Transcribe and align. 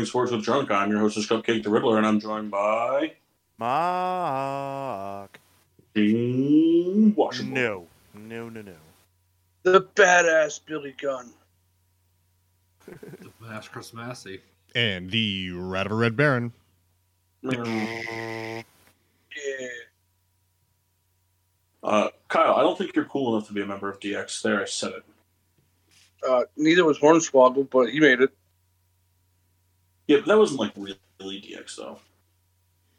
Welcome 0.00 0.08
Sports 0.08 0.32
with 0.32 0.44
Drunk. 0.46 0.70
I'm 0.70 0.90
your 0.90 1.00
hostess, 1.00 1.26
Cupcake 1.26 1.62
the 1.62 1.68
Riddler, 1.68 1.98
and 1.98 2.06
I'm 2.06 2.18
joined 2.18 2.50
by 2.50 3.12
Mark. 3.58 5.38
Dean 5.94 7.14
Washington. 7.14 7.52
No. 7.52 7.86
No, 8.14 8.48
no, 8.48 8.62
no. 8.62 8.72
The 9.62 9.82
badass 9.82 10.60
Billy 10.64 10.94
Gunn. 10.98 11.28
The 12.86 12.96
Mass 13.42 13.68
Chris 13.68 13.92
Massey. 13.92 14.40
And 14.74 15.10
the 15.10 15.50
Rat 15.50 15.84
of 15.84 15.92
a 15.92 15.96
Red 15.96 16.16
Baron. 16.16 16.54
Yeah. 17.42 18.62
Uh, 21.82 22.08
Kyle, 22.28 22.54
I 22.54 22.62
don't 22.62 22.78
think 22.78 22.96
you're 22.96 23.04
cool 23.04 23.36
enough 23.36 23.48
to 23.48 23.52
be 23.52 23.60
a 23.60 23.66
member 23.66 23.90
of 23.90 24.00
DX. 24.00 24.40
There, 24.40 24.62
I 24.62 24.64
said 24.64 24.92
it. 24.92 25.04
Uh, 26.26 26.44
neither 26.56 26.86
was 26.86 26.98
Hornswoggle, 26.98 27.68
but 27.68 27.90
he 27.90 28.00
made 28.00 28.22
it. 28.22 28.30
Yeah, 30.10 30.16
but 30.16 30.26
that 30.26 30.38
wasn't 30.38 30.58
like 30.58 30.72
really, 30.74 30.98
really 31.20 31.40
DX 31.40 31.76
though. 31.76 32.00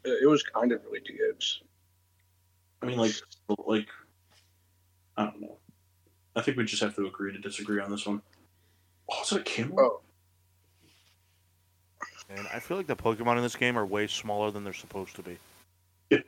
It 0.02 0.26
was 0.26 0.42
kind 0.42 0.72
of 0.72 0.82
really 0.82 1.00
DX. 1.00 1.58
I 2.80 2.86
mean, 2.86 2.96
like, 2.96 3.12
like, 3.66 3.86
I 5.18 5.24
don't 5.24 5.42
know. 5.42 5.58
I 6.34 6.40
think 6.40 6.56
we 6.56 6.64
just 6.64 6.82
have 6.82 6.96
to 6.96 7.06
agree 7.06 7.30
to 7.30 7.38
disagree 7.38 7.82
on 7.82 7.90
this 7.90 8.06
one. 8.06 8.22
Oh, 9.10 9.22
is 9.22 9.28
that 9.28 9.40
a 9.40 9.44
camera? 9.44 9.74
Oh, 9.78 10.00
And 12.30 12.48
I 12.50 12.58
feel 12.58 12.78
like 12.78 12.86
the 12.86 12.96
Pokemon 12.96 13.36
in 13.36 13.42
this 13.42 13.56
game 13.56 13.76
are 13.76 13.84
way 13.84 14.06
smaller 14.06 14.50
than 14.50 14.64
they're 14.64 14.72
supposed 14.72 15.14
to 15.16 15.22
be. 15.22 15.36
Yeah. 16.08 16.20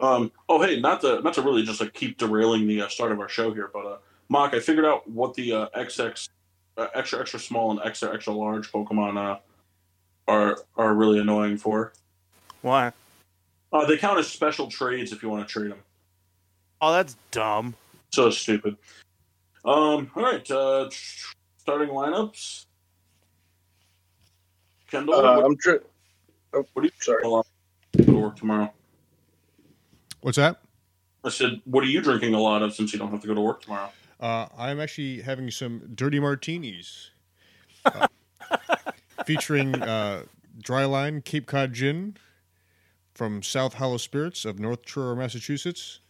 Um. 0.00 0.32
Oh, 0.48 0.62
hey, 0.62 0.80
not 0.80 1.02
to 1.02 1.20
not 1.20 1.34
to 1.34 1.42
really 1.42 1.62
just 1.62 1.82
like 1.82 1.92
keep 1.92 2.16
derailing 2.16 2.66
the 2.66 2.80
uh, 2.80 2.88
start 2.88 3.12
of 3.12 3.20
our 3.20 3.28
show 3.28 3.52
here, 3.52 3.70
but 3.70 3.84
uh, 3.84 3.98
Mock, 4.30 4.54
I 4.54 4.60
figured 4.60 4.86
out 4.86 5.06
what 5.10 5.34
the 5.34 5.52
uh, 5.52 5.68
XX 5.76 6.26
uh, 6.80 6.88
extra 6.94 7.20
extra 7.20 7.38
small 7.38 7.70
and 7.70 7.80
extra 7.84 8.12
extra 8.14 8.32
large 8.32 8.72
Pokemon 8.72 9.18
uh, 9.18 9.38
are 10.26 10.58
are 10.76 10.94
really 10.94 11.18
annoying 11.18 11.56
for. 11.56 11.92
Why? 12.62 12.92
Uh, 13.72 13.86
they 13.86 13.96
count 13.96 14.18
as 14.18 14.26
special 14.26 14.68
trades 14.68 15.12
if 15.12 15.22
you 15.22 15.28
want 15.28 15.46
to 15.46 15.52
trade 15.52 15.70
them. 15.70 15.78
Oh, 16.80 16.92
that's 16.92 17.16
dumb. 17.30 17.74
So 18.10 18.30
stupid. 18.30 18.76
Um. 19.64 20.10
All 20.16 20.22
right. 20.22 20.50
Uh, 20.50 20.88
starting 21.58 21.90
lineups. 21.90 22.64
Kendall, 24.90 25.14
uh, 25.14 25.36
what, 25.36 25.44
I'm 25.44 25.56
tri- 25.56 25.78
oh, 26.54 26.64
what 26.72 26.82
do 26.82 26.86
you 26.86 26.90
sorry. 26.98 27.22
go 27.22 27.44
to 27.96 28.12
work 28.12 28.36
tomorrow? 28.36 28.72
What's 30.20 30.36
that? 30.36 30.60
I 31.22 31.28
said, 31.28 31.60
what 31.64 31.84
are 31.84 31.86
you 31.86 32.00
drinking 32.00 32.34
a 32.34 32.40
lot 32.40 32.62
of 32.62 32.74
since 32.74 32.92
you 32.92 32.98
don't 32.98 33.10
have 33.10 33.20
to 33.20 33.26
go 33.26 33.34
to 33.34 33.40
work 33.40 33.62
tomorrow? 33.62 33.92
Uh, 34.20 34.46
I'm 34.56 34.78
actually 34.78 35.22
having 35.22 35.50
some 35.50 35.82
dirty 35.94 36.20
martinis 36.20 37.10
uh, 37.86 38.06
featuring 39.24 39.74
uh, 39.80 40.24
Dryline 40.62 41.24
Cape 41.24 41.46
Cod 41.46 41.72
Gin 41.72 42.18
from 43.14 43.42
South 43.42 43.74
Hollow 43.74 43.96
Spirits 43.96 44.44
of 44.44 44.58
North 44.58 44.82
Truro, 44.82 45.16
Massachusetts, 45.16 46.00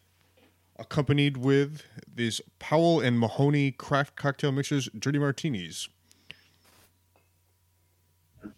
accompanied 0.76 1.36
with 1.36 1.84
these 2.12 2.40
Powell 2.58 3.00
and 3.00 3.18
Mahoney 3.18 3.70
craft 3.70 4.16
cocktail 4.16 4.50
mixers 4.50 4.88
dirty 4.98 5.20
martinis. 5.20 5.88
I 8.42 8.48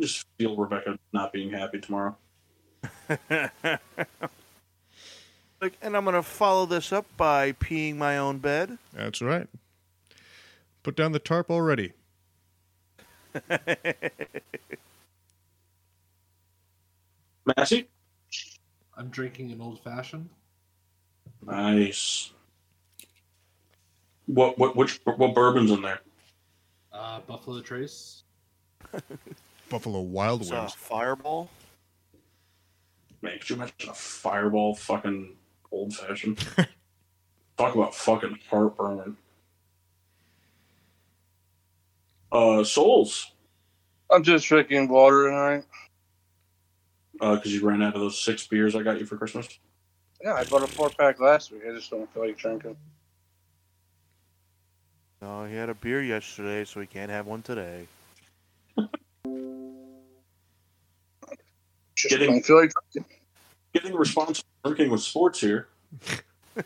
just 0.00 0.26
feel 0.38 0.56
Rebecca 0.56 0.98
not 1.12 1.34
being 1.34 1.50
happy 1.50 1.80
tomorrow. 1.80 2.16
Like, 5.64 5.78
and 5.80 5.96
I'm 5.96 6.04
gonna 6.04 6.22
follow 6.22 6.66
this 6.66 6.92
up 6.92 7.06
by 7.16 7.52
peeing 7.52 7.96
my 7.96 8.18
own 8.18 8.36
bed. 8.36 8.76
That's 8.92 9.22
right. 9.22 9.48
Put 10.82 10.94
down 10.94 11.12
the 11.12 11.18
tarp 11.18 11.50
already. 11.50 11.94
Massey, 17.56 17.88
I'm 18.98 19.08
drinking 19.08 19.52
an 19.52 19.62
old 19.62 19.80
fashioned. 19.80 20.28
nice. 21.46 22.30
What 24.26 24.58
what 24.58 24.76
which 24.76 25.00
what 25.06 25.34
bourbon's 25.34 25.70
in 25.70 25.80
there? 25.80 26.00
Uh, 26.92 27.20
Buffalo 27.20 27.62
Trace. 27.62 28.24
Buffalo 29.70 30.02
Wild 30.02 30.42
It's 30.42 30.50
a 30.50 30.60
Wings. 30.60 30.74
fireball. 30.74 31.48
Man, 33.22 33.38
could 33.38 33.48
you 33.48 33.56
imagine 33.56 33.88
a 33.88 33.94
fireball 33.94 34.74
fucking 34.74 35.36
old 35.74 35.94
fashioned? 35.94 36.38
Talk 37.58 37.74
about 37.74 37.94
fucking 37.94 38.38
heartburn. 38.48 39.16
Uh, 42.32 42.64
souls. 42.64 43.32
I'm 44.10 44.22
just 44.22 44.46
drinking 44.46 44.88
water 44.88 45.28
tonight. 45.28 45.64
Uh, 47.20 47.36
because 47.36 47.54
you 47.54 47.64
ran 47.66 47.82
out 47.82 47.94
of 47.94 48.00
those 48.00 48.18
six 48.20 48.46
beers 48.46 48.74
I 48.74 48.82
got 48.82 48.98
you 48.98 49.06
for 49.06 49.16
Christmas. 49.16 49.46
Yeah, 50.22 50.34
I 50.34 50.44
bought 50.44 50.62
a 50.62 50.66
four 50.66 50.90
pack 50.90 51.20
last 51.20 51.52
week. 51.52 51.62
I 51.68 51.72
just 51.74 51.90
don't 51.90 52.12
feel 52.12 52.26
like 52.26 52.36
drinking. 52.36 52.76
No, 55.22 55.44
he 55.44 55.54
had 55.54 55.68
a 55.68 55.74
beer 55.74 56.02
yesterday, 56.02 56.64
so 56.64 56.80
he 56.80 56.86
can't 56.86 57.10
have 57.10 57.26
one 57.26 57.42
today. 57.42 57.86
Just 61.94 62.10
Getting- 62.10 62.30
don't 62.32 62.44
feel 62.44 62.60
like 62.60 62.72
drinking. 62.92 63.16
Getting 63.72 63.94
responsible 63.94 64.48
drinking 64.64 64.90
with 64.90 65.02
sports 65.02 65.40
here. 65.40 65.68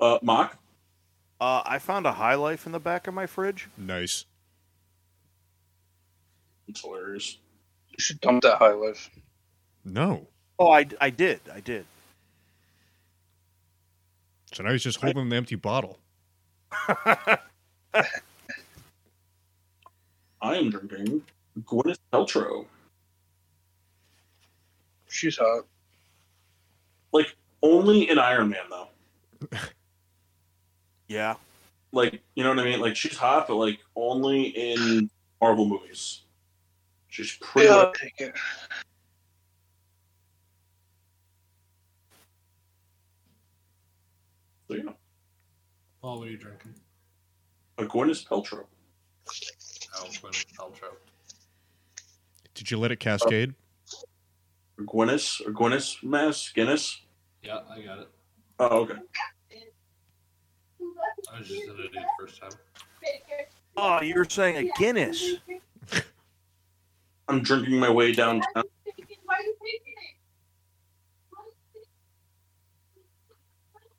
uh, 0.00 0.18
Mock. 0.22 0.56
Uh, 1.40 1.62
I 1.66 1.78
found 1.78 2.06
a 2.06 2.12
High 2.12 2.36
Life 2.36 2.66
in 2.66 2.72
the 2.72 2.78
back 2.78 3.08
of 3.08 3.14
my 3.14 3.26
fridge. 3.26 3.68
Nice. 3.76 4.26
It's 6.68 6.80
hilarious. 6.80 7.38
You 7.90 7.96
should 7.98 8.20
dump 8.20 8.42
that 8.42 8.58
high 8.58 8.72
life. 8.72 9.10
No. 9.84 10.28
Oh, 10.58 10.70
I, 10.70 10.86
I 11.00 11.10
did. 11.10 11.40
I 11.52 11.60
did. 11.60 11.84
So 14.54 14.62
now 14.62 14.70
he's 14.70 14.84
just 14.84 15.00
holding 15.00 15.28
the 15.28 15.36
empty 15.36 15.56
bottle. 15.56 15.98
I 16.94 17.38
am 20.42 20.70
drinking 20.70 21.22
Gwyneth 21.60 21.98
Paltrow. 22.12 22.66
She's 25.08 25.36
hot. 25.36 25.64
Like 27.12 27.36
only 27.62 28.08
in 28.08 28.18
Iron 28.18 28.48
Man 28.50 28.64
though. 28.70 28.88
Yeah. 31.08 31.34
Like 31.92 32.22
you 32.34 32.42
know 32.42 32.48
what 32.48 32.60
I 32.60 32.64
mean? 32.64 32.80
Like 32.80 32.96
she's 32.96 33.18
hot, 33.18 33.48
but 33.48 33.56
like 33.56 33.78
only 33.94 34.44
in 34.44 35.10
Marvel 35.42 35.66
movies. 35.66 36.22
She's 37.08 37.36
pretty. 37.38 37.68
Yeah, 37.68 37.74
I'll 37.74 37.92
take 37.92 38.14
it. 38.18 38.34
So, 44.68 44.76
yeah, 44.76 44.92
Paul, 46.00 46.20
what 46.20 46.28
are 46.28 46.30
you 46.30 46.38
drinking? 46.38 46.72
a 47.76 47.84
Gwyneth 47.84 48.26
Paltrow. 48.26 48.64
Oh, 49.96 50.04
Gwyneth 50.04 50.46
Paltrow. 50.58 50.94
Did 52.54 52.70
you 52.70 52.78
let 52.78 52.90
it 52.90 53.00
cascade? 53.00 53.54
Or 54.78 54.84
Gwyneth 54.84 55.46
or 55.46 55.52
Gwyneth 55.52 56.02
Mass 56.02 56.50
Guinness. 56.54 57.01
Yeah, 57.42 57.58
I 57.70 57.80
got 57.80 57.98
it. 57.98 58.08
Oh, 58.60 58.66
okay. 58.82 58.94
I 61.32 61.38
was 61.38 61.48
just 61.48 61.66
gonna 61.66 61.78
do 61.78 61.84
it 61.84 62.06
first 62.18 62.40
time. 62.40 62.50
Oh, 63.76 64.00
you 64.00 64.14
were 64.14 64.24
saying 64.24 64.56
a 64.68 64.78
Guinness. 64.78 65.36
I'm 67.28 67.42
drinking 67.42 67.78
my 67.80 67.90
way 67.90 68.12
downtown. 68.12 68.62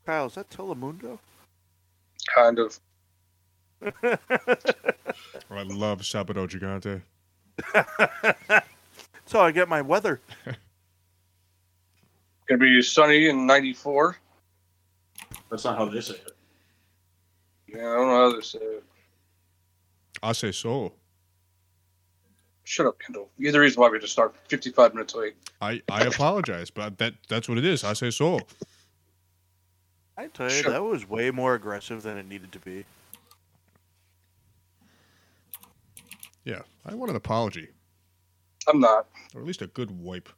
Kyle, 0.05 0.27
is 0.27 0.35
that 0.35 0.49
Telemundo? 0.49 1.19
Kind 2.33 2.59
of. 2.59 2.79
Oh, 3.81 5.57
I 5.57 5.63
love 5.63 6.01
Sabado 6.01 6.47
Gigante. 6.47 7.01
That's 8.47 9.31
how 9.31 9.41
I 9.41 9.51
get 9.51 9.67
my 9.67 9.81
weather. 9.81 10.21
Gonna 12.53 12.69
be 12.69 12.83
sunny 12.83 13.29
in 13.29 13.47
'94. 13.47 14.15
That's 15.49 15.63
not 15.65 15.75
how 15.75 15.85
they 15.85 16.01
say 16.01 16.13
it. 16.13 16.31
Yeah, 17.67 17.79
I 17.79 17.95
don't 17.95 18.07
know 18.07 18.29
how 18.29 18.35
to 18.35 18.43
say 18.43 18.59
it. 18.59 18.83
I 20.21 20.33
say 20.33 20.51
so. 20.51 20.93
Shut 22.63 22.85
up, 22.85 22.99
Kendall. 22.99 23.29
You're 23.39 23.53
the 23.53 23.59
reason 23.59 23.81
why 23.81 23.89
we 23.89 23.97
just 23.97 24.13
start 24.13 24.35
55 24.49 24.93
minutes 24.93 25.15
late. 25.15 25.33
I, 25.61 25.81
I 25.89 26.03
apologize, 26.03 26.69
but 26.69 26.99
that 26.99 27.15
that's 27.27 27.49
what 27.49 27.57
it 27.57 27.65
is. 27.65 27.83
I 27.83 27.93
say 27.93 28.11
so. 28.11 28.39
I 30.15 30.27
tell 30.27 30.45
you, 30.51 30.61
Sure. 30.61 30.71
that 30.73 30.83
was 30.83 31.09
way 31.09 31.31
more 31.31 31.55
aggressive 31.55 32.03
than 32.03 32.17
it 32.19 32.27
needed 32.27 32.51
to 32.51 32.59
be. 32.59 32.85
Yeah, 36.45 36.61
I 36.85 36.93
want 36.93 37.09
an 37.09 37.15
apology, 37.15 37.69
I'm 38.67 38.79
not. 38.79 39.07
or 39.33 39.41
at 39.41 39.47
least 39.47 39.63
a 39.63 39.67
good 39.67 39.89
wipe. 39.89 40.29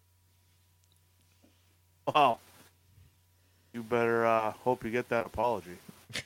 Wow. 2.13 2.39
You 3.73 3.83
better 3.83 4.25
uh, 4.25 4.51
hope 4.51 4.83
you 4.85 4.91
get 4.91 5.09
that 5.09 5.25
apology. 5.25 5.77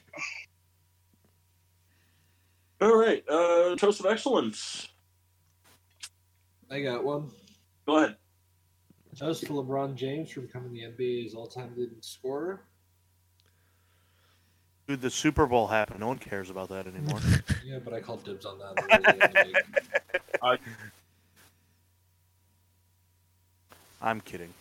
All 2.82 2.96
right, 2.96 3.24
uh, 3.28 3.76
toast 3.76 4.00
of 4.00 4.06
excellence. 4.06 4.88
I 6.72 6.82
got 6.82 7.04
one. 7.04 7.32
Go 7.86 7.98
ahead. 7.98 8.16
Toast 9.18 9.46
to 9.48 9.54
LeBron 9.54 9.96
James 9.96 10.32
for 10.32 10.42
becoming 10.42 10.72
the 10.72 10.84
NBA's 10.84 11.34
all-time 11.34 11.74
leading 11.76 11.98
scorer. 12.02 12.62
Dude, 14.88 15.02
the 15.02 15.10
Super 15.10 15.46
Bowl 15.46 15.68
happened. 15.68 16.00
No 16.00 16.08
one 16.08 16.20
cares 16.20 16.50
about 16.50 16.70
that 16.70 16.88
anymore. 16.88 17.20
Yeah, 17.66 17.78
but 17.78 17.94
I 17.94 18.00
called 18.00 18.24
dibs 18.24 18.48
on 18.48 18.58
that. 18.58 18.74
early 18.82 19.20
in 19.20 19.20
the 19.20 19.62
week. 20.42 20.60
I'm 24.02 24.22
kidding. 24.22 24.52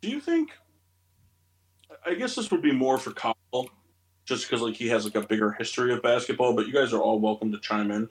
Do 0.00 0.08
you 0.08 0.20
think? 0.20 0.50
I 2.06 2.14
guess 2.14 2.34
this 2.34 2.50
would 2.50 2.62
be 2.62 2.72
more 2.72 2.98
for 2.98 3.12
Kyle, 3.12 3.34
just 4.24 4.48
because 4.48 4.62
like 4.62 4.74
he 4.74 4.88
has 4.88 5.04
like 5.04 5.16
a 5.16 5.26
bigger 5.26 5.52
history 5.52 5.92
of 5.92 6.02
basketball. 6.02 6.54
But 6.54 6.66
you 6.66 6.72
guys 6.72 6.92
are 6.92 7.00
all 7.00 7.18
welcome 7.18 7.52
to 7.52 7.58
chime 7.58 7.90
in. 7.90 8.08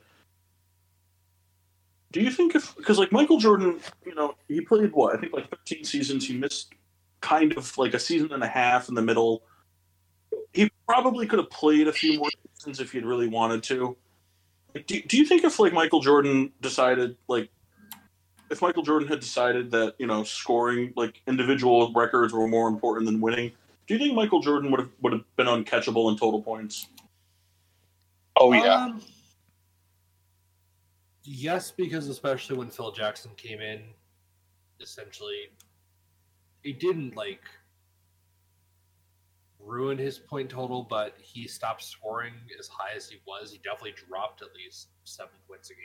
Do 2.11 2.21
you 2.21 2.31
think 2.31 2.55
if 2.55 2.75
because 2.75 2.97
like 2.97 3.11
Michael 3.11 3.39
Jordan, 3.39 3.79
you 4.05 4.15
know, 4.15 4.35
he 4.47 4.61
played 4.61 4.91
what 4.93 5.15
I 5.15 5.19
think 5.19 5.33
like 5.33 5.49
13 5.49 5.83
seasons. 5.83 6.27
He 6.27 6.37
missed 6.37 6.73
kind 7.21 7.55
of 7.57 7.77
like 7.77 7.93
a 7.93 7.99
season 7.99 8.31
and 8.33 8.43
a 8.43 8.47
half 8.47 8.89
in 8.89 8.95
the 8.95 9.01
middle. 9.01 9.43
He 10.53 10.71
probably 10.87 11.27
could 11.27 11.39
have 11.39 11.49
played 11.49 11.87
a 11.87 11.93
few 11.93 12.17
more 12.17 12.29
seasons 12.57 12.79
if 12.79 12.91
he'd 12.91 13.05
really 13.05 13.27
wanted 13.27 13.63
to. 13.63 13.95
Like, 14.73 14.87
do, 14.87 15.01
do 15.01 15.17
you 15.17 15.25
think 15.25 15.43
if 15.43 15.59
like 15.59 15.73
Michael 15.73 15.99
Jordan 15.99 16.51
decided 16.61 17.17
like 17.27 17.49
if 18.49 18.61
Michael 18.61 18.83
Jordan 18.83 19.07
had 19.07 19.19
decided 19.19 19.71
that 19.71 19.95
you 19.97 20.07
know 20.07 20.23
scoring 20.23 20.93
like 20.95 21.21
individual 21.27 21.91
records 21.93 22.33
were 22.33 22.47
more 22.47 22.67
important 22.67 23.05
than 23.05 23.21
winning, 23.21 23.51
do 23.87 23.93
you 23.93 23.99
think 23.99 24.15
Michael 24.15 24.41
Jordan 24.41 24.71
would 24.71 24.79
have 24.79 24.89
would 25.01 25.13
have 25.13 25.35
been 25.35 25.47
uncatchable 25.47 26.11
in 26.11 26.17
total 26.17 26.41
points? 26.41 26.87
Oh, 28.39 28.53
yeah. 28.53 28.85
Um, 28.85 29.01
yes, 31.23 31.71
because 31.71 32.07
especially 32.07 32.57
when 32.57 32.69
Phil 32.69 32.91
Jackson 32.91 33.31
came 33.35 33.59
in, 33.59 33.81
essentially, 34.79 35.49
he 36.63 36.71
didn't 36.71 37.17
like 37.17 37.41
ruin 39.59 39.97
his 39.97 40.17
point 40.17 40.49
total, 40.49 40.83
but 40.89 41.15
he 41.21 41.47
stopped 41.47 41.83
scoring 41.83 42.33
as 42.57 42.67
high 42.69 42.95
as 42.95 43.09
he 43.09 43.17
was. 43.27 43.51
He 43.51 43.57
definitely 43.57 43.95
dropped 44.07 44.41
at 44.41 44.49
least 44.55 44.87
seven 45.03 45.33
points 45.47 45.69
a 45.69 45.73
game. 45.73 45.81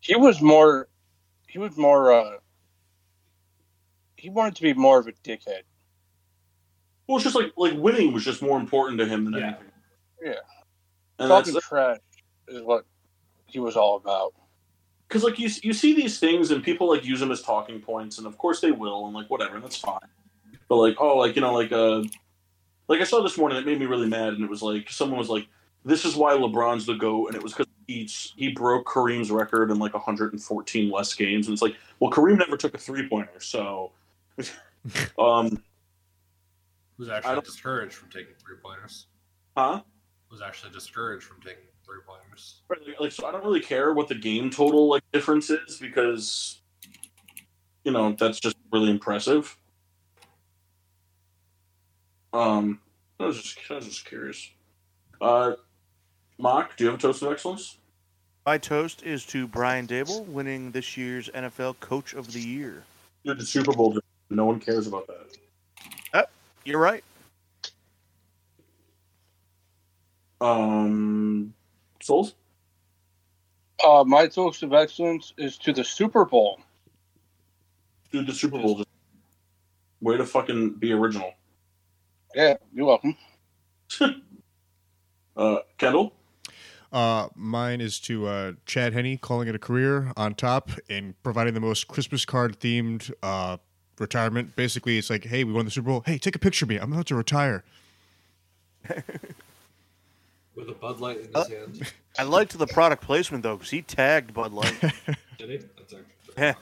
he 0.00 0.14
was 0.14 0.40
more. 0.40 0.88
He 1.54 1.58
was 1.60 1.76
more. 1.76 2.12
uh 2.12 2.38
He 4.16 4.28
wanted 4.28 4.56
to 4.56 4.62
be 4.62 4.74
more 4.74 4.98
of 4.98 5.06
a 5.06 5.12
dickhead. 5.12 5.62
Well, 7.06 7.16
it's 7.18 7.22
just 7.24 7.36
like 7.36 7.52
like 7.56 7.74
winning 7.76 8.12
was 8.12 8.24
just 8.24 8.42
more 8.42 8.58
important 8.58 8.98
to 8.98 9.06
him 9.06 9.24
than 9.24 9.34
Yeah. 9.34 9.46
anything. 9.46 9.66
Yeah. 10.20 10.32
and 11.20 11.30
that's 11.30 11.46
Talking 11.52 11.60
trash 11.60 11.98
is 12.48 12.62
what 12.62 12.84
he 13.46 13.60
was 13.60 13.76
all 13.76 13.94
about. 13.94 14.34
because 15.06 15.22
like 15.22 15.38
you 15.38 15.48
you 15.62 15.72
see 15.72 15.94
these 15.94 16.18
things 16.18 16.50
and 16.50 16.60
people 16.60 16.88
like 16.88 17.04
use 17.04 17.20
them 17.20 17.30
as 17.30 17.40
talking 17.40 17.80
points, 17.80 18.18
and 18.18 18.26
of 18.26 18.36
course 18.36 18.60
they 18.60 18.72
will, 18.72 19.06
and 19.06 19.14
like 19.14 19.30
whatever, 19.30 19.54
and 19.54 19.62
that's 19.64 19.76
fine. 19.76 20.08
But 20.68 20.76
like 20.78 20.96
oh, 20.98 21.18
like 21.18 21.36
you 21.36 21.42
know, 21.42 21.54
like 21.54 21.70
uh, 21.70 22.02
like 22.88 23.00
I 23.00 23.04
saw 23.04 23.22
this 23.22 23.38
morning, 23.38 23.58
it 23.58 23.64
made 23.66 23.78
me 23.78 23.86
really 23.86 24.08
mad, 24.08 24.32
and 24.32 24.42
it 24.42 24.50
was 24.50 24.60
like 24.60 24.90
someone 24.90 25.20
was 25.20 25.28
like, 25.28 25.46
"This 25.84 26.04
is 26.04 26.16
why 26.16 26.32
LeBron's 26.32 26.84
the 26.86 26.94
goat," 26.94 27.28
and 27.28 27.36
it 27.36 27.42
was 27.44 27.52
because 27.52 27.66
he 27.86 28.04
he 28.04 28.48
broke 28.52 28.86
Kareem's 28.86 29.30
record 29.30 29.70
in 29.70 29.78
like 29.78 29.94
114 29.94 30.90
less 30.90 31.14
games, 31.14 31.46
and 31.46 31.52
it's 31.52 31.62
like, 31.62 31.76
well, 32.00 32.10
Kareem 32.10 32.38
never 32.38 32.56
took 32.56 32.74
a 32.74 32.78
three 32.78 33.08
pointer, 33.08 33.38
so. 33.38 33.92
um, 35.18 35.62
Was 36.98 37.08
actually 37.08 37.40
discouraged 37.42 37.94
from 37.94 38.10
taking 38.10 38.34
three 38.38 38.56
pointers. 38.62 39.06
huh? 39.56 39.82
Was 40.30 40.42
actually 40.42 40.72
discouraged 40.72 41.24
from 41.24 41.40
taking 41.40 41.62
three 41.84 42.00
pointers. 42.06 42.62
Right, 42.68 42.80
like, 42.86 43.00
like, 43.00 43.12
so 43.12 43.26
I 43.26 43.30
don't 43.30 43.44
really 43.44 43.60
care 43.60 43.92
what 43.92 44.08
the 44.08 44.14
game 44.14 44.50
total 44.50 44.88
like 44.88 45.02
difference 45.12 45.50
is 45.50 45.78
because 45.80 46.60
you 47.84 47.92
know 47.92 48.16
that's 48.18 48.40
just 48.40 48.56
really 48.72 48.90
impressive. 48.90 49.56
Um, 52.32 52.80
I 53.20 53.26
was 53.26 53.40
just 53.40 53.58
I 53.70 53.74
was 53.74 53.86
just 53.86 54.04
curious. 54.04 54.50
Uh, 55.20 55.52
Mock, 56.38 56.76
do 56.76 56.84
you 56.84 56.90
have 56.90 56.98
a 56.98 57.02
toast 57.02 57.22
of 57.22 57.32
excellence? 57.32 57.78
My 58.46 58.58
toast 58.58 59.02
is 59.02 59.24
to 59.26 59.46
Brian 59.46 59.86
Daboll 59.86 60.26
winning 60.26 60.70
this 60.70 60.96
year's 60.96 61.28
NFL 61.30 61.80
Coach 61.80 62.12
of 62.12 62.32
the 62.32 62.40
Year. 62.40 62.82
Dude, 63.24 63.38
the 63.38 63.46
Super 63.46 63.72
Bowl. 63.72 63.98
No 64.30 64.44
one 64.44 64.60
cares 64.60 64.86
about 64.86 65.06
that. 65.06 65.36
Oh, 66.12 66.24
You're 66.64 66.80
right. 66.80 67.04
Um, 70.40 71.54
Souls. 72.02 72.34
Uh, 73.82 74.04
my 74.04 74.26
toast 74.26 74.62
of 74.62 74.74
excellence 74.74 75.32
is 75.38 75.56
to 75.58 75.72
the 75.72 75.84
Super 75.84 76.24
Bowl. 76.24 76.60
Dude, 78.12 78.26
the 78.26 78.34
Super 78.34 78.58
Bowl. 78.58 78.76
Just, 78.76 78.88
way 80.00 80.16
to 80.16 80.26
fucking 80.26 80.74
be 80.74 80.92
original. 80.92 81.32
Yeah, 82.34 82.56
you're 82.74 82.86
welcome. 82.86 83.16
Uh, 85.36 85.58
Kendall. 85.78 86.12
Uh, 86.94 87.28
mine 87.34 87.80
is 87.80 87.98
to 87.98 88.26
uh, 88.28 88.52
Chad 88.66 88.92
Henne 88.92 89.18
calling 89.18 89.48
it 89.48 89.54
a 89.56 89.58
career 89.58 90.12
on 90.16 90.36
top 90.36 90.70
and 90.88 91.20
providing 91.24 91.52
the 91.52 91.58
most 91.60 91.88
Christmas 91.88 92.24
card 92.24 92.60
themed 92.60 93.10
uh, 93.20 93.56
retirement. 93.98 94.54
Basically, 94.54 94.96
it's 94.96 95.10
like, 95.10 95.24
hey, 95.24 95.42
we 95.42 95.52
won 95.52 95.64
the 95.64 95.72
Super 95.72 95.88
Bowl. 95.88 96.04
Hey, 96.06 96.18
take 96.18 96.36
a 96.36 96.38
picture 96.38 96.64
of 96.66 96.68
me. 96.68 96.76
I'm 96.76 96.92
about 96.92 97.06
to 97.06 97.16
retire. 97.16 97.64
With 100.54 100.68
a 100.68 100.72
Bud 100.72 101.00
Light 101.00 101.16
in 101.18 101.24
his 101.26 101.34
Uh, 101.34 101.48
hand. 101.48 101.92
I 102.18 102.22
liked 102.22 102.56
the 102.56 102.66
product 102.68 103.02
placement 103.02 103.42
though, 103.42 103.56
because 103.56 103.70
he 103.70 103.82
tagged 103.82 104.32
Bud 104.32 104.52
Light. 104.52 104.80
Did 105.38 105.50
he? 105.50 105.56
That's 105.76 105.94
Yeah. 106.38 106.54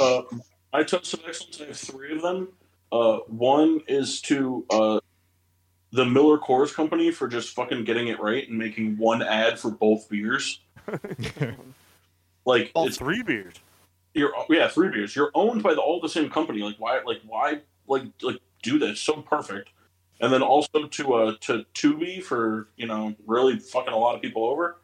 Uh, 0.00 0.22
I 0.72 0.84
took 0.84 1.04
some 1.04 1.20
excellence. 1.28 1.60
I 1.60 1.66
have 1.66 1.76
three 1.76 2.16
of 2.16 2.22
them. 2.22 2.48
Uh, 2.90 3.18
one 3.26 3.82
is 3.88 4.22
to 4.22 4.64
uh, 4.70 5.00
the 5.92 6.04
Miller 6.04 6.38
Coors 6.38 6.72
Company 6.74 7.10
for 7.10 7.26
just 7.28 7.54
fucking 7.54 7.84
getting 7.84 8.08
it 8.08 8.20
right 8.20 8.48
and 8.48 8.56
making 8.58 8.96
one 8.96 9.22
ad 9.22 9.58
for 9.58 9.70
both 9.70 10.08
beers. 10.08 10.60
Like 12.46 12.70
All 12.74 12.86
it's 12.86 12.96
three 12.96 13.22
beers. 13.22 13.54
you're 14.14 14.32
yeah 14.48 14.68
three 14.68 14.88
beers. 14.88 15.14
You're 15.14 15.30
owned 15.34 15.62
by 15.62 15.74
the, 15.74 15.80
all 15.80 16.00
the 16.00 16.08
same 16.08 16.30
company. 16.30 16.60
Like 16.62 16.76
why 16.78 17.00
like 17.04 17.20
why 17.26 17.60
like 17.86 18.04
like 18.22 18.40
do 18.62 18.78
this 18.78 19.00
so 19.00 19.20
perfect. 19.20 19.70
And 20.20 20.32
then 20.32 20.42
also 20.42 20.86
to 20.86 21.14
uh 21.14 21.34
to 21.42 21.64
Tubi 21.74 22.22
for 22.22 22.68
you 22.76 22.86
know 22.86 23.14
really 23.26 23.58
fucking 23.58 23.92
a 23.92 23.96
lot 23.96 24.14
of 24.14 24.22
people 24.22 24.44
over. 24.44 24.78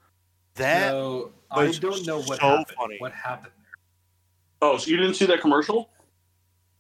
That 0.57 0.91
so 0.91 1.33
I 1.51 1.71
don't 1.73 2.07
know 2.07 2.19
what 2.23 2.41
so 2.41 2.49
happened. 2.49 2.77
funny. 2.77 2.97
What 2.99 3.13
happened 3.13 3.53
there? 3.57 4.69
Oh, 4.71 4.77
so 4.79 4.91
you 4.91 4.97
didn't 4.99 5.15
see 5.15 5.27
that 5.27 5.41
commercial? 5.41 5.91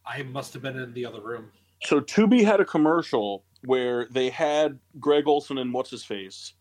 I 0.05 0.23
must 0.25 0.53
have 0.53 0.63
been 0.63 0.79
in 0.79 0.93
the 0.93 1.05
other 1.07 1.21
room. 1.21 1.51
So 1.85 2.01
Tubi 2.01 2.45
had 2.45 2.61
a 2.61 2.65
commercial 2.65 3.45
where 3.65 4.07
they 4.11 4.31
had 4.31 4.79
Greg 5.01 5.27
Olsen 5.27 5.59
and 5.59 5.73
what's 5.73 5.91
his 5.91 6.05
face, 6.05 6.55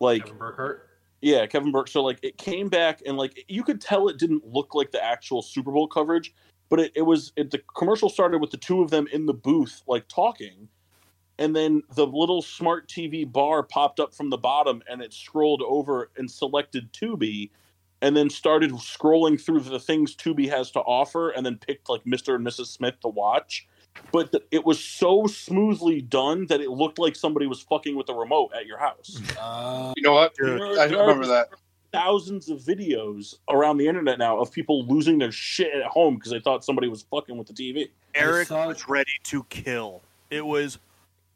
like 0.00 0.24
Kevin 0.24 0.38
Burkhardt. 0.38 0.88
yeah, 1.20 1.46
Kevin 1.46 1.72
Burke. 1.72 1.88
So 1.88 2.02
like 2.02 2.18
it 2.22 2.38
came 2.38 2.68
back 2.68 3.02
and 3.06 3.16
like 3.16 3.44
you 3.48 3.62
could 3.62 3.80
tell 3.80 4.08
it 4.08 4.18
didn't 4.18 4.46
look 4.46 4.74
like 4.74 4.90
the 4.90 5.04
actual 5.04 5.42
Super 5.42 5.72
Bowl 5.72 5.88
coverage, 5.88 6.34
but 6.68 6.80
it, 6.80 6.92
it 6.94 7.02
was 7.02 7.32
it, 7.36 7.50
the 7.50 7.60
commercial 7.76 8.08
started 8.08 8.40
with 8.40 8.50
the 8.50 8.56
two 8.56 8.82
of 8.82 8.90
them 8.90 9.06
in 9.12 9.26
the 9.26 9.34
booth 9.34 9.82
like 9.86 10.08
talking, 10.08 10.68
and 11.38 11.54
then 11.54 11.82
the 11.94 12.06
little 12.06 12.42
smart 12.42 12.88
TV 12.88 13.30
bar 13.30 13.62
popped 13.62 14.00
up 14.00 14.14
from 14.14 14.30
the 14.30 14.38
bottom 14.38 14.82
and 14.88 15.02
it 15.02 15.12
scrolled 15.12 15.62
over 15.62 16.10
and 16.16 16.30
selected 16.30 16.92
Tubi. 16.92 17.50
And 18.02 18.14
then 18.14 18.28
started 18.28 18.72
scrolling 18.72 19.40
through 19.40 19.60
the 19.60 19.80
things 19.80 20.14
Tubi 20.14 20.50
has 20.50 20.70
to 20.72 20.80
offer, 20.80 21.30
and 21.30 21.46
then 21.46 21.56
picked 21.56 21.88
like 21.88 22.04
Mr. 22.04 22.34
and 22.34 22.46
Mrs. 22.46 22.66
Smith 22.66 23.00
to 23.00 23.08
watch 23.08 23.66
but 24.12 24.32
th- 24.32 24.44
it 24.50 24.64
was 24.64 24.82
so 24.82 25.26
smoothly 25.26 26.00
done 26.00 26.46
that 26.46 26.60
it 26.60 26.70
looked 26.70 26.98
like 26.98 27.16
somebody 27.16 27.46
was 27.46 27.60
fucking 27.62 27.96
with 27.96 28.06
the 28.06 28.14
remote 28.14 28.50
at 28.54 28.66
your 28.66 28.78
house. 28.78 29.20
Uh, 29.40 29.92
You 29.96 30.02
know 30.02 30.12
what? 30.14 30.34
There 30.38 30.56
I 30.80 30.86
there 30.86 30.98
remember 30.98 31.26
that. 31.26 31.48
Thousands 31.92 32.48
of 32.50 32.58
videos 32.58 33.36
around 33.48 33.78
the 33.78 33.86
internet 33.88 34.18
now 34.18 34.38
of 34.38 34.50
people 34.52 34.84
losing 34.86 35.18
their 35.18 35.32
shit 35.32 35.72
at 35.74 35.84
home 35.84 36.16
because 36.16 36.30
they 36.32 36.40
thought 36.40 36.64
somebody 36.64 36.88
was 36.88 37.02
fucking 37.10 37.36
with 37.38 37.46
the 37.46 37.52
TV. 37.54 37.88
Eric 38.14 38.48
saw- 38.48 38.66
was 38.66 38.88
ready 38.88 39.12
to 39.24 39.44
kill. 39.44 40.02
It 40.30 40.44
was 40.44 40.78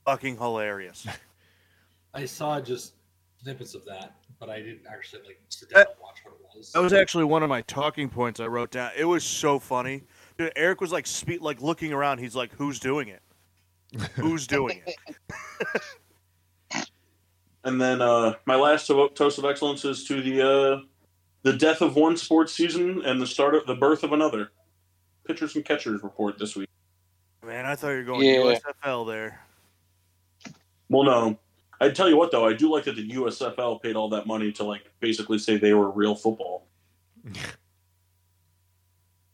fucking 0.05 0.37
hilarious. 0.37 1.07
I 2.15 2.25
saw 2.25 2.61
just 2.61 2.95
snippets 3.43 3.75
of 3.75 3.85
that, 3.87 4.17
but 4.39 4.51
I 4.51 4.59
didn't 4.61 4.83
actually 4.93 5.23
like 5.27 5.41
sit 5.49 5.71
down 5.71 5.81
and 5.83 5.89
watch 6.03 6.19
what 6.25 6.35
it 6.35 6.41
was. 6.57 6.73
That 6.73 6.81
was 6.83 6.93
actually 6.93 7.25
one 7.25 7.43
of 7.43 7.49
my 7.49 7.63
talking 7.63 8.09
points 8.09 8.41
I 8.41 8.47
wrote 8.47 8.71
down. 8.73 8.91
It 8.97 9.05
was 9.05 9.25
so 9.25 9.59
funny. 9.59 10.03
Dude, 10.41 10.53
Eric 10.57 10.81
was 10.81 10.91
like 10.91 11.07
spe- 11.07 11.43
like 11.43 11.61
looking 11.61 11.93
around. 11.93 12.17
He's 12.17 12.35
like, 12.35 12.51
"Who's 12.55 12.81
doing 12.81 13.09
it? 13.09 13.21
Who's 14.15 14.47
doing 14.47 14.81
it?" 14.87 14.97
And 17.63 17.79
then 17.79 18.01
uh, 18.01 18.37
my 18.47 18.55
last 18.55 18.87
to- 18.87 19.11
toast 19.15 19.37
of 19.37 19.45
excellence 19.45 19.85
is 19.85 20.05
to 20.05 20.23
the 20.23 20.41
uh, 20.41 20.81
the 21.43 21.53
death 21.53 21.83
of 21.83 21.95
one 21.95 22.17
sports 22.17 22.55
season 22.55 23.03
and 23.05 23.21
the 23.21 23.27
start 23.27 23.55
of 23.55 23.67
the 23.67 23.75
birth 23.75 24.03
of 24.03 24.15
another. 24.15 24.51
Pitchers 25.27 25.55
and 25.57 25.63
catchers 25.63 26.03
report 26.03 26.39
this 26.39 26.57
week. 26.57 26.71
Man, 27.45 27.67
I 27.67 27.75
thought 27.77 27.91
you 27.91 27.97
were 27.99 28.05
going 28.05 28.23
Yeah. 28.23 28.37
USFL 28.83 29.07
there. 29.07 29.43
Well, 30.89 31.05
no, 31.05 31.39
I 31.83 31.91
tell 31.91 32.09
you 32.09 32.17
what 32.17 32.31
though, 32.33 32.47
I 32.47 32.55
do 32.55 32.73
like 32.73 32.85
that 32.85 32.97
the 32.97 33.11
USFL 33.11 33.83
paid 33.83 33.95
all 33.95 34.09
that 34.09 34.27
money 34.27 34.53
to 34.53 34.65
like 34.65 34.91
basically 35.01 35.37
say 35.39 35.59
they 35.59 35.75
were 35.75 35.91
real 35.91 36.15
football. 36.15 36.67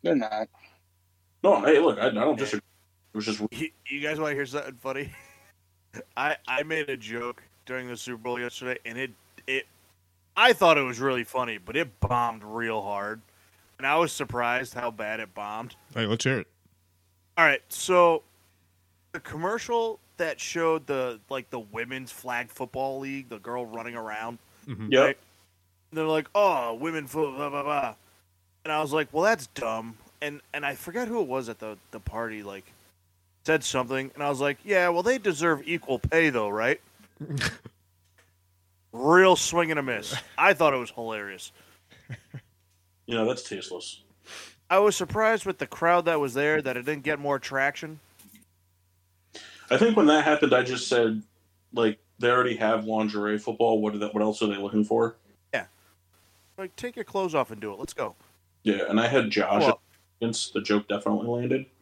They're 0.03 0.17
not. 0.17 0.49
No, 1.47 1.61
hey, 1.65 1.79
look, 1.79 1.97
I, 2.01 2.09
I 2.09 2.11
don't 2.11 2.37
disagree. 2.37 2.61
It 3.15 3.17
was 3.17 3.25
just 3.27 3.41
You, 3.53 3.71
you 3.87 4.01
guys 4.01 4.19
want 4.19 4.33
to 4.33 4.35
hear 4.35 4.47
something 4.47 4.75
funny? 4.75 5.13
I 6.17 6.37
I 6.49 6.65
made 6.65 6.91
a 6.91 6.97
joke 6.97 7.41
during 7.67 7.87
the 7.89 7.97
Super 7.97 8.19
Bowl 8.19 8.41
yesterday, 8.41 8.79
and 8.85 8.99
it 8.99 9.13
it 9.47 9.67
I 10.37 10.53
thought 10.53 10.77
it 10.77 10.83
was 10.83 10.99
really 10.99 11.23
funny, 11.23 11.59
but 11.59 11.77
it 11.77 12.01
bombed 12.01 12.43
real 12.43 12.83
hard, 12.83 13.21
and 13.79 13.87
I 13.87 13.97
was 13.97 14.11
surprised 14.13 14.75
how 14.75 14.91
bad 14.91 15.21
it 15.21 15.35
bombed. 15.35 15.77
Hey, 15.95 16.07
let's 16.07 16.25
hear 16.25 16.41
it. 16.41 16.49
All 17.39 17.45
right, 17.45 17.63
so 17.69 18.23
the 19.13 19.21
commercial 19.21 20.01
that 20.17 20.41
showed 20.41 20.87
the 20.89 21.21
like 21.31 21.49
the 21.51 21.61
women's 21.61 22.11
flag 22.11 22.51
football 22.51 22.99
league, 22.99 23.29
the 23.29 23.39
girl 23.39 23.65
running 23.67 23.95
around. 23.95 24.39
Mhm. 24.67 24.91
Yep. 24.91 25.05
Right? 25.05 25.19
They're 25.93 26.05
like, 26.05 26.29
"Oh, 26.35 26.75
women 26.75 27.07
football, 27.07 27.37
blah 27.37 27.51
blah 27.51 27.63
blah," 27.63 27.95
and 28.65 28.73
I 28.73 28.81
was 28.83 28.93
like, 28.93 29.09
"Well, 29.13 29.23
that's 29.23 29.47
dumb." 29.47 29.97
And 30.21 30.41
and 30.53 30.65
I 30.65 30.75
forget 30.75 31.09
who 31.09 31.21
it 31.21 31.29
was 31.29 31.49
at 31.49 31.59
the 31.59 31.77
the 31.91 32.01
party 32.01 32.43
like 32.43 32.73
said 33.45 33.63
something, 33.63 34.11
and 34.15 34.23
I 34.23 34.29
was 34.29 34.41
like, 34.41 34.59
"Yeah, 34.65 34.89
well, 34.89 35.03
they 35.03 35.19
deserve 35.19 35.63
equal 35.67 35.99
pay, 35.99 36.31
though, 36.31 36.49
right?" 36.49 36.81
Real 38.93 39.37
swing 39.37 39.71
and 39.71 39.79
a 39.79 39.83
miss. 39.83 40.15
I 40.37 40.55
thought 40.55 40.75
it 40.75 40.79
was 40.79 40.91
hilarious. 40.91 41.53
you 43.07 43.15
know 43.15 43.27
that's 43.27 43.43
tasteless. 43.43 44.03
I 44.69 44.79
was 44.79 44.97
surprised 44.97 45.47
with 45.47 45.59
the 45.59 45.67
crowd 45.67 46.07
that 46.07 46.19
was 46.19 46.35
there 46.35 46.61
that 46.61 46.77
it 46.77 46.85
didn't 46.85 47.05
get 47.05 47.21
more 47.21 47.39
traction. 47.39 48.01
I 49.71 49.77
think 49.77 49.97
when 49.97 50.07
that 50.07 50.25
happened, 50.25 50.55
I 50.55 50.63
just 50.63 50.89
said 50.89 51.23
like 51.73 51.99
they 52.19 52.31
already 52.31 52.57
have 52.57 52.85
lingerie 52.87 53.39
football. 53.39 53.81
What 53.81 54.01
that? 54.01 54.15
What 54.15 54.23
else 54.23 54.43
are 54.43 54.47
they 54.49 54.57
looking 54.57 54.85
for? 54.85 55.17
Yeah, 55.55 55.67
like, 56.59 56.75
take 56.75 56.97
your 56.97 57.05
clothes 57.05 57.35
off 57.35 57.51
and 57.51 57.61
do 57.61 57.73
it. 57.73 57.79
Let's 57.79 57.95
go. 57.95 58.17
Yeah, 58.65 58.89
and 58.89 58.99
I 58.99 59.07
had 59.07 59.31
Josh. 59.31 59.63
Well- 59.63 59.69
against 59.69 59.86
the 60.21 60.61
joke 60.65 60.89
definitely 60.89 61.27
landed. 61.29 61.67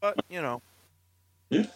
But 0.00 0.16
you 0.28 0.42
know, 0.42 0.60
Yeah. 1.50 1.66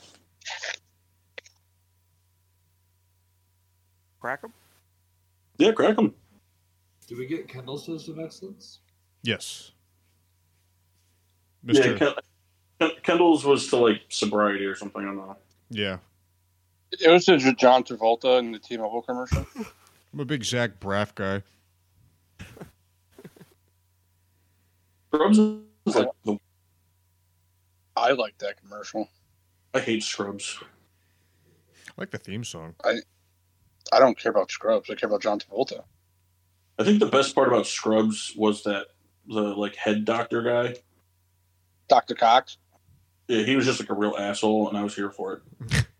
crack 4.21 4.41
'em. 4.43 4.53
Yeah, 5.59 5.73
crack 5.73 5.97
them. 5.97 6.15
Do 7.07 7.17
we 7.17 7.27
get 7.27 7.49
Kendall's 7.49 7.87
toast 7.87 8.09
of 8.09 8.19
excellence? 8.19 8.81
Yes. 9.23 9.71
Yeah, 11.65 11.73
Mr. 11.83 11.99
Ken- 11.99 12.15
Ken- 12.81 12.91
Kendall's 13.05 13.45
was 13.45 13.69
to 13.69 13.77
like 13.77 14.03
sobriety 14.09 14.65
or 14.65 14.75
something. 14.75 15.03
I 15.03 15.05
don't 15.07 15.17
know. 15.17 15.37
Yeah. 15.71 15.99
It 16.93 17.09
was 17.11 17.29
a 17.29 17.37
John 17.53 17.85
Travolta 17.85 18.39
in 18.41 18.51
the 18.53 18.59
T-Mobile 18.59 19.03
commercial. 19.03 19.47
I'm 20.17 20.21
a 20.21 20.25
big 20.25 20.47
Zach 20.47 20.81
Braff 20.81 21.15
guy. 21.15 21.43
Scrubs 25.13 25.39
is 25.39 25.95
like 25.95 26.09
the, 26.25 26.39
I 27.95 28.13
like 28.13 28.39
that 28.39 28.59
commercial. 28.59 29.11
I 29.75 29.81
hate 29.81 30.03
Scrubs. 30.03 30.59
I 30.63 31.93
like 31.99 32.13
the 32.13 32.17
theme 32.17 32.45
song. 32.45 32.77
I 32.83 32.95
I 33.93 33.99
don't 33.99 34.19
care 34.19 34.31
about 34.31 34.51
Scrubs. 34.51 34.89
I 34.89 34.95
care 34.95 35.07
about 35.07 35.21
John 35.21 35.39
Travolta. 35.39 35.85
I 36.79 36.85
think 36.85 36.99
the 36.99 37.05
best 37.05 37.35
part 37.35 37.49
about 37.49 37.67
Scrubs 37.67 38.33
was 38.39 38.63
that 38.63 38.87
the 39.27 39.43
like 39.43 39.77
head 39.77 40.07
doctor 40.07 40.41
guy. 40.41 40.77
Dr. 41.91 42.15
Cox. 42.15 42.57
Yeah, 43.29 43.43
he 43.43 43.55
was 43.55 43.67
just 43.67 43.81
like 43.81 43.91
a 43.91 43.95
real 43.95 44.17
asshole, 44.19 44.71
and 44.71 44.79
I 44.79 44.83
was 44.83 44.97
here 44.97 45.11
for 45.11 45.43
it. 45.71 45.87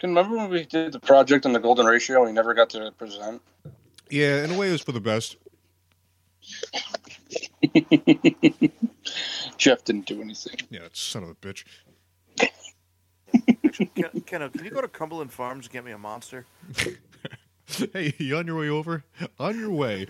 Can 0.00 0.10
remember 0.10 0.38
when 0.38 0.48
we 0.48 0.64
did 0.64 0.92
the 0.92 0.98
project 0.98 1.44
on 1.44 1.52
the 1.52 1.60
golden 1.60 1.84
ratio 1.84 2.20
and 2.20 2.26
we 2.28 2.32
never 2.32 2.54
got 2.54 2.70
to 2.70 2.90
present? 2.92 3.42
Yeah, 4.08 4.42
in 4.42 4.52
a 4.52 4.58
way, 4.58 4.70
it 4.70 4.72
was 4.72 4.80
for 4.80 4.92
the 4.92 5.00
best. 5.00 5.36
Jeff 9.58 9.84
didn't 9.84 10.06
do 10.06 10.22
anything. 10.22 10.56
Yeah, 10.70 10.80
that 10.80 10.96
son 10.96 11.22
of 11.22 11.28
a 11.28 11.34
bitch. 11.34 11.64
Ken, 13.94 14.22
Ken, 14.24 14.50
can 14.50 14.64
you 14.64 14.70
go 14.70 14.80
to 14.80 14.88
Cumberland 14.88 15.32
Farms 15.32 15.66
and 15.66 15.72
get 15.72 15.84
me 15.84 15.92
a 15.92 15.98
monster? 15.98 16.46
Hey, 17.92 18.14
you 18.18 18.36
on 18.36 18.48
your 18.48 18.58
way 18.58 18.68
over? 18.68 19.04
On 19.38 19.56
your 19.56 19.70
way. 19.70 20.08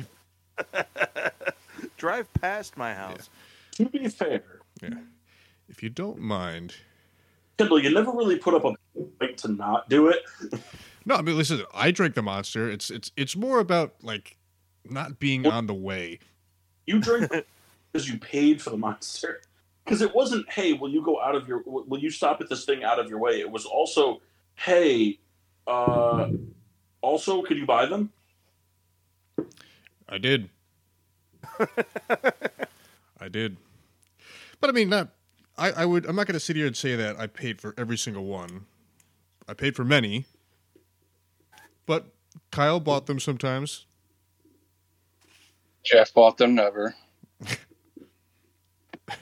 Drive 1.99 2.33
past 2.41 2.79
my 2.79 2.95
house. 2.95 3.29
To 3.73 3.85
be 3.85 4.09
fair, 4.09 4.43
If 5.69 5.83
you 5.83 5.91
don't 5.91 6.21
mind. 6.21 6.77
Kendall, 7.61 7.79
you 7.79 7.93
never 7.93 8.11
really 8.13 8.37
put 8.37 8.55
up 8.55 8.65
a 8.65 8.75
fight 9.19 9.37
to 9.39 9.49
not 9.49 9.87
do 9.91 10.09
it. 10.09 10.25
No, 11.05 11.17
I 11.17 11.23
mean, 11.23 11.37
listen. 11.37 11.63
I 11.75 11.91
drink 11.91 12.15
the 12.15 12.23
monster. 12.23 12.71
It's 12.71 12.91
it's 12.91 13.11
it's 13.17 13.37
more 13.37 13.59
about 13.59 13.95
like 14.03 14.39
not 14.89 15.19
being 15.19 15.47
on 15.47 15.67
the 15.67 15.75
way. 15.75 16.21
You 16.87 17.01
drink 17.01 17.31
because 17.93 18.09
you 18.09 18.19
paid 18.19 18.63
for 18.63 18.71
the 18.71 18.79
monster. 18.79 19.43
Because 19.85 20.01
it 20.01 20.15
wasn't, 20.15 20.49
hey, 20.51 20.73
will 20.73 20.89
you 20.89 21.03
go 21.03 21.21
out 21.21 21.35
of 21.35 21.49
your, 21.49 21.63
will 21.67 21.99
you 21.99 22.11
stop 22.11 22.41
at 22.41 22.49
this 22.49 22.65
thing 22.65 22.85
out 22.85 22.99
of 22.99 23.09
your 23.09 23.19
way? 23.19 23.41
It 23.41 23.51
was 23.51 23.65
also, 23.65 24.21
hey, 24.55 25.19
uh, 25.67 26.29
also, 27.01 27.43
could 27.43 27.57
you 27.57 27.67
buy 27.67 27.87
them? 27.87 28.13
I 30.09 30.19
did. 30.19 30.49
I 33.21 33.29
did. 33.29 33.57
But 34.61 34.71
I 34.71 34.73
mean, 34.73 34.91
not. 34.91 35.09
I, 35.61 35.73
I 35.73 35.85
would. 35.85 36.07
I'm 36.07 36.17
not 36.17 36.27
going 36.27 36.35
to 36.35 36.41
sit 36.41 36.57
here 36.57 36.67
and 36.67 36.77
say 36.77 36.97
that 36.97 37.21
I 37.21 37.27
paid 37.27 37.61
for 37.61 37.75
every 37.77 37.99
single 37.99 38.25
one. 38.25 38.65
I 39.47 39.53
paid 39.55 39.77
for 39.77 39.85
many. 39.85 40.25
But 41.87 42.07
Kyle 42.51 42.81
bought 42.81 43.07
them 43.07 43.21
sometimes. 43.21 43.85
Jeff 45.85 46.13
bought 46.15 46.39
them 46.39 46.55
never. 46.55 46.95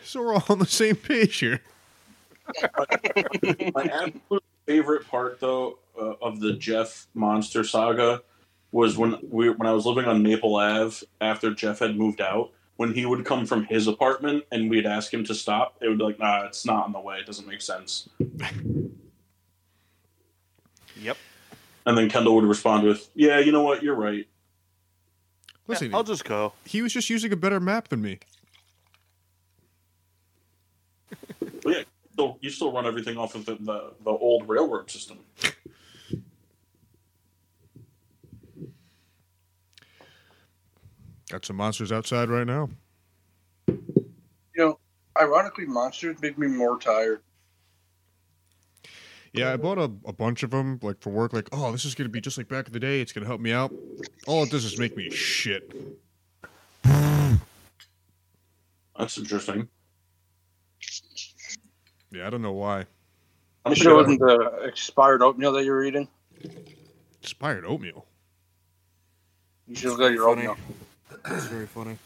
So 0.05 0.21
we're 0.21 0.35
all 0.35 0.45
on 0.51 0.59
the 0.59 0.67
same 0.67 0.97
page 0.97 1.39
here. 1.39 1.63
My 3.75 3.85
absolute 3.85 4.45
favorite 4.67 5.09
part, 5.09 5.41
though, 5.41 5.79
uh, 5.99 6.13
of 6.21 6.41
the 6.41 6.53
Jeff 6.55 7.07
monster 7.15 7.65
saga 7.65 8.21
was 8.71 8.99
when 8.99 9.19
we 9.23 9.49
when 9.49 9.67
I 9.67 9.73
was 9.73 9.87
living 9.87 10.05
on 10.05 10.23
Maple 10.23 10.57
Ave 10.57 11.07
after 11.23 11.55
Jeff 11.55 11.79
had 11.79 11.97
moved 11.97 12.21
out. 12.21 12.53
When 12.79 12.95
he 12.95 13.05
would 13.05 13.25
come 13.25 13.45
from 13.45 13.65
his 13.65 13.89
apartment 13.89 14.45
and 14.53 14.71
we'd 14.71 14.87
ask 14.87 15.13
him 15.13 15.25
to 15.25 15.35
stop, 15.35 15.77
it 15.81 15.89
would 15.89 15.99
be 15.99 16.05
like, 16.05 16.21
"Nah, 16.21 16.47
it's 16.47 16.65
not 16.65 16.85
on 16.85 16.93
the 16.93 17.01
way. 17.01 17.19
It 17.19 17.27
doesn't 17.27 17.47
make 17.47 17.61
sense." 17.61 18.09
Yep. 21.01 21.17
And 21.87 21.99
then 21.99 22.09
Kendall 22.09 22.37
would 22.37 22.45
respond 22.45 22.85
with, 22.85 23.11
"Yeah, 23.15 23.41
you 23.41 23.51
know 23.51 23.63
what? 23.63 23.83
You're 23.83 23.97
right." 23.97 24.29
Listen, 25.67 25.95
I'll 25.95 26.05
just 26.05 26.25
go. 26.25 26.53
he 26.65 26.81
was 26.81 26.93
just 26.93 27.11
using 27.11 27.33
a 27.33 27.37
better 27.37 27.61
map 27.61 27.89
than 27.89 28.01
me. 28.01 28.21
Yeah, 31.67 31.83
you 32.41 32.51
still 32.51 32.73
run 32.73 32.87
everything 32.87 33.17
off 33.17 33.35
of 33.35 33.45
the, 33.45 33.57
the, 33.57 33.93
the 34.05 34.11
old 34.11 34.49
railroad 34.49 34.91
system. 34.91 35.19
Got 41.29 41.45
some 41.45 41.57
monsters 41.57 41.93
outside 41.93 42.31
right 42.31 42.47
now. 42.47 42.71
You 43.67 43.77
know, 44.57 44.79
ironically, 45.21 45.67
monsters 45.67 46.21
make 46.23 46.39
me 46.39 46.47
more 46.47 46.79
tired. 46.79 47.21
Yeah, 49.35 49.53
I 49.53 49.57
bought 49.59 49.77
a, 49.79 49.91
a 50.07 50.13
bunch 50.13 50.43
of 50.43 50.51
them, 50.51 50.81
like 50.83 51.01
for 51.01 51.11
work. 51.11 51.35
Like, 51.35 51.49
oh, 51.53 51.71
this 51.71 51.85
is 51.85 51.95
gonna 51.95 52.09
be 52.09 52.21
just 52.21 52.39
like 52.39 52.49
back 52.49 52.67
in 52.67 52.73
the 52.73 52.81
day. 52.81 53.01
It's 53.01 53.13
gonna 53.13 53.27
help 53.27 53.41
me 53.43 53.53
out. 53.53 53.73
All 54.27 54.43
it 54.43 54.51
does 54.51 54.65
is 54.65 54.79
make 54.79 54.97
me 54.97 55.11
shit. 55.11 55.71
That's 58.99 59.19
interesting. 59.19 59.69
Yeah, 62.11 62.27
I 62.27 62.31
don't 62.31 62.43
know 62.43 62.53
why. 62.53 62.87
I'm 63.67 63.73
You 63.73 63.77
sure 63.77 63.93
it 63.93 63.97
wasn't 63.97 64.21
the 64.21 64.63
expired 64.65 65.23
oatmeal 65.23 65.53
that 65.53 65.65
you 65.65 65.73
were 65.73 65.85
eating? 65.85 66.09
Expired 67.23 67.67
oatmeal. 67.67 68.07
You 69.67 69.77
should 69.77 69.91
have 69.91 69.99
got 69.99 70.13
your 70.13 70.29
own 70.29 70.37
Funny. 70.37 70.49
now. 70.49 70.57
That's 71.25 71.47
very 71.47 71.67
funny. 71.67 71.99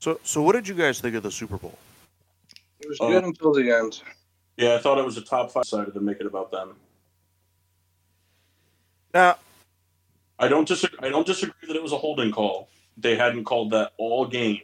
So, 0.00 0.20
so 0.22 0.42
what 0.42 0.52
did 0.54 0.68
you 0.68 0.74
guys 0.74 1.00
think 1.00 1.16
of 1.16 1.22
the 1.22 1.30
Super 1.30 1.56
Bowl? 1.56 1.76
It 2.80 2.88
was 2.88 2.98
Oh. 3.00 3.08
good 3.08 3.24
until 3.24 3.52
the 3.52 3.70
end. 3.70 4.02
Yeah, 4.56 4.74
I 4.74 4.78
thought 4.78 4.98
it 4.98 5.04
was 5.04 5.16
a 5.16 5.22
top 5.22 5.50
five 5.50 5.64
decided 5.64 5.94
to 5.94 6.00
make 6.00 6.20
it 6.20 6.26
about 6.26 6.50
them. 6.50 6.76
Now, 9.14 9.38
I 10.38 10.48
don't 10.48 10.66
disagree. 10.68 10.98
I 11.06 11.10
don't 11.10 11.26
disagree 11.26 11.66
that 11.66 11.76
it 11.76 11.82
was 11.82 11.92
a 11.92 11.98
holding 11.98 12.30
call. 12.30 12.68
They 12.96 13.16
hadn't 13.16 13.44
called 13.44 13.70
that 13.70 13.92
all 13.96 14.26
game, 14.26 14.60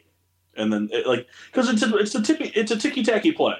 and 0.56 0.72
then 0.72 0.88
it, 0.92 1.06
like 1.06 1.28
because 1.46 1.68
it's 1.68 1.82
a, 1.82 1.96
it's 1.96 2.14
a 2.14 2.22
ticky 2.22 2.52
it's 2.54 2.70
a 2.70 2.76
ticky 2.76 3.02
tacky 3.02 3.32
play, 3.32 3.56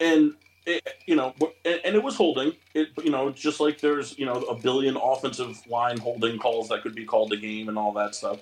and 0.00 0.34
it, 0.66 0.86
you 1.06 1.16
know 1.16 1.34
and, 1.64 1.80
and 1.84 1.96
it 1.96 2.02
was 2.02 2.16
holding. 2.16 2.52
It 2.74 2.88
you 3.02 3.10
know 3.10 3.30
just 3.30 3.60
like 3.60 3.80
there's 3.80 4.18
you 4.18 4.26
know 4.26 4.42
a 4.42 4.54
billion 4.54 4.96
offensive 4.96 5.58
line 5.68 5.98
holding 5.98 6.38
calls 6.38 6.68
that 6.68 6.82
could 6.82 6.94
be 6.94 7.04
called 7.04 7.32
a 7.32 7.36
game 7.36 7.68
and 7.68 7.78
all 7.78 7.92
that 7.92 8.14
stuff. 8.14 8.40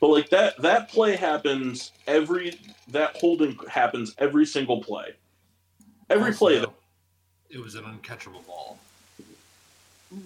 But 0.00 0.08
like 0.08 0.30
that 0.30 0.60
that 0.62 0.88
play 0.88 1.16
happens 1.16 1.92
every 2.06 2.58
that 2.88 3.16
holding 3.16 3.58
happens 3.68 4.14
every 4.18 4.46
single 4.46 4.82
play. 4.82 5.14
Every 6.10 6.28
Also, 6.28 6.38
play 6.38 6.58
that 6.58 6.70
It 7.50 7.58
was 7.58 7.74
an 7.74 7.84
uncatchable 7.84 8.46
ball. 8.46 8.78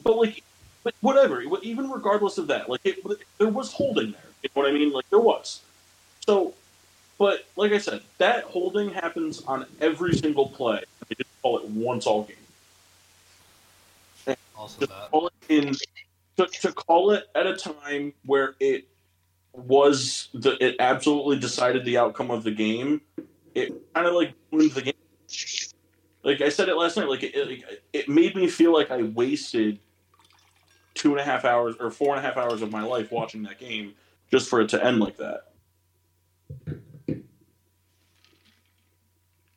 but 0.04 0.16
like, 0.16 0.42
but 0.84 0.94
whatever. 1.00 1.42
Even 1.62 1.90
regardless 1.90 2.38
of 2.38 2.46
that, 2.48 2.68
like, 2.68 2.80
it, 2.84 2.98
there 3.38 3.48
was 3.48 3.72
holding 3.72 4.12
there. 4.12 4.20
You 4.42 4.50
know 4.54 4.62
what 4.62 4.68
I 4.68 4.72
mean? 4.72 4.92
Like, 4.92 5.08
there 5.10 5.20
was. 5.20 5.60
So, 6.26 6.54
but 7.22 7.46
like 7.54 7.70
I 7.70 7.78
said, 7.78 8.02
that 8.18 8.42
holding 8.42 8.92
happens 8.92 9.44
on 9.44 9.64
every 9.80 10.16
single 10.16 10.48
play. 10.48 10.82
They 11.08 11.14
just 11.14 11.30
call 11.40 11.56
it 11.58 11.64
once 11.66 12.04
all 12.04 12.24
game. 12.24 14.36
Also, 14.56 14.88
call 14.88 15.28
it 15.28 15.32
in 15.48 15.72
to, 16.36 16.46
to 16.46 16.72
call 16.72 17.12
it 17.12 17.28
at 17.36 17.46
a 17.46 17.54
time 17.54 18.12
where 18.26 18.56
it 18.58 18.88
was 19.52 20.30
the 20.34 20.56
it 20.60 20.74
absolutely 20.80 21.38
decided 21.38 21.84
the 21.84 21.96
outcome 21.96 22.32
of 22.32 22.42
the 22.42 22.50
game. 22.50 23.00
It 23.54 23.72
kind 23.94 24.08
of 24.08 24.14
like 24.14 24.34
ruined 24.50 24.72
the 24.72 24.82
game. 24.82 24.94
Like 26.24 26.40
I 26.40 26.48
said 26.48 26.68
it 26.68 26.74
last 26.74 26.96
night, 26.96 27.08
like 27.08 27.22
it, 27.22 27.36
it, 27.36 27.48
like, 27.48 27.82
it 27.92 28.08
made 28.08 28.34
me 28.34 28.48
feel 28.48 28.72
like 28.72 28.90
I 28.90 29.02
wasted 29.02 29.78
two 30.94 31.12
and 31.12 31.20
a 31.20 31.24
half 31.24 31.44
hours 31.44 31.76
or 31.78 31.92
four 31.92 32.16
and 32.16 32.18
a 32.18 32.28
half 32.28 32.36
hours 32.36 32.62
of 32.62 32.72
my 32.72 32.82
life 32.82 33.12
watching 33.12 33.44
that 33.44 33.60
game 33.60 33.94
just 34.28 34.50
for 34.50 34.60
it 34.60 34.70
to 34.70 34.84
end 34.84 34.98
like 34.98 35.18
that. 35.18 35.52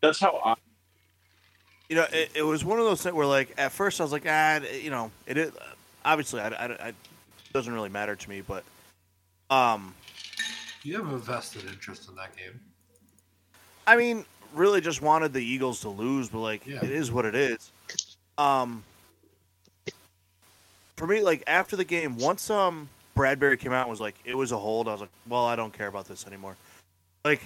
That's 0.05 0.19
how 0.19 0.39
I. 0.43 0.55
you 1.89 1.95
know, 1.97 2.05
it, 2.11 2.31
it 2.35 2.43
was 2.43 2.63
one 2.65 2.79
of 2.79 2.85
those 2.85 3.01
things 3.01 3.15
where, 3.15 3.25
like, 3.27 3.53
at 3.57 3.71
first 3.71 3.99
I 3.99 4.03
was 4.03 4.11
like, 4.11 4.25
ah, 4.27 4.59
you 4.81 4.89
know, 4.89 5.11
it 5.27 5.37
is 5.37 5.51
obviously, 6.03 6.41
I, 6.41 6.47
I, 6.49 6.65
I- 6.65 6.87
it 6.89 6.95
doesn't 7.53 7.73
really 7.73 7.89
matter 7.89 8.15
to 8.15 8.29
me, 8.29 8.41
but, 8.41 8.63
um, 9.49 9.93
You 10.83 10.97
have 10.97 11.11
a 11.13 11.17
vested 11.17 11.65
interest 11.65 12.09
in 12.09 12.15
that 12.15 12.35
game. 12.35 12.59
I 13.87 13.95
mean, 13.97 14.25
really 14.53 14.81
just 14.81 15.01
wanted 15.01 15.31
the 15.33 15.43
Eagles 15.43 15.79
to 15.81 15.89
lose, 15.89 16.27
but 16.29 16.39
like, 16.39 16.65
Yeah. 16.65 16.83
it 16.83 16.91
is 16.91 17.11
what 17.11 17.25
it 17.25 17.35
is. 17.35 17.71
Um, 18.37 18.83
for 20.97 21.07
me, 21.07 21.21
like 21.21 21.43
after 21.47 21.75
the 21.75 21.83
game, 21.85 22.17
once 22.17 22.49
um 22.49 22.89
Bradberry 23.15 23.57
came 23.59 23.71
out 23.71 23.81
and 23.83 23.89
was 23.89 24.01
like, 24.01 24.15
it 24.25 24.35
was 24.35 24.51
a 24.51 24.57
hold. 24.57 24.87
I 24.89 24.91
was 24.91 25.01
like, 25.01 25.09
well, 25.29 25.45
I 25.45 25.55
don't 25.55 25.71
care 25.71 25.87
about 25.87 26.05
this 26.07 26.27
anymore. 26.27 26.57
Like, 27.23 27.41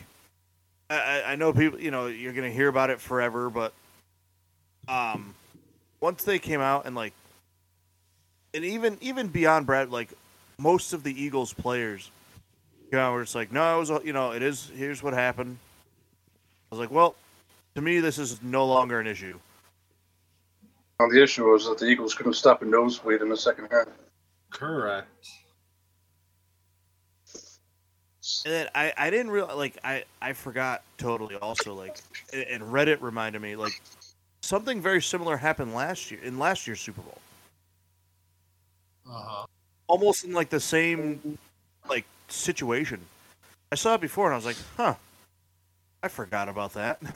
I, 0.90 0.96
I- 0.98 1.32
I 1.32 1.36
know 1.36 1.54
people, 1.54 1.80
you 1.80 1.92
know, 1.92 2.08
you're 2.08 2.34
gonna 2.34 2.50
hear 2.52 2.68
about 2.68 2.90
it 2.90 3.00
forever, 3.00 3.50
but 3.50 3.74
um, 4.88 5.34
once 6.02 6.24
they 6.24 6.40
came 6.40 6.62
out 6.62 6.86
and 6.86 6.96
like, 6.96 7.14
and 8.54 8.66
even 8.66 8.98
even 9.02 9.28
beyond 9.28 9.66
Brad, 9.66 9.92
like 9.92 10.10
most 10.58 10.94
of 10.94 11.04
the 11.04 11.22
Eagles 11.22 11.54
players, 11.54 12.10
you 12.92 12.98
know, 12.98 13.12
were 13.14 13.24
just 13.24 13.36
like, 13.36 13.52
no, 13.52 13.76
it 13.76 13.80
was, 13.80 14.04
you 14.04 14.14
know, 14.14 14.32
it 14.32 14.42
is. 14.42 14.72
Here's 14.76 15.04
what 15.04 15.14
happened. 15.14 15.58
I 16.72 16.76
was 16.76 16.80
like, 16.80 16.92
well, 16.92 17.16
to 17.76 17.82
me, 17.82 18.00
this 18.00 18.18
is 18.18 18.42
no 18.42 18.66
longer 18.66 19.00
an 19.00 19.08
issue. 19.08 19.38
Now, 21.00 21.08
the 21.08 21.24
issue 21.24 21.50
was 21.50 21.66
that 21.66 21.78
the 21.78 21.86
Eagles 21.86 22.14
couldn't 22.14 22.34
stop 22.34 22.62
a 22.62 22.66
nosebleed 22.66 23.22
in 23.22 23.30
the 23.30 23.38
second 23.38 23.70
half. 23.72 23.88
Correct. 24.50 25.08
And 28.46 28.54
then 28.54 28.68
I, 28.76 28.94
I 28.98 29.10
didn't 29.10 29.32
real 29.32 29.50
like 29.56 29.78
I, 29.84 30.04
I 30.22 30.34
forgot 30.34 30.84
totally 30.98 31.36
also 31.36 31.74
like 31.74 31.98
and- 32.34 32.64
Reddit 32.64 33.02
reminded 33.02 33.42
me 33.42 33.56
like 33.56 33.82
something 34.42 34.82
very 34.82 35.02
similar 35.02 35.38
happened 35.38 35.74
last 35.74 36.12
year 36.12 36.22
in 36.24 36.40
last 36.40 36.68
year's 36.68 36.80
Super 36.80 37.02
Bowl. 37.02 37.18
Uh 39.10 39.22
huh. 39.22 39.46
Almost 39.88 40.26
in 40.26 40.34
like 40.34 40.50
the 40.50 40.60
same 40.60 41.38
like 41.90 42.06
situation. 42.28 43.00
I 43.72 43.76
saw 43.76 43.96
it 43.96 44.02
before 44.02 44.26
and 44.26 44.34
I 44.34 44.38
was 44.38 44.46
like, 44.46 44.58
huh. 44.78 44.96
I 46.02 46.08
forgot 46.08 46.50
about 46.50 46.74
that. 46.74 47.02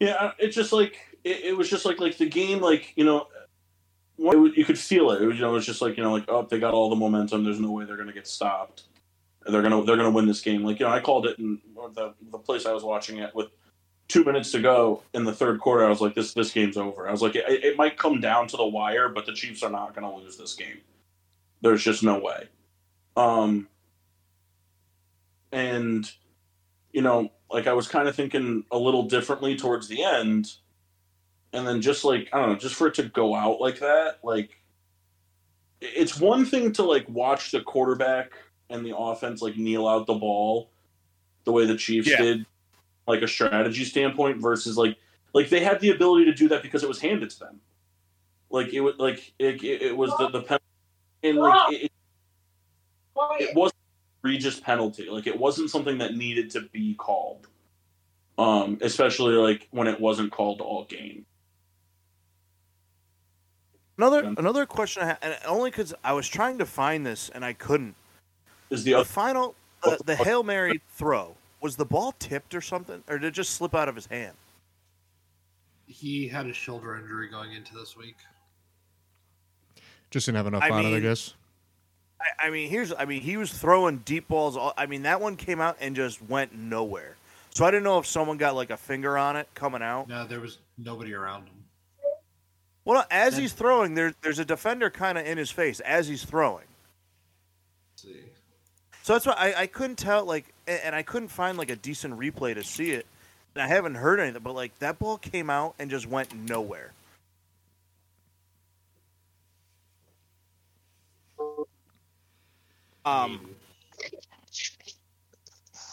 Yeah, 0.00 0.32
it's 0.36 0.56
just 0.56 0.72
like 0.72 0.98
it, 1.22 1.44
it 1.44 1.56
was 1.56 1.70
just 1.70 1.84
like 1.84 2.00
like 2.00 2.18
the 2.18 2.28
game, 2.28 2.60
like 2.60 2.92
you 2.96 3.04
know, 3.04 3.28
was, 4.18 4.52
you 4.56 4.64
could 4.64 4.78
feel 4.78 5.10
it. 5.10 5.22
It 5.22 5.26
was, 5.26 5.36
you 5.36 5.42
know, 5.42 5.50
it 5.50 5.54
was 5.54 5.66
just 5.66 5.82
like 5.82 5.96
you 5.96 6.02
know, 6.02 6.12
like 6.12 6.24
oh, 6.28 6.46
they 6.48 6.58
got 6.58 6.74
all 6.74 6.90
the 6.90 6.96
momentum. 6.96 7.44
There's 7.44 7.60
no 7.60 7.70
way 7.70 7.84
they're 7.84 7.96
gonna 7.96 8.12
get 8.12 8.26
stopped. 8.26 8.84
They're 9.46 9.62
gonna 9.62 9.84
they're 9.84 9.96
gonna 9.96 10.10
win 10.10 10.26
this 10.26 10.40
game. 10.40 10.64
Like 10.64 10.80
you 10.80 10.86
know, 10.86 10.92
I 10.92 11.00
called 11.00 11.26
it 11.26 11.38
in 11.38 11.60
the 11.94 12.14
the 12.30 12.38
place 12.38 12.66
I 12.66 12.72
was 12.72 12.84
watching 12.84 13.18
it 13.18 13.34
with 13.34 13.48
two 14.08 14.24
minutes 14.24 14.52
to 14.52 14.60
go 14.60 15.02
in 15.14 15.24
the 15.24 15.32
third 15.32 15.60
quarter. 15.60 15.84
I 15.84 15.88
was 15.88 16.00
like, 16.00 16.14
this 16.14 16.34
this 16.34 16.52
game's 16.52 16.76
over. 16.76 17.08
I 17.08 17.10
was 17.10 17.22
like, 17.22 17.34
it, 17.34 17.46
it 17.48 17.76
might 17.76 17.96
come 17.96 18.20
down 18.20 18.46
to 18.48 18.56
the 18.56 18.66
wire, 18.66 19.08
but 19.08 19.26
the 19.26 19.32
Chiefs 19.32 19.62
are 19.62 19.70
not 19.70 19.94
gonna 19.94 20.14
lose 20.14 20.36
this 20.36 20.54
game. 20.54 20.80
There's 21.60 21.82
just 21.82 22.02
no 22.02 22.18
way. 22.18 22.48
Um, 23.16 23.68
and 25.52 26.10
you 26.92 27.02
know, 27.02 27.30
like 27.50 27.66
I 27.66 27.72
was 27.72 27.88
kind 27.88 28.08
of 28.08 28.14
thinking 28.14 28.64
a 28.70 28.78
little 28.78 29.04
differently 29.04 29.56
towards 29.56 29.88
the 29.88 30.02
end, 30.02 30.52
and 31.52 31.66
then 31.66 31.80
just 31.80 32.04
like 32.04 32.28
I 32.32 32.38
don't 32.40 32.50
know, 32.50 32.56
just 32.56 32.74
for 32.74 32.86
it 32.86 32.94
to 32.94 33.04
go 33.04 33.34
out 33.34 33.60
like 33.60 33.78
that, 33.80 34.18
like 34.22 34.58
it's 35.80 36.18
one 36.18 36.44
thing 36.44 36.72
to 36.72 36.82
like 36.82 37.08
watch 37.08 37.50
the 37.50 37.60
quarterback 37.60 38.32
and 38.70 38.84
the 38.86 38.96
offense 38.96 39.42
like 39.42 39.56
kneel 39.56 39.86
out 39.86 40.06
the 40.06 40.14
ball 40.14 40.70
the 41.44 41.52
way 41.52 41.66
the 41.66 41.76
Chiefs 41.76 42.08
Yeah. 42.08 42.22
did, 42.22 42.46
like 43.08 43.22
a 43.22 43.28
strategy 43.28 43.84
standpoint, 43.84 44.40
versus 44.40 44.76
like 44.78 44.96
like 45.34 45.48
they 45.48 45.60
had 45.64 45.80
the 45.80 45.90
ability 45.90 46.24
to 46.26 46.32
do 46.34 46.48
that 46.48 46.62
because 46.62 46.82
it 46.82 46.88
was 46.88 47.00
handed 47.00 47.30
to 47.30 47.38
them. 47.40 47.60
Like 48.50 48.72
it 48.72 48.80
was 48.80 48.94
like 48.98 49.32
it, 49.38 49.62
it, 49.64 49.82
it 49.82 49.96
was 49.96 50.12
the 50.18 50.28
the 50.28 50.42
pen- 50.42 50.58
and 51.22 51.38
like 51.38 51.72
it, 51.72 51.90
it 53.40 53.56
wasn't 53.56 53.74
an 53.74 54.28
egregious 54.28 54.60
penalty. 54.60 55.08
Like 55.08 55.26
it 55.26 55.38
wasn't 55.38 55.70
something 55.70 55.98
that 55.98 56.14
needed 56.14 56.50
to 56.50 56.62
be 56.72 56.94
called. 56.94 57.48
Um, 58.38 58.78
especially 58.80 59.34
like 59.34 59.68
when 59.72 59.86
it 59.86 60.00
wasn't 60.00 60.32
called 60.32 60.60
all 60.60 60.84
game. 60.84 61.26
Another 63.98 64.22
Yeah. 64.24 64.34
another 64.38 64.66
question 64.66 65.02
I 65.02 65.06
had, 65.06 65.18
and 65.22 65.38
only 65.46 65.70
because 65.70 65.94
I 66.02 66.12
was 66.12 66.28
trying 66.28 66.58
to 66.58 66.66
find 66.66 67.06
this 67.06 67.28
and 67.28 67.44
I 67.44 67.52
couldn't. 67.52 67.94
Is 68.70 68.84
the 68.84 68.92
The 68.92 68.98
other 69.00 69.04
final, 69.04 69.54
uh, 69.82 69.96
the 70.04 70.16
hail 70.16 70.42
mary 70.42 70.80
throw 70.96 71.36
was 71.60 71.76
the 71.76 71.84
ball 71.84 72.12
tipped 72.18 72.54
or 72.54 72.60
something, 72.60 73.04
or 73.08 73.18
did 73.18 73.28
it 73.28 73.30
just 73.32 73.50
slip 73.50 73.74
out 73.74 73.88
of 73.88 73.94
his 73.94 74.06
hand? 74.06 74.36
He 75.86 76.26
had 76.26 76.46
a 76.46 76.54
shoulder 76.54 76.96
injury 76.96 77.28
going 77.28 77.52
into 77.52 77.74
this 77.74 77.96
week. 77.96 78.16
Just 80.10 80.26
didn't 80.26 80.36
have 80.36 80.46
enough 80.46 80.62
I 80.62 80.70
on 80.70 80.86
it, 80.86 80.96
I 80.96 81.00
guess. 81.00 81.34
I, 82.20 82.46
I 82.46 82.50
mean, 82.50 82.70
here's, 82.70 82.92
I 82.94 83.04
mean, 83.04 83.20
he 83.20 83.36
was 83.36 83.52
throwing 83.52 83.98
deep 83.98 84.28
balls. 84.28 84.56
All, 84.56 84.72
I 84.76 84.86
mean, 84.86 85.02
that 85.02 85.20
one 85.20 85.36
came 85.36 85.60
out 85.60 85.76
and 85.80 85.94
just 85.94 86.22
went 86.22 86.54
nowhere. 86.54 87.16
So 87.50 87.66
I 87.66 87.70
didn't 87.70 87.84
know 87.84 87.98
if 87.98 88.06
someone 88.06 88.38
got 88.38 88.54
like 88.54 88.70
a 88.70 88.76
finger 88.76 89.18
on 89.18 89.36
it 89.36 89.48
coming 89.54 89.82
out. 89.82 90.08
No, 90.08 90.26
there 90.26 90.40
was 90.40 90.58
nobody 90.78 91.12
around 91.12 91.46
him. 91.46 91.61
Well, 92.84 93.04
as 93.10 93.34
Then- 93.34 93.42
he's 93.42 93.52
throwing, 93.52 93.94
there, 93.94 94.14
there's 94.22 94.38
a 94.38 94.44
defender 94.44 94.90
kind 94.90 95.16
of 95.18 95.26
in 95.26 95.38
his 95.38 95.50
face 95.50 95.80
as 95.80 96.08
he's 96.08 96.24
throwing. 96.24 96.66
Let's 97.92 98.02
see. 98.02 98.24
So 99.02 99.12
that's 99.14 99.26
why 99.26 99.34
I, 99.36 99.62
I 99.62 99.66
couldn't 99.66 99.96
tell, 99.96 100.24
like, 100.24 100.52
a- 100.66 100.84
and 100.86 100.94
I 100.94 101.02
couldn't 101.02 101.28
find 101.28 101.56
like 101.58 101.70
a 101.70 101.76
decent 101.76 102.18
replay 102.18 102.54
to 102.54 102.64
see 102.64 102.90
it. 102.92 103.06
And 103.54 103.62
I 103.62 103.66
haven't 103.66 103.96
heard 103.96 104.18
anything, 104.18 104.42
but 104.42 104.54
like 104.54 104.76
that 104.78 104.98
ball 104.98 105.18
came 105.18 105.50
out 105.50 105.74
and 105.78 105.90
just 105.90 106.06
went 106.06 106.34
nowhere. 106.34 106.92
Um, 113.04 113.50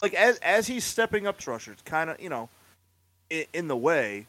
like 0.02 0.14
as 0.14 0.38
as 0.40 0.68
he's 0.68 0.84
stepping 0.86 1.26
up 1.28 1.40
to 1.40 1.52
Rusher, 1.52 1.72
it's 1.72 1.82
kind 1.82 2.10
of 2.10 2.22
you 2.22 2.30
know, 2.30 2.50
in, 3.30 3.46
in 3.54 3.68
the 3.68 3.78
way. 3.78 4.28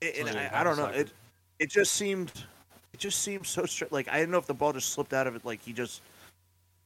It, 0.00 0.18
and 0.28 0.38
I, 0.38 0.50
I 0.60 0.64
don't 0.64 0.76
know. 0.76 0.86
half 0.86 0.96
It 0.96 1.10
it 1.58 1.70
just 1.70 1.92
seemed, 1.94 2.32
it 2.92 2.98
just 3.00 3.20
seemed 3.22 3.46
so 3.46 3.64
straight. 3.66 3.92
Like 3.92 4.08
I 4.08 4.18
didn't 4.18 4.30
know 4.32 4.38
if 4.38 4.46
the 4.46 4.54
ball 4.54 4.72
just 4.72 4.90
slipped 4.90 5.12
out 5.12 5.26
of 5.26 5.34
it. 5.36 5.44
Like 5.44 5.62
he 5.62 5.72
just 5.72 6.02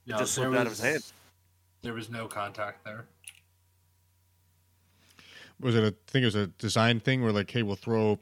no, 0.06 0.18
just 0.18 0.36
there 0.36 0.44
slipped 0.46 0.60
out 0.60 0.66
of 0.66 0.72
his 0.72 0.80
hand. 0.80 1.02
There 1.82 1.94
was 1.94 2.10
no 2.10 2.26
contact 2.26 2.84
there. 2.84 3.06
was 5.60 5.74
it 5.74 5.82
a 5.84 5.88
I 5.88 5.92
think 6.06 6.22
it 6.22 6.26
was 6.26 6.34
a 6.34 6.46
design 6.48 7.00
thing 7.00 7.22
where 7.22 7.32
like, 7.32 7.50
hey, 7.50 7.62
we'll 7.62 7.76
throw 7.76 8.18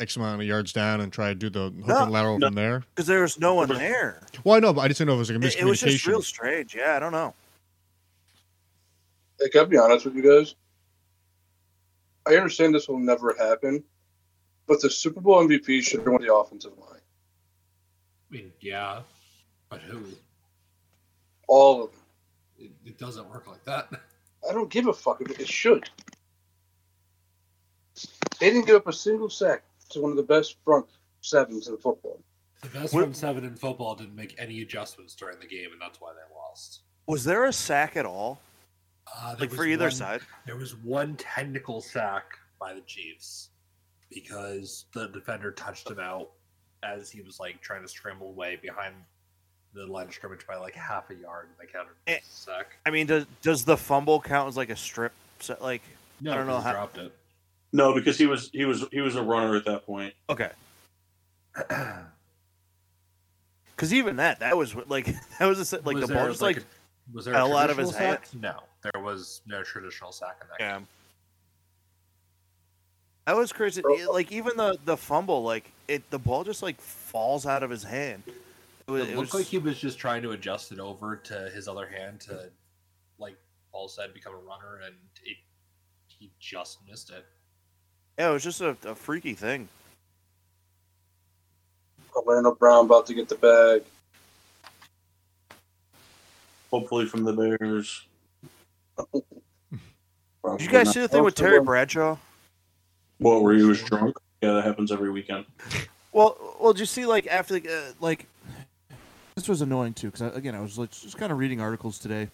X 0.00 0.16
amount 0.16 0.40
of 0.40 0.46
yards 0.46 0.72
down 0.72 1.00
and 1.00 1.12
try 1.12 1.28
to 1.28 1.34
do 1.34 1.48
the 1.48 1.70
hook 1.70 1.86
No, 1.86 2.02
and 2.02 2.12
lateral 2.12 2.38
no. 2.38 2.48
from 2.48 2.54
there. 2.54 2.82
because 2.94 3.06
there 3.06 3.22
was 3.22 3.38
no 3.38 3.54
one 3.54 3.68
there. 3.68 4.20
Well, 4.42 4.56
I 4.56 4.58
know, 4.58 4.72
but 4.72 4.80
I 4.82 4.88
just 4.88 4.98
didn't 4.98 5.08
know 5.08 5.14
if 5.14 5.18
it 5.18 5.20
was 5.20 5.30
like 5.30 5.42
a 5.42 5.46
It, 5.46 5.62
it 5.62 5.64
was 5.64 5.80
just 5.80 6.04
miscommunication. 6.04 6.08
real 6.08 6.22
strange. 6.22 6.74
Yeah, 6.74 6.96
I 6.96 6.98
don't 6.98 7.12
know. 7.12 7.32
Like, 9.40 9.54
I'll 9.56 9.66
be 9.66 9.78
honest 9.78 10.04
with 10.04 10.16
you 10.16 10.22
guys. 10.22 10.54
I 12.26 12.36
understand 12.36 12.74
this 12.74 12.88
will 12.88 12.98
never 12.98 13.34
happen, 13.38 13.84
but 14.66 14.80
the 14.80 14.90
Super 14.90 15.20
Bowl 15.20 15.46
MVP 15.46 15.82
should 15.82 16.00
have 16.00 16.08
won 16.08 16.22
the 16.22 16.34
offensive 16.34 16.72
line. 16.78 17.00
I 18.30 18.34
mean, 18.34 18.52
yeah, 18.60 19.00
but 19.68 19.80
who? 19.80 20.02
All 21.48 21.84
of 21.84 21.90
them. 21.92 22.00
It, 22.58 22.70
it 22.86 22.98
doesn't 22.98 23.28
work 23.30 23.46
like 23.46 23.64
that. 23.64 23.88
I 24.48 24.52
don't 24.52 24.70
give 24.70 24.86
a 24.86 24.92
fuck 24.92 25.20
if 25.20 25.38
it 25.40 25.48
should. 25.48 25.88
They 28.40 28.50
didn't 28.50 28.66
give 28.66 28.76
up 28.76 28.86
a 28.88 28.92
single 28.92 29.30
sack 29.30 29.62
to 29.90 30.00
one 30.00 30.10
of 30.10 30.16
the 30.16 30.22
best 30.22 30.56
front 30.64 30.86
sevens 31.20 31.68
in 31.68 31.76
football. 31.76 32.20
The 32.62 32.68
best 32.68 32.92
front 32.92 33.16
seven 33.16 33.44
in 33.44 33.54
football 33.56 33.94
didn't 33.94 34.16
make 34.16 34.34
any 34.38 34.62
adjustments 34.62 35.14
during 35.14 35.38
the 35.38 35.46
game, 35.46 35.72
and 35.72 35.80
that's 35.80 36.00
why 36.00 36.12
they 36.12 36.34
lost. 36.34 36.80
Was 37.06 37.24
there 37.24 37.44
a 37.44 37.52
sack 37.52 37.96
at 37.96 38.06
all, 38.06 38.40
Uh, 39.14 39.36
like 39.38 39.50
for 39.52 39.64
either 39.66 39.84
one- 39.86 39.90
side? 39.92 40.22
There 40.46 40.56
was 40.56 40.74
one 40.74 41.16
technical 41.16 41.80
sack 41.80 42.24
by 42.58 42.72
the 42.74 42.80
Chiefs 42.82 43.50
because 44.14 44.86
the 44.94 45.08
defender 45.08 45.50
touched 45.52 45.90
him 45.90 45.98
out 45.98 46.30
as 46.82 47.10
he 47.10 47.20
was 47.22 47.40
like 47.40 47.60
trying 47.60 47.82
to 47.82 47.88
scramble 47.88 48.28
away 48.28 48.56
behind 48.60 48.94
the 49.74 49.86
line 49.86 50.06
of 50.06 50.14
scrimmage 50.14 50.46
by 50.46 50.56
like 50.56 50.74
half 50.74 51.10
a 51.10 51.14
yard, 51.14 51.48
and 51.48 51.54
they 51.58 51.70
counted 51.72 51.90
Eh. 52.06 52.12
it 52.14 52.22
as 52.22 52.28
a 52.28 52.32
sack. 52.36 52.76
I 52.86 52.90
mean, 52.90 53.06
does 53.06 53.26
does 53.42 53.64
the 53.64 53.76
fumble 53.76 54.20
count 54.20 54.48
as 54.48 54.56
like 54.56 54.70
a 54.70 54.76
strip? 54.76 55.12
Set? 55.40 55.60
Like, 55.60 55.82
No, 56.20 56.32
I 56.32 56.36
don't 56.36 56.46
know 56.46 56.52
because 56.58 56.62
he 56.64 56.68
how- 56.68 56.72
dropped 56.74 56.98
it. 56.98 57.12
No, 57.72 57.92
because 57.94 58.16
he 58.16 58.26
was 58.26 58.50
he 58.52 58.64
was 58.64 58.84
he 58.92 59.00
was 59.00 59.16
a 59.16 59.22
runner 59.22 59.56
at 59.56 59.64
that 59.64 59.84
point. 59.84 60.14
okay, 60.30 60.50
because 63.74 63.92
even 63.92 64.16
that, 64.16 64.40
that 64.40 64.56
was 64.56 64.74
like 64.86 65.06
that 65.38 65.46
was 65.46 65.72
a, 65.72 65.76
like 65.80 65.96
Was 65.96 66.06
the 66.08 66.14
ball 66.14 66.22
there, 66.24 66.30
just 66.30 66.42
like 66.42 66.58
a- 66.58 66.62
was 67.12 67.24
there 67.24 67.34
fell 67.34 67.52
a 67.56 67.60
out 67.62 67.70
of 67.70 67.76
his 67.76 67.90
traditional 67.90 68.12
sack? 68.22 68.28
No, 68.40 68.60
there 68.82 69.02
was 69.02 69.40
no 69.46 69.62
traditional 69.62 70.12
sack 70.12 70.36
in 70.42 70.46
that 70.48 70.56
yeah. 70.60 70.78
game. 70.78 70.86
That 73.26 73.36
was 73.36 73.52
crazy. 73.52 73.80
Bro. 73.80 73.96
Like 74.12 74.30
even 74.32 74.56
the 74.56 74.78
the 74.84 74.96
fumble, 74.96 75.42
like 75.42 75.70
it, 75.88 76.08
the 76.10 76.18
ball 76.18 76.44
just 76.44 76.62
like 76.62 76.80
falls 76.80 77.46
out 77.46 77.62
of 77.62 77.70
his 77.70 77.82
hand. 77.82 78.22
It, 78.26 78.90
was, 78.90 79.08
It, 79.08 79.10
it 79.10 79.16
was 79.16 79.32
like 79.32 79.46
he 79.46 79.58
was 79.58 79.78
just 79.78 79.98
trying 79.98 80.22
to 80.22 80.32
adjust 80.32 80.72
it 80.72 80.78
over 80.78 81.16
to 81.16 81.50
his 81.54 81.68
other 81.68 81.86
hand 81.86 82.20
to, 82.22 82.50
like 83.18 83.36
Paul 83.72 83.88
said, 83.88 84.12
become 84.12 84.34
a 84.34 84.38
runner, 84.38 84.80
and 84.84 84.94
it, 85.24 85.38
he 86.06 86.30
just 86.38 86.80
missed 86.86 87.10
it. 87.10 87.24
yeah, 88.18 88.28
it 88.28 88.32
was 88.32 88.44
just 88.44 88.60
a, 88.60 88.76
a 88.84 88.94
freaky 88.94 89.32
thing. 89.32 89.68
Orlando 92.14 92.54
Brown 92.54 92.84
about 92.84 93.06
to 93.06 93.14
get 93.14 93.28
the 93.28 93.36
bag. 93.36 93.82
Hopefully 96.70 97.06
from 97.06 97.24
the 97.24 97.32
Bears. 97.32 98.04
Did 99.12 99.22
you 100.60 100.68
guys 100.68 100.92
see 100.92 101.00
the 101.00 101.08
thing 101.08 101.24
with 101.24 101.34
Terry 101.34 101.60
Bradshaw? 101.60 102.18
What 103.18 103.42
where 103.42 103.54
he 103.54 103.62
was 103.64 103.82
drunk? 103.82 104.16
Yeah, 104.42 104.52
that 104.52 104.64
happens 104.64 104.92
every 104.92 105.10
weekend. 105.10 105.46
Well, 106.12 106.36
well, 106.60 106.72
did 106.72 106.80
you 106.80 106.86
see 106.86 107.06
like 107.06 107.26
after 107.26 107.58
the, 107.58 107.68
uh, 107.68 107.92
like 108.00 108.26
this 109.36 109.48
was 109.48 109.62
annoying 109.62 109.94
too 109.94 110.10
because 110.10 110.34
again 110.36 110.54
I 110.54 110.60
was 110.60 110.78
like 110.78 110.90
just 110.90 111.16
kind 111.18 111.32
of 111.32 111.38
reading 111.38 111.60
articles 111.60 111.98
today, 111.98 112.22
and 112.22 112.30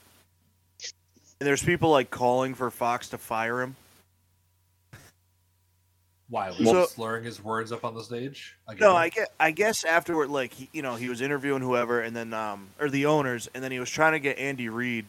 there's 1.41 1.63
people 1.63 1.91
like 1.91 2.11
calling 2.11 2.55
for 2.55 2.71
Fox 2.71 3.09
to 3.11 3.19
fire 3.19 3.63
him. 3.63 3.77
Why 6.29 6.51
was 6.51 6.59
So- 6.59 6.87
slurring 6.87 7.25
his 7.25 7.43
words 7.43 7.73
up 7.73 7.85
on 7.85 7.95
the 7.95 8.05
stage? 8.05 8.57
Again? 8.69 8.81
No, 8.89 8.95
I 8.97 9.09
guess 9.09 9.29
I 9.41 9.51
guess 9.51 9.85
afterward, 9.85 10.29
like 10.31 10.53
he, 10.53 10.69
you 10.73 10.83
know, 10.83 10.95
he 10.95 11.09
was 11.09 11.21
interviewing 11.21 11.63
whoever, 11.63 12.01
and 12.01 12.15
then 12.15 12.33
um 12.33 12.69
or 12.79 12.89
the 12.89 13.07
owners, 13.07 13.49
and 13.55 13.65
then 13.65 13.73
he 13.73 13.81
was 13.81 13.91
trying 13.91 14.13
to 14.13 14.21
get 14.21 14.39
Andy 14.39 14.69
Reid. 14.69 15.07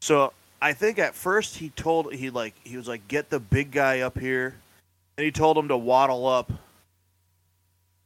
So 0.00 0.32
I 0.62 0.72
think 0.72 0.98
at 0.98 1.14
first 1.14 1.56
he 1.56 1.68
told 1.70 2.14
he 2.14 2.30
like 2.30 2.54
he 2.64 2.76
was 2.76 2.88
like 2.88 3.06
get 3.08 3.28
the 3.28 3.40
big 3.40 3.72
guy 3.72 4.00
up 4.00 4.18
here, 4.18 4.54
and 5.18 5.24
he 5.24 5.32
told 5.32 5.58
him 5.58 5.68
to 5.68 5.76
waddle 5.76 6.26
up. 6.26 6.50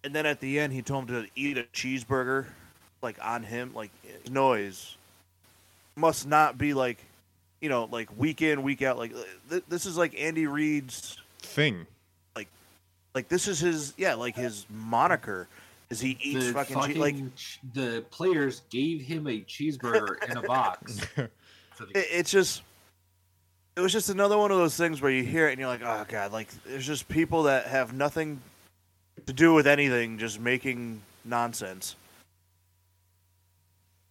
And 0.03 0.15
then 0.15 0.25
at 0.25 0.41
the 0.41 0.59
end, 0.59 0.73
he 0.73 0.81
told 0.81 1.11
him 1.11 1.23
to 1.23 1.31
eat 1.37 1.59
a 1.59 1.65
cheeseburger, 1.65 2.47
like 3.03 3.19
on 3.23 3.45
him, 3.45 3.73
like 3.75 3.91
noise. 4.29 4.97
Must 5.95 6.27
not 6.27 6.57
be 6.57 6.73
like, 6.73 6.99
you 7.61 7.69
know, 7.69 7.87
like 7.93 8.09
week 8.19 8.41
in 8.41 8.63
week 8.63 8.81
out. 8.81 8.97
Like 8.97 9.13
th- 9.51 9.63
this 9.69 9.85
is 9.85 9.97
like 9.97 10.19
Andy 10.19 10.47
Reid's 10.47 11.19
Thing. 11.41 11.87
like 12.35 12.49
like 13.15 13.29
this 13.29 13.47
is 13.47 13.61
his 13.61 13.93
yeah 13.99 14.15
like 14.15 14.35
his 14.35 14.65
moniker 14.71 15.49
is 15.91 16.01
he 16.01 16.17
eats 16.23 16.47
the 16.47 16.53
fucking, 16.55 16.75
fucking, 16.75 16.95
che- 16.95 17.01
like 17.01 17.17
the 17.75 18.05
players 18.11 18.63
gave 18.71 19.03
him 19.03 19.27
a 19.27 19.41
cheeseburger 19.43 20.17
in 20.31 20.39
a 20.39 20.43
box. 20.43 21.01
For 21.15 21.29
the, 21.85 21.99
it, 21.99 22.07
it's 22.11 22.31
just 22.31 22.63
it 23.77 23.81
was 23.81 23.93
just 23.93 24.09
another 24.11 24.37
one 24.37 24.51
of 24.51 24.59
those 24.59 24.77
things 24.77 25.01
where 25.01 25.11
you 25.11 25.23
hear 25.25 25.49
it 25.49 25.53
and 25.53 25.61
you're 25.61 25.69
like 25.69 25.83
oh 25.83 26.05
god 26.09 26.33
like 26.33 26.49
there's 26.65 26.87
just 26.87 27.09
people 27.09 27.45
that 27.45 27.67
have 27.67 27.93
nothing 27.93 28.41
to 29.27 29.33
do 29.33 29.55
with 29.55 29.67
anything 29.67 30.19
just 30.19 30.41
making 30.41 31.01
nonsense 31.25 31.97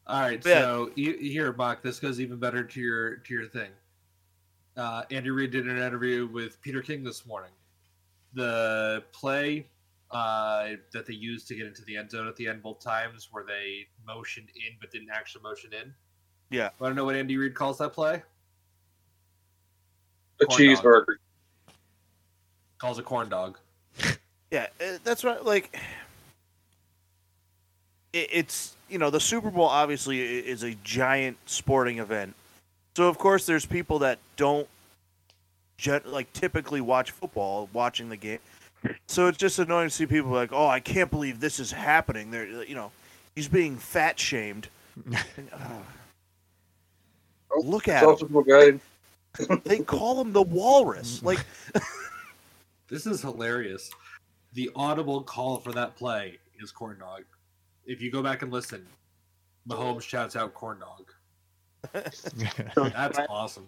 All 0.08 0.20
right, 0.22 0.42
Yeah. 0.46 0.60
so 0.62 0.92
you, 0.96 1.14
here, 1.18 1.54
Bach, 1.54 1.82
this 1.82 2.00
goes 2.00 2.20
even 2.20 2.38
better 2.38 2.64
to 2.64 2.80
your 2.82 3.18
to 3.18 3.34
your 3.34 3.46
thing. 3.46 3.70
Uh, 4.76 5.04
Andy 5.12 5.30
Reid 5.30 5.52
did 5.52 5.68
an 5.68 5.78
interview 5.78 6.28
with 6.28 6.60
Peter 6.62 6.82
King 6.82 7.04
this 7.04 7.26
morning. 7.26 7.52
The 8.34 9.04
play 9.14 9.68
uh, 10.10 10.70
that 10.92 11.06
they 11.06 11.14
used 11.14 11.48
to 11.50 11.56
get 11.56 11.66
into 11.68 11.84
the 11.86 11.96
end 11.96 12.12
zone 12.12 12.28
at 12.28 12.36
the 12.36 12.48
end 12.48 12.62
both 12.62 12.80
times, 12.82 13.30
where 13.32 13.46
they 13.46 13.86
motioned 14.06 14.50
in 14.56 14.74
but 14.82 14.92
didn't 14.92 15.12
actually 15.12 15.44
motion 15.44 15.72
in. 15.72 15.94
Yeah. 16.50 16.72
Want 16.80 16.92
to 16.92 16.96
know 16.96 17.06
what 17.06 17.16
Andy 17.16 17.38
Reid 17.38 17.54
calls 17.56 17.78
that 17.78 17.94
play? 17.94 18.22
A 20.42 20.46
Corn 20.46 20.60
dog. 20.66 20.78
cheeseburger. 20.78 21.16
Calls 22.78 22.98
a 23.00 23.04
corn 23.04 23.30
dog. 23.30 23.58
yeah 24.52 24.68
uh, 24.82 24.98
that's 25.04 25.24
right 25.24 25.44
like 25.46 25.78
it, 28.14 28.28
it's 28.32 28.76
you 28.90 28.98
know 28.98 29.10
the 29.10 29.20
super 29.20 29.50
bowl 29.52 29.66
obviously 29.66 30.20
is 30.22 30.64
a 30.64 30.74
giant 30.84 31.38
sporting 31.46 32.00
event 32.00 32.34
so 32.96 33.08
of 33.08 33.18
course 33.18 33.46
there's 33.46 33.66
people 33.66 34.00
that 34.00 34.18
don't 34.38 34.68
gen- 35.78 36.02
like 36.06 36.32
typically 36.34 36.82
watch 36.82 37.12
football 37.12 37.70
watching 37.74 38.10
the 38.10 38.18
game 38.18 38.40
so 39.08 39.28
it's 39.28 39.38
just 39.38 39.60
annoying 39.60 39.90
to 39.90 39.94
see 39.96 40.06
people 40.06 40.32
like 40.32 40.52
oh 40.54 40.68
i 40.68 40.80
can't 40.80 41.12
believe 41.12 41.40
this 41.40 41.60
is 41.60 41.72
happening 41.72 42.32
there 42.32 42.64
you 42.64 42.76
know 42.76 42.92
he's 43.36 43.48
being 43.48 43.78
fat 43.78 44.20
shamed 44.20 44.68
And, 45.38 45.50
uh, 45.54 45.58
Oh, 47.54 47.62
look 47.62 47.88
at 47.90 48.04
It's 48.08 48.22
him 48.22 48.44
guy. 48.44 48.80
They 49.64 49.80
call 49.80 50.20
him 50.22 50.34
the 50.34 50.42
walrus 50.42 51.24
like 51.24 51.46
This 52.92 53.08
is 53.08 53.22
hilarious. 53.22 53.90
The 54.52 54.70
audible 54.76 55.24
call 55.24 55.60
for 55.60 55.72
that 55.72 55.96
play 55.96 56.38
is 56.60 56.74
corn 56.74 57.00
dog. 57.00 57.24
If 57.86 58.02
you 58.02 58.12
go 58.12 58.22
back 58.22 58.42
and 58.42 58.52
listen, 58.52 58.86
Mahomes 59.66 60.02
shouts 60.02 60.36
out 60.36 60.54
corn 60.54 60.80
dog. 60.80 61.10
That's 61.94 63.20
awesome. 63.30 63.68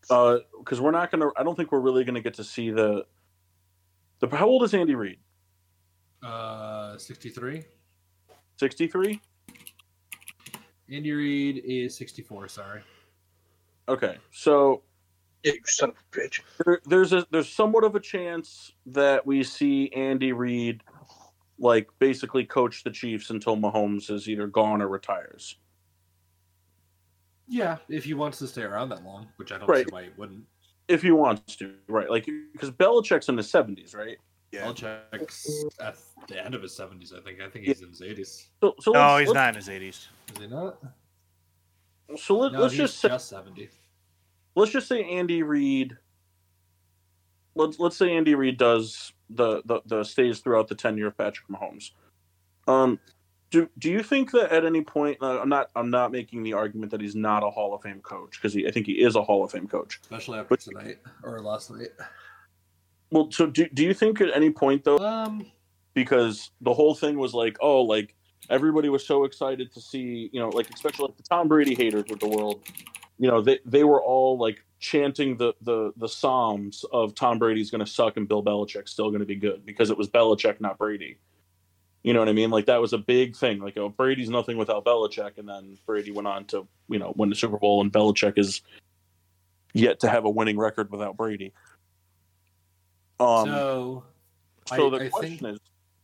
because 0.00 0.80
we're 0.80 0.92
not 0.92 1.10
gonna. 1.10 1.30
I 1.36 1.42
don't 1.42 1.56
think 1.56 1.72
we're 1.72 1.80
really 1.80 2.04
gonna 2.04 2.20
get 2.20 2.34
to 2.34 2.44
see 2.44 2.70
the. 2.70 3.04
The 4.20 4.28
how 4.28 4.46
old 4.46 4.62
is 4.62 4.72
Andy 4.72 4.94
Reid? 4.94 5.18
Uh, 6.22 6.96
63. 6.96 7.64
Sixty 8.56 8.86
three. 8.86 9.20
Andy 10.88 11.10
Reid 11.10 11.62
is 11.64 11.96
64. 11.96 12.46
Sorry. 12.46 12.82
Okay, 13.88 14.16
so 14.32 14.82
Yeah, 15.42 15.52
you 15.52 15.60
son 15.66 15.90
of 15.90 15.96
a 15.96 16.16
bitch. 16.16 16.40
there, 16.64 16.80
there's 16.86 17.12
a 17.12 17.26
there's 17.30 17.48
somewhat 17.48 17.84
of 17.84 17.94
a 17.94 18.00
chance 18.00 18.72
that 18.86 19.26
we 19.26 19.42
see 19.44 19.92
Andy 19.92 20.32
Reid 20.32 20.82
like 21.58 21.88
basically 21.98 22.44
coach 22.44 22.82
the 22.82 22.90
Chiefs 22.90 23.30
until 23.30 23.56
Mahomes 23.56 24.10
is 24.10 24.28
either 24.28 24.46
gone 24.46 24.80
or 24.82 24.88
retires. 24.88 25.56
Yeah, 27.46 27.76
if 27.88 28.04
he 28.04 28.14
wants 28.14 28.38
to 28.38 28.46
stay 28.48 28.62
around 28.62 28.88
that 28.88 29.04
long, 29.04 29.28
which 29.36 29.52
I 29.52 29.58
don't 29.58 29.68
Right. 29.68 29.86
see 29.86 29.92
why 29.92 30.04
he 30.04 30.10
wouldn't. 30.16 30.44
If 30.88 31.02
he 31.02 31.10
wants 31.10 31.56
to, 31.56 31.74
right? 31.88 32.08
Like 32.10 32.26
because 32.52 32.70
Belichick's 32.70 33.28
in 33.28 33.36
the 33.36 33.42
seventies, 33.42 33.94
right? 33.94 34.18
yeah. 34.50 34.64
Belichick's 34.64 35.64
at 35.80 35.96
the 36.28 36.42
end 36.42 36.54
of 36.54 36.62
his 36.62 36.72
70s, 36.72 37.12
I 37.16 37.20
think. 37.22 37.40
I 37.40 37.50
think 37.50 37.66
he's 37.66 37.82
in 37.82 37.90
his 37.90 38.00
80s. 38.00 38.46
So, 38.62 38.74
so 38.80 38.92
no 38.92 39.18
he's 39.18 39.32
not 39.32 39.50
in 39.50 39.56
his 39.56 39.68
80s 39.68 39.88
Is 39.88 40.08
he 40.38 40.46
not? 40.46 40.78
So 42.16 42.38
let, 42.38 42.52
No, 42.52 42.64
he's 42.64 42.74
just 42.76 42.98
say, 43.00 43.08
just 43.08 43.28
70. 43.28 43.68
let's 44.54 44.72
just 44.72 44.88
say 44.88 45.02
Andy 45.04 45.42
Reid. 45.42 45.96
Let's 47.54 47.78
let's 47.78 47.96
say 47.96 48.14
Andy 48.16 48.34
Reid 48.34 48.58
does 48.58 49.12
the, 49.30 49.62
the 49.64 49.80
the 49.86 50.04
stays 50.04 50.40
throughout 50.40 50.68
the 50.68 50.74
tenure 50.74 51.06
of 51.08 51.16
Patrick 51.16 51.48
Mahomes. 51.48 51.90
Um, 52.66 52.98
Do 53.50 53.68
Do 53.78 53.90
you 53.90 54.02
think 54.02 54.32
that 54.32 54.50
at 54.52 54.64
any 54.64 54.82
point, 54.82 55.18
uh, 55.22 55.40
I'm 55.40 55.48
not 55.48 55.70
I'm 55.76 55.90
not 55.90 56.12
making 56.12 56.42
the 56.42 56.52
argument 56.52 56.90
that 56.92 57.00
he's 57.00 57.14
not 57.14 57.42
a 57.42 57.50
Hall 57.50 57.74
of 57.74 57.82
Fame 57.82 58.00
coach 58.00 58.32
because 58.40 58.56
I 58.56 58.70
think 58.70 58.86
he 58.86 59.02
is 59.02 59.16
a 59.16 59.22
Hall 59.22 59.44
of 59.44 59.50
Fame 59.52 59.68
coach. 59.68 59.98
especially 60.02 60.38
after 60.38 60.48
But- 60.50 60.60
tonight 60.60 60.98
or 61.22 61.40
last 61.40 61.70
night. 61.70 61.90
Well, 63.10 63.30
so 63.30 63.46
do 63.46 63.68
do 63.68 63.84
you 63.84 63.94
think 63.94 64.20
at 64.20 64.34
any 64.34 64.50
point 64.50 64.82
though, 64.84 64.98
Um, 64.98 65.46
because 65.94 66.50
the 66.60 66.74
whole 66.74 66.94
thing 66.96 67.16
was 67.18 67.32
like, 67.34 67.56
oh, 67.60 67.82
like 67.82 68.16
everybody 68.50 68.88
was 68.88 69.06
so 69.06 69.24
excited 69.24 69.72
to 69.72 69.80
see, 69.80 70.30
you 70.32 70.40
know, 70.40 70.48
like 70.50 70.68
especially 70.70 71.06
like 71.06 71.16
the 71.16 71.22
Tom 71.22 71.48
Brady 71.48 71.74
haters 71.74 72.10
of 72.10 72.20
the 72.20 72.28
world, 72.28 72.62
you 73.18 73.28
know, 73.28 73.40
they 73.40 73.58
they 73.64 73.84
were 73.84 74.02
all 74.02 74.38
like 74.38 74.64
chanting 74.80 75.36
the 75.36 75.54
the 75.62 75.92
the 75.96 76.08
psalms 76.08 76.84
of 76.92 77.14
Tom 77.14 77.38
Brady's 77.38 77.70
going 77.70 77.84
to 77.84 77.90
suck 77.90 78.16
and 78.16 78.28
Bill 78.28 78.42
Belichick's 78.42 78.90
still 78.90 79.08
going 79.10 79.20
to 79.20 79.26
be 79.26 79.36
good 79.36 79.64
because 79.64 79.90
it 79.90 79.96
was 79.96 80.08
Belichick, 80.08 80.60
not 80.60 80.78
Brady. 80.78 81.18
You 82.02 82.12
know 82.12 82.18
what 82.18 82.28
I 82.28 82.32
mean? 82.32 82.50
Like 82.50 82.66
that 82.66 82.80
was 82.82 82.92
a 82.92 82.98
big 82.98 83.34
thing. 83.34 83.60
Like, 83.60 83.78
oh, 83.78 83.88
Brady's 83.88 84.28
nothing 84.28 84.58
without 84.58 84.84
Belichick, 84.84 85.38
and 85.38 85.48
then 85.48 85.78
Brady 85.86 86.10
went 86.10 86.28
on 86.28 86.44
to 86.46 86.66
you 86.88 86.98
know 86.98 87.14
win 87.16 87.30
the 87.30 87.36
Super 87.36 87.56
Bowl, 87.56 87.80
and 87.80 87.90
Belichick 87.92 88.36
is 88.36 88.60
yet 89.72 90.00
to 90.00 90.08
have 90.08 90.24
a 90.26 90.30
winning 90.30 90.58
record 90.58 90.90
without 90.90 91.16
Brady. 91.16 91.52
Um, 93.20 93.46
so 93.46 94.04
so 94.66 94.86
I- 94.86 94.90
the 94.98 95.04
I 95.04 95.08
question 95.08 95.38
think- 95.38 95.60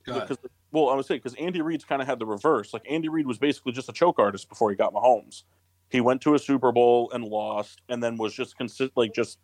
is, 0.07 0.14
ahead. 0.16 0.38
Well, 0.72 0.88
I 0.88 0.94
would 0.94 1.04
say 1.06 1.16
because 1.16 1.35
Andy 1.35 1.61
Reid's 1.62 1.85
kind 1.85 2.00
of 2.00 2.09
had 2.09 2.18
the 2.18 2.26
reverse. 2.26 2.72
Like 2.72 2.83
Andy 2.88 3.09
Reid 3.09 3.26
was 3.26 3.38
basically 3.38 3.72
just 3.72 3.88
a 3.88 3.92
choke 3.92 4.18
artist 4.18 4.48
before 4.48 4.70
he 4.70 4.76
got 4.76 4.92
Mahomes. 4.94 5.42
He 5.88 6.00
went 6.00 6.20
to 6.22 6.35
a 6.35 6.38
Super 6.38 6.70
Bowl 6.70 7.11
and 7.12 7.24
lost, 7.24 7.83
and 7.88 8.02
then 8.02 8.16
was 8.16 8.33
just 8.35 8.56
consist 8.56 8.92
like 8.96 9.12
just 9.12 9.38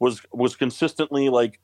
was 0.00 0.20
was 0.32 0.56
consistently 0.56 1.28
like 1.28 1.60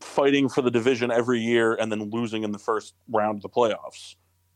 fighting 0.00 0.48
for 0.48 0.62
the 0.62 0.70
division 0.70 1.10
every 1.10 1.40
year, 1.40 1.74
and 1.74 1.90
then 1.92 2.10
losing 2.10 2.42
in 2.42 2.52
the 2.52 2.58
first 2.58 2.94
round 3.10 3.36
of 3.38 3.42
the 3.42 3.48
playoffs. 3.48 4.14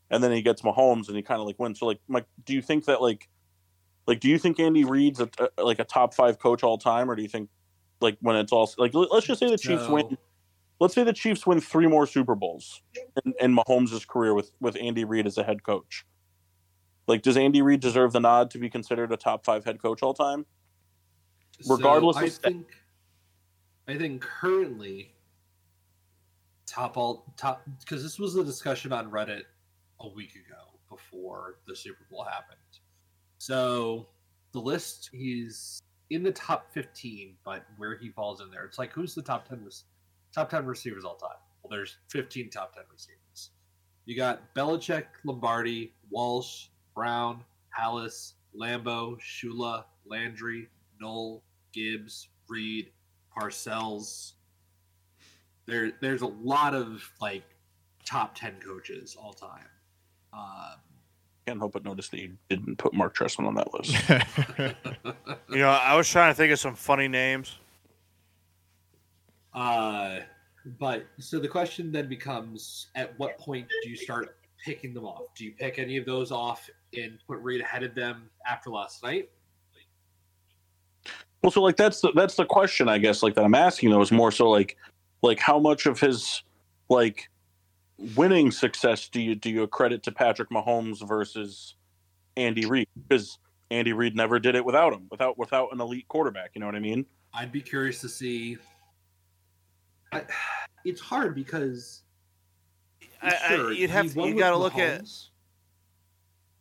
And 0.09 0.23
then 0.23 0.31
he 0.31 0.41
gets 0.41 0.61
Mahomes, 0.63 1.07
and 1.07 1.15
he 1.15 1.21
kind 1.21 1.39
of 1.39 1.47
like 1.47 1.57
wins. 1.59 1.79
So 1.79 1.85
like, 1.85 1.99
Mike, 2.07 2.25
do 2.45 2.53
you 2.53 2.61
think 2.61 2.85
that 2.85 3.01
like, 3.01 3.29
like, 4.07 4.19
do 4.19 4.27
you 4.27 4.37
think 4.37 4.59
Andy 4.59 4.83
Reid's 4.83 5.19
a, 5.21 5.29
a- 5.57 5.63
like 5.63 5.79
a 5.79 5.83
top 5.85 6.13
five 6.13 6.39
coach 6.39 6.63
all 6.63 6.77
time, 6.77 7.09
or 7.09 7.15
do 7.15 7.21
you 7.21 7.29
think 7.29 7.49
like 8.01 8.17
when 8.21 8.35
it's 8.35 8.51
all 8.51 8.69
like 8.77 8.93
let's 8.93 9.27
just 9.27 9.39
say 9.39 9.49
the 9.49 9.57
Chiefs 9.57 9.85
So- 9.85 9.93
win 9.93 10.17
let's 10.81 10.95
say 10.95 11.03
the 11.03 11.13
Chiefs 11.13 11.45
win 11.45 11.61
three 11.61 11.85
more 11.85 12.07
Super 12.07 12.33
Bowls 12.33 12.81
in, 13.23 13.33
in 13.39 13.55
Mahomes' 13.55 14.05
career 14.05 14.33
with 14.33 14.51
with 14.59 14.75
Andy 14.81 15.05
Reid 15.05 15.27
as 15.27 15.37
a 15.37 15.43
head 15.43 15.63
coach. 15.63 16.05
Like, 17.07 17.21
does 17.21 17.37
Andy 17.37 17.61
Reid 17.61 17.79
deserve 17.79 18.11
the 18.11 18.19
nod 18.19 18.51
to 18.51 18.57
be 18.57 18.69
considered 18.69 19.11
a 19.11 19.17
top 19.17 19.45
five 19.45 19.63
head 19.63 19.81
coach 19.81 20.03
all 20.03 20.13
time? 20.13 20.45
regardless 21.67 22.17
I 22.17 22.23
of- 22.25 22.33
think, 22.33 22.67
I 23.87 23.95
think 23.95 24.21
currently 24.21 25.13
top 26.65 26.97
all 26.97 27.31
top 27.37 27.61
because 27.79 28.01
this 28.01 28.17
was 28.17 28.35
a 28.35 28.43
discussion 28.43 28.91
on 28.91 29.11
Reddit 29.11 29.43
a 29.99 30.09
week 30.09 30.31
ago 30.31 30.79
before 30.89 31.59
the 31.67 31.75
Super 31.75 32.07
Bowl 32.09 32.23
happened. 32.23 32.57
So 33.37 34.07
the 34.53 34.59
list 34.59 35.11
he's 35.13 35.79
in 36.09 36.23
the 36.23 36.31
top 36.31 36.73
15, 36.73 37.35
but 37.45 37.65
where 37.77 37.95
he 37.95 38.09
falls 38.09 38.41
in 38.41 38.49
there, 38.49 38.65
it's 38.65 38.79
like 38.79 38.91
who's 38.91 39.13
the 39.13 39.21
top 39.21 39.47
10 39.47 39.63
rec- 39.63 39.73
top 40.33 40.49
10 40.49 40.65
receivers 40.65 41.03
all 41.03 41.15
time? 41.15 41.37
Well, 41.63 41.69
there's 41.69 41.97
15 42.09 42.49
top 42.49 42.73
10 42.75 42.83
receivers. 42.91 43.51
You 44.05 44.15
got 44.15 44.53
Belichick, 44.55 45.05
Lombardi, 45.23 45.93
Walsh, 46.09 46.67
Brown, 46.95 47.43
Halas, 47.77 48.33
Lambo, 48.59 49.17
Shula, 49.19 49.85
Landry, 50.05 50.67
Noll, 50.99 51.43
Gibbs, 51.73 52.27
Reid, 52.49 52.91
Parcells. 53.37 54.33
There, 55.65 55.91
there's 56.01 56.21
a 56.21 56.27
lot 56.27 56.73
of 56.73 57.09
like 57.21 57.43
top 58.05 58.35
10 58.35 58.55
coaches 58.65 59.15
all 59.19 59.33
time. 59.33 59.67
Um, 60.33 60.79
Can't 61.45 61.59
help 61.59 61.73
but 61.73 61.85
notice 61.85 62.09
that 62.09 62.19
you 62.19 62.37
didn't 62.49 62.77
put 62.77 62.93
Marc 62.93 63.15
Trestman 63.15 63.47
on 63.47 63.55
that 63.55 63.73
list. 63.73 64.75
You 65.49 65.57
know, 65.57 65.69
I 65.69 65.97
was 65.97 66.07
trying 66.07 66.31
to 66.31 66.33
think 66.33 66.53
of 66.53 66.59
some 66.59 66.75
funny 66.75 67.09
names. 67.09 67.57
Uh, 69.53 70.19
but 70.79 71.05
so 71.19 71.39
the 71.39 71.47
question 71.47 71.91
then 71.91 72.07
becomes: 72.07 72.87
At 72.95 73.17
what 73.19 73.37
point 73.37 73.67
do 73.83 73.89
you 73.89 73.95
start 73.95 74.37
picking 74.63 74.93
them 74.93 75.05
off? 75.05 75.33
Do 75.35 75.45
you 75.45 75.51
pick 75.51 75.79
any 75.79 75.97
of 75.97 76.05
those 76.05 76.31
off 76.31 76.69
and 76.97 77.17
put 77.27 77.39
Reid 77.39 77.61
ahead 77.61 77.83
of 77.83 77.95
them 77.95 78.29
after 78.47 78.69
last 78.69 79.03
night? 79.03 79.29
Well, 81.41 81.51
so 81.51 81.61
like 81.61 81.75
that's 81.75 82.01
the 82.01 82.11
that's 82.15 82.35
the 82.35 82.45
question 82.45 82.87
I 82.87 82.99
guess 82.99 83.23
like 83.23 83.33
that 83.35 83.43
I'm 83.43 83.55
asking 83.55 83.89
though 83.89 84.01
is 84.01 84.11
more 84.11 84.31
so 84.31 84.49
like 84.49 84.77
like 85.23 85.39
how 85.39 85.57
much 85.57 85.87
of 85.87 85.99
his 85.99 86.43
like 86.89 87.29
winning 88.15 88.51
success 88.51 89.07
do 89.07 89.21
you 89.21 89.35
do 89.35 89.49
you 89.49 89.65
credit 89.67 90.03
to 90.03 90.11
Patrick 90.11 90.49
Mahomes 90.49 91.05
versus 91.07 91.75
Andy 92.37 92.65
Reid 92.65 92.87
because 93.07 93.39
Andy 93.71 93.93
Reid 93.93 94.15
never 94.15 94.39
did 94.39 94.55
it 94.55 94.63
without 94.63 94.93
him 94.93 95.07
without 95.09 95.37
without 95.37 95.69
an 95.71 95.81
elite 95.81 96.07
quarterback. 96.07 96.51
You 96.53 96.59
know 96.59 96.67
what 96.67 96.75
I 96.75 96.79
mean? 96.79 97.05
I'd 97.33 97.51
be 97.51 97.61
curious 97.61 98.01
to 98.01 98.09
see. 98.09 98.57
I, 100.11 100.23
it's 100.85 101.01
hard 101.01 101.35
because 101.35 102.03
I, 103.21 103.35
sure, 103.47 103.69
I, 103.69 103.73
you'd 103.73 103.89
have 103.89 104.15
won 104.15 104.29
you 104.29 104.37
got 104.37 104.51
to 104.51 104.57
look 104.57 104.77
at 104.77 105.01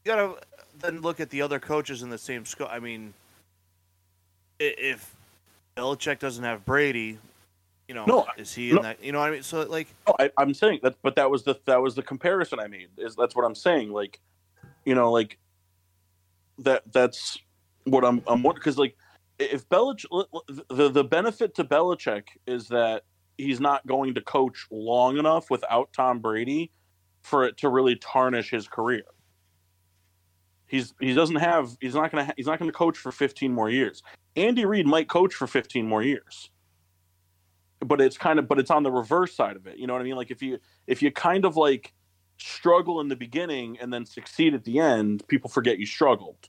you 0.05 0.13
got 0.13 0.17
to 0.17 0.37
then 0.79 1.01
look 1.01 1.21
at 1.21 1.31
the 1.31 1.43
other 1.43 1.59
coaches 1.59 2.03
in 2.03 2.11
the 2.11 2.19
same 2.19 2.45
scope. 2.45 2.71
I 2.71 2.79
mean, 2.79 3.13
if 4.59 5.15
Belichick 5.77 6.19
doesn't 6.19 6.45
have 6.45 6.65
Brady, 6.65 7.19
you 7.87 7.95
know, 7.95 8.05
No, 8.07 8.27
is 8.37 8.55
he 8.55 8.71
in 8.71 8.77
no. 8.77 8.83
that? 8.83 9.03
You 9.03 9.13
know 9.13 9.21
what 9.21 9.29
I 9.29 9.33
mean? 9.33 9.43
So 9.43 9.63
like, 9.63 9.89
No, 10.07 10.15
I, 10.19 10.31
I'm 10.39 10.55
saying 10.55 10.81
that, 10.83 10.97
but 11.03 11.17
that 11.17 11.31
was 11.31 11.43
the 11.43 11.59
that 11.67 11.81
was 11.81 11.95
the 11.95 12.03
comparison 12.03 12.61
I 12.61 12.67
made. 12.67 12.89
Is 12.97 13.17
that's 13.17 13.35
what 13.35 13.45
I'm 13.45 13.55
saying? 13.55 13.91
Like, 13.91 14.21
you 14.85 14.95
know, 14.95 15.11
like 15.11 15.39
that. 16.59 16.83
That's 16.93 17.39
what 17.85 18.05
I'm. 18.05 18.23
I'm 18.27 18.43
because 18.43 18.79
like 18.79 18.97
if 19.39 19.69
Belich 19.69 20.05
the 20.69 20.91
the 20.91 21.05
benefit 21.05 21.55
to 21.57 21.65
Belichick 21.65 22.25
is 22.47 22.69
that 22.69 23.03
he's 23.41 23.61
not 23.61 23.87
going 23.87 24.15
to 24.15 24.21
coach 24.21 24.67
long 24.71 25.19
enough 25.19 25.51
without 25.51 25.93
Tom 25.93 26.21
Brady 26.21 26.73
for 27.23 27.45
it 27.45 27.57
to 27.59 27.69
really 27.69 27.97
tarnish 27.97 28.51
his 28.51 28.69
career. 28.69 29.05
He's 30.67 30.95
he 31.01 31.15
doesn't 31.15 31.37
have 31.37 31.77
he's 31.81 31.95
not 31.95 32.11
gonna 32.13 32.27
ha- 32.27 32.35
he's 32.37 32.47
not 32.47 32.59
gonna 32.59 32.73
coach 32.73 32.97
for 32.97 33.11
15 33.11 33.53
more 33.53 33.69
years. 33.69 34.03
Andy 34.37 34.65
Reid 34.65 34.87
might 34.87 35.09
coach 35.09 35.35
for 35.35 35.47
15 35.47 35.87
more 35.87 36.03
years. 36.03 36.51
But 37.81 38.01
it's 38.01 38.17
kind 38.17 38.39
of 38.39 38.47
but 38.47 38.59
it's 38.59 38.71
on 38.71 38.83
the 38.83 38.91
reverse 38.93 39.35
side 39.35 39.57
of 39.57 39.67
it 39.67 39.79
you 39.79 39.87
know 39.87 39.95
what 39.95 40.03
i 40.03 40.05
mean? 40.05 40.17
Like 40.17 40.31
if 40.31 40.43
you 40.43 40.59
if 40.87 41.03
you 41.03 41.11
kind 41.11 41.45
of 41.45 41.57
like 41.57 41.93
struggle 42.39 43.01
in 43.01 43.09
the 43.09 43.17
beginning 43.17 43.79
and 43.81 43.93
then 43.93 44.07
succeed 44.07 44.55
at 44.55 44.65
the 44.65 44.79
end 44.79 45.25
people 45.29 45.51
forget 45.51 45.79
you 45.79 45.87
struggled. 45.87 46.49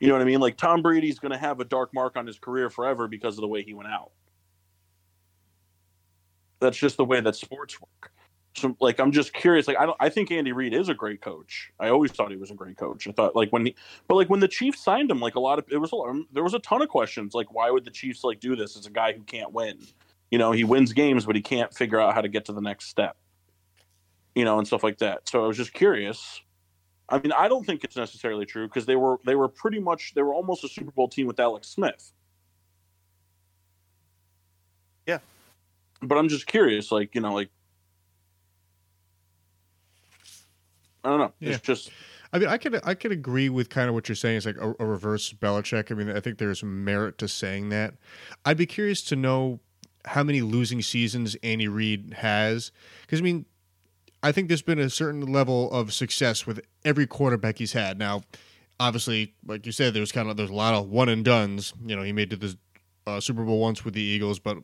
You 0.00 0.08
know 0.08 0.14
what 0.14 0.22
i 0.22 0.26
mean? 0.26 0.40
Like 0.40 0.56
tom 0.56 0.80
brady's 0.82 1.18
going 1.18 1.32
to 1.32 1.38
have 1.38 1.60
a 1.60 1.64
dark 1.64 1.92
mark 1.92 2.16
on 2.16 2.26
his 2.26 2.38
career 2.38 2.70
forever 2.70 3.08
because 3.08 3.36
of 3.36 3.42
the 3.42 3.48
way 3.48 3.62
he 3.62 3.74
went 3.74 3.90
out 3.90 4.12
that's 6.64 6.78
just 6.78 6.96
the 6.96 7.04
way 7.04 7.20
that 7.20 7.36
sports 7.36 7.80
work. 7.80 8.12
So 8.56 8.76
like 8.80 9.00
i'm 9.00 9.10
just 9.10 9.32
curious 9.32 9.66
like 9.66 9.78
i 9.78 9.84
don't 9.84 9.96
i 9.98 10.08
think 10.08 10.30
andy 10.30 10.52
reid 10.52 10.74
is 10.74 10.88
a 10.88 10.94
great 10.94 11.20
coach. 11.20 11.72
I 11.80 11.88
always 11.88 12.12
thought 12.12 12.30
he 12.30 12.36
was 12.36 12.52
a 12.52 12.54
great 12.54 12.76
coach. 12.76 13.08
I 13.08 13.12
thought 13.12 13.34
like 13.34 13.50
when 13.50 13.66
he 13.66 13.74
but 14.06 14.14
like 14.14 14.30
when 14.30 14.40
the 14.40 14.48
chiefs 14.48 14.82
signed 14.82 15.10
him 15.10 15.20
like 15.20 15.34
a 15.34 15.40
lot 15.40 15.58
of 15.58 15.64
it 15.70 15.78
was 15.78 15.90
a 15.90 15.96
lot, 15.96 16.14
there 16.32 16.44
was 16.44 16.54
a 16.54 16.60
ton 16.60 16.80
of 16.80 16.88
questions 16.88 17.34
like 17.34 17.52
why 17.52 17.70
would 17.70 17.84
the 17.84 17.90
chiefs 17.90 18.22
like 18.22 18.38
do 18.38 18.54
this 18.54 18.76
as 18.76 18.86
a 18.86 18.90
guy 18.90 19.12
who 19.12 19.22
can't 19.22 19.52
win? 19.52 19.80
You 20.30 20.38
know 20.38 20.52
he 20.52 20.62
wins 20.62 20.92
games 20.92 21.26
but 21.26 21.34
he 21.34 21.42
can't 21.42 21.74
figure 21.74 22.00
out 22.00 22.14
how 22.14 22.20
to 22.20 22.28
get 22.28 22.44
to 22.44 22.52
the 22.52 22.60
next 22.60 22.86
step 22.86 23.16
you 24.36 24.44
know 24.44 24.58
and 24.58 24.66
stuff 24.66 24.84
like 24.84 24.98
that. 24.98 25.28
So 25.28 25.44
i 25.44 25.46
was 25.48 25.56
just 25.56 25.72
curious. 25.72 26.40
I 27.08 27.18
mean 27.18 27.32
i 27.32 27.48
don't 27.48 27.66
think 27.66 27.82
it's 27.82 27.96
necessarily 27.96 28.46
true 28.46 28.68
because 28.68 28.86
they 28.86 28.96
were 28.96 29.18
they 29.26 29.34
were 29.34 29.48
pretty 29.48 29.80
much 29.80 30.14
they 30.14 30.22
were 30.22 30.32
almost 30.32 30.62
a 30.62 30.68
super 30.68 30.92
bowl 30.92 31.08
team 31.08 31.26
with 31.26 31.40
alex 31.40 31.68
smith. 31.68 32.12
Yeah. 35.06 35.18
But 36.06 36.16
i'm 36.18 36.28
just 36.28 36.46
curious 36.46 36.90
like 36.92 37.14
you 37.14 37.20
know 37.20 37.32
like 37.34 37.48
i 41.02 41.08
don't 41.10 41.18
know 41.18 41.32
Yeah. 41.40 41.52
it's 41.54 41.60
just 41.62 41.90
I 42.32 42.38
mean, 42.40 42.48
I 42.48 42.58
could 42.58 42.80
I 42.82 42.94
could 42.94 43.12
agree 43.12 43.48
with 43.48 43.68
kind 43.70 43.88
of 43.88 43.94
what 43.94 44.08
you're 44.08 44.16
saying. 44.16 44.38
It's 44.38 44.44
like 44.46 44.56
a, 44.56 44.74
a 44.80 44.84
reverse 44.84 45.32
Belichick. 45.32 45.92
I 45.92 45.94
mean, 45.94 46.10
I 46.10 46.18
think 46.18 46.38
there's 46.38 46.64
merit 46.64 47.16
to 47.18 47.28
saying 47.28 47.68
that. 47.68 47.94
I'd 48.44 48.56
be 48.56 48.66
curious 48.66 49.02
to 49.04 49.14
know 49.14 49.60
how 50.04 50.24
many 50.24 50.40
losing 50.40 50.82
seasons 50.82 51.36
Andy 51.44 51.68
Reid 51.68 52.14
has, 52.18 52.72
because 53.02 53.20
I 53.20 53.22
mean, 53.22 53.46
I 54.24 54.32
think 54.32 54.48
there's 54.48 54.62
been 54.62 54.80
a 54.80 54.90
certain 54.90 55.20
level 55.32 55.70
of 55.70 55.94
success 55.94 56.44
with 56.44 56.60
every 56.84 57.06
quarterback 57.06 57.58
he's 57.58 57.72
had. 57.72 58.00
Now, 58.00 58.22
obviously, 58.80 59.32
like 59.46 59.64
you 59.64 59.70
said, 59.70 59.94
there's 59.94 60.10
kind 60.10 60.28
of 60.28 60.36
there's 60.36 60.50
a 60.50 60.54
lot 60.54 60.74
of 60.74 60.88
one 60.88 61.08
and 61.08 61.24
duns. 61.24 61.72
You 61.86 61.94
know, 61.94 62.02
he 62.02 62.10
made 62.12 62.32
it 62.32 62.40
to 62.40 62.48
the 62.48 62.58
uh, 63.06 63.20
Super 63.20 63.44
Bowl 63.44 63.60
once 63.60 63.84
with 63.84 63.94
the 63.94 64.02
Eagles, 64.02 64.40
but 64.40 64.56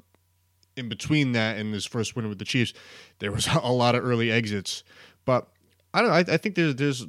in 0.81 0.89
between 0.89 1.33
that 1.33 1.57
and 1.57 1.73
his 1.73 1.87
first 1.87 2.17
win 2.17 2.29
with 2.29 2.39
the 2.39 2.45
Chiefs, 2.45 2.73
there 3.21 3.31
was 3.33 3.49
a 3.63 3.73
lot 3.73 3.95
of 3.95 4.05
early 4.05 4.31
exits. 4.31 4.83
But 5.25 5.49
I 5.95 6.01
don't 6.01 6.11
know. 6.11 6.17
I, 6.17 6.35
I 6.35 6.37
think 6.37 6.55
there's 6.55 6.75
there's 6.75 7.07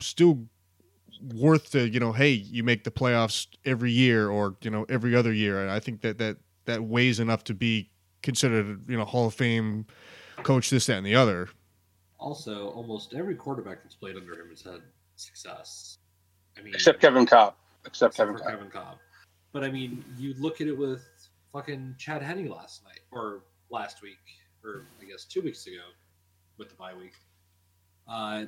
still 0.00 0.46
worth 1.34 1.72
to 1.72 1.86
you 1.86 2.00
know 2.00 2.12
hey 2.12 2.30
you 2.30 2.64
make 2.64 2.84
the 2.84 2.90
playoffs 2.90 3.46
every 3.66 3.90
year 3.90 4.30
or 4.30 4.56
you 4.62 4.70
know 4.70 4.86
every 4.88 5.14
other 5.14 5.34
year 5.34 5.60
and 5.60 5.70
i 5.70 5.78
think 5.78 6.00
that 6.00 6.16
that 6.16 6.38
that 6.64 6.82
weighs 6.82 7.20
enough 7.20 7.44
to 7.44 7.52
be 7.52 7.90
considered 8.22 8.80
you 8.88 8.96
know 8.96 9.04
hall 9.04 9.26
of 9.26 9.34
fame 9.34 9.84
coach 10.42 10.70
this 10.70 10.86
that 10.86 10.96
and 10.96 11.04
the 11.04 11.14
other 11.14 11.50
also 12.20 12.68
almost 12.70 13.14
every 13.14 13.34
quarterback 13.34 13.82
that's 13.82 13.94
played 13.94 14.16
under 14.16 14.34
him 14.34 14.50
has 14.50 14.62
had 14.62 14.80
success. 15.16 15.98
I 16.58 16.62
mean, 16.62 16.74
Except 16.74 17.00
Kevin 17.00 17.26
Kolb. 17.26 17.54
Except 17.86 18.14
except 18.14 18.16
Kevin 18.16 18.34
for 18.34 18.40
Kolb. 18.40 18.50
Kevin 18.52 18.70
Kolb. 18.70 18.98
But 19.52 19.64
I 19.64 19.70
mean, 19.70 20.04
you 20.16 20.34
look 20.38 20.60
at 20.60 20.68
it 20.68 20.76
with 20.76 21.02
fucking 21.52 21.94
Chad 21.98 22.22
Henne 22.22 22.48
last 22.48 22.84
night 22.84 23.00
or 23.10 23.42
last 23.70 24.02
week, 24.02 24.18
or 24.64 24.86
I 25.00 25.04
guess 25.04 25.24
two 25.24 25.42
weeks 25.42 25.66
ago 25.66 25.82
with 26.58 26.68
the 26.68 26.74
bye 26.74 26.94
week. 26.94 27.14
Uh, 28.08 28.44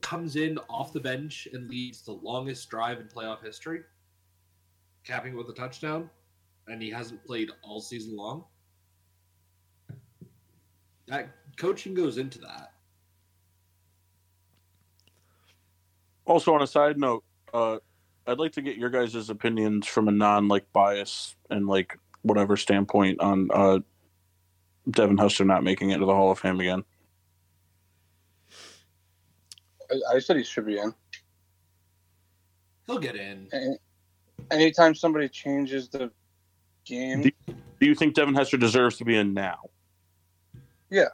comes 0.00 0.36
in 0.36 0.58
off 0.68 0.92
the 0.92 1.00
bench 1.00 1.48
and 1.52 1.68
leads 1.68 2.02
the 2.02 2.12
longest 2.12 2.68
drive 2.68 3.00
in 3.00 3.06
playoff 3.06 3.42
history, 3.42 3.80
capping 5.04 5.32
it 5.32 5.36
with 5.36 5.48
a 5.48 5.52
touchdown, 5.52 6.10
and 6.68 6.82
he 6.82 6.90
hasn't 6.90 7.24
played 7.24 7.50
all 7.62 7.80
season 7.80 8.16
long. 8.16 8.44
That 11.08 11.30
coaching 11.56 11.94
goes 11.94 12.18
into 12.18 12.38
that. 12.40 12.72
Also, 16.24 16.52
on 16.52 16.62
a 16.62 16.66
side 16.66 16.98
note, 16.98 17.22
uh, 17.54 17.78
I'd 18.26 18.38
like 18.38 18.52
to 18.52 18.62
get 18.62 18.76
your 18.76 18.90
guys' 18.90 19.30
opinions 19.30 19.86
from 19.86 20.08
a 20.08 20.12
non 20.12 20.48
like 20.48 20.72
bias 20.72 21.36
and 21.48 21.68
like 21.68 21.96
whatever 22.26 22.56
standpoint 22.56 23.20
on 23.20 23.48
uh, 23.52 23.78
Devin 24.90 25.16
Hester 25.16 25.44
not 25.44 25.62
making 25.64 25.90
it 25.90 25.98
to 25.98 26.04
the 26.06 26.14
Hall 26.14 26.30
of 26.30 26.38
Fame 26.38 26.60
again. 26.60 26.84
I, 29.90 30.16
I 30.16 30.18
said 30.18 30.36
he 30.36 30.44
should 30.44 30.66
be 30.66 30.78
in. 30.78 30.92
He'll 32.86 32.98
get 32.98 33.16
in. 33.16 33.48
Any- 33.52 33.78
Anytime 34.50 34.94
somebody 34.94 35.28
changes 35.28 35.88
the 35.88 36.10
game, 36.84 37.22
Do 37.48 37.54
you 37.80 37.94
think 37.96 38.14
Devin 38.14 38.34
Hester 38.34 38.56
deserves 38.56 38.96
to 38.98 39.04
be 39.04 39.16
in 39.16 39.34
now? 39.34 39.58
Yeah. 40.88 41.08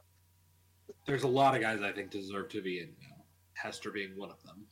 There's 1.07 1.23
a 1.23 1.29
lot 1.29 1.55
of 1.55 1.63
guys 1.63 1.81
I 1.81 1.93
think 1.93 2.11
deserve 2.11 2.49
to 2.51 2.61
be 2.61 2.81
in 2.81 2.89
now. 3.01 3.25
Hester 3.55 3.91
being 3.91 4.11
one 4.17 4.31
of 4.31 4.43
them. 4.43 4.67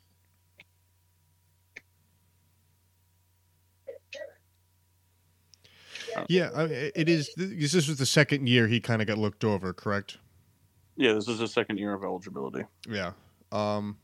Yeah, 6.29 6.51
I, 6.55 6.63
it 6.95 7.09
is. 7.09 7.31
This 7.37 7.75
was 7.75 7.97
the 7.97 8.07
second 8.07 8.49
year 8.49 8.67
he 8.67 8.81
kind 8.81 9.01
of 9.03 9.09
got 9.09 9.19
looked 9.19 9.45
over, 9.45 9.73
correct? 9.73 10.19
Yeah, 10.97 11.15
this 11.15 11.29
is 11.29 11.39
his 11.41 11.53
second 11.53 11.79
year 11.79 11.95
of 11.95 12.05
eligibility. 12.05 12.65
Yeah. 12.89 13.13
Um, 13.53 13.97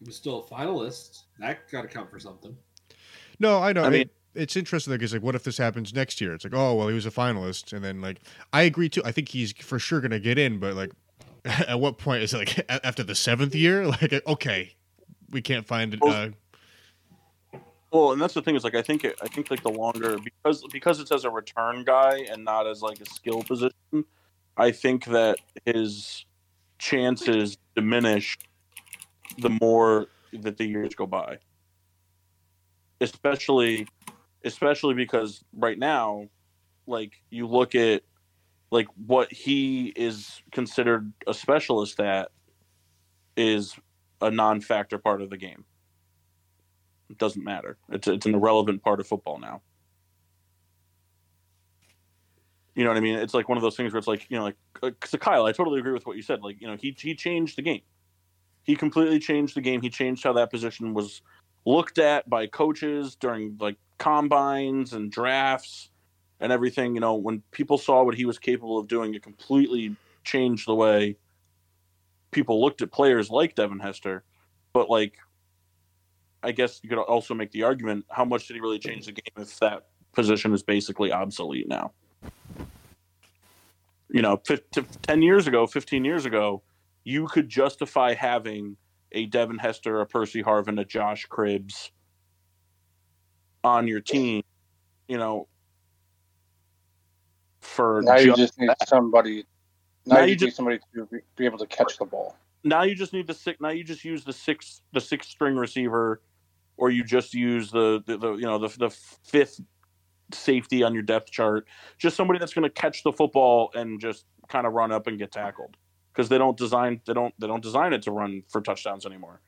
He 0.00 0.06
was 0.06 0.16
still 0.16 0.40
a 0.40 0.54
finalist. 0.54 1.22
That 1.38 1.70
got 1.70 1.82
to 1.82 1.88
count 1.88 2.10
for 2.10 2.18
something. 2.18 2.56
no, 3.38 3.62
I 3.62 3.72
know. 3.72 3.84
I 3.84 3.90
mean- 3.90 4.00
it, 4.02 4.10
it's 4.34 4.56
interesting 4.56 4.92
because 4.92 5.14
like, 5.14 5.22
what 5.22 5.34
if 5.34 5.44
this 5.44 5.56
happens 5.56 5.94
next 5.94 6.20
year? 6.20 6.34
It's 6.34 6.44
like, 6.44 6.54
oh 6.54 6.74
well, 6.74 6.88
he 6.88 6.94
was 6.94 7.06
a 7.06 7.10
finalist, 7.10 7.72
and 7.72 7.82
then 7.84 8.00
like, 8.02 8.20
I 8.52 8.62
agree 8.62 8.88
too. 8.88 9.02
I 9.04 9.12
think 9.12 9.28
he's 9.30 9.52
for 9.52 9.78
sure 9.78 10.00
gonna 10.00 10.20
get 10.20 10.36
in, 10.38 10.58
but 10.58 10.74
like, 10.74 10.92
at 11.44 11.80
what 11.80 11.96
point 11.98 12.22
is 12.22 12.34
it 12.34 12.38
like 12.38 12.66
after 12.84 13.02
the 13.02 13.14
seventh 13.14 13.54
year? 13.54 13.86
Like, 13.88 14.22
okay, 14.26 14.74
we 15.30 15.40
can't 15.40 15.66
find 15.66 15.94
it. 15.94 16.02
Uh, 16.02 16.30
Well, 17.92 18.12
and 18.12 18.20
that's 18.20 18.34
the 18.34 18.42
thing 18.42 18.56
is 18.56 18.64
like 18.64 18.74
I 18.74 18.82
think 18.82 19.04
it, 19.04 19.18
I 19.22 19.28
think 19.28 19.50
like 19.50 19.62
the 19.62 19.70
longer 19.70 20.18
because 20.18 20.62
because 20.72 21.00
it's 21.00 21.12
as 21.12 21.24
a 21.24 21.30
return 21.30 21.84
guy 21.84 22.26
and 22.30 22.44
not 22.44 22.66
as 22.66 22.82
like 22.82 23.00
a 23.00 23.06
skill 23.06 23.42
position, 23.42 24.04
I 24.56 24.72
think 24.72 25.06
that 25.06 25.38
his 25.64 26.24
chances 26.78 27.56
diminish 27.74 28.36
the 29.38 29.50
more 29.60 30.06
that 30.32 30.56
the 30.56 30.64
years 30.64 30.94
go 30.94 31.06
by. 31.06 31.38
Especially 33.00 33.86
especially 34.44 34.94
because 34.94 35.42
right 35.56 35.78
now 35.78 36.28
like 36.86 37.12
you 37.30 37.46
look 37.46 37.74
at 37.74 38.02
like 38.70 38.86
what 39.06 39.32
he 39.32 39.86
is 39.96 40.42
considered 40.52 41.12
a 41.26 41.34
specialist 41.34 42.00
at 42.00 42.30
is 43.36 43.74
a 44.20 44.30
non-factor 44.30 44.98
part 44.98 45.20
of 45.20 45.30
the 45.30 45.36
game. 45.36 45.64
It 47.08 47.18
doesn't 47.18 47.44
matter. 47.44 47.76
It's 47.90 48.08
it's 48.08 48.26
an 48.26 48.34
irrelevant 48.34 48.82
part 48.82 49.00
of 49.00 49.06
football 49.06 49.38
now. 49.38 49.62
You 52.74 52.84
know 52.84 52.90
what 52.90 52.98
I 52.98 53.00
mean? 53.00 53.18
It's 53.18 53.32
like 53.32 53.48
one 53.48 53.56
of 53.56 53.62
those 53.62 53.76
things 53.76 53.92
where 53.92 53.98
it's 53.98 54.08
like 54.08 54.26
you 54.28 54.36
know, 54.36 54.44
like 54.44 54.56
uh, 54.82 54.90
so 55.04 55.16
Kyle, 55.18 55.46
I 55.46 55.52
totally 55.52 55.80
agree 55.80 55.92
with 55.92 56.06
what 56.06 56.16
you 56.16 56.22
said. 56.22 56.42
Like 56.42 56.60
you 56.60 56.66
know, 56.66 56.76
he 56.76 56.94
he 56.98 57.14
changed 57.14 57.56
the 57.56 57.62
game. 57.62 57.82
He 58.64 58.74
completely 58.76 59.18
changed 59.18 59.56
the 59.56 59.60
game. 59.60 59.80
He 59.80 59.88
changed 59.88 60.24
how 60.24 60.32
that 60.34 60.50
position 60.50 60.92
was 60.92 61.22
looked 61.64 61.98
at 61.98 62.28
by 62.28 62.46
coaches 62.46 63.16
during 63.16 63.56
like 63.60 63.76
combines 63.98 64.92
and 64.92 65.10
drafts 65.10 65.90
and 66.40 66.52
everything. 66.52 66.94
You 66.94 67.00
know, 67.00 67.14
when 67.14 67.42
people 67.52 67.78
saw 67.78 68.02
what 68.02 68.14
he 68.14 68.24
was 68.24 68.38
capable 68.38 68.78
of 68.78 68.88
doing, 68.88 69.14
it 69.14 69.22
completely 69.22 69.96
changed 70.24 70.66
the 70.66 70.74
way 70.74 71.16
people 72.30 72.60
looked 72.60 72.82
at 72.82 72.92
players 72.92 73.30
like 73.30 73.54
Devin 73.54 73.78
Hester. 73.78 74.24
But 74.72 74.90
like 74.90 75.16
I 76.42 76.52
guess 76.52 76.80
you 76.82 76.88
could 76.88 76.98
also 76.98 77.34
make 77.34 77.50
the 77.50 77.62
argument: 77.62 78.04
how 78.10 78.24
much 78.24 78.46
did 78.46 78.54
he 78.54 78.60
really 78.60 78.78
change 78.78 79.06
the 79.06 79.12
game 79.12 79.32
if 79.36 79.58
that 79.60 79.86
position 80.12 80.52
is 80.52 80.62
basically 80.62 81.12
obsolete 81.12 81.68
now? 81.68 81.92
You 84.08 84.22
know, 84.22 84.40
50, 84.46 84.82
ten 85.02 85.22
years 85.22 85.46
ago, 85.46 85.66
fifteen 85.66 86.04
years 86.04 86.24
ago, 86.24 86.62
you 87.04 87.26
could 87.26 87.48
justify 87.48 88.14
having 88.14 88.76
a 89.12 89.26
Devin 89.26 89.58
Hester, 89.58 90.00
a 90.00 90.06
Percy 90.06 90.42
Harvin, 90.42 90.80
a 90.80 90.84
Josh 90.84 91.26
Cribbs 91.28 91.90
on 93.64 93.88
your 93.88 94.00
team. 94.00 94.42
You 95.08 95.18
know, 95.18 95.48
for 97.60 98.02
now 98.04 98.16
you 98.16 98.34
just 98.34 98.58
need 98.58 98.70
somebody. 98.86 99.44
Now, 100.06 100.16
Now 100.16 100.22
you, 100.22 100.32
you 100.34 100.46
need 100.46 100.54
somebody 100.54 100.78
to 100.94 101.08
be 101.36 101.44
able 101.44 101.58
to 101.58 101.66
catch 101.66 101.98
the 101.98 102.04
ball. 102.04 102.36
Now 102.64 102.82
you 102.82 102.94
just 102.94 103.12
need 103.12 103.26
the 103.26 103.34
six. 103.34 103.60
Now 103.60 103.70
you 103.70 103.84
just 103.84 104.04
use 104.04 104.24
the 104.24 104.32
six, 104.32 104.82
the 104.92 105.00
six 105.00 105.28
string 105.28 105.56
receiver, 105.56 106.20
or 106.76 106.90
you 106.90 107.04
just 107.04 107.34
use 107.34 107.70
the 107.70 108.02
the, 108.06 108.18
the 108.18 108.32
you 108.34 108.44
know 108.44 108.58
the 108.58 108.68
the 108.78 108.90
fifth 108.90 109.60
safety 110.32 110.82
on 110.82 110.92
your 110.92 111.02
depth 111.02 111.30
chart. 111.30 111.66
Just 111.98 112.16
somebody 112.16 112.38
that's 112.38 112.54
going 112.54 112.64
to 112.64 112.70
catch 112.70 113.02
the 113.02 113.12
football 113.12 113.70
and 113.74 114.00
just 114.00 114.24
kind 114.48 114.66
of 114.66 114.72
run 114.72 114.92
up 114.92 115.06
and 115.06 115.18
get 115.18 115.32
tackled 115.32 115.76
because 116.12 116.28
they 116.28 116.38
don't 116.38 116.56
design 116.56 117.00
they 117.06 117.12
don't 117.12 117.34
they 117.38 117.46
don't 117.46 117.62
design 117.62 117.92
it 117.92 118.02
to 118.02 118.10
run 118.10 118.42
for 118.48 118.60
touchdowns 118.60 119.06
anymore. 119.06 119.40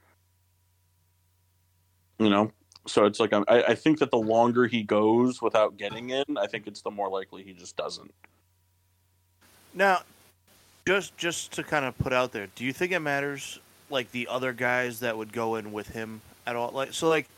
You 2.19 2.31
know, 2.31 2.53
so 2.87 3.05
it's 3.05 3.21
like 3.21 3.33
I, 3.33 3.43
I 3.49 3.75
think 3.75 3.99
that 4.01 4.11
the 4.11 4.19
longer 4.19 4.67
he 4.67 4.83
goes 4.83 5.41
without 5.41 5.77
getting 5.77 6.11
in, 6.11 6.25
I 6.37 6.47
think 6.47 6.67
it's 6.67 6.83
the 6.83 6.91
more 6.91 7.09
likely 7.09 7.45
he 7.45 7.53
just 7.53 7.77
doesn't. 7.77 8.13
Now, 9.75 10.01
just 10.89 11.15
just 11.19 11.53
to 11.53 11.63
kind 11.63 11.85
of 11.85 11.99
put 11.99 12.15
out 12.15 12.33
there, 12.33 12.47
do 12.55 12.65
you 12.65 12.73
think 12.73 12.93
it 12.93 13.01
matters 13.01 13.59
like 13.91 14.11
the 14.11 14.27
other 14.27 14.55
guys 14.55 15.01
that 15.01 15.19
would 15.19 15.35
go 15.35 15.57
in 15.57 15.71
with 15.71 15.87
him 15.89 16.23
at 16.47 16.57
all? 16.57 16.71
Like 16.71 16.95
so, 16.95 17.11
like 17.11 17.29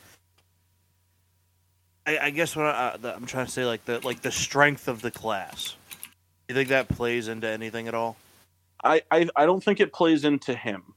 I, 2.06 2.18
I 2.18 2.30
guess 2.30 2.54
what 2.54 2.66
I, 2.66 2.96
uh, 3.02 3.12
I'm 3.16 3.26
trying 3.26 3.46
to 3.46 3.50
say, 3.50 3.64
like 3.64 3.84
the 3.86 3.98
like 4.06 4.22
the 4.22 4.30
strength 4.30 4.86
of 4.86 5.02
the 5.02 5.10
class. 5.10 5.74
Do 5.90 5.98
you 6.50 6.54
think 6.54 6.68
that 6.68 6.88
plays 6.88 7.26
into 7.26 7.48
anything 7.48 7.88
at 7.88 7.94
all? 7.94 8.16
I, 8.84 9.02
I 9.10 9.28
I 9.34 9.46
don't 9.46 9.64
think 9.64 9.80
it 9.80 9.92
plays 9.92 10.24
into 10.24 10.54
him. 10.54 10.94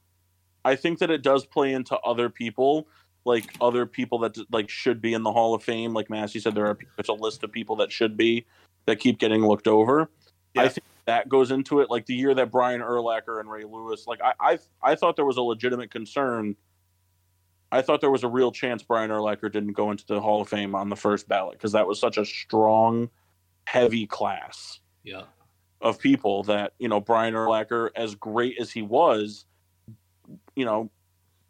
I 0.64 0.76
think 0.76 1.00
that 1.00 1.10
it 1.10 1.22
does 1.22 1.44
play 1.44 1.72
into 1.72 1.98
other 1.98 2.30
people, 2.30 2.86
like 3.24 3.46
other 3.60 3.84
people 3.84 4.20
that 4.20 4.36
like 4.52 4.70
should 4.70 5.02
be 5.02 5.12
in 5.12 5.24
the 5.24 5.32
Hall 5.32 5.54
of 5.56 5.64
Fame. 5.64 5.92
Like 5.92 6.08
Massey 6.08 6.38
said, 6.38 6.54
there 6.54 6.66
are 6.66 6.78
there's 6.96 7.08
a 7.08 7.14
list 7.14 7.42
of 7.42 7.50
people 7.50 7.74
that 7.76 7.90
should 7.90 8.16
be 8.16 8.46
that 8.86 9.00
keep 9.00 9.18
getting 9.18 9.44
looked 9.44 9.66
over. 9.66 10.08
I 10.56 10.68
think 10.68 10.84
that 11.06 11.28
goes 11.28 11.50
into 11.50 11.80
it. 11.80 11.90
Like 11.90 12.06
the 12.06 12.14
year 12.14 12.34
that 12.34 12.50
Brian 12.50 12.80
Urlacher 12.80 13.40
and 13.40 13.50
Ray 13.50 13.64
Lewis, 13.64 14.06
like 14.06 14.20
I 14.22 14.32
I, 14.40 14.58
I 14.82 14.94
thought 14.94 15.16
there 15.16 15.24
was 15.24 15.36
a 15.36 15.42
legitimate 15.42 15.90
concern. 15.90 16.56
I 17.72 17.82
thought 17.82 18.00
there 18.00 18.10
was 18.10 18.22
a 18.24 18.28
real 18.28 18.52
chance 18.52 18.82
Brian 18.82 19.10
Urlacher 19.10 19.50
didn't 19.50 19.72
go 19.72 19.90
into 19.90 20.06
the 20.06 20.20
Hall 20.20 20.40
of 20.40 20.48
Fame 20.48 20.74
on 20.74 20.88
the 20.88 20.96
first 20.96 21.28
ballot 21.28 21.58
because 21.58 21.72
that 21.72 21.86
was 21.86 21.98
such 21.98 22.16
a 22.18 22.24
strong, 22.24 23.10
heavy 23.64 24.06
class 24.06 24.78
Yeah. 25.02 25.22
of 25.80 25.98
people 25.98 26.44
that 26.44 26.74
you 26.78 26.88
know 26.88 27.00
Brian 27.00 27.34
Urlacher, 27.34 27.90
as 27.96 28.14
great 28.14 28.58
as 28.60 28.70
he 28.70 28.82
was, 28.82 29.44
you 30.54 30.64
know, 30.64 30.90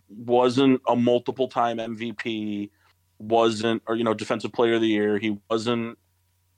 wasn't 0.08 0.80
a 0.88 0.96
multiple 0.96 1.48
time 1.48 1.76
MVP, 1.78 2.70
wasn't 3.18 3.82
or 3.86 3.94
you 3.94 4.04
know 4.04 4.14
defensive 4.14 4.52
player 4.52 4.74
of 4.74 4.80
the 4.80 4.88
year. 4.88 5.18
He 5.18 5.38
wasn't, 5.50 5.98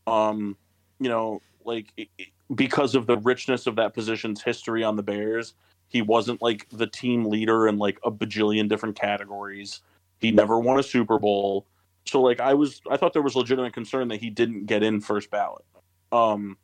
um, 0.07 0.57
you 1.01 1.09
know, 1.09 1.43
like 1.65 1.93
it- 1.97 2.09
because 2.55 2.95
of 2.95 3.07
the 3.07 3.19
richness 3.19 3.67
of 3.67 3.77
that 3.77 3.95
position's 3.95 4.43
history 4.43 4.85
on 4.85 4.97
the 4.97 5.03
Bears, 5.03 5.55
he 5.89 6.03
wasn't 6.03 6.43
like 6.43 6.69
the 6.71 6.87
team 6.87 7.25
leader 7.27 7.69
in 7.69 7.79
like 7.79 7.99
a 8.05 8.11
bajillion 8.11 8.69
different 8.69 8.97
categories. 8.97 9.81
He 10.19 10.31
never 10.31 10.59
won 10.59 10.79
a 10.79 10.83
Super 10.83 11.19
Bowl. 11.19 11.67
So 12.07 12.21
like 12.21 12.41
I 12.41 12.55
was 12.55 12.81
I 12.91 12.97
thought 12.97 13.13
there 13.13 13.23
was 13.23 13.37
legitimate 13.37 13.73
concern 13.73 14.09
that 14.09 14.21
he 14.21 14.31
didn't 14.31 14.67
get 14.67 14.83
in 14.83 15.01
first 15.01 15.31
ballot. 15.31 15.65
Um 16.13 16.57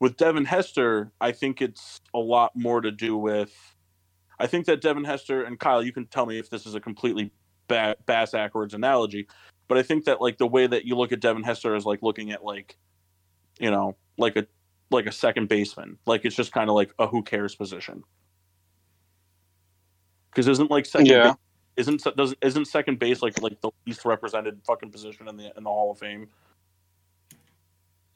with 0.00 0.16
Devin 0.16 0.44
Hester, 0.44 1.12
I 1.20 1.32
think 1.32 1.62
it's 1.62 2.00
a 2.12 2.18
lot 2.18 2.54
more 2.54 2.80
to 2.80 2.90
do 2.90 3.16
with. 3.16 3.74
I 4.38 4.46
think 4.46 4.66
that 4.66 4.80
Devin 4.80 5.04
Hester 5.04 5.44
and 5.44 5.58
Kyle, 5.58 5.82
you 5.82 5.92
can 5.92 6.06
tell 6.06 6.26
me 6.26 6.38
if 6.38 6.50
this 6.50 6.66
is 6.66 6.74
a 6.74 6.80
completely 6.80 7.32
ba- 7.68 7.96
bass 8.04 8.32
backwards 8.32 8.74
analogy, 8.74 9.28
but 9.68 9.78
I 9.78 9.82
think 9.82 10.04
that 10.04 10.20
like 10.20 10.38
the 10.38 10.46
way 10.46 10.66
that 10.66 10.84
you 10.84 10.96
look 10.96 11.12
at 11.12 11.20
Devin 11.20 11.44
Hester 11.44 11.74
is 11.74 11.86
like 11.86 12.02
looking 12.02 12.32
at 12.32 12.44
like, 12.44 12.76
you 13.58 13.70
know, 13.70 13.96
like 14.18 14.36
a 14.36 14.46
like 14.90 15.06
a 15.06 15.12
second 15.12 15.48
baseman. 15.48 15.98
Like 16.06 16.24
it's 16.24 16.36
just 16.36 16.52
kind 16.52 16.68
of 16.68 16.76
like 16.76 16.92
a 16.98 17.06
who 17.06 17.22
cares 17.22 17.54
position. 17.54 18.02
Because 20.30 20.48
isn't 20.48 20.70
like 20.70 20.86
second 20.86 21.06
Yeah. 21.06 21.34
base, 21.76 21.86
isn't 21.88 22.16
doesn't 22.16 22.38
isn't 22.42 22.64
second 22.66 22.98
base 22.98 23.22
like 23.22 23.40
like 23.40 23.60
the 23.60 23.70
least 23.86 24.04
represented 24.04 24.60
fucking 24.66 24.90
position 24.90 25.28
in 25.28 25.36
the 25.36 25.52
in 25.56 25.64
the 25.64 25.70
Hall 25.70 25.90
of 25.90 25.98
Fame? 25.98 26.28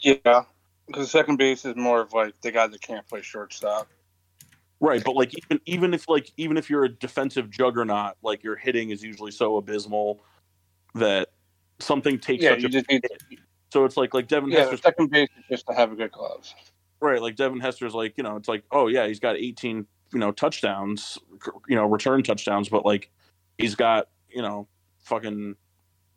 Yeah, 0.01 0.45
because 0.87 1.11
second 1.11 1.37
base 1.37 1.65
is 1.65 1.75
more 1.77 2.01
of 2.01 2.13
like 2.13 2.41
the 2.41 2.53
guy 2.53 2.67
that 2.67 2.81
can't 2.81 3.07
play 3.09 3.23
shortstop. 3.23 3.89
Right, 4.81 5.03
but 5.03 5.17
like 5.17 5.33
even 5.37 5.61
even 5.67 5.95
if 5.95 6.09
like 6.09 6.31
even 6.37 6.57
if 6.57 6.71
you're 6.71 6.85
a 6.85 6.89
defensive 6.89 7.51
juggernaut, 7.51 8.15
like 8.23 8.45
your 8.45 8.55
hitting 8.55 8.91
is 8.91 9.03
usually 9.03 9.33
so 9.33 9.57
abysmal 9.57 10.21
that 10.95 11.31
something 11.81 12.19
takes 12.19 12.45
Yeah, 12.45 12.51
such 12.51 12.61
you 12.61 12.69
a 12.69 12.71
just 12.71 12.89
need. 12.89 13.03
So 13.73 13.85
it's 13.85 13.97
like 13.97 14.15
like 14.15 14.29
Devin 14.29 14.51
Yeah, 14.51 14.61
Hester 14.61 14.77
the 14.77 14.83
second 14.83 15.11
base 15.11 15.29
is 15.39 15.45
just 15.51 15.67
to 15.67 15.75
have 15.75 15.93
a 15.93 15.97
good 15.97 16.13
gloves. 16.13 16.55
Right, 17.01 17.23
like 17.23 17.37
Devin 17.37 17.61
Hester's 17.61 17.95
like, 17.95 18.15
you 18.17 18.25
know, 18.25 18.37
it's 18.37 18.49
like, 18.49 18.65
oh 18.73 18.89
yeah, 18.89 19.07
he's 19.07 19.21
got 19.21 19.37
18, 19.37 19.87
you 20.13 20.19
know, 20.19 20.33
touchdowns, 20.33 21.17
you 21.69 21.77
know, 21.77 21.85
return 21.87 22.23
touchdowns, 22.23 22.69
but 22.69 22.85
like 22.85 23.11
he's 23.57 23.75
got, 23.77 24.09
you 24.29 24.43
know, 24.43 24.67
fucking 25.05 25.55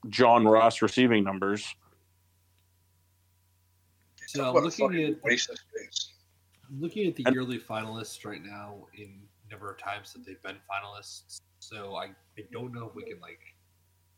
John 0.09 0.47
Ross 0.47 0.81
receiving 0.81 1.23
numbers. 1.23 1.75
So 4.27 4.55
I'm 4.57 4.63
looking 4.63 5.03
at 5.03 5.23
waste 5.23 5.49
of 5.49 5.57
space. 5.57 6.13
looking 6.79 7.07
at 7.07 7.15
the 7.15 7.23
And- 7.25 7.35
yearly 7.35 7.59
finalists 7.59 8.25
right 8.25 8.41
now 8.43 8.87
in 8.95 9.21
number 9.51 9.69
of 9.69 9.77
times 9.77 10.13
that 10.13 10.25
they've 10.25 10.41
been 10.41 10.55
finalists. 10.71 11.41
So 11.59 11.95
I, 11.95 12.05
I 12.05 12.43
don't 12.53 12.73
know 12.73 12.87
if 12.87 12.95
we 12.95 13.03
can 13.03 13.19
like 13.19 13.41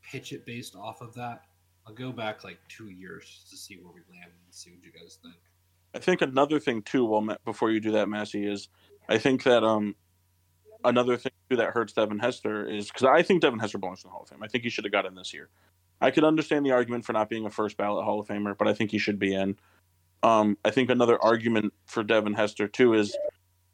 pitch 0.04 0.32
it 0.32 0.46
based 0.46 0.76
off 0.76 1.02
of 1.02 1.14
that. 1.16 1.46
I'll 1.86 1.94
go 1.94 2.12
back 2.12 2.44
like 2.44 2.60
two 2.70 2.90
years 2.90 3.46
to 3.50 3.58
see 3.58 3.76
where 3.76 3.92
we 3.94 4.02
land 4.12 4.32
and 4.32 4.54
see 4.54 4.72
what 4.72 4.84
you 4.84 4.92
guys 4.92 5.18
think. 5.22 5.36
I 5.94 6.00
think 6.00 6.22
another 6.22 6.60
thing 6.60 6.82
too, 6.82 7.06
well, 7.06 7.38
before 7.46 7.72
you 7.72 7.80
do 7.80 7.92
that, 7.92 8.10
Massey, 8.10 8.48
is 8.48 8.70
I 9.10 9.18
think 9.18 9.44
that 9.44 9.64
um 9.64 9.96
another 10.86 11.18
thing 11.18 11.32
too 11.50 11.58
that 11.58 11.72
hurts 11.72 11.94
Devin 11.94 12.20
Hester 12.20 12.66
is 12.66 12.88
because 12.88 13.04
I 13.04 13.22
think 13.22 13.42
Devin 13.42 13.60
Hester 13.60 13.78
belongs 13.78 14.04
in 14.04 14.10
the 14.10 14.12
Hall 14.12 14.24
of 14.24 14.30
Fame. 14.30 14.44
I 14.44 14.48
think 14.48 14.64
he 14.64 14.70
should 14.70 14.86
have 14.86 14.92
got 14.92 15.06
in 15.06 15.16
this 15.16 15.34
year. 15.34 15.50
I 16.02 16.12
could 16.12 16.24
understand 16.24 16.66
the 16.66 16.72
argument 16.72 17.06
for 17.06 17.14
not 17.14 17.30
being 17.30 17.46
a 17.46 17.50
first 17.50 17.78
ballot 17.78 18.04
Hall 18.04 18.20
of 18.20 18.28
Famer, 18.28 18.58
but 18.58 18.68
I 18.68 18.74
think 18.74 18.92
he 18.92 18.98
should 18.98 19.20
be 19.20 19.34
in. 19.34 19.58
Um, 20.22 20.58
I 20.66 20.72
think 20.72 20.90
another 20.90 21.22
argument 21.22 21.74
for 21.86 22.04
Devin 22.04 22.34
Hester 22.34 22.68
too 22.68 22.94
is 22.94 23.16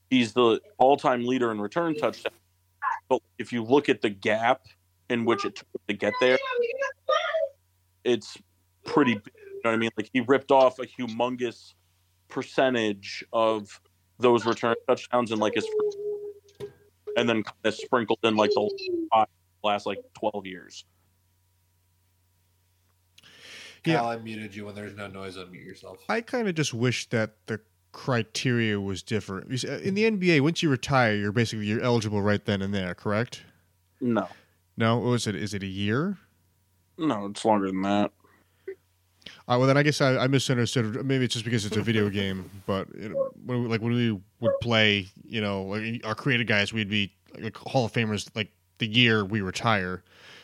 he's 0.09 0.33
the 0.33 0.59
all-time 0.77 1.25
leader 1.25 1.51
in 1.51 1.61
return 1.61 1.95
touchdown. 1.95 2.33
But 3.07 3.21
if 3.37 3.53
you 3.53 3.63
look 3.63 3.89
at 3.89 4.01
the 4.01 4.09
gap 4.09 4.61
in 5.09 5.25
which 5.25 5.45
it 5.45 5.55
took 5.55 5.67
to 5.87 5.93
get 5.93 6.13
there, 6.19 6.37
it's 8.03 8.37
pretty. 8.85 9.11
You 9.11 9.17
know 9.63 9.71
what 9.71 9.73
I 9.73 9.77
mean? 9.77 9.89
Like 9.97 10.09
he 10.13 10.21
ripped 10.21 10.51
off 10.51 10.79
a 10.79 10.85
humongous 10.85 11.73
percentage 12.29 13.23
of 13.33 13.81
those 14.19 14.45
return 14.45 14.75
touchdowns 14.87 15.31
in 15.31 15.39
like 15.39 15.55
his 15.55 15.65
first, 15.65 15.97
and 17.17 17.27
then 17.27 17.43
kind 17.43 17.57
of 17.65 17.73
sprinkled 17.73 18.19
in 18.23 18.35
like 18.35 18.51
the 18.51 18.69
last 19.63 19.85
like 19.85 19.99
12 20.19 20.45
years. 20.45 20.85
Yeah. 23.85 23.95
Cal, 23.95 24.09
I 24.09 24.17
muted 24.17 24.55
you 24.55 24.65
when 24.65 24.75
there's 24.75 24.95
no 24.95 25.07
noise. 25.07 25.37
Unmute 25.37 25.65
yourself. 25.65 25.99
I 26.09 26.21
kind 26.21 26.47
of 26.47 26.55
just 26.55 26.73
wish 26.73 27.09
that 27.09 27.35
the 27.47 27.61
criteria 27.91 28.79
was 28.79 29.03
different. 29.03 29.47
Because, 29.47 29.65
uh, 29.65 29.79
In 29.83 29.95
the 29.95 30.09
NBA, 30.09 30.41
once 30.41 30.61
you 30.61 30.69
retire, 30.69 31.15
you're 31.15 31.31
basically 31.31 31.65
you're 31.65 31.81
eligible 31.81 32.21
right 32.21 32.43
then 32.43 32.61
and 32.61 32.73
there. 32.73 32.93
Correct? 32.93 33.43
No, 34.01 34.27
No, 34.77 34.97
what 34.97 35.09
was 35.09 35.27
it? 35.27 35.35
Is 35.35 35.53
it 35.53 35.63
a 35.63 35.67
year? 35.67 36.17
No, 36.99 37.25
it's 37.27 37.43
longer 37.45 37.67
than 37.67 37.81
that. 37.83 38.11
Uh, 39.47 39.57
well, 39.57 39.65
then 39.65 39.77
I 39.77 39.83
guess 39.83 39.99
I, 40.01 40.17
I 40.17 40.27
misunderstood. 40.27 41.03
Maybe 41.05 41.25
it's 41.25 41.33
just 41.33 41.45
because 41.45 41.65
it's 41.65 41.77
a 41.77 41.81
video 41.81 42.09
game. 42.21 42.49
But 42.67 42.87
you 42.95 43.09
know, 43.09 43.29
when 43.45 43.63
we, 43.63 43.67
like 43.69 43.81
when 43.81 43.93
we 43.93 44.11
would 44.39 44.53
play, 44.61 45.07
you 45.25 45.41
know, 45.41 45.63
like 45.63 46.05
our 46.05 46.13
creative 46.15 46.45
guys, 46.47 46.71
we'd 46.71 46.89
be 46.89 47.11
like 47.39 47.57
Hall 47.57 47.85
of 47.85 47.91
Famers 47.91 48.29
like 48.35 48.51
the 48.77 48.87
year 48.87 49.25
we 49.25 49.41
retire. 49.41 50.03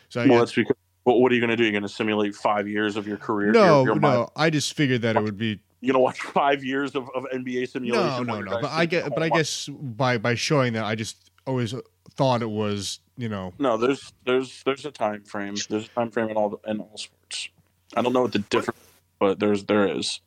So 0.10 0.22
I 0.22 0.26
Well, 0.26 0.40
guess- 0.40 0.50
that's 0.50 0.56
because. 0.56 0.76
What, 1.04 1.20
what 1.20 1.32
are 1.32 1.36
you 1.36 1.42
going 1.42 1.52
to 1.52 1.56
do? 1.56 1.62
You're 1.62 1.72
going 1.72 1.84
to 1.84 1.88
simulate 1.90 2.34
five 2.34 2.68
years 2.68 2.96
of 2.96 3.08
your 3.08 3.18
career? 3.18 3.52
no, 3.52 3.84
You're, 3.84 3.94
you're, 3.94 4.00
no. 4.00 4.28
I 4.36 4.50
just 4.50 4.74
figured 4.74 5.04
that 5.04 5.16
it 5.16 5.22
would 5.22 5.38
be 5.38 5.60
You're 5.82 5.94
going 5.94 6.00
to 6.00 6.00
watch 6.00 6.20
five 6.20 6.64
years 6.64 6.96
of, 6.96 7.08
of 7.14 7.26
NBA 7.32 7.70
simulation? 7.70 8.26
no, 8.26 8.40
no, 8.40 8.42
no. 8.42 8.60
But 8.60 8.72
I 8.72 8.88
get, 8.88 9.04
"Oh, 9.06 9.10
but 9.12 9.22
I 9.22 9.30
guess 9.30 9.70
by 9.72 10.18
by 10.18 10.34
showing 10.34 10.74
that, 10.74 10.84
I 10.84 10.96
just 10.96 11.30
always 11.46 11.76
thought 12.16 12.42
it 12.42 12.50
was, 12.50 13.02
you 13.18 13.30
know, 13.30 13.54
No, 13.60 13.78
there's 13.78 14.14
there's 14.26 14.64
there's 14.64 14.86
a 14.86 14.92
time 14.92 15.24
frame. 15.24 15.56
There's 15.70 15.86
a 15.86 15.90
time 15.90 16.12
frame 16.12 16.30
in 16.30 16.38
all 16.38 16.60
in 16.68 16.80
all 16.80 16.98
sports. 16.98 17.50
I 17.96 18.02
don't 18.02 18.14
know 18.14 18.22
what 18.24 18.34
the 18.34 18.40
difference, 18.40 18.80
but 19.20 19.40
there's 19.40 19.64
there 19.66 19.88
is. 19.88 20.22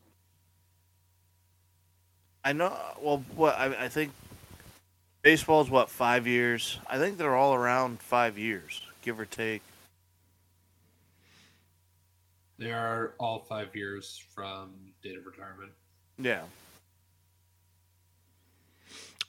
I 2.45 2.53
know. 2.53 2.77
Well, 3.01 3.25
what 3.37 3.59
I, 3.59 3.85
I 3.85 3.89
think 3.89 4.13
baseball's 5.23 5.71
what 5.71 5.91
five 5.91 6.27
years. 6.27 6.79
I 6.87 6.99
think 6.99 7.19
they're 7.19 7.37
all 7.37 7.55
around 7.55 8.01
five 8.01 8.39
years, 8.39 8.81
give 9.03 9.21
or 9.21 9.27
take. 9.27 9.63
They 12.59 12.73
are 12.73 13.15
all 13.21 13.41
five 13.41 13.75
years 13.77 14.21
from 14.35 14.71
date 15.03 15.17
of 15.17 15.27
retirement. 15.27 15.71
Yeah. 16.19 16.43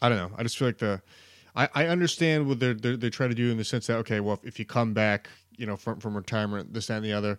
I 0.01 0.09
don't 0.09 0.17
know. 0.17 0.31
I 0.37 0.43
just 0.43 0.57
feel 0.57 0.67
like 0.67 0.77
the, 0.79 1.01
I, 1.59 1.69
I 1.75 1.87
understand 1.87 2.47
what 2.47 2.59
they're, 2.59 2.73
they're 2.73 2.95
they 2.95 3.09
try 3.09 3.27
to 3.27 3.35
do 3.35 3.51
in 3.51 3.57
the 3.57 3.65
sense 3.65 3.87
that 3.87 3.97
okay, 3.97 4.21
well, 4.21 4.39
if 4.43 4.59
you 4.59 4.65
come 4.65 4.93
back, 4.93 5.29
you 5.57 5.65
know, 5.65 5.75
from 5.75 5.99
from 5.99 6.15
retirement, 6.15 6.73
this 6.73 6.87
that, 6.87 6.97
and 6.97 7.05
the 7.05 7.13
other, 7.13 7.37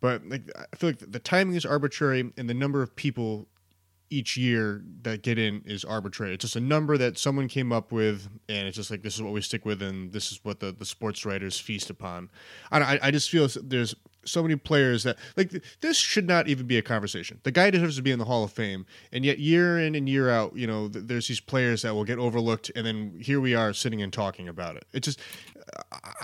but 0.00 0.24
like 0.28 0.42
I 0.56 0.76
feel 0.76 0.90
like 0.90 0.98
the 1.00 1.18
timing 1.18 1.56
is 1.56 1.66
arbitrary 1.66 2.32
and 2.36 2.48
the 2.48 2.54
number 2.54 2.82
of 2.82 2.94
people 2.94 3.48
each 4.10 4.36
year 4.36 4.82
that 5.02 5.22
get 5.22 5.38
in 5.38 5.62
is 5.66 5.84
arbitrary. 5.84 6.34
It's 6.34 6.42
just 6.42 6.56
a 6.56 6.60
number 6.60 6.96
that 6.96 7.18
someone 7.18 7.48
came 7.48 7.72
up 7.72 7.92
with, 7.92 8.28
and 8.48 8.68
it's 8.68 8.76
just 8.76 8.90
like 8.90 9.02
this 9.02 9.16
is 9.16 9.22
what 9.22 9.32
we 9.32 9.40
stick 9.40 9.64
with, 9.66 9.82
and 9.82 10.12
this 10.12 10.30
is 10.30 10.40
what 10.44 10.60
the, 10.60 10.72
the 10.72 10.84
sports 10.86 11.26
writers 11.26 11.58
feast 11.58 11.90
upon. 11.90 12.30
I 12.70 12.98
I 13.02 13.10
just 13.10 13.28
feel 13.28 13.48
there's 13.62 13.94
so 14.30 14.42
many 14.42 14.56
players 14.56 15.02
that 15.04 15.16
like 15.36 15.52
this 15.80 15.96
should 15.96 16.26
not 16.26 16.48
even 16.48 16.66
be 16.66 16.78
a 16.78 16.82
conversation. 16.82 17.40
The 17.42 17.50
guy 17.50 17.70
deserves 17.70 17.96
to 17.96 18.02
be 18.02 18.10
in 18.10 18.18
the 18.18 18.24
Hall 18.24 18.44
of 18.44 18.52
Fame, 18.52 18.86
and 19.12 19.24
yet 19.24 19.38
year 19.38 19.78
in 19.78 19.94
and 19.94 20.08
year 20.08 20.30
out, 20.30 20.56
you 20.56 20.66
know, 20.66 20.88
th- 20.88 21.06
there's 21.06 21.28
these 21.28 21.40
players 21.40 21.82
that 21.82 21.94
will 21.94 22.04
get 22.04 22.18
overlooked, 22.18 22.70
and 22.76 22.86
then 22.86 23.18
here 23.20 23.40
we 23.40 23.54
are 23.54 23.72
sitting 23.72 24.02
and 24.02 24.12
talking 24.12 24.48
about 24.48 24.76
it. 24.76 24.84
It 24.92 25.00
just, 25.00 25.20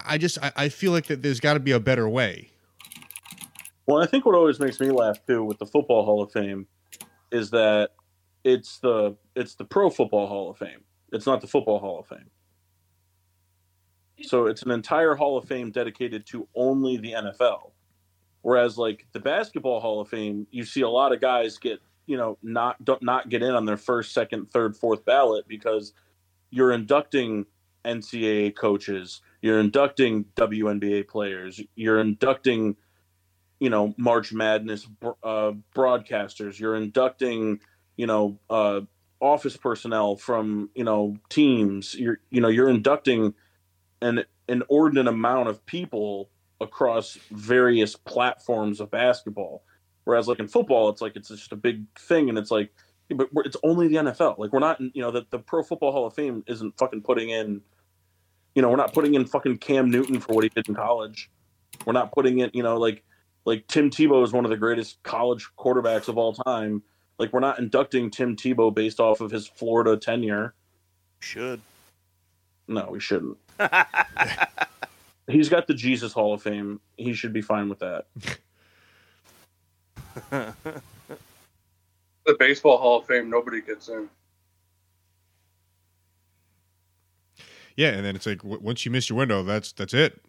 I- 0.06 0.18
just, 0.18 0.38
I, 0.42 0.52
I 0.56 0.68
feel 0.68 0.92
like 0.92 1.06
that 1.06 1.22
there's 1.22 1.40
got 1.40 1.54
to 1.54 1.60
be 1.60 1.72
a 1.72 1.80
better 1.80 2.08
way. 2.08 2.50
Well, 3.86 4.02
I 4.02 4.06
think 4.06 4.24
what 4.24 4.34
always 4.34 4.58
makes 4.60 4.80
me 4.80 4.90
laugh 4.90 5.18
too 5.26 5.44
with 5.44 5.58
the 5.58 5.66
Football 5.66 6.04
Hall 6.04 6.22
of 6.22 6.32
Fame 6.32 6.66
is 7.30 7.50
that 7.50 7.90
it's 8.44 8.78
the 8.78 9.16
it's 9.34 9.54
the 9.54 9.64
Pro 9.64 9.90
Football 9.90 10.26
Hall 10.26 10.50
of 10.50 10.58
Fame. 10.58 10.84
It's 11.12 11.26
not 11.26 11.40
the 11.40 11.46
Football 11.46 11.78
Hall 11.80 12.00
of 12.00 12.06
Fame. 12.06 12.30
So 14.22 14.46
it's 14.46 14.62
an 14.62 14.70
entire 14.70 15.14
Hall 15.14 15.36
of 15.36 15.44
Fame 15.46 15.70
dedicated 15.70 16.24
to 16.26 16.48
only 16.54 16.96
the 16.96 17.12
NFL. 17.12 17.72
Whereas 18.44 18.76
like 18.76 19.06
the 19.12 19.20
Basketball 19.20 19.80
Hall 19.80 20.02
of 20.02 20.08
Fame, 20.08 20.46
you 20.50 20.64
see 20.64 20.82
a 20.82 20.88
lot 20.88 21.12
of 21.12 21.20
guys 21.22 21.56
get, 21.56 21.80
you 22.04 22.18
know, 22.18 22.36
not 22.42 22.84
don't 22.84 23.02
not 23.02 23.30
get 23.30 23.42
in 23.42 23.54
on 23.54 23.64
their 23.64 23.78
first, 23.78 24.12
second, 24.12 24.50
third, 24.50 24.76
fourth 24.76 25.06
ballot 25.06 25.48
because 25.48 25.94
you're 26.50 26.70
inducting 26.70 27.46
NCAA 27.86 28.54
coaches, 28.54 29.22
you're 29.40 29.58
inducting 29.58 30.26
WNBA 30.36 31.08
players, 31.08 31.58
you're 31.74 31.98
inducting 31.98 32.76
you 33.60 33.70
know 33.70 33.94
March 33.96 34.30
Madness 34.30 34.86
uh, 35.22 35.52
broadcasters. 35.74 36.58
You're 36.58 36.76
inducting 36.76 37.60
you 37.96 38.06
know 38.06 38.38
uh, 38.50 38.82
office 39.20 39.56
personnel 39.56 40.16
from 40.16 40.68
you 40.74 40.84
know 40.84 41.16
teams. 41.30 41.94
You're 41.94 42.18
you 42.28 42.42
know 42.42 42.48
you're 42.48 42.68
inducting 42.68 43.32
an 44.02 44.24
inordinate 44.46 45.06
amount 45.06 45.48
of 45.48 45.64
people 45.64 46.28
across 46.64 47.18
various 47.30 47.94
platforms 47.94 48.80
of 48.80 48.90
basketball. 48.90 49.62
Whereas 50.04 50.28
like 50.28 50.40
in 50.40 50.48
football, 50.48 50.88
it's 50.88 51.00
like 51.00 51.16
it's 51.16 51.28
just 51.28 51.52
a 51.52 51.56
big 51.56 51.84
thing, 51.98 52.28
and 52.28 52.36
it's 52.36 52.50
like, 52.50 52.70
but 53.10 53.32
we're, 53.32 53.44
it's 53.44 53.56
only 53.62 53.88
the 53.88 53.96
NFL. 53.96 54.38
Like 54.38 54.52
we're 54.52 54.58
not, 54.58 54.80
you 54.80 55.02
know, 55.02 55.10
that 55.12 55.30
the 55.30 55.38
Pro 55.38 55.62
Football 55.62 55.92
Hall 55.92 56.06
of 56.06 56.14
Fame 56.14 56.42
isn't 56.46 56.76
fucking 56.76 57.02
putting 57.02 57.30
in, 57.30 57.60
you 58.54 58.62
know, 58.62 58.68
we're 58.68 58.76
not 58.76 58.92
putting 58.92 59.14
in 59.14 59.24
fucking 59.24 59.58
Cam 59.58 59.90
Newton 59.90 60.20
for 60.20 60.34
what 60.34 60.44
he 60.44 60.50
did 60.50 60.68
in 60.68 60.74
college. 60.74 61.30
We're 61.86 61.92
not 61.92 62.12
putting 62.12 62.40
in, 62.40 62.50
you 62.52 62.62
know, 62.62 62.76
like 62.76 63.02
like 63.44 63.66
Tim 63.66 63.90
Tebow 63.90 64.24
is 64.24 64.32
one 64.32 64.44
of 64.44 64.50
the 64.50 64.56
greatest 64.56 65.02
college 65.02 65.48
quarterbacks 65.58 66.08
of 66.08 66.18
all 66.18 66.32
time. 66.32 66.82
Like 67.18 67.32
we're 67.32 67.40
not 67.40 67.58
inducting 67.58 68.10
Tim 68.10 68.36
Tebow 68.36 68.74
based 68.74 69.00
off 69.00 69.20
of 69.20 69.30
his 69.30 69.46
Florida 69.46 69.96
tenure. 69.96 70.54
Should. 71.20 71.60
No, 72.66 72.88
we 72.90 73.00
shouldn't. 73.00 73.38
He's 75.26 75.48
got 75.48 75.66
the 75.66 75.74
Jesus 75.74 76.12
Hall 76.12 76.34
of 76.34 76.42
Fame. 76.42 76.80
He 76.96 77.14
should 77.14 77.32
be 77.32 77.40
fine 77.40 77.68
with 77.68 77.78
that. 77.80 78.06
The 82.26 82.36
Baseball 82.38 82.78
Hall 82.78 83.00
of 83.00 83.06
Fame, 83.06 83.28
nobody 83.28 83.60
gets 83.60 83.88
in. 83.88 84.08
Yeah, 87.76 87.90
and 87.90 88.04
then 88.04 88.16
it's 88.16 88.24
like 88.26 88.38
w- 88.38 88.60
once 88.62 88.84
you 88.84 88.90
miss 88.90 89.10
your 89.10 89.18
window, 89.18 89.42
that's 89.42 89.72
that's 89.72 89.92
it. 89.92 90.22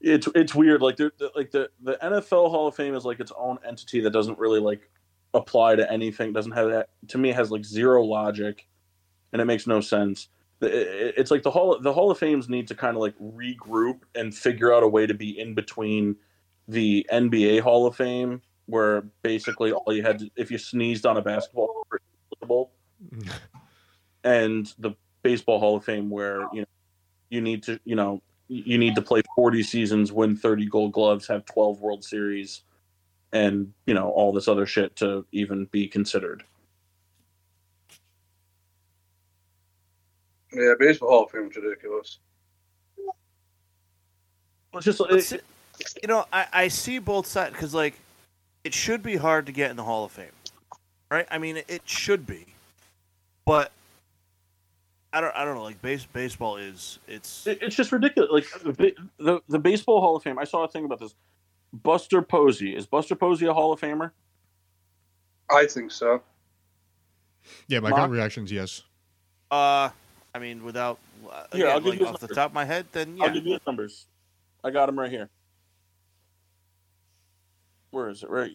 It's 0.00 0.28
it's 0.34 0.54
weird. 0.54 0.82
Like 0.82 0.96
the 0.96 1.10
like 1.34 1.50
the 1.50 1.68
the 1.82 1.94
NFL 2.02 2.50
Hall 2.50 2.68
of 2.68 2.76
Fame 2.76 2.94
is 2.94 3.04
like 3.04 3.18
its 3.18 3.32
own 3.36 3.58
entity 3.66 4.00
that 4.00 4.10
doesn't 4.10 4.38
really 4.38 4.60
like 4.60 4.88
apply 5.34 5.74
to 5.76 5.90
anything. 5.90 6.32
Doesn't 6.32 6.52
have 6.52 6.68
that 6.68 6.90
to 7.08 7.18
me. 7.18 7.32
Has 7.32 7.50
like 7.50 7.64
zero 7.64 8.04
logic, 8.04 8.68
and 9.32 9.42
it 9.42 9.46
makes 9.46 9.66
no 9.66 9.80
sense. 9.80 10.28
It- 10.60 10.72
it- 10.72 11.14
It's 11.18 11.30
like 11.30 11.42
the 11.42 11.50
hall 11.50 11.78
the 11.80 11.92
Hall 11.92 12.10
of 12.10 12.18
Fames 12.18 12.48
need 12.48 12.68
to 12.68 12.74
kind 12.74 12.96
of 12.96 13.02
like 13.02 13.14
regroup 13.18 14.00
and 14.14 14.34
figure 14.34 14.72
out 14.72 14.82
a 14.82 14.88
way 14.88 15.06
to 15.06 15.14
be 15.14 15.38
in 15.38 15.54
between 15.54 16.16
the 16.68 17.06
NBA 17.12 17.60
Hall 17.60 17.86
of 17.86 17.94
Fame, 17.96 18.42
where 18.66 19.02
basically 19.22 19.72
all 19.72 19.92
you 19.92 20.02
had 20.02 20.18
to, 20.20 20.30
if 20.36 20.50
you 20.50 20.58
sneezed 20.58 21.06
on 21.06 21.16
a 21.16 21.22
basketball 21.22 21.68
court, 21.68 22.02
it 22.02 22.02
was 22.02 22.38
applicable, 22.38 22.72
and 24.24 24.72
the 24.78 24.92
Baseball 25.22 25.58
Hall 25.60 25.76
of 25.76 25.84
Fame, 25.84 26.10
where 26.10 26.40
you 26.52 26.60
know 26.62 26.66
you 27.30 27.40
need 27.40 27.62
to 27.64 27.78
you 27.84 27.94
know 27.96 28.22
you 28.48 28.78
need 28.78 28.94
to 28.94 29.02
play 29.02 29.22
40 29.34 29.62
seasons, 29.62 30.12
win 30.12 30.36
30 30.36 30.66
Gold 30.66 30.92
Gloves, 30.92 31.26
have 31.26 31.44
12 31.44 31.80
World 31.80 32.04
Series, 32.04 32.62
and 33.32 33.72
you 33.86 33.94
know 33.94 34.08
all 34.10 34.32
this 34.32 34.48
other 34.48 34.66
shit 34.66 34.96
to 34.96 35.26
even 35.32 35.66
be 35.66 35.86
considered. 35.88 36.44
Yeah, 40.52 40.74
baseball 40.78 41.08
Hall 41.10 41.24
of 41.24 41.30
Fame 41.30 41.50
is 41.50 41.56
ridiculous. 41.56 42.18
It's 44.74 44.84
just 44.84 45.00
It's- 45.00 45.32
it, 45.32 45.44
you 46.02 46.08
know, 46.08 46.26
I, 46.32 46.46
I 46.52 46.68
see 46.68 46.98
both 46.98 47.26
sides 47.26 47.52
because 47.52 47.74
like 47.74 47.94
it 48.64 48.74
should 48.74 49.02
be 49.02 49.16
hard 49.16 49.46
to 49.46 49.52
get 49.52 49.70
in 49.70 49.76
the 49.76 49.84
Hall 49.84 50.04
of 50.04 50.12
Fame, 50.12 50.26
right? 51.10 51.26
I 51.30 51.38
mean, 51.38 51.62
it 51.68 51.82
should 51.84 52.26
be, 52.26 52.46
but 53.44 53.72
I 55.12 55.20
don't 55.20 55.34
I 55.34 55.44
don't 55.44 55.54
know. 55.54 55.62
Like 55.62 55.80
base 55.82 56.04
baseball 56.04 56.56
is 56.56 56.98
it's 57.06 57.46
it's 57.46 57.76
just 57.76 57.92
ridiculous. 57.92 58.30
Like 58.30 58.76
the, 58.76 58.94
the 59.18 59.40
the 59.48 59.58
Baseball 59.58 60.00
Hall 60.00 60.16
of 60.16 60.22
Fame. 60.22 60.38
I 60.38 60.44
saw 60.44 60.64
a 60.64 60.68
thing 60.68 60.84
about 60.84 61.00
this. 61.00 61.14
Buster 61.72 62.22
Posey 62.22 62.74
is 62.74 62.86
Buster 62.86 63.14
Posey 63.14 63.46
a 63.46 63.52
Hall 63.52 63.72
of 63.72 63.80
Famer? 63.80 64.10
I 65.50 65.66
think 65.66 65.90
so. 65.90 66.22
Yeah, 67.68 67.80
my 67.80 67.90
Mark? 67.90 68.02
gut 68.02 68.10
reaction's 68.10 68.50
yes. 68.50 68.82
uh 69.50 69.90
I 70.36 70.38
mean 70.38 70.62
without 70.62 70.98
uh, 71.32 71.44
Here, 71.50 71.64
again, 71.64 71.74
I'll 71.74 71.80
give 71.80 71.90
like 71.92 72.00
you 72.00 72.06
off 72.06 72.20
the 72.20 72.28
top 72.28 72.50
of 72.50 72.54
my 72.54 72.66
head, 72.66 72.84
then 72.92 73.16
I'll 73.22 73.32
give 73.32 73.46
you 73.46 73.54
his 73.54 73.62
numbers. 73.66 74.06
I 74.62 74.70
got 74.70 74.86
him 74.86 74.98
right 74.98 75.10
here. 75.10 75.30
Where 77.90 78.10
is 78.10 78.22
it? 78.22 78.28
Right. 78.28 78.52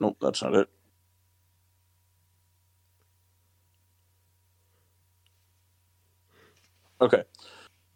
Nope, 0.00 0.16
that's 0.22 0.42
not 0.42 0.54
it. 0.54 0.70
Okay. 7.02 7.24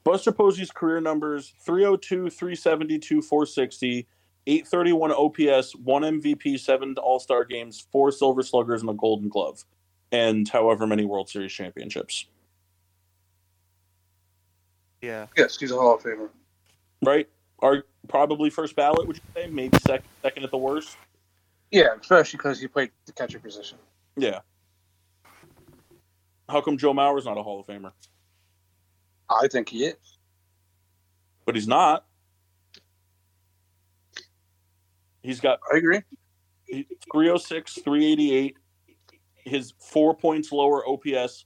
Buster 0.04 0.32
Posey's 0.32 0.70
career 0.70 1.00
numbers 1.00 1.54
302, 1.64 2.28
372, 2.28 3.22
460, 3.22 4.06
831 4.46 5.12
OPS, 5.12 5.74
one 5.76 6.02
MVP, 6.02 6.58
seven 6.58 6.94
All 6.98 7.20
Star 7.20 7.44
games, 7.44 7.86
four 7.92 8.10
Silver 8.10 8.42
Sluggers, 8.42 8.80
and 8.80 8.90
a 8.90 8.94
Golden 8.94 9.28
Glove, 9.28 9.64
and 10.10 10.48
however 10.48 10.86
many 10.86 11.04
World 11.04 11.28
Series 11.28 11.52
championships. 11.52 12.26
yeah. 15.00 15.26
Yes, 15.36 15.58
he's 15.58 15.70
a 15.70 15.76
Hall 15.76 15.94
of 15.94 16.02
Famer. 16.02 16.28
right? 17.04 17.28
Are 17.60 17.84
probably 18.08 18.50
first 18.50 18.74
ballot, 18.74 19.06
would 19.06 19.16
you 19.16 19.22
say? 19.34 19.46
Maybe 19.48 19.78
second, 19.78 20.08
second 20.22 20.42
at 20.44 20.50
the 20.50 20.58
worst. 20.58 20.96
Yeah, 21.70 21.94
especially 22.00 22.36
because 22.38 22.60
he 22.60 22.66
played 22.66 22.90
the 23.06 23.12
catcher 23.12 23.38
position. 23.38 23.78
Yeah. 24.16 24.40
How 26.48 26.60
come 26.60 26.76
Joe 26.76 26.92
Mauer's 26.92 27.24
not 27.24 27.38
a 27.38 27.42
Hall 27.42 27.60
of 27.60 27.66
Famer? 27.66 27.92
I 29.30 29.46
think 29.48 29.68
he 29.68 29.84
is. 29.86 30.18
But 31.46 31.54
he's 31.54 31.68
not. 31.68 32.04
He's 35.22 35.40
got 35.40 35.60
I 35.72 35.76
agree. 35.76 36.00
306, 37.12 37.74
388. 37.82 38.56
His 39.44 39.74
four 39.78 40.16
points 40.16 40.52
lower 40.52 40.86
OPS, 40.86 41.44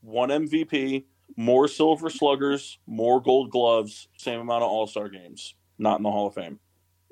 one 0.00 0.30
MVP, 0.30 1.04
more 1.36 1.68
Silver 1.68 2.08
Sluggers, 2.08 2.78
more 2.86 3.20
Gold 3.20 3.50
Gloves, 3.50 4.08
same 4.16 4.40
amount 4.40 4.64
of 4.64 4.70
All 4.70 4.86
Star 4.86 5.08
games. 5.08 5.54
Not 5.78 5.98
in 5.98 6.02
the 6.02 6.10
Hall 6.10 6.28
of 6.28 6.34
Fame, 6.34 6.58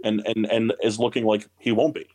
and 0.04 0.26
and 0.26 0.46
and 0.50 0.72
is 0.82 0.98
looking 0.98 1.24
like 1.24 1.46
he 1.58 1.72
won't 1.72 1.94
be. 1.94 2.06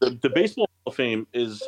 The, 0.00 0.18
the 0.22 0.30
baseball 0.30 0.68
Hall 0.84 0.90
of 0.90 0.96
Fame 0.96 1.26
is 1.32 1.62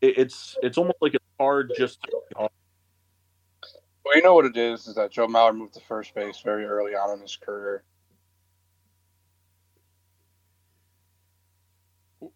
it, 0.00 0.18
it's 0.18 0.56
it's 0.62 0.78
almost 0.78 0.98
like 1.00 1.14
it's 1.14 1.24
hard 1.38 1.72
just. 1.76 2.02
To, 2.02 2.20
Well, 2.36 4.16
you 4.16 4.22
know 4.22 4.34
what 4.34 4.46
it 4.46 4.56
is, 4.56 4.88
is 4.88 4.96
that 4.96 5.12
Joe 5.12 5.28
Mauer 5.28 5.56
moved 5.56 5.74
to 5.74 5.80
first 5.80 6.14
base 6.14 6.40
very 6.40 6.64
early 6.64 6.96
on 6.96 7.14
in 7.14 7.20
his 7.20 7.36
career. 7.36 7.84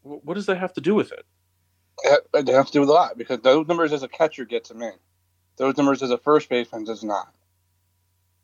What 0.03 0.35
does 0.35 0.47
that 0.47 0.59
have 0.59 0.75
to 0.75 0.83
do 0.83 0.95
with 0.95 1.13
it? 1.13 1.25
It 2.35 2.49
has 2.49 2.67
to 2.69 2.73
do 2.73 2.81
with 2.81 2.91
a 2.91 2.93
lot 2.95 3.19
because 3.19 3.41
those 3.43 3.67
numbers 3.69 3.93
as 3.93 4.03
a 4.03 4.09
catcher 4.09 4.45
gets 4.47 4.71
him 4.71 4.83
in. 4.83 4.95
Those 5.59 5.77
numbers 5.77 6.03
as 6.03 6.11
a 6.11 6.19
first 6.19 6.49
baseman 6.51 6.85
does 6.85 7.05
not. 7.05 7.33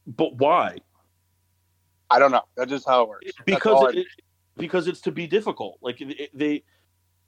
But 0.07 0.37
why? 0.37 0.79
I 2.11 2.19
don't 2.19 2.33
know. 2.33 2.45
That's 2.57 2.71
just 2.71 2.87
how 2.87 3.03
it 3.05 3.09
works. 3.09 3.41
Because 3.47 3.83
it, 3.83 3.95
it- 3.95 4.09
because 4.59 4.89
it's 4.89 5.03
to 5.03 5.13
be 5.13 5.27
difficult. 5.27 5.79
Like 5.83 6.01
it, 6.01 6.31
they, 6.35 6.65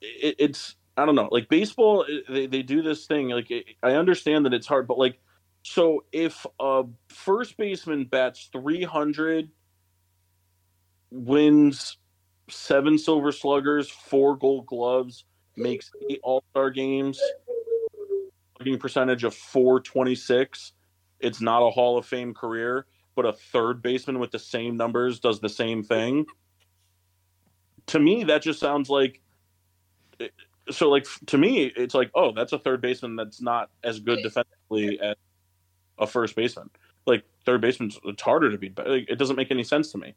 it, 0.01 0.35
it's 0.39 0.75
I 0.97 1.05
don't 1.05 1.15
know. 1.15 1.29
Like 1.31 1.49
baseball, 1.49 2.05
eh, 2.09 2.21
they 2.29 2.47
they 2.47 2.63
do 2.63 2.81
this 2.81 3.07
thing. 3.07 3.29
Like 3.29 3.51
it, 3.51 3.65
I 3.83 3.93
understand 3.93 4.45
that 4.45 4.53
it's 4.53 4.67
hard, 4.67 4.87
but 4.87 4.97
like 4.99 5.19
so 5.63 6.05
if 6.11 6.45
a 6.59 6.83
first 7.09 7.57
baseman 7.57 8.05
bats 8.05 8.49
three 8.53 8.83
hundred, 8.83 9.49
wins 11.11 11.97
seven 12.51 12.97
Silver 12.97 13.31
Sluggers, 13.31 13.89
four 13.89 14.35
Gold 14.35 14.65
Gloves, 14.65 15.25
makes 15.55 15.91
eight 16.09 16.19
All 16.23 16.43
Star 16.51 16.69
games, 16.69 17.19
slugging 18.57 18.79
percentage 18.79 19.23
of 19.23 19.33
four 19.33 19.79
twenty 19.79 20.15
six. 20.15 20.73
It's 21.19 21.41
not 21.41 21.65
a 21.65 21.69
Hall 21.69 21.97
of 21.97 22.05
Fame 22.05 22.33
career 22.33 22.85
but 23.15 23.25
a 23.25 23.33
third 23.33 23.81
baseman 23.81 24.19
with 24.19 24.31
the 24.31 24.39
same 24.39 24.77
numbers 24.77 25.19
does 25.19 25.39
the 25.39 25.49
same 25.49 25.83
thing. 25.83 26.25
To 27.87 27.99
me, 27.99 28.23
that 28.25 28.41
just 28.41 28.59
sounds 28.59 28.89
like. 28.89 29.21
Eh, 30.19 30.27
so, 30.69 30.89
like 30.89 31.05
to 31.27 31.37
me, 31.37 31.65
it's 31.75 31.95
like, 31.95 32.11
oh, 32.15 32.31
that's 32.31 32.53
a 32.53 32.59
third 32.59 32.81
baseman 32.81 33.15
that's 33.15 33.41
not 33.41 33.69
as 33.83 33.99
good 33.99 34.19
defensively 34.23 34.99
as 35.01 35.15
a 35.97 36.07
first 36.07 36.35
baseman. 36.35 36.69
Like 37.05 37.23
third 37.45 37.61
baseman, 37.61 37.91
it's 38.05 38.21
harder 38.21 38.51
to 38.51 38.57
beat. 38.57 38.77
Like, 38.77 39.09
it 39.09 39.17
doesn't 39.17 39.35
make 39.35 39.51
any 39.51 39.63
sense 39.63 39.91
to 39.91 39.97
me. 39.97 40.13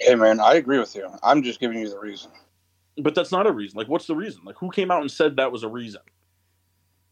Hey 0.00 0.14
man, 0.14 0.40
I 0.40 0.54
agree 0.54 0.78
with 0.78 0.94
you. 0.94 1.08
I'm 1.22 1.42
just 1.42 1.60
giving 1.60 1.78
you 1.78 1.88
the 1.88 1.98
reason 1.98 2.30
But 2.98 3.14
that's 3.14 3.32
not 3.32 3.46
a 3.46 3.52
reason. 3.52 3.78
Like, 3.78 3.88
what's 3.88 4.06
the 4.06 4.16
reason? 4.16 4.42
Like, 4.44 4.56
who 4.58 4.70
came 4.70 4.90
out 4.90 5.00
and 5.02 5.10
said 5.10 5.36
that 5.36 5.52
was 5.52 5.62
a 5.62 5.68
reason? 5.68 6.02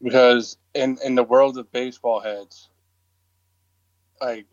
because 0.03 0.57
in 0.75 0.97
in 1.03 1.15
the 1.15 1.23
world 1.23 1.57
of 1.57 1.71
baseball 1.71 2.19
heads, 2.19 2.69
like 4.21 4.45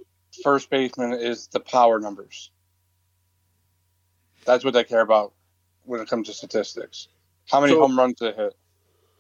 first 0.43 0.71
baseman 0.71 1.13
is 1.13 1.49
the 1.49 1.61
power 1.61 1.99
numbers. 2.01 2.51
That's 4.45 4.65
what 4.65 4.73
they 4.73 4.85
care 4.85 5.01
about 5.03 5.35
when 5.85 6.01
it 6.01 6.09
comes 6.09 6.29
to 6.29 6.33
statistics. 6.35 7.09
How 7.51 7.61
many 7.61 7.73
So- 7.73 7.81
home 7.81 7.99
runs 7.99 8.19
they 8.21 8.33
hit? 8.33 8.55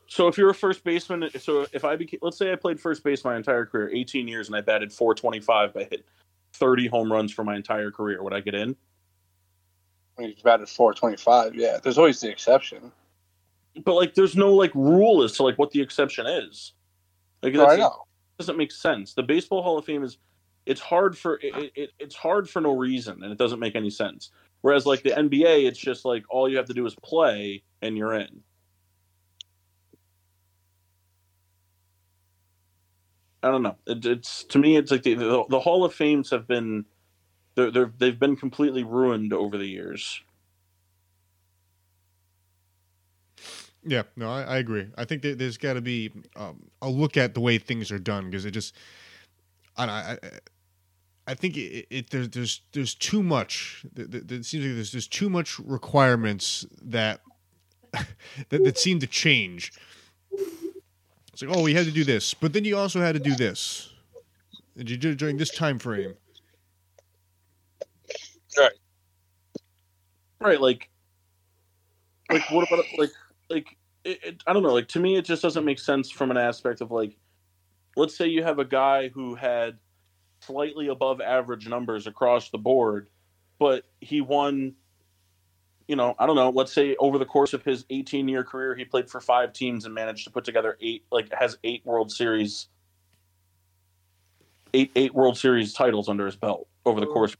So 0.06 0.28
if 0.28 0.36
you're 0.38 0.50
a 0.50 0.54
first 0.54 0.84
baseman, 0.84 1.28
so 1.38 1.66
if 1.72 1.84
I 1.84 1.96
became, 1.96 2.20
let's 2.22 2.36
say 2.36 2.52
I 2.52 2.56
played 2.56 2.78
first 2.78 3.02
base 3.02 3.24
my 3.24 3.34
entire 3.36 3.64
career, 3.64 3.88
18 3.94 4.28
years, 4.28 4.46
and 4.46 4.54
I 4.56 4.60
batted 4.60 4.92
425, 4.92 5.72
but 5.72 5.90
hit 5.90 6.04
30 6.54 6.86
home 6.86 7.10
runs 7.10 7.32
for 7.32 7.44
my 7.44 7.56
entire 7.56 7.90
career, 7.90 8.22
would 8.22 8.34
I 8.34 8.40
get 8.40 8.54
in? 8.54 8.76
When 10.16 10.28
he's 10.30 10.42
batted 10.42 10.68
425, 10.68 11.54
yeah. 11.54 11.78
There's 11.82 11.98
always 11.98 12.20
the 12.20 12.30
exception. 12.30 12.92
but 13.84 13.94
like 13.94 14.14
there's 14.14 14.36
no 14.36 14.52
like 14.54 14.74
rule 14.74 15.22
as 15.22 15.32
to 15.32 15.42
like 15.42 15.58
what 15.58 15.70
the 15.70 15.80
exception 15.80 16.26
is 16.26 16.74
like 17.42 17.54
No, 17.54 17.66
I 17.66 17.76
know. 17.76 18.04
doesn't 18.38 18.58
make 18.58 18.72
sense 18.72 19.14
the 19.14 19.22
baseball 19.22 19.62
hall 19.62 19.78
of 19.78 19.84
fame 19.84 20.04
is 20.04 20.18
it's 20.66 20.80
hard 20.80 21.16
for 21.16 21.38
it, 21.42 21.72
it, 21.74 21.90
it's 21.98 22.14
hard 22.14 22.48
for 22.50 22.60
no 22.60 22.76
reason 22.76 23.22
and 23.22 23.32
it 23.32 23.38
doesn't 23.38 23.58
make 23.60 23.74
any 23.74 23.90
sense 23.90 24.30
whereas 24.60 24.84
like 24.86 25.02
the 25.02 25.10
nba 25.10 25.66
it's 25.66 25.78
just 25.78 26.04
like 26.04 26.24
all 26.30 26.48
you 26.48 26.56
have 26.58 26.66
to 26.66 26.74
do 26.74 26.84
is 26.86 26.94
play 27.02 27.62
and 27.80 27.96
you're 27.96 28.14
in 28.14 28.42
i 33.42 33.50
don't 33.50 33.62
know 33.62 33.76
it, 33.86 34.04
it's 34.04 34.44
to 34.44 34.58
me 34.58 34.76
it's 34.76 34.90
like 34.90 35.02
the, 35.02 35.14
the, 35.14 35.44
the 35.48 35.60
hall 35.60 35.84
of 35.84 35.94
fames 35.94 36.30
have 36.30 36.46
been 36.46 36.84
they're, 37.54 37.70
they're 37.70 37.92
they've 37.98 38.18
been 38.18 38.36
completely 38.36 38.84
ruined 38.84 39.32
over 39.32 39.56
the 39.58 39.66
years 39.66 40.20
Yeah, 43.84 44.02
no, 44.16 44.30
I, 44.30 44.42
I 44.42 44.56
agree. 44.58 44.88
I 44.96 45.04
think 45.04 45.22
that 45.22 45.38
there's 45.38 45.56
got 45.58 45.74
to 45.74 45.80
be 45.80 46.12
um, 46.36 46.70
a 46.80 46.88
look 46.88 47.16
at 47.16 47.34
the 47.34 47.40
way 47.40 47.58
things 47.58 47.90
are 47.90 47.98
done 47.98 48.26
because 48.26 48.44
it 48.44 48.52
just, 48.52 48.76
I, 49.76 49.84
I, 49.86 50.18
I- 51.26 51.34
think 51.34 51.56
it, 51.56 51.86
it 51.90 52.10
there's 52.10 52.28
there's 52.30 52.62
there's 52.72 52.94
too 52.94 53.22
much. 53.22 53.84
It 53.96 54.44
seems 54.44 54.64
like 54.66 54.74
there's 54.74 54.92
there's 54.92 55.08
too 55.08 55.30
much 55.30 55.58
requirements 55.60 56.66
that 56.82 57.20
that, 57.92 58.64
that 58.64 58.78
seem 58.78 58.98
to 59.00 59.06
change. 59.06 59.72
It's 61.32 61.42
like, 61.42 61.56
oh, 61.56 61.62
we 61.62 61.74
had 61.74 61.86
to 61.86 61.92
do 61.92 62.04
this, 62.04 62.34
but 62.34 62.52
then 62.52 62.64
you 62.64 62.76
also 62.76 63.00
had 63.00 63.12
to 63.14 63.20
do 63.20 63.34
this, 63.34 63.90
and 64.76 64.90
you 64.90 64.96
did 64.96 65.12
it 65.12 65.18
during 65.18 65.36
this 65.38 65.50
time 65.50 65.78
frame. 65.78 66.14
Right. 68.58 68.72
Right, 70.40 70.60
like, 70.60 70.90
like 72.30 72.50
what 72.50 72.66
about 72.66 72.84
like, 72.98 73.10
like 73.48 73.76
it, 74.04 74.24
it, 74.24 74.42
I 74.46 74.52
don't 74.52 74.62
know. 74.62 74.72
Like 74.72 74.88
to 74.88 75.00
me, 75.00 75.16
it 75.16 75.24
just 75.24 75.42
doesn't 75.42 75.64
make 75.64 75.78
sense 75.78 76.10
from 76.10 76.30
an 76.30 76.36
aspect 76.36 76.80
of 76.80 76.90
like, 76.90 77.16
let's 77.96 78.16
say 78.16 78.26
you 78.26 78.42
have 78.42 78.58
a 78.58 78.64
guy 78.64 79.08
who 79.08 79.34
had 79.34 79.78
slightly 80.40 80.88
above 80.88 81.20
average 81.20 81.68
numbers 81.68 82.06
across 82.06 82.50
the 82.50 82.58
board, 82.58 83.08
but 83.58 83.84
he 84.00 84.20
won. 84.20 84.74
You 85.88 85.96
know, 85.96 86.14
I 86.18 86.26
don't 86.26 86.36
know. 86.36 86.48
Let's 86.48 86.72
say 86.72 86.96
over 87.00 87.18
the 87.18 87.26
course 87.26 87.52
of 87.52 87.62
his 87.64 87.84
18 87.90 88.28
year 88.28 88.44
career, 88.44 88.74
he 88.74 88.84
played 88.84 89.10
for 89.10 89.20
five 89.20 89.52
teams 89.52 89.84
and 89.84 89.92
managed 89.92 90.24
to 90.24 90.30
put 90.30 90.44
together 90.44 90.78
eight, 90.80 91.04
like 91.10 91.30
has 91.34 91.58
eight 91.64 91.82
World 91.84 92.10
Series, 92.10 92.68
eight 94.72 94.90
eight 94.96 95.12
World 95.12 95.36
Series 95.36 95.72
titles 95.72 96.08
under 96.08 96.24
his 96.24 96.36
belt 96.36 96.68
over 96.86 97.00
the 97.00 97.06
mm. 97.06 97.12
course. 97.12 97.36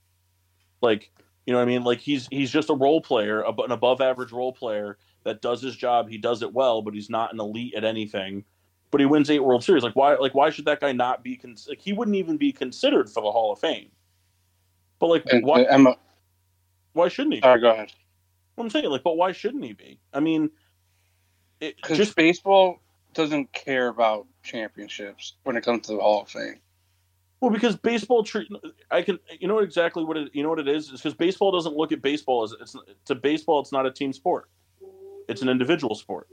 Like, 0.83 1.13
you 1.47 1.53
know 1.53 1.59
what 1.61 1.65
I 1.65 1.69
mean? 1.69 1.85
Like 1.85 2.01
he's 2.01 2.29
he's 2.31 2.51
just 2.51 2.71
a 2.71 2.75
role 2.75 3.01
player, 3.03 3.43
an 3.43 3.73
above 3.73 4.01
average 4.03 4.33
role 4.33 4.53
player 4.53 4.99
that 5.25 5.43
does 5.43 5.63
his 5.63 5.77
job. 5.77 6.09
He 6.11 6.19
does 6.19 6.43
it 6.43 6.53
well, 6.53 6.83
but 6.83 6.95
he's 6.95 7.11
not 7.11 7.33
an 7.35 7.41
elite 7.41 7.75
at 7.77 7.85
anything. 7.85 8.45
But 8.91 9.01
he 9.01 9.07
wins 9.07 9.31
eight 9.31 9.41
World 9.45 9.65
Series. 9.65 9.85
Like 9.85 9.97
why? 9.97 10.17
Like 10.17 10.35
why 10.35 10.51
should 10.51 10.67
that 10.67 10.81
guy 10.81 10.93
not 10.93 11.25
be? 11.25 11.37
Cons- 11.37 11.67
like 11.69 11.81
he 11.81 11.93
wouldn't 11.95 12.17
even 12.17 12.37
be 12.39 12.53
considered 12.53 13.11
for 13.11 13.23
the 13.23 13.33
Hall 13.33 13.53
of 13.53 13.61
Fame. 13.61 13.91
But 15.01 15.09
like 15.09 15.27
And, 15.31 15.45
why? 15.45 15.63
and 15.63 15.89
Why 16.95 17.09
shouldn't 17.09 17.37
he? 17.37 17.45
sorry, 17.45 17.61
go 17.61 17.71
ahead. 17.73 17.93
I'm 18.59 18.71
saying 18.71 18.91
like, 18.91 19.03
but 19.05 19.17
why 19.17 19.33
shouldn't 19.33 19.65
he 19.65 19.73
be? 19.75 20.01
I 20.13 20.21
mean, 20.21 20.51
it, 21.61 21.77
Because 21.83 21.97
just 21.97 22.17
baseball 22.17 22.81
doesn't 23.15 23.53
care 23.53 23.89
about 23.89 24.27
championships 24.45 25.35
when 25.45 25.57
it 25.57 25.65
comes 25.65 25.87
to 25.89 25.95
the 25.95 26.01
Hall 26.01 26.23
of 26.23 26.31
Fame. 26.31 26.61
Well 27.43 27.53
because 27.53 27.77
baseball 27.77 28.25
treat 28.25 28.49
I 28.93 29.03
can 29.03 29.21
you 29.41 29.49
know 29.49 29.61
exactly 29.61 30.05
what 30.05 30.19
it 30.19 30.31
you 30.35 30.45
know 30.45 30.51
what 30.51 30.61
it 30.61 30.69
is 30.69 30.91
is 30.91 31.03
because 31.03 31.15
baseball 31.15 31.53
doesn't 31.53 31.77
look 31.77 31.93
at 31.93 32.03
baseball 32.03 32.45
as 32.45 32.55
it's 32.61 32.77
to 33.07 33.17
baseball 33.17 33.61
it's 33.61 33.73
not 33.73 33.87
a 33.87 33.93
team 33.93 34.15
sport. 34.15 34.51
It's 35.29 35.43
an 35.43 35.51
individual 35.51 35.97
sport. 35.97 36.29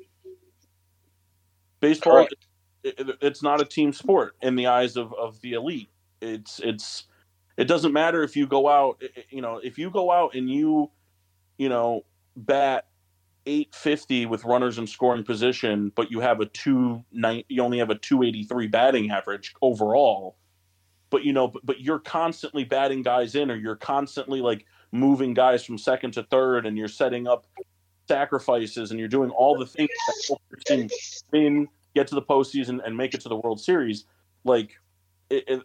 Baseball, 1.82 2.28
it, 2.84 3.00
it- 3.00 3.18
it's 3.22 3.44
not 3.44 3.62
a 3.62 3.66
team 3.66 3.94
sport 3.94 4.36
in 4.42 4.56
the 4.56 4.68
eyes 4.68 4.98
of, 4.98 5.14
of 5.16 5.42
the 5.42 5.54
elite. 5.54 5.90
It's 6.22 6.60
it's 6.62 7.08
it 7.58 7.66
doesn't 7.66 7.94
matter 7.94 8.24
if 8.24 8.38
you 8.38 8.48
go 8.48 8.70
out, 8.70 9.02
you 9.30 9.42
know, 9.42 9.60
if 9.64 9.78
you 9.80 9.92
go 9.92 10.12
out 10.12 10.36
and 10.36 10.50
you, 10.50 10.92
you 11.60 11.70
know, 11.70 12.06
bat 12.38 12.88
850 13.48 14.28
with 14.28 14.46
runners 14.46 14.80
in 14.80 14.88
scoring 14.88 15.26
position, 15.26 15.94
but 15.96 16.12
you 16.12 16.22
have 16.22 16.42
a 16.42 16.48
two 16.48 17.06
nine, 17.14 17.44
you 17.50 17.64
only 17.64 17.80
have 17.80 17.92
a 17.92 17.96
283 17.98 18.68
batting 18.68 19.12
average 19.12 19.56
overall. 19.62 20.38
But 21.10 21.24
you 21.24 21.34
know, 21.34 21.48
but, 21.48 21.66
but 21.66 21.82
you're 21.82 22.00
constantly 22.00 22.64
batting 22.64 23.02
guys 23.02 23.36
in, 23.36 23.50
or 23.50 23.56
you're 23.56 23.76
constantly 23.76 24.42
like 24.42 24.66
moving 24.92 25.34
guys 25.34 25.64
from 25.64 25.78
second 25.78 26.12
to 26.14 26.24
third, 26.24 26.66
and 26.66 26.78
you're 26.78 26.88
setting 26.88 27.28
up 27.28 27.48
sacrifices, 28.08 28.92
and 28.92 29.00
you're 29.00 29.10
doing 29.10 29.30
all 29.32 29.58
the 29.58 29.66
oh 29.66 29.68
things 29.68 29.90
that 30.08 30.24
help 30.28 30.42
your 30.50 30.60
team 30.66 30.90
win, 31.32 31.68
get 31.96 32.08
to 32.08 32.16
the 32.16 32.22
postseason, 32.22 32.80
and 32.86 32.96
make 32.96 33.14
it 33.14 33.22
to 33.22 33.30
the 33.30 33.36
World 33.36 33.60
Series. 33.60 34.06
Like, 34.44 34.80
it, 35.30 35.44
it, 35.48 35.62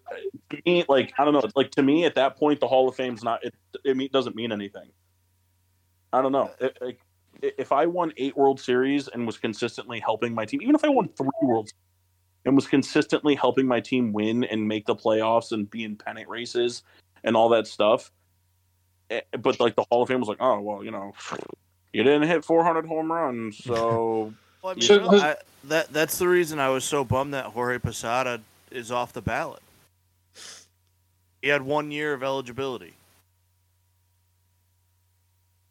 to 0.50 0.62
me, 0.64 0.84
like 0.88 1.12
I 1.18 1.24
don't 1.24 1.34
know, 1.34 1.42
like 1.54 1.70
to 1.72 1.82
me 1.82 2.04
at 2.04 2.14
that 2.14 2.36
point, 2.36 2.60
the 2.60 2.68
Hall 2.68 2.88
of 2.88 2.94
Fame's 2.94 3.22
not. 3.22 3.44
It, 3.44 3.54
it 3.84 3.96
mean- 3.96 4.10
doesn't 4.12 4.36
mean 4.36 4.52
anything. 4.52 4.90
I 6.12 6.22
don't 6.22 6.32
know. 6.32 6.50
It, 6.60 6.78
like, 6.80 7.00
if 7.42 7.72
I 7.72 7.86
won 7.86 8.12
eight 8.16 8.36
World 8.36 8.60
Series 8.60 9.08
and 9.08 9.26
was 9.26 9.36
consistently 9.36 10.00
helping 10.00 10.32
my 10.34 10.44
team, 10.44 10.62
even 10.62 10.74
if 10.74 10.84
I 10.84 10.88
won 10.88 11.08
three 11.08 11.28
World 11.42 11.68
Series 11.68 11.80
and 12.44 12.54
was 12.54 12.66
consistently 12.66 13.34
helping 13.34 13.66
my 13.66 13.80
team 13.80 14.12
win 14.12 14.44
and 14.44 14.66
make 14.68 14.86
the 14.86 14.94
playoffs 14.94 15.52
and 15.52 15.70
be 15.70 15.84
in 15.84 15.96
pennant 15.96 16.28
races 16.28 16.82
and 17.24 17.36
all 17.36 17.48
that 17.48 17.66
stuff, 17.66 18.10
eh, 19.10 19.20
but 19.40 19.58
like 19.60 19.74
the 19.76 19.84
Hall 19.90 20.02
of 20.02 20.08
Fame 20.08 20.20
was 20.20 20.28
like, 20.28 20.38
oh 20.40 20.60
well, 20.60 20.84
you 20.84 20.90
know, 20.90 21.12
you 21.92 22.02
didn't 22.02 22.28
hit 22.28 22.44
400 22.44 22.86
home 22.86 23.10
runs, 23.10 23.62
so 23.64 24.32
Well, 24.62 24.72
I 24.72 24.74
mean, 24.74 24.82
So- 24.82 24.98
no, 24.98 25.18
I, 25.18 25.36
that 25.64 25.92
that's 25.92 26.18
the 26.18 26.28
reason 26.28 26.58
I 26.58 26.68
was 26.68 26.84
so 26.84 27.04
bummed 27.04 27.32
that 27.34 27.46
Jorge 27.46 27.78
Posada 27.78 28.40
is 28.70 28.90
off 28.92 29.12
the 29.14 29.22
ballot. 29.22 29.60
He 31.40 31.48
had 31.48 31.62
one 31.62 31.90
year 31.90 32.12
of 32.14 32.22
eligibility, 32.22 32.94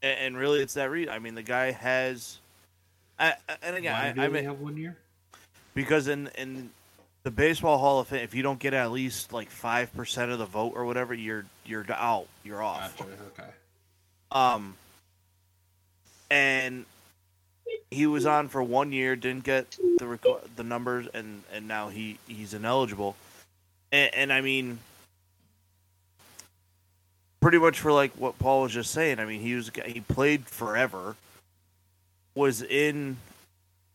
and, 0.02 0.20
and 0.20 0.38
really, 0.38 0.62
it's 0.62 0.74
that 0.76 0.90
reason. 0.90 1.14
I 1.14 1.20
mean, 1.20 1.36
the 1.36 1.44
guy 1.44 1.72
has, 1.72 2.38
I, 3.20 3.34
I- 3.50 3.58
and 3.64 3.76
again, 3.76 3.94
Why 3.94 4.10
I, 4.10 4.12
do 4.14 4.22
I 4.22 4.28
they 4.28 4.34
mean, 4.34 4.44
have 4.46 4.60
one 4.60 4.78
year? 4.78 4.98
Because 5.74 6.08
in 6.08 6.28
in 6.38 6.70
the 7.24 7.32
baseball 7.32 7.78
Hall 7.78 8.00
of 8.00 8.08
Fame, 8.08 8.24
if 8.24 8.34
you 8.34 8.44
don't 8.44 8.60
get 8.60 8.74
at 8.74 8.92
least 8.92 9.34
like 9.34 9.50
five 9.50 9.94
percent 9.96 10.32
of 10.32 10.40
the 10.40 10.46
vote 10.46 10.74
or 10.76 10.86
whatever, 10.86 11.14
you're 11.14 11.46
you're 11.66 11.86
out. 11.92 12.28
You're 12.44 12.62
off. 12.62 12.98
Gotcha. 12.98 13.12
Okay. 13.40 13.50
Um, 14.32 14.76
and 16.30 16.86
he 17.92 18.08
was 18.08 18.26
on 18.26 18.50
for 18.50 18.62
one 18.62 18.92
year, 18.92 19.16
didn't 19.16 19.44
get 19.44 19.78
the 19.98 20.06
reco- 20.06 20.42
the 20.56 20.64
numbers, 20.64 21.08
and 21.14 21.44
and 21.54 21.68
now 21.68 21.90
he 21.90 22.18
he's 22.28 22.54
ineligible. 22.54 23.16
And, 23.92 24.14
and 24.14 24.34
I 24.34 24.42
mean, 24.42 24.80
pretty 27.40 27.60
much 27.60 27.80
for 27.80 27.92
like 27.92 28.12
what 28.14 28.38
Paul 28.40 28.64
was 28.64 28.74
just 28.74 28.92
saying. 28.92 29.20
I 29.20 29.26
mean, 29.26 29.42
he 29.42 29.56
was 29.56 29.72
he 29.86 30.02
played 30.02 30.48
forever. 30.48 31.16
Was 32.36 32.62
in. 32.62 33.18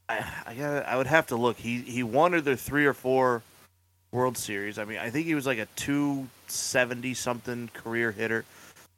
I 0.08 0.24
I 0.46 0.54
got 0.54 0.86
I 0.86 0.96
would 0.96 1.06
have 1.06 1.26
to 1.28 1.36
look. 1.36 1.56
He 1.58 1.80
he 1.82 2.02
won 2.02 2.34
either 2.34 2.56
three 2.56 2.86
or 2.86 2.94
four 2.94 3.42
World 4.12 4.38
Series. 4.38 4.78
I 4.78 4.84
mean, 4.84 4.98
I 4.98 5.10
think 5.10 5.26
he 5.26 5.34
was 5.34 5.46
like 5.46 5.58
a 5.58 5.66
two 5.76 6.28
seventy 6.46 7.14
something 7.14 7.68
career 7.74 8.12
hitter. 8.12 8.44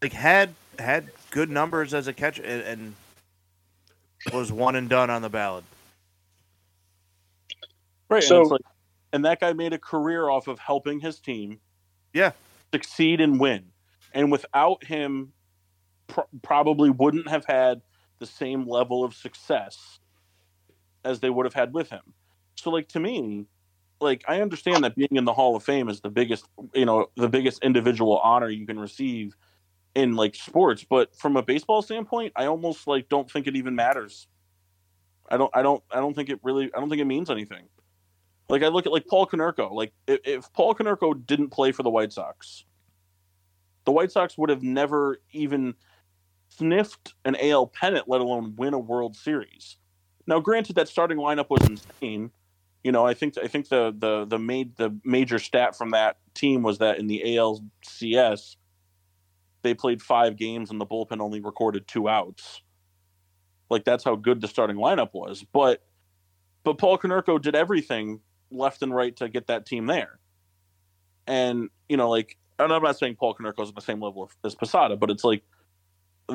Like 0.02 0.12
had 0.12 0.54
had 0.78 1.10
good 1.30 1.50
numbers 1.50 1.92
as 1.94 2.06
a 2.08 2.12
catcher 2.12 2.42
and, 2.42 2.62
and 2.62 2.94
was 4.32 4.52
one 4.52 4.76
and 4.76 4.88
done 4.88 5.10
on 5.10 5.22
the 5.22 5.28
ballot. 5.28 5.64
right. 8.08 8.22
So- 8.22 8.36
and, 8.36 8.42
it's 8.42 8.50
like, 8.52 8.60
and 9.12 9.24
that 9.24 9.40
guy 9.40 9.52
made 9.52 9.72
a 9.72 9.78
career 9.78 10.28
off 10.28 10.48
of 10.48 10.58
helping 10.58 11.00
his 11.00 11.20
team, 11.20 11.60
Yeah. 12.12 12.32
succeed 12.72 13.20
and 13.20 13.38
win. 13.40 13.64
And 14.12 14.30
without 14.32 14.84
him, 14.84 15.32
pr- 16.08 16.20
probably 16.42 16.90
wouldn't 16.90 17.28
have 17.28 17.44
had 17.44 17.80
the 18.18 18.26
same 18.26 18.66
level 18.68 19.04
of 19.04 19.14
success 19.14 19.99
as 21.04 21.20
they 21.20 21.30
would 21.30 21.46
have 21.46 21.54
had 21.54 21.72
with 21.72 21.90
him. 21.90 22.02
So, 22.56 22.70
like 22.70 22.88
to 22.88 23.00
me, 23.00 23.46
like 24.00 24.24
I 24.28 24.40
understand 24.40 24.84
that 24.84 24.96
being 24.96 25.08
in 25.16 25.24
the 25.24 25.32
Hall 25.32 25.56
of 25.56 25.62
Fame 25.62 25.88
is 25.88 26.00
the 26.00 26.10
biggest, 26.10 26.46
you 26.74 26.86
know, 26.86 27.10
the 27.16 27.28
biggest 27.28 27.62
individual 27.62 28.18
honor 28.18 28.48
you 28.48 28.66
can 28.66 28.78
receive 28.78 29.36
in 29.94 30.16
like 30.16 30.34
sports. 30.34 30.84
But 30.88 31.16
from 31.16 31.36
a 31.36 31.42
baseball 31.42 31.82
standpoint, 31.82 32.32
I 32.36 32.46
almost 32.46 32.86
like 32.86 33.08
don't 33.08 33.30
think 33.30 33.46
it 33.46 33.56
even 33.56 33.74
matters. 33.74 34.26
I 35.28 35.36
don't, 35.36 35.50
I 35.54 35.62
don't, 35.62 35.82
I 35.90 35.96
don't 35.96 36.14
think 36.14 36.28
it 36.28 36.40
really, 36.42 36.70
I 36.74 36.80
don't 36.80 36.88
think 36.88 37.00
it 37.00 37.06
means 37.06 37.30
anything. 37.30 37.64
Like 38.48 38.62
I 38.62 38.68
look 38.68 38.86
at 38.86 38.92
like 38.92 39.06
Paul 39.06 39.26
Konerko. 39.26 39.70
Like 39.72 39.92
if, 40.06 40.20
if 40.24 40.52
Paul 40.52 40.74
Konerko 40.74 41.24
didn't 41.26 41.50
play 41.50 41.70
for 41.72 41.82
the 41.82 41.90
White 41.90 42.12
Sox, 42.12 42.64
the 43.84 43.92
White 43.92 44.10
Sox 44.10 44.36
would 44.36 44.50
have 44.50 44.62
never 44.62 45.20
even 45.32 45.74
sniffed 46.48 47.14
an 47.24 47.36
AL 47.40 47.68
pennant, 47.68 48.08
let 48.08 48.20
alone 48.20 48.54
win 48.56 48.74
a 48.74 48.78
World 48.78 49.16
Series. 49.16 49.76
Now, 50.26 50.40
granted, 50.40 50.76
that 50.76 50.88
starting 50.88 51.18
lineup 51.18 51.50
was 51.50 51.66
insane. 51.68 52.30
You 52.84 52.92
know, 52.92 53.06
I 53.06 53.14
think 53.14 53.36
I 53.38 53.46
think 53.46 53.68
the 53.68 53.94
the 53.96 54.24
the 54.24 54.38
made 54.38 54.76
the 54.76 54.96
major 55.04 55.38
stat 55.38 55.76
from 55.76 55.90
that 55.90 56.16
team 56.34 56.62
was 56.62 56.78
that 56.78 56.98
in 56.98 57.06
the 57.06 57.22
ALCS, 57.26 58.56
they 59.62 59.74
played 59.74 60.00
five 60.00 60.36
games 60.36 60.70
and 60.70 60.80
the 60.80 60.86
bullpen 60.86 61.20
only 61.20 61.40
recorded 61.40 61.86
two 61.86 62.08
outs. 62.08 62.62
Like 63.68 63.84
that's 63.84 64.02
how 64.02 64.16
good 64.16 64.40
the 64.40 64.48
starting 64.48 64.76
lineup 64.76 65.10
was. 65.12 65.44
But 65.52 65.82
but 66.64 66.78
Paul 66.78 66.98
Konerko 66.98 67.40
did 67.40 67.54
everything 67.54 68.20
left 68.50 68.82
and 68.82 68.94
right 68.94 69.14
to 69.16 69.28
get 69.28 69.46
that 69.46 69.66
team 69.66 69.86
there. 69.86 70.18
And 71.26 71.68
you 71.88 71.96
know, 71.96 72.10
like, 72.10 72.36
and 72.58 72.72
I'm 72.72 72.82
not 72.82 72.98
saying 72.98 73.16
Paul 73.16 73.34
Konerko's 73.34 73.68
at 73.68 73.74
the 73.74 73.80
same 73.80 74.02
level 74.02 74.30
as 74.44 74.54
Posada, 74.54 74.96
but 74.96 75.10
it's 75.10 75.24
like 75.24 75.42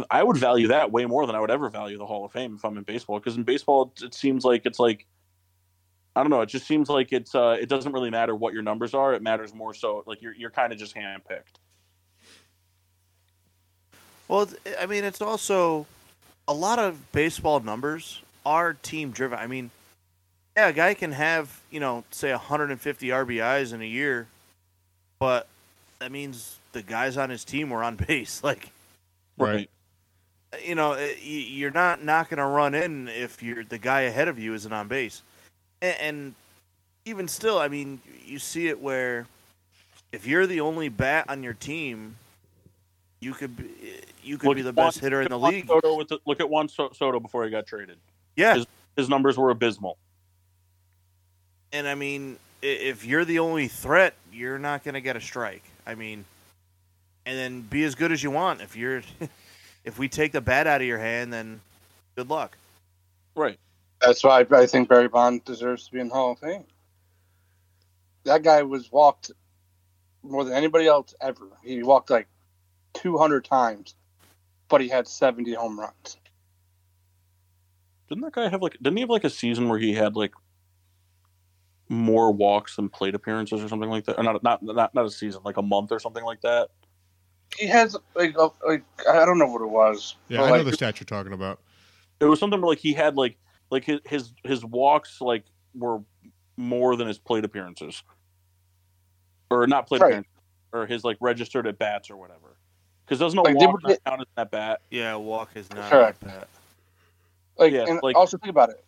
I 0.10 0.24
would 0.24 0.38
value 0.38 0.68
that 0.68 0.91
way 0.91 1.06
more 1.06 1.26
than 1.26 1.36
I 1.36 1.39
would 1.39 1.52
ever 1.52 1.70
value 1.70 1.98
the 1.98 2.06
Hall 2.06 2.26
of 2.26 2.32
Fame 2.32 2.56
if 2.56 2.66
I'm 2.66 2.78
in 2.78 2.84
baseball. 2.84 3.20
Because 3.20 3.38
in 3.38 3.43
baseball, 3.43 3.93
it, 3.98 4.04
it 4.04 4.14
seems 4.14 4.43
like 4.43 4.66
it's 4.66 4.80
like 4.80 5.06
I 6.16 6.22
don't 6.22 6.30
know. 6.30 6.41
It 6.41 6.50
just 6.50 6.66
seems 6.66 6.89
like 6.89 7.12
it's 7.12 7.36
uh, 7.36 7.58
it 7.60 7.68
doesn't 7.68 7.91
really 7.91 8.10
matter 8.10 8.36
what 8.36 8.54
your 8.54 8.64
numbers 8.64 8.93
are. 8.93 9.14
It 9.14 9.22
matters 9.22 9.54
more 9.54 9.74
so 9.74 10.04
like 10.06 10.22
you're 10.22 10.34
you're 10.34 10.50
kind 10.50 10.72
of 10.72 10.80
just 10.80 10.96
handpicked. 10.96 11.60
Well, 14.28 14.50
I 14.80 14.86
mean, 14.86 15.04
it's 15.04 15.22
also 15.22 15.86
a 16.48 16.54
lot 16.54 16.80
of 16.80 17.12
baseball 17.12 17.60
numbers 17.60 18.22
are 18.46 18.74
team 18.74 19.12
driven. 19.12 19.38
I 19.38 19.48
mean, 19.48 19.72
yeah, 20.56 20.70
a 20.70 20.74
guy 20.74 20.93
can 20.93 21.12
have 21.12 21.62
you 21.70 21.80
know 21.80 22.06
say 22.12 22.32
150 22.32 23.08
RBIs 23.08 23.74
in 23.74 23.82
a 23.82 23.86
year, 23.86 24.28
but 25.20 25.48
that 26.00 26.12
means 26.12 26.58
the 26.72 26.82
guys 26.82 27.18
on 27.18 27.30
his 27.30 27.43
team 27.43 27.70
were 27.70 27.84
on 27.84 27.96
base. 28.08 28.43
Like 28.43 28.72
Right. 29.38 29.70
You 30.64 30.76
know, 30.76 30.93
eh, 30.93 31.16
you're 31.22 31.72
not 31.72 32.03
not 32.03 32.30
going 32.30 32.38
to 32.38 32.45
run 32.45 32.76
in 32.76 33.08
if 33.08 33.41
you're 33.41 33.64
the 33.64 33.78
guy 33.78 34.01
ahead 34.01 34.28
of 34.28 34.38
you 34.38 34.53
isn't 34.53 34.72
on 34.72 34.88
base, 34.88 35.22
and, 35.82 35.97
and 35.99 36.36
even 37.06 37.28
still, 37.28 37.60
I 37.60 37.68
mean, 37.68 38.01
you 38.26 38.39
see 38.39 38.68
it 38.68 38.80
where 38.80 39.28
if 40.12 40.26
you're 40.26 40.47
the 40.47 40.62
only 40.62 40.89
bat 40.89 41.26
on 41.30 41.43
your 41.43 41.53
team, 41.53 42.16
you 43.20 43.34
could 43.34 43.56
be 43.58 43.66
you 44.24 44.38
could 44.38 44.47
Look 44.47 44.56
be 44.58 44.62
the 44.62 44.74
best 44.74 44.99
hitter 44.99 45.22
in 45.22 45.30
the 45.30 45.39
league. 45.39 45.68
Soto 45.68 45.95
with 45.95 46.08
the, 46.08 46.20
look 46.26 46.39
at 46.39 46.49
Juan 46.49 46.68
Soto 46.68 47.20
before 47.20 47.43
he 47.45 47.51
got 47.51 47.68
traded. 47.68 47.97
Yeah, 48.36 48.64
His 48.95 49.08
numbers 49.10 49.38
were 49.38 49.49
abysmal. 49.51 49.97
and 51.72 51.88
I 51.88 51.95
mean, 51.95 52.38
if 52.62 53.06
you're 53.06 53.26
the 53.26 53.39
only 53.39 53.68
threat, 53.68 54.16
you're 54.32 54.60
not 54.60 54.84
going 54.84 54.95
to 54.95 55.01
get 55.01 55.16
a 55.16 55.22
strike. 55.22 55.64
I 55.86 55.95
mean, 55.95 56.26
and 57.26 57.38
then 57.38 57.62
be 57.62 57.84
as 57.84 57.95
good 57.95 58.12
as 58.12 58.24
you 58.24 58.32
want. 58.32 58.62
If 58.62 58.76
you're, 58.76 59.01
if 59.86 60.00
we 60.00 60.10
take 60.10 60.32
the 60.32 60.42
bat 60.42 60.68
out 60.68 60.82
of 60.82 60.88
your 60.88 60.98
hand, 60.98 61.32
then 61.32 61.62
good 62.16 62.30
luck. 62.30 62.58
Right. 63.36 63.60
That's 64.02 64.24
why 64.24 64.46
I 64.52 64.66
think 64.66 64.90
Barry 64.90 65.08
Bond 65.08 65.46
deserves 65.46 65.86
to 65.86 65.94
be 65.94 66.00
in 66.00 66.10
the 66.10 66.14
Hall 66.14 66.34
of 66.34 66.40
Fame. 66.40 66.66
That 68.26 68.44
guy 68.44 68.64
was 68.64 68.92
walked 68.92 69.32
more 70.24 70.44
than 70.44 70.54
anybody 70.54 70.88
else 70.88 71.14
ever. 71.22 71.48
He 71.64 71.84
walked 71.84 72.10
like 72.10 72.28
200 72.96 73.46
times, 73.46 73.96
but 74.68 74.82
he 74.82 74.90
had 74.90 75.08
70 75.08 75.54
home 75.54 75.80
runs. 75.80 76.18
Didn't 78.10 78.24
that 78.24 78.34
guy 78.34 78.50
have 78.50 78.62
like? 78.62 78.74
Didn't 78.74 78.98
he 78.98 79.02
have 79.02 79.10
like 79.10 79.24
a 79.24 79.30
season 79.30 79.70
where 79.70 79.80
he 79.80 79.94
had 79.94 80.16
like 80.16 80.34
more 81.90 82.32
walks 82.32 82.76
than 82.76 82.90
plate 82.90 83.16
appearances 83.16 83.64
or 83.64 83.68
something 83.68 83.90
like 83.90 84.06
that? 84.06 84.20
Or 84.20 84.24
not 84.24 84.44
not 84.44 84.62
not 84.62 84.94
not 84.94 85.06
a 85.06 85.10
season, 85.10 85.42
like 85.44 85.58
a 85.58 85.64
month 85.64 85.92
or 85.92 86.00
something 86.00 86.24
like 86.24 86.42
that. 86.42 86.70
He 87.58 87.68
has 87.68 87.95
like 88.16 88.36
a, 88.38 88.49
like 88.68 88.84
I 89.10 89.26
don't 89.26 89.38
know 89.38 89.47
what 89.47 89.62
it 89.62 89.70
was. 89.70 90.16
Yeah, 90.28 90.39
but, 90.39 90.53
I 90.53 90.58
know 90.58 90.64
the 90.64 90.74
stat 90.74 90.99
you're 90.99 91.06
talking 91.06 91.34
about. 91.34 91.60
It 92.20 92.26
was 92.26 92.39
something 92.39 92.60
where, 92.62 92.70
like 92.70 92.80
he 92.80 92.93
had 92.93 93.16
like 93.16 93.38
like 93.72 93.84
his 93.86 93.99
his 94.06 94.34
his 94.43 94.66
walks 94.66 95.22
like 95.22 95.43
were 95.74 95.99
more 96.58 96.95
than 96.95 97.08
his 97.08 97.18
plate 97.18 97.45
appearances, 97.45 98.03
or 99.49 99.68
not 99.68 99.88
plate 99.88 100.01
Right. 100.01 100.08
appearances, 100.10 100.32
or 100.74 100.86
his 100.86 101.03
like 101.03 101.18
registered 101.20 101.68
at 101.68 101.78
bats 101.78 102.10
or 102.10 102.18
whatever. 102.18 102.58
Because 103.06 103.20
doesn't 103.20 103.38
a 103.38 103.41
Like, 103.43 103.60
they 103.60 103.66
walk 103.68 103.74
would 103.76 103.84
not 103.84 103.89
get- 103.89 104.03
count 104.03 104.22
as 104.22 104.28
that 104.36 104.51
bat? 104.51 104.82
Yeah, 104.89 105.16
walk 105.16 105.51
is 105.56 105.70
not 105.72 105.91
Correct. 105.91 106.24
like 106.24 106.34
that. 106.34 106.47
Like, 107.58 107.72
Yeah, 107.72 107.86
and 107.88 107.99
like- 108.01 108.16
also 108.16 108.38
think 108.38 108.49
about 108.49 108.70
it. 108.70 108.84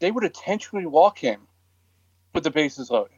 They 0.00 0.10
would 0.10 0.24
intentionally 0.24 0.86
walk 0.86 1.18
him 1.18 1.46
with 2.32 2.44
the 2.44 2.50
bases 2.50 2.90
loaded. 2.90 3.17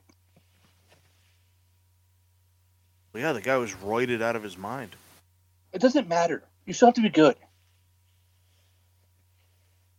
Well, 3.13 3.23
yeah, 3.23 3.33
the 3.33 3.41
guy 3.41 3.57
was 3.57 3.73
roided 3.75 4.23
out 4.23 4.37
of 4.37 4.43
his 4.43 4.57
mind. 4.57 4.97
It 5.73 5.81
doesn't 5.81 6.09
matter. 6.09 6.45
You 6.67 6.73
still 6.73 6.89
have 6.89 6.95
to 6.97 7.03
be 7.03 7.11
good. 7.11 7.37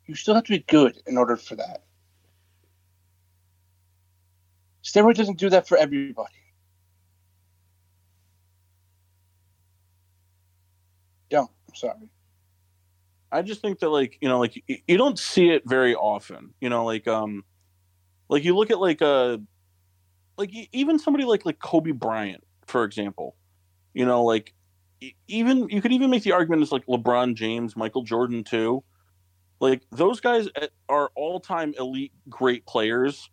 You 0.08 0.16
still 0.16 0.36
have 0.36 0.44
to 0.46 0.52
be 0.52 0.60
good 0.60 0.98
in 1.08 1.18
order 1.18 1.38
for 1.38 1.56
that. 1.56 1.84
Steroid 4.84 5.16
doesn't 5.16 5.38
do 5.38 5.50
that 5.50 5.68
for 5.68 5.78
everybody. 5.78 6.34
Don't. 11.30 11.50
I'm 11.70 11.76
sorry. 11.76 12.10
I 13.32 13.42
just 13.42 13.62
think 13.62 13.80
that 13.80 13.90
like 13.90 14.18
you 14.22 14.30
know 14.30 14.40
like 14.40 14.62
y- 14.68 14.82
you 14.88 14.98
don't 14.98 15.18
see 15.20 15.50
it 15.50 15.64
very 15.66 15.96
often. 15.96 16.54
You 16.62 16.70
know 16.70 16.86
like 16.86 17.08
um 17.08 17.44
like 18.30 18.44
you 18.44 18.56
look 18.56 18.72
at 18.72 18.80
like 18.80 19.02
uh 19.02 19.38
like 20.38 20.52
even 20.74 21.00
somebody 21.00 21.26
like 21.26 21.46
like 21.46 21.60
Kobe 21.60 21.92
Bryant 21.92 22.44
for 22.72 22.84
example. 22.84 23.36
You 23.94 24.06
know 24.06 24.24
like 24.24 24.54
even 25.28 25.68
you 25.70 25.82
could 25.82 25.92
even 25.92 26.10
make 26.10 26.24
the 26.24 26.32
argument 26.32 26.62
as 26.62 26.72
like 26.72 26.86
LeBron 26.86 27.36
James, 27.36 27.76
Michael 27.76 28.04
Jordan 28.04 28.44
too. 28.44 28.84
Like 29.60 29.84
those 29.92 30.20
guys 30.20 30.48
uh, 30.60 30.68
are 30.90 31.12
all-time 31.16 31.76
elite 31.78 32.14
great 32.30 32.66
players, 32.66 33.30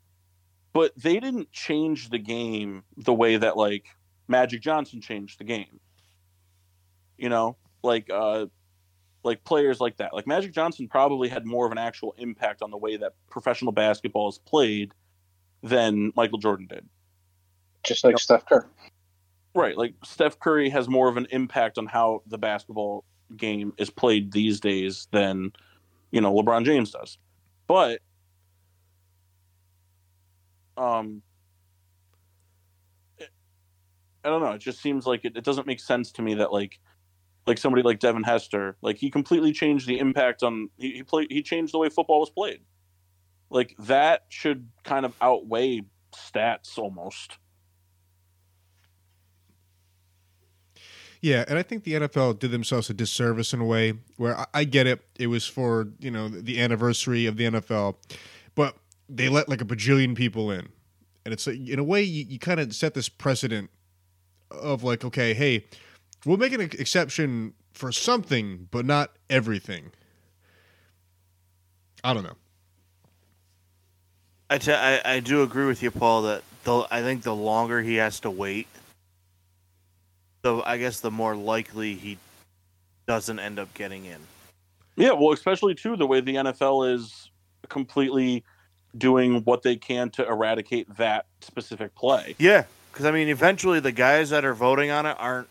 but 0.72 0.92
they 0.96 1.20
didn't 1.20 1.50
change 1.52 2.10
the 2.10 2.18
game 2.18 2.82
the 2.98 3.14
way 3.14 3.36
that 3.36 3.56
like 3.56 3.86
Magic 4.26 4.60
Johnson 4.60 5.00
changed 5.00 5.38
the 5.38 5.44
game. 5.44 5.80
You 7.16 7.28
know, 7.28 7.56
like 7.82 8.10
uh 8.12 8.46
like 9.24 9.44
players 9.44 9.80
like 9.80 9.96
that. 9.98 10.12
Like 10.12 10.26
Magic 10.26 10.52
Johnson 10.52 10.88
probably 10.88 11.28
had 11.28 11.46
more 11.46 11.66
of 11.66 11.72
an 11.72 11.78
actual 11.78 12.14
impact 12.18 12.62
on 12.62 12.70
the 12.70 12.76
way 12.78 12.96
that 12.96 13.12
professional 13.30 13.72
basketball 13.72 14.28
is 14.28 14.38
played 14.38 14.92
than 15.62 16.12
Michael 16.16 16.38
Jordan 16.38 16.66
did. 16.68 16.88
Just 17.84 18.04
like 18.04 18.18
Steph 18.18 18.46
Curry. 18.46 18.64
Right. 19.58 19.76
Like 19.76 19.94
Steph 20.04 20.38
Curry 20.38 20.70
has 20.70 20.88
more 20.88 21.08
of 21.08 21.16
an 21.16 21.26
impact 21.32 21.78
on 21.78 21.86
how 21.86 22.22
the 22.28 22.38
basketball 22.38 23.04
game 23.36 23.72
is 23.76 23.90
played 23.90 24.30
these 24.30 24.60
days 24.60 25.08
than, 25.10 25.52
you 26.12 26.20
know, 26.20 26.32
LeBron 26.32 26.64
James 26.64 26.92
does. 26.92 27.18
But 27.66 28.00
um 30.76 31.22
it- 33.18 33.30
I 34.22 34.28
don't 34.28 34.40
know, 34.42 34.52
it 34.52 34.60
just 34.60 34.80
seems 34.80 35.06
like 35.08 35.24
it, 35.24 35.36
it 35.36 35.42
doesn't 35.42 35.66
make 35.66 35.80
sense 35.80 36.12
to 36.12 36.22
me 36.22 36.34
that 36.34 36.52
like 36.52 36.78
like 37.48 37.58
somebody 37.58 37.82
like 37.82 37.98
Devin 37.98 38.22
Hester, 38.22 38.76
like 38.80 38.96
he 38.96 39.10
completely 39.10 39.52
changed 39.52 39.88
the 39.88 39.98
impact 39.98 40.44
on 40.44 40.70
he, 40.78 40.92
he 40.92 41.02
played 41.02 41.32
he 41.32 41.42
changed 41.42 41.74
the 41.74 41.78
way 41.78 41.88
football 41.88 42.20
was 42.20 42.30
played. 42.30 42.60
Like 43.50 43.74
that 43.80 44.26
should 44.28 44.68
kind 44.84 45.04
of 45.04 45.16
outweigh 45.20 45.82
stats 46.14 46.78
almost. 46.78 47.38
Yeah, 51.20 51.44
and 51.48 51.58
I 51.58 51.62
think 51.62 51.84
the 51.84 51.94
NFL 51.94 52.38
did 52.38 52.52
themselves 52.52 52.88
a 52.90 52.94
disservice 52.94 53.52
in 53.52 53.60
a 53.60 53.64
way 53.64 53.94
where 54.16 54.38
I, 54.38 54.46
I 54.54 54.64
get 54.64 54.86
it. 54.86 55.00
It 55.18 55.26
was 55.26 55.46
for 55.46 55.88
you 55.98 56.10
know 56.10 56.28
the 56.28 56.60
anniversary 56.60 57.26
of 57.26 57.36
the 57.36 57.44
NFL, 57.44 57.96
but 58.54 58.76
they 59.08 59.28
let 59.28 59.48
like 59.48 59.60
a 59.60 59.64
bajillion 59.64 60.14
people 60.14 60.50
in, 60.50 60.68
and 61.24 61.32
it's 61.32 61.46
like, 61.46 61.56
in 61.56 61.78
a 61.78 61.84
way 61.84 62.02
you, 62.02 62.24
you 62.28 62.38
kind 62.38 62.60
of 62.60 62.74
set 62.74 62.94
this 62.94 63.08
precedent 63.08 63.70
of 64.50 64.84
like, 64.84 65.04
okay, 65.04 65.34
hey, 65.34 65.64
we'll 66.24 66.36
make 66.36 66.52
an 66.52 66.60
exception 66.60 67.54
for 67.72 67.92
something, 67.92 68.68
but 68.70 68.84
not 68.84 69.12
everything. 69.28 69.90
I 72.04 72.14
don't 72.14 72.22
know. 72.22 72.36
I, 74.50 74.58
t- 74.58 74.72
I, 74.72 75.16
I 75.16 75.20
do 75.20 75.42
agree 75.42 75.66
with 75.66 75.82
you, 75.82 75.90
Paul. 75.90 76.22
That 76.22 76.42
the 76.64 76.86
I 76.90 77.02
think 77.02 77.22
the 77.22 77.34
longer 77.34 77.82
he 77.82 77.96
has 77.96 78.20
to 78.20 78.30
wait, 78.30 78.66
the 80.56 80.62
I 80.68 80.78
guess 80.78 81.00
the 81.00 81.10
more 81.10 81.36
likely 81.36 81.94
he 81.94 82.18
doesn't 83.06 83.38
end 83.38 83.58
up 83.58 83.72
getting 83.74 84.04
in. 84.04 84.18
Yeah, 84.96 85.12
well, 85.12 85.32
especially 85.32 85.74
too 85.74 85.96
the 85.96 86.06
way 86.06 86.20
the 86.20 86.34
NFL 86.36 86.92
is 86.94 87.30
completely 87.68 88.42
doing 88.96 89.42
what 89.44 89.62
they 89.62 89.76
can 89.76 90.10
to 90.10 90.26
eradicate 90.26 90.94
that 90.96 91.26
specific 91.40 91.94
play. 91.94 92.34
Yeah, 92.38 92.64
because 92.92 93.04
I 93.06 93.10
mean, 93.10 93.28
eventually 93.28 93.80
the 93.80 93.92
guys 93.92 94.30
that 94.30 94.44
are 94.44 94.54
voting 94.54 94.90
on 94.90 95.06
it 95.06 95.16
aren't 95.18 95.48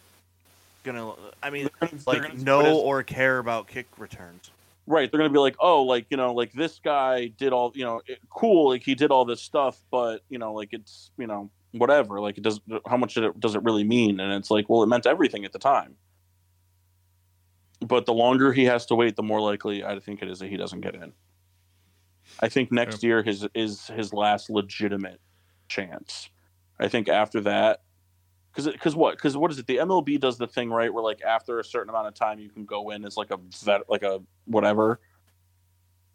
gonna. 0.84 1.14
I 1.41 1.50
mean, 1.50 1.70
They're 1.80 1.89
gonna- 1.89 2.02
like 2.08 2.22
they're 2.22 2.30
gonna- 2.32 2.43
know 2.43 2.80
or 2.80 3.04
care 3.04 3.38
about 3.39 3.68
kick 3.68 3.88
returns. 3.98 4.52
right? 4.89 5.12
They're 5.12 5.18
going 5.18 5.30
to 5.30 5.34
be 5.34 5.39
like, 5.39 5.58
oh, 5.60 5.84
like 5.84 6.06
you 6.10 6.16
know, 6.18 6.34
like 6.34 6.54
this 6.54 6.80
guy 6.82 7.28
did 7.28 7.52
all, 7.52 7.74
you 7.76 7.84
know, 7.84 8.02
it, 8.08 8.20
cool, 8.30 8.70
like 8.70 8.84
he 8.84 8.95
did 8.95 9.12
all 9.12 9.26
this 9.26 9.41
stuff, 9.41 9.78
but 9.91 10.22
you 10.30 10.39
know, 10.39 10.54
like 10.54 10.70
it's, 10.72 11.12
you 11.18 11.28
know, 11.28 11.50
whatever. 11.72 12.20
Like 12.20 12.38
it 12.38 12.43
does. 12.43 12.59
How 12.88 12.97
much 12.97 13.13
did 13.13 13.24
it, 13.24 13.39
does 13.39 13.55
it 13.55 13.63
really 13.63 13.84
mean? 13.84 14.20
And 14.20 14.34
it's 14.34 14.51
like, 14.51 14.70
well, 14.70 14.84
it 14.84 14.88
meant 14.88 15.05
everything 15.05 15.45
at 15.45 15.53
the 15.53 15.59
time. 15.59 15.95
But 17.82 18.05
the 18.05 18.13
longer 18.13 18.53
he 18.53 18.65
has 18.65 18.86
to 18.88 18.95
wait, 18.95 19.15
the 19.15 19.24
more 19.24 19.39
likely 19.41 19.84
I 19.84 19.99
think 19.99 20.22
it 20.22 20.30
is 20.30 20.39
that 20.39 20.49
he 20.49 20.57
doesn't 20.57 20.82
get 20.82 20.95
in. 20.95 21.13
I 22.39 22.49
think 22.49 22.72
next 22.72 23.03
year 23.03 23.24
his 23.24 23.47
is 23.53 23.88
his 23.88 24.13
last 24.13 24.49
legitimate 24.49 25.20
chance. 25.68 26.30
I 26.80 26.88
think 26.88 27.09
after 27.09 27.41
that, 27.41 27.82
because 28.51 28.72
because 28.72 28.95
what 28.95 29.15
because 29.15 29.38
what 29.38 29.51
is 29.51 29.59
it? 29.59 29.68
The 29.68 29.78
MLB 29.78 30.20
does 30.20 30.38
the 30.38 30.47
thing 30.47 30.70
right 30.70 30.93
where 30.93 31.03
like 31.03 31.22
after 31.22 31.59
a 31.59 31.63
certain 31.63 31.89
amount 31.89 32.07
of 32.07 32.13
time 32.15 32.39
you 32.39 32.49
can 32.49 32.65
go 32.65 32.89
in 32.89 33.05
as 33.05 33.18
like 33.18 33.32
a 33.32 33.38
vet 33.63 33.82
like 33.89 34.03
a 34.03 34.22
whatever. 34.45 34.99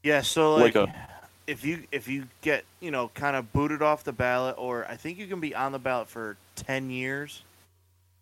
Yeah, 0.03 0.23
so 0.23 0.57
Like 0.57 0.75
like, 0.75 0.89
a- 0.89 1.09
if 1.47 1.65
you 1.65 1.85
if 1.93 2.09
you 2.09 2.27
get 2.41 2.65
you 2.81 2.91
know 2.91 3.11
kind 3.15 3.37
of 3.37 3.53
booted 3.53 3.83
off 3.83 4.05
the 4.05 4.13
ballot, 4.13 4.57
or 4.59 4.87
I 4.89 4.97
think 4.97 5.19
you 5.19 5.27
can 5.27 5.41
be 5.41 5.55
on 5.55 5.73
the 5.73 5.79
ballot 5.79 6.09
for 6.09 6.37
ten 6.57 6.91
years. 6.91 7.43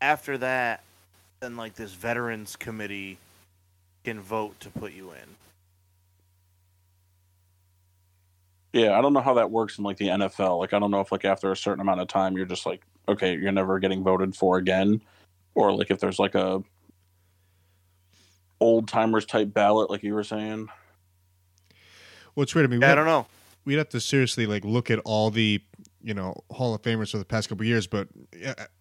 After 0.03 0.39
that, 0.39 0.83
then 1.41 1.57
like 1.57 1.75
this 1.75 1.93
veterans 1.93 2.57
committee 2.57 3.19
can 4.05 4.21
vote 4.21 4.59
to 4.61 4.71
put 4.71 4.93
you 4.93 5.11
in. 5.11 5.37
Yeah, 8.73 8.97
I 8.97 9.03
don't 9.03 9.13
know 9.13 9.21
how 9.21 9.35
that 9.35 9.51
works 9.51 9.79
in 9.79 9.85
like 9.85 9.97
the 9.97 10.09
NFL. 10.09 10.59
Like 10.59 10.73
I 10.73 10.79
don't 10.79 10.91
know 10.91 11.01
if 11.01 11.13
like 11.13 11.25
after 11.25 11.53
a 11.53 11.57
certain 11.57 11.81
amount 11.81 12.01
of 12.01 12.09
time 12.09 12.37
you're 12.37 12.47
just 12.47 12.67
like 12.67 12.83
okay 13.09 13.37
you're 13.37 13.53
never 13.53 13.79
getting 13.79 14.03
voted 14.03 14.35
for 14.35 14.57
again, 14.59 15.03
or 15.55 15.73
like 15.73 15.91
if 15.91 15.99
there's 15.99 16.19
like 16.19 16.35
a 16.35 16.63
old 18.61 18.89
timers 18.89 19.25
type 19.27 19.53
ballot 19.53 19.91
like 19.91 20.03
you 20.03 20.15
were 20.15 20.25
saying. 20.25 20.69
Well, 22.41 22.45
it's 22.45 22.55
weird. 22.55 22.65
I 22.65 22.71
mean, 22.71 22.81
Yeah, 22.81 22.93
I 22.93 22.95
don't 22.95 23.05
know. 23.05 23.27
we'd 23.67 23.75
have 23.75 23.91
to 23.91 24.01
seriously 24.01 24.47
like 24.47 24.65
look 24.65 24.91
at 24.91 24.99
all 25.01 25.31
the 25.31 25.61
you 26.03 26.15
know 26.15 26.43
Hall 26.51 26.75
of 26.75 26.81
Famers 26.81 27.11
for 27.11 27.19
the 27.19 27.25
past 27.27 27.51
couple 27.51 27.65
of 27.65 27.67
years. 27.67 27.87
But 27.87 28.09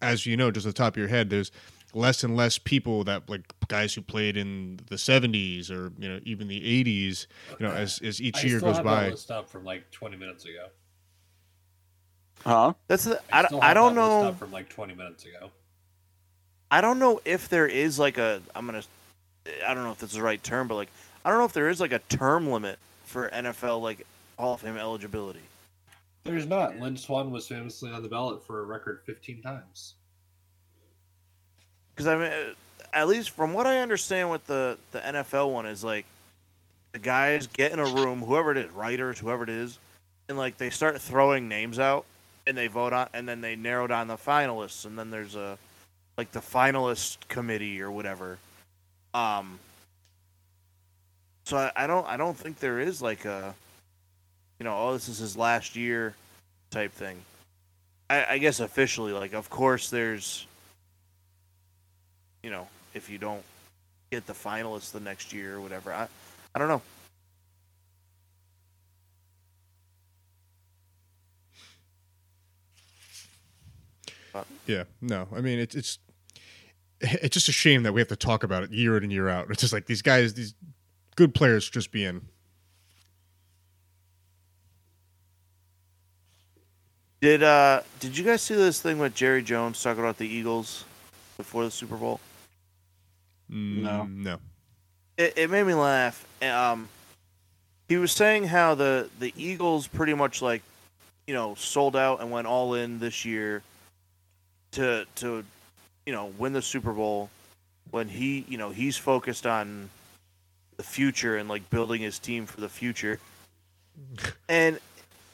as 0.00 0.24
you 0.24 0.34
know, 0.34 0.50
just 0.50 0.64
at 0.66 0.74
the 0.74 0.78
top 0.82 0.94
of 0.94 0.96
your 0.96 1.08
head, 1.08 1.28
there's 1.28 1.52
less 1.92 2.24
and 2.24 2.34
less 2.34 2.56
people 2.56 3.04
that 3.04 3.28
like 3.28 3.42
guys 3.68 3.92
who 3.92 4.00
played 4.00 4.38
in 4.38 4.80
the 4.86 4.96
70s 4.96 5.70
or 5.70 5.92
you 5.98 6.08
know 6.08 6.20
even 6.24 6.48
the 6.48 6.58
80s. 6.58 7.26
You 7.58 7.66
know, 7.66 7.72
as 7.74 8.00
as 8.02 8.22
each 8.22 8.38
I 8.38 8.48
year 8.48 8.60
still 8.60 8.70
goes 8.70 8.76
have 8.76 8.84
by. 8.86 9.02
That 9.04 9.10
list 9.10 9.30
up 9.30 9.50
from 9.50 9.66
like 9.66 9.90
20 9.90 10.16
minutes 10.16 10.46
ago. 10.46 10.68
Huh? 12.42 12.72
That's 12.88 13.04
the, 13.04 13.20
I, 13.30 13.44
still 13.44 13.60
I 13.60 13.74
don't 13.74 13.94
that 13.94 14.00
list 14.00 14.10
know. 14.22 14.28
up 14.28 14.38
from 14.38 14.52
like 14.52 14.70
20 14.70 14.94
minutes 14.94 15.26
ago. 15.26 15.50
I 16.70 16.80
don't 16.80 16.98
know 16.98 17.20
if 17.26 17.50
there 17.50 17.66
is 17.66 17.98
like 17.98 18.16
a 18.16 18.40
I'm 18.54 18.64
gonna 18.64 18.84
I 19.66 19.74
don't 19.74 19.84
know 19.84 19.90
if 19.92 19.98
that's 19.98 20.14
the 20.14 20.22
right 20.22 20.42
term, 20.42 20.66
but 20.66 20.76
like 20.76 20.88
I 21.26 21.28
don't 21.28 21.38
know 21.38 21.44
if 21.44 21.52
there 21.52 21.68
is 21.68 21.78
like 21.78 21.92
a 21.92 21.98
term 21.98 22.50
limit 22.50 22.78
for 23.10 23.28
NFL 23.30 23.82
like 23.82 24.06
Hall 24.38 24.54
of 24.54 24.60
Fame 24.60 24.76
eligibility. 24.76 25.40
There's 26.24 26.46
not. 26.46 26.78
Lynn 26.78 26.96
Swann 26.96 27.30
was 27.30 27.46
famously 27.46 27.90
on 27.90 28.02
the 28.02 28.08
ballot 28.08 28.46
for 28.46 28.60
a 28.60 28.64
record 28.64 29.00
15 29.04 29.42
times. 29.42 29.94
Because 31.90 32.06
I 32.06 32.16
mean, 32.16 32.54
at 32.92 33.08
least 33.08 33.30
from 33.30 33.52
what 33.52 33.66
I 33.66 33.78
understand, 33.78 34.30
with 34.30 34.46
the 34.46 34.78
the 34.92 35.00
NFL 35.00 35.52
one 35.52 35.66
is 35.66 35.82
like 35.82 36.06
the 36.92 36.98
guys 36.98 37.46
get 37.46 37.72
in 37.72 37.78
a 37.78 37.84
room, 37.84 38.20
whoever 38.20 38.52
it 38.52 38.58
is, 38.58 38.70
writers, 38.72 39.18
whoever 39.18 39.42
it 39.42 39.50
is, 39.50 39.78
and 40.28 40.38
like 40.38 40.56
they 40.56 40.70
start 40.70 41.00
throwing 41.00 41.48
names 41.48 41.78
out, 41.78 42.04
and 42.46 42.56
they 42.56 42.68
vote 42.68 42.92
on, 42.92 43.08
and 43.12 43.28
then 43.28 43.40
they 43.40 43.56
narrow 43.56 43.86
down 43.86 44.06
the 44.06 44.16
finalists, 44.16 44.84
and 44.84 44.98
then 44.98 45.10
there's 45.10 45.34
a 45.34 45.58
like 46.16 46.30
the 46.32 46.40
finalist 46.40 47.18
committee 47.28 47.80
or 47.82 47.90
whatever. 47.90 48.38
Um. 49.14 49.58
So 51.50 51.56
I, 51.56 51.72
I 51.74 51.88
don't 51.88 52.06
I 52.06 52.16
don't 52.16 52.36
think 52.36 52.60
there 52.60 52.78
is 52.78 53.02
like 53.02 53.24
a, 53.24 53.52
you 54.60 54.64
know, 54.64 54.76
oh 54.78 54.92
this 54.92 55.08
is 55.08 55.18
his 55.18 55.36
last 55.36 55.74
year, 55.74 56.14
type 56.70 56.92
thing. 56.92 57.20
I, 58.08 58.24
I 58.34 58.38
guess 58.38 58.60
officially, 58.60 59.10
like 59.12 59.32
of 59.32 59.50
course 59.50 59.90
there's 59.90 60.46
you 62.44 62.50
know, 62.50 62.68
if 62.94 63.10
you 63.10 63.18
don't 63.18 63.42
get 64.12 64.28
the 64.28 64.32
finalists 64.32 64.92
the 64.92 65.00
next 65.00 65.32
year 65.32 65.56
or 65.56 65.60
whatever. 65.60 65.92
I, 65.92 66.06
I 66.54 66.58
don't 66.60 66.68
know. 66.68 66.82
Yeah, 74.68 74.84
no. 75.00 75.26
I 75.34 75.40
mean, 75.40 75.58
it's 75.58 75.74
it's 75.74 75.98
it's 77.00 77.34
just 77.34 77.48
a 77.48 77.52
shame 77.52 77.82
that 77.82 77.92
we 77.92 78.00
have 78.00 78.06
to 78.06 78.14
talk 78.14 78.44
about 78.44 78.62
it 78.62 78.70
year 78.70 78.96
in 78.96 79.02
and 79.02 79.12
year 79.12 79.28
out. 79.28 79.50
It's 79.50 79.60
just 79.60 79.72
like 79.72 79.86
these 79.86 80.00
guys, 80.02 80.34
these 80.34 80.54
good 81.20 81.34
players, 81.34 81.68
just 81.68 81.92
being. 81.92 82.22
Did 87.20 87.42
uh 87.42 87.82
did 87.98 88.16
you 88.16 88.24
guys 88.24 88.40
see 88.40 88.54
this 88.54 88.80
thing 88.80 88.98
with 88.98 89.14
Jerry 89.14 89.42
Jones 89.42 89.82
talking 89.82 90.02
about 90.02 90.16
the 90.16 90.26
Eagles 90.26 90.86
before 91.36 91.64
the 91.64 91.70
Super 91.70 91.96
Bowl? 91.96 92.20
No. 93.50 94.08
Mm, 94.08 94.16
no. 94.16 94.38
It, 95.18 95.34
it 95.36 95.50
made 95.50 95.64
me 95.64 95.74
laugh. 95.74 96.26
Um, 96.42 96.88
he 97.86 97.98
was 97.98 98.12
saying 98.12 98.44
how 98.44 98.74
the 98.74 99.10
the 99.18 99.34
Eagles 99.36 99.86
pretty 99.86 100.14
much 100.14 100.40
like, 100.40 100.62
you 101.26 101.34
know, 101.34 101.54
sold 101.54 101.96
out 101.96 102.22
and 102.22 102.30
went 102.30 102.46
all 102.46 102.72
in 102.72 102.98
this 102.98 103.26
year 103.26 103.62
to 104.70 105.04
to, 105.16 105.44
you 106.06 106.14
know, 106.14 106.32
win 106.38 106.54
the 106.54 106.62
Super 106.62 106.94
Bowl. 106.94 107.28
When 107.90 108.08
he, 108.08 108.46
you 108.48 108.56
know, 108.56 108.70
he's 108.70 108.96
focused 108.96 109.46
on 109.46 109.90
the 110.80 110.86
future 110.86 111.36
and 111.36 111.46
like 111.46 111.68
building 111.68 112.00
his 112.00 112.18
team 112.18 112.46
for 112.46 112.58
the 112.58 112.68
future. 112.68 113.18
and 114.48 114.80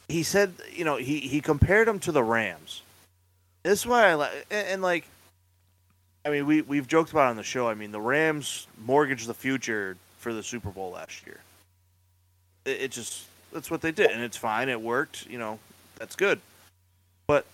he 0.09 0.25
said, 0.25 0.53
you 0.73 0.85
know, 0.85 0.97
he 0.97 1.21
he 1.21 1.41
compared 1.41 1.87
him 1.87 2.01
to 2.01 2.11
the 2.11 2.23
Rams. 2.23 2.83
This 3.63 3.81
is 3.81 3.87
why 3.87 4.09
I 4.09 4.15
like, 4.15 4.47
and, 4.51 4.67
and 4.67 4.83
like, 4.83 5.07
I 6.25 6.31
mean, 6.31 6.47
we 6.47 6.63
we've 6.63 6.89
joked 6.89 7.13
about 7.13 7.31
on 7.31 7.37
the 7.37 7.45
show. 7.45 7.69
I 7.69 7.75
mean, 7.75 7.93
the 7.93 8.01
Rams 8.01 8.67
mortgaged 8.85 9.29
the 9.29 9.35
future 9.35 9.97
for 10.19 10.35
the 10.35 10.43
Super 10.43 10.71
Bowl 10.71 10.91
last 10.91 11.25
year. 11.25 11.39
It, 12.65 12.83
it 12.83 12.91
just 12.91 13.27
that's 13.53 13.71
what 13.71 13.83
they 13.83 13.93
did, 13.93 14.11
and 14.11 14.25
it's 14.25 14.37
fine. 14.37 14.69
It 14.69 14.81
worked. 14.81 15.29
You 15.29 15.39
know, 15.39 15.61
that's 15.95 16.17
good. 16.17 16.41
But 17.29 17.47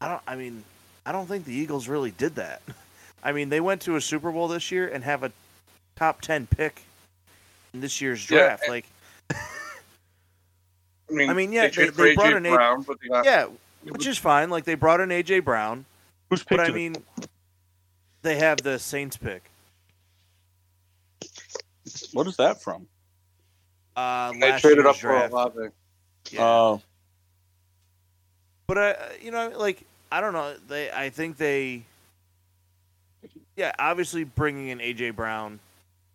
I 0.00 0.08
don't. 0.08 0.22
I 0.26 0.34
mean, 0.34 0.64
I 1.06 1.12
don't 1.12 1.26
think 1.26 1.44
the 1.44 1.54
Eagles 1.54 1.86
really 1.86 2.10
did 2.10 2.34
that. 2.34 2.60
I 3.22 3.30
mean, 3.30 3.50
they 3.50 3.60
went 3.60 3.82
to 3.82 3.94
a 3.94 4.00
Super 4.00 4.32
Bowl 4.32 4.48
this 4.48 4.72
year 4.72 4.88
and 4.88 5.04
have 5.04 5.22
a 5.22 5.30
top 5.98 6.20
ten 6.20 6.46
pick 6.46 6.82
in 7.74 7.80
this 7.80 8.00
year's 8.00 8.24
draft. 8.24 8.62
and- 8.62 8.70
like, 8.72 8.86
I 11.10 11.12
mean, 11.14 11.30
I 11.30 11.32
mean, 11.32 11.52
yeah, 11.52 11.62
they 11.62 11.70
traded 11.70 11.94
they- 11.94 12.02
they 12.10 12.14
brought 12.14 12.32
AJ 12.32 12.36
an 12.36 12.46
A- 12.46 12.54
Brown, 12.54 12.82
but 12.82 12.98
they 13.00 13.08
got, 13.08 13.24
yeah, 13.24 13.46
which 13.84 14.06
is 14.06 14.18
fine. 14.18 14.50
Like 14.50 14.64
they 14.64 14.74
brought 14.74 15.00
in 15.00 15.08
AJ 15.10 15.40
Brown, 15.44 15.84
Who's 16.30 16.44
but 16.44 16.60
I 16.60 16.68
it? 16.68 16.74
mean, 16.74 16.96
they 18.22 18.36
have 18.36 18.58
the 18.58 18.78
Saints 18.78 19.16
pick. 19.16 19.42
what 22.12 22.26
is 22.26 22.36
that 22.36 22.62
from? 22.62 22.86
Uh, 23.96 24.32
they 24.32 24.50
last 24.52 24.60
traded 24.60 24.84
year's 24.84 24.86
up 24.94 24.96
for 24.96 25.08
draft. 25.08 25.32
Olave. 25.32 25.68
Yeah. 26.30 26.44
Oh, 26.44 26.82
But 28.66 28.78
I, 28.78 28.96
you 29.22 29.30
know, 29.30 29.48
like 29.56 29.82
I 30.12 30.20
don't 30.20 30.32
know. 30.34 30.54
They, 30.68 30.90
I 30.92 31.08
think 31.10 31.36
they, 31.38 31.82
yeah, 33.56 33.72
obviously 33.78 34.24
bringing 34.24 34.68
in 34.68 34.78
AJ 34.78 35.16
Brown 35.16 35.58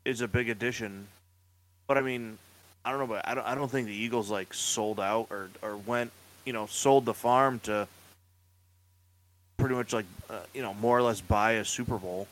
is 0.06 0.22
a 0.22 0.28
big 0.28 0.50
addition. 0.50 1.08
But 1.88 1.98
I 1.98 2.02
mean, 2.02 2.38
I 2.86 2.92
don't 2.92 3.00
know, 3.00 3.08
but 3.08 3.28
I 3.28 3.34
don't, 3.36 3.46
I 3.46 3.56
don't 3.56 3.70
think 3.70 3.88
the 3.88 3.96
Eagles 3.96 4.30
like 4.30 4.54
sold 4.54 5.00
out 5.00 5.28
or 5.30 5.50
or 5.62 5.78
went, 5.78 6.12
you 6.46 6.54
know, 6.54 6.66
sold 6.66 7.06
the 7.06 7.14
farm 7.14 7.60
to 7.64 7.88
pretty 9.58 9.76
much 9.76 9.94
like, 9.94 10.06
uh, 10.30 10.40
you 10.54 10.62
know, 10.62 10.74
more 10.76 10.98
or 10.98 11.02
less 11.02 11.22
buy 11.22 11.54
a 11.54 11.66
Super 11.66 11.98
Bowl. 11.98 12.28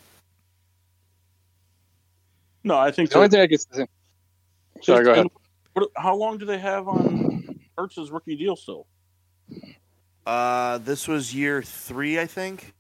no, 2.64 2.78
I 2.78 2.92
think 2.92 3.10
The 3.10 3.18
only 3.18 3.30
thing 3.30 3.42
I 3.42 3.48
could 3.48 3.62
think. 3.62 3.90
Sorry, 4.82 5.06
go 5.06 5.12
ahead. 5.12 5.28
What, 5.74 5.90
how 5.96 6.16
long 6.16 6.38
do 6.38 6.46
they 6.46 6.58
have 6.58 6.88
on 6.88 7.60
Hurts' 7.78 8.10
rookie 8.10 8.36
deal 8.36 8.56
still? 8.56 8.88
Uh, 10.26 10.78
this 10.80 11.08
was 11.08 11.34
year 11.34 11.62
three, 11.62 12.20
I 12.20 12.26
think. 12.26 12.74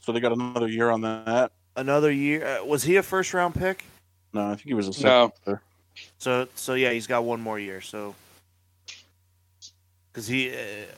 So 0.00 0.12
they 0.12 0.20
got 0.20 0.32
another 0.32 0.68
year 0.68 0.90
on 0.90 1.00
that. 1.02 1.52
Another 1.76 2.10
year. 2.10 2.58
Uh, 2.58 2.64
was 2.64 2.82
he 2.82 2.96
a 2.96 3.02
first 3.02 3.32
round 3.32 3.54
pick? 3.54 3.84
No, 4.32 4.46
I 4.46 4.48
think 4.50 4.62
he 4.62 4.74
was 4.74 4.88
a 4.88 4.92
second. 4.92 5.10
No. 5.10 5.32
second. 5.44 5.60
So 6.18 6.48
so 6.54 6.74
yeah, 6.74 6.90
he's 6.90 7.06
got 7.06 7.24
one 7.24 7.40
more 7.40 7.58
year. 7.58 7.80
So 7.80 8.14
because 10.12 10.26
he 10.26 10.50
uh, 10.50 10.56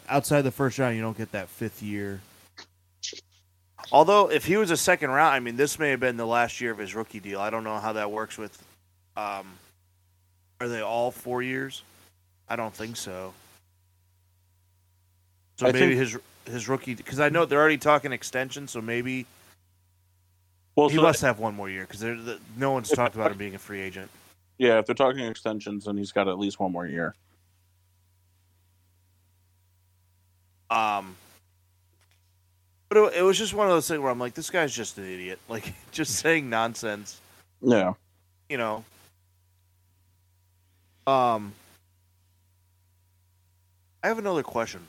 outside 0.09 0.43
the 0.43 0.51
first 0.51 0.79
round, 0.79 0.97
you 0.97 1.03
don't 1.03 1.17
get 1.17 1.33
that 1.33 1.49
fifth 1.49 1.83
year. 1.83 2.21
Although 3.91 4.31
if 4.31 4.45
he 4.45 4.57
was 4.57 4.71
a 4.71 4.77
second 4.77 5.11
round, 5.11 5.35
I 5.35 5.41
mean, 5.41 5.57
this 5.57 5.79
may 5.79 5.91
have 5.91 6.01
been 6.01 6.17
the 6.17 6.27
last 6.27 6.61
year 6.61 6.71
of 6.71 6.79
his 6.79 6.95
rookie 6.95 7.21
deal. 7.21 7.41
I 7.41 7.51
don't 7.51 7.65
know 7.65 7.79
how 7.79 7.93
that 7.95 8.11
works 8.11 8.39
with. 8.39 8.57
Um, 9.17 9.47
are 10.61 10.69
they 10.69 10.81
all 10.81 11.11
four 11.11 11.43
years? 11.43 11.83
I 12.49 12.57
don't 12.57 12.75
think 12.75 12.97
so. 12.97 13.35
So 15.59 15.67
I 15.67 15.73
maybe 15.73 15.97
think- 15.97 15.99
his 16.01 16.19
his 16.45 16.69
rookie 16.69 16.95
because 16.95 17.21
I 17.21 17.29
know 17.29 17.45
they're 17.45 17.61
already 17.61 17.79
talking 17.79 18.13
extension. 18.13 18.67
So 18.69 18.81
maybe 18.81 19.27
Well, 20.77 20.89
he 20.89 20.97
so 20.97 21.03
must 21.03 21.21
have 21.23 21.39
one 21.39 21.55
more 21.55 21.69
year 21.69 21.87
because 21.89 22.03
no 22.57 22.71
one's 22.73 22.89
talked 22.91 23.15
about 23.15 23.31
him 23.33 23.39
being 23.39 23.55
a 23.55 23.59
free 23.59 23.81
agent. 23.81 24.11
yeah, 24.59 24.79
if 24.79 24.87
they're 24.87 24.95
talking 24.95 25.25
extensions, 25.25 25.85
then 25.85 25.97
he's 25.97 26.13
got 26.13 26.29
at 26.29 26.39
least 26.39 26.59
one 26.61 26.73
more 26.73 26.87
year. 26.87 27.15
Um, 30.71 31.17
but 32.89 32.97
it, 32.99 33.15
it 33.19 33.23
was 33.23 33.37
just 33.37 33.53
one 33.53 33.67
of 33.67 33.73
those 33.75 33.87
things 33.87 34.01
where 34.01 34.11
I'm 34.11 34.19
like, 34.19 34.33
this 34.35 34.49
guy's 34.51 34.75
just 34.75 34.97
an 34.99 35.05
idiot. 35.05 35.39
Like, 35.49 35.75
just 35.91 36.15
saying 36.17 36.49
nonsense, 36.49 37.21
Yeah. 37.61 37.93
you 38.49 38.57
know. 38.57 38.85
Um, 41.07 41.53
I 44.03 44.09
have 44.09 44.19
another 44.19 44.43
question. 44.43 44.81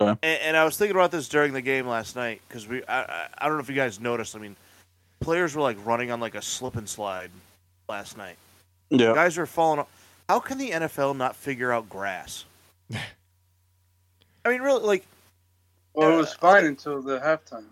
Okay. 0.00 0.18
And, 0.22 0.40
and 0.42 0.56
I 0.56 0.64
was 0.64 0.76
thinking 0.76 0.96
about 0.96 1.10
this 1.10 1.28
during 1.28 1.52
the 1.52 1.62
game 1.62 1.86
last 1.86 2.16
night 2.16 2.40
because 2.48 2.66
we, 2.66 2.82
I, 2.84 3.02
I, 3.02 3.28
I 3.38 3.46
don't 3.46 3.56
know 3.56 3.62
if 3.62 3.68
you 3.68 3.74
guys 3.74 4.00
noticed. 4.00 4.34
I 4.34 4.38
mean, 4.38 4.56
players 5.20 5.54
were 5.54 5.62
like 5.62 5.76
running 5.84 6.10
on 6.10 6.20
like 6.20 6.34
a 6.34 6.42
slip 6.42 6.76
and 6.76 6.88
slide 6.88 7.30
last 7.88 8.16
night. 8.16 8.36
Yeah. 8.88 9.14
Guys 9.14 9.36
were 9.36 9.46
falling. 9.46 9.80
off. 9.80 9.88
How 10.28 10.40
can 10.40 10.58
the 10.58 10.70
NFL 10.70 11.16
not 11.16 11.36
figure 11.36 11.72
out 11.72 11.88
grass? 11.88 12.44
I 12.92 14.48
mean, 14.48 14.62
really, 14.62 14.82
like. 14.82 15.06
Well, 15.92 16.12
it 16.12 16.16
was 16.16 16.32
fine 16.34 16.64
until 16.64 17.02
the 17.02 17.18
halftime. 17.18 17.64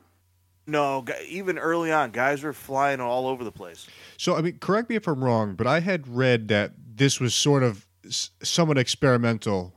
No, 0.66 1.02
even 1.26 1.56
early 1.58 1.90
on, 1.90 2.10
guys 2.10 2.42
were 2.42 2.52
flying 2.52 3.00
all 3.00 3.26
over 3.26 3.42
the 3.42 3.50
place. 3.50 3.86
So, 4.18 4.36
I 4.36 4.42
mean, 4.42 4.58
correct 4.58 4.90
me 4.90 4.96
if 4.96 5.06
I'm 5.06 5.24
wrong, 5.24 5.54
but 5.54 5.66
I 5.66 5.80
had 5.80 6.06
read 6.06 6.48
that 6.48 6.72
this 6.94 7.20
was 7.20 7.34
sort 7.34 7.62
of 7.62 7.86
somewhat 8.10 8.76
experimental, 8.76 9.72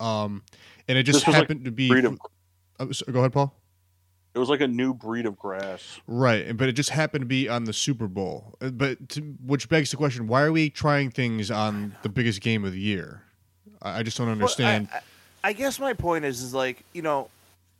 um, 0.00 0.42
and 0.88 0.96
it 0.98 1.02
just 1.04 1.18
This 1.20 1.26
was 1.26 1.34
like 1.34 1.42
happened 1.42 1.64
to 1.64 1.70
be. 1.70 1.88
breed 1.88 2.04
of- 2.04 2.18
Oh, 2.78 2.90
go 3.10 3.20
ahead, 3.20 3.32
Paul. 3.32 3.54
It 4.34 4.38
was 4.38 4.50
like 4.50 4.60
a 4.60 4.68
new 4.68 4.92
breed 4.92 5.24
of 5.24 5.38
grass. 5.38 5.98
Right, 6.06 6.54
but 6.54 6.68
it 6.68 6.72
just 6.72 6.90
happened 6.90 7.22
to 7.22 7.26
be 7.26 7.48
on 7.48 7.64
the 7.64 7.72
Super 7.72 8.06
Bowl. 8.06 8.54
Uh, 8.60 8.68
But 8.68 9.08
to, 9.10 9.20
which 9.46 9.68
begs 9.70 9.90
the 9.90 9.96
question: 9.96 10.26
Why 10.26 10.42
are 10.42 10.52
we 10.52 10.68
trying 10.68 11.10
things 11.10 11.50
on 11.50 11.96
the 12.02 12.10
biggest 12.10 12.42
game 12.42 12.62
of 12.64 12.72
the 12.72 12.78
year? 12.80 13.22
I, 13.80 14.00
I 14.00 14.02
just 14.02 14.18
don't 14.18 14.26
Well, 14.26 14.32
understand. 14.34 14.88
I, 14.92 14.96
I, 14.96 15.00
I 15.44 15.52
guess 15.54 15.80
my 15.80 15.94
point 15.94 16.26
is, 16.26 16.42
is 16.42 16.52
like 16.52 16.82
you 16.92 17.00
know, 17.00 17.30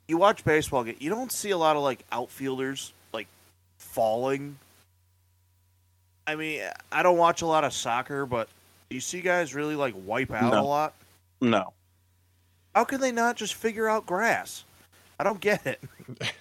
you 0.09 0.17
watch 0.17 0.45
baseball, 0.47 0.83
get 0.83 1.03
you 1.03 1.11
don't 1.11 1.31
see 1.31 1.51
a 1.51 1.59
lot 1.59 1.77
of 1.77 1.83
like 1.83 2.03
outfielders 2.11 2.95
like 3.13 3.27
falling. 3.77 4.57
I 6.27 6.37
mean, 6.37 6.63
I 6.91 7.03
don't 7.03 7.19
watch 7.19 7.43
a 7.43 7.47
lot 7.47 7.65
of 7.65 7.73
soccer, 7.75 8.25
but 8.25 8.49
do 8.89 8.95
you 8.97 9.01
see 9.03 9.21
guys 9.21 9.55
really 9.55 9.77
like 9.77 9.95
wipe 10.07 10.33
out 10.33 10.53
No. 10.53 10.61
a 10.61 10.65
lot. 10.65 10.95
No. 11.43 11.73
How 12.77 12.85
can 12.85 13.01
they 13.01 13.11
not 13.11 13.37
just 13.37 13.55
figure 13.55 13.89
out 13.89 14.05
grass? 14.05 14.65
I 15.19 15.25
don't 15.25 15.41
get 15.41 15.67
it. 15.67 15.83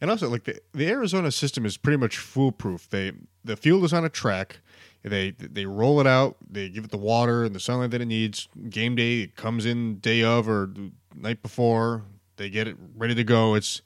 And 0.00 0.10
also, 0.10 0.28
like 0.28 0.42
the, 0.42 0.60
the 0.74 0.88
Arizona 0.88 1.30
system 1.30 1.64
is 1.64 1.76
pretty 1.76 1.96
much 1.96 2.18
foolproof. 2.18 2.90
They 2.90 3.12
the 3.44 3.56
field 3.56 3.84
is 3.84 3.92
on 3.92 4.04
a 4.04 4.08
track. 4.08 4.58
They 5.04 5.30
they 5.30 5.64
roll 5.64 6.00
it 6.00 6.08
out. 6.08 6.36
They 6.50 6.68
give 6.68 6.84
it 6.84 6.90
the 6.90 6.96
water 6.96 7.44
and 7.44 7.54
the 7.54 7.60
sunlight 7.60 7.92
that 7.92 8.00
it 8.00 8.06
needs. 8.06 8.48
Game 8.68 8.96
day 8.96 9.20
it 9.20 9.36
comes 9.36 9.64
in 9.64 9.98
day 9.98 10.24
of 10.24 10.48
or 10.48 10.74
night 11.14 11.40
before. 11.40 12.02
They 12.36 12.50
get 12.50 12.66
it 12.66 12.76
ready 12.96 13.14
to 13.14 13.22
go. 13.22 13.54
It's 13.54 13.80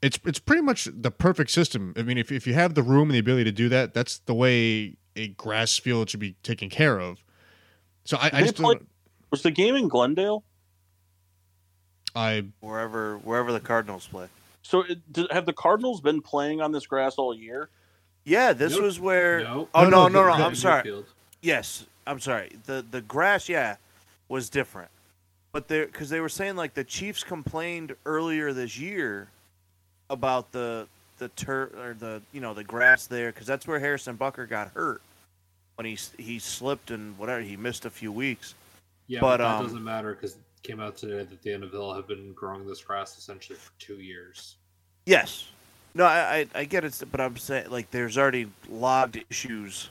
it's 0.00 0.18
it's 0.24 0.38
pretty 0.38 0.62
much 0.62 0.88
the 0.90 1.10
perfect 1.10 1.50
system. 1.50 1.92
I 1.94 2.02
mean, 2.02 2.16
if 2.16 2.32
if 2.32 2.46
you 2.46 2.54
have 2.54 2.74
the 2.74 2.82
room 2.82 3.10
and 3.10 3.14
the 3.14 3.18
ability 3.18 3.44
to 3.44 3.52
do 3.52 3.68
that, 3.68 3.92
that's 3.92 4.20
the 4.20 4.34
way 4.34 4.96
a 5.14 5.28
grass 5.28 5.76
field 5.76 6.08
should 6.08 6.20
be 6.20 6.36
taken 6.42 6.70
care 6.70 6.98
of. 6.98 7.22
So 8.06 8.16
I, 8.16 8.30
I 8.32 8.40
just 8.40 8.56
play- 8.56 8.76
don't, 8.76 8.88
Was 9.30 9.42
the 9.42 9.50
game 9.50 9.74
in 9.76 9.88
Glendale? 9.88 10.44
I 12.14 12.44
Wherever 12.60 13.18
wherever 13.18 13.52
the 13.52 13.60
Cardinals 13.60 14.06
play. 14.06 14.28
So 14.62 14.80
it, 14.82 15.12
did, 15.12 15.30
have 15.30 15.46
the 15.46 15.52
Cardinals 15.52 16.00
been 16.00 16.22
playing 16.22 16.60
on 16.60 16.72
this 16.72 16.86
grass 16.86 17.16
all 17.16 17.34
year? 17.34 17.68
Yeah, 18.24 18.52
this 18.52 18.72
Nope. 18.74 18.82
was 18.82 19.00
where. 19.00 19.40
No. 19.42 19.68
Oh 19.74 19.84
No, 19.84 19.90
no, 19.90 20.08
no, 20.08 20.22
no, 20.22 20.28
no! 20.30 20.38
the- 20.38 20.44
I'm 20.44 20.54
sorry. 20.54 20.82
field. 20.82 21.06
Yes, 21.42 21.84
I'm 22.06 22.20
sorry. 22.20 22.52
The 22.66 22.84
the 22.90 23.00
grass, 23.02 23.48
yeah, 23.48 23.76
was 24.28 24.48
different, 24.48 24.90
but 25.52 25.68
they 25.68 25.84
because 25.84 26.08
they 26.08 26.20
were 26.20 26.28
saying 26.28 26.56
like 26.56 26.72
the 26.74 26.84
Chiefs 26.84 27.22
complained 27.24 27.94
earlier 28.06 28.52
this 28.52 28.78
year 28.78 29.28
about 30.08 30.52
the 30.52 30.86
the 31.18 31.28
tur 31.30 31.70
or 31.78 31.94
the 31.98 32.22
you 32.32 32.40
know 32.40 32.54
the 32.54 32.64
grass 32.64 33.06
there 33.06 33.30
because 33.32 33.46
that's 33.46 33.66
where 33.66 33.78
Harrison 33.80 34.16
Butker 34.16 34.48
got 34.48 34.68
hurt 34.72 35.02
when 35.74 35.84
he 35.84 35.98
he 36.16 36.38
slipped 36.38 36.90
and 36.90 37.18
whatever 37.18 37.42
he 37.42 37.56
missed 37.56 37.84
a 37.84 37.90
few 37.90 38.12
weeks. 38.12 38.54
Yeah, 39.06 39.20
But, 39.20 39.38
but, 39.38 39.44
that 39.44 39.56
um, 39.58 39.64
doesn't 39.64 39.84
matter 39.84 40.14
because 40.14 40.34
it 40.36 40.42
came 40.62 40.80
out 40.80 40.96
today 40.96 41.24
that 41.24 41.42
the 41.42 41.50
NFL 41.50 41.94
have 41.96 42.08
been 42.08 42.32
growing 42.32 42.66
this 42.66 42.82
grass 42.82 43.18
essentially 43.18 43.58
for 43.58 43.70
two 43.78 43.96
years. 44.00 44.56
Yes, 45.06 45.48
no, 45.94 46.04
I 46.04 46.46
I, 46.54 46.60
I 46.60 46.64
get 46.64 46.84
it, 46.84 47.00
but 47.12 47.20
I'm 47.20 47.36
saying 47.36 47.70
like 47.70 47.90
there's 47.90 48.16
already 48.16 48.50
logged 48.70 49.22
issues 49.30 49.90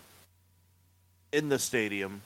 in 1.32 1.50
the 1.50 1.60
stadium. 1.60 2.22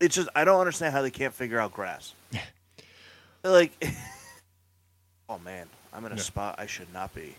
It's 0.00 0.14
just 0.14 0.28
I 0.36 0.44
don't 0.44 0.60
understand 0.60 0.92
how 0.94 1.02
they 1.02 1.10
can't 1.10 1.34
figure 1.34 1.58
out 1.58 1.72
grass. 1.72 2.14
like, 3.44 3.72
oh 5.28 5.38
man, 5.38 5.66
I'm 5.92 6.04
in 6.06 6.12
a 6.12 6.16
Yeah. 6.16 6.22
spot 6.22 6.54
I 6.58 6.66
should 6.66 6.92
not 6.92 7.12
be. 7.14 7.34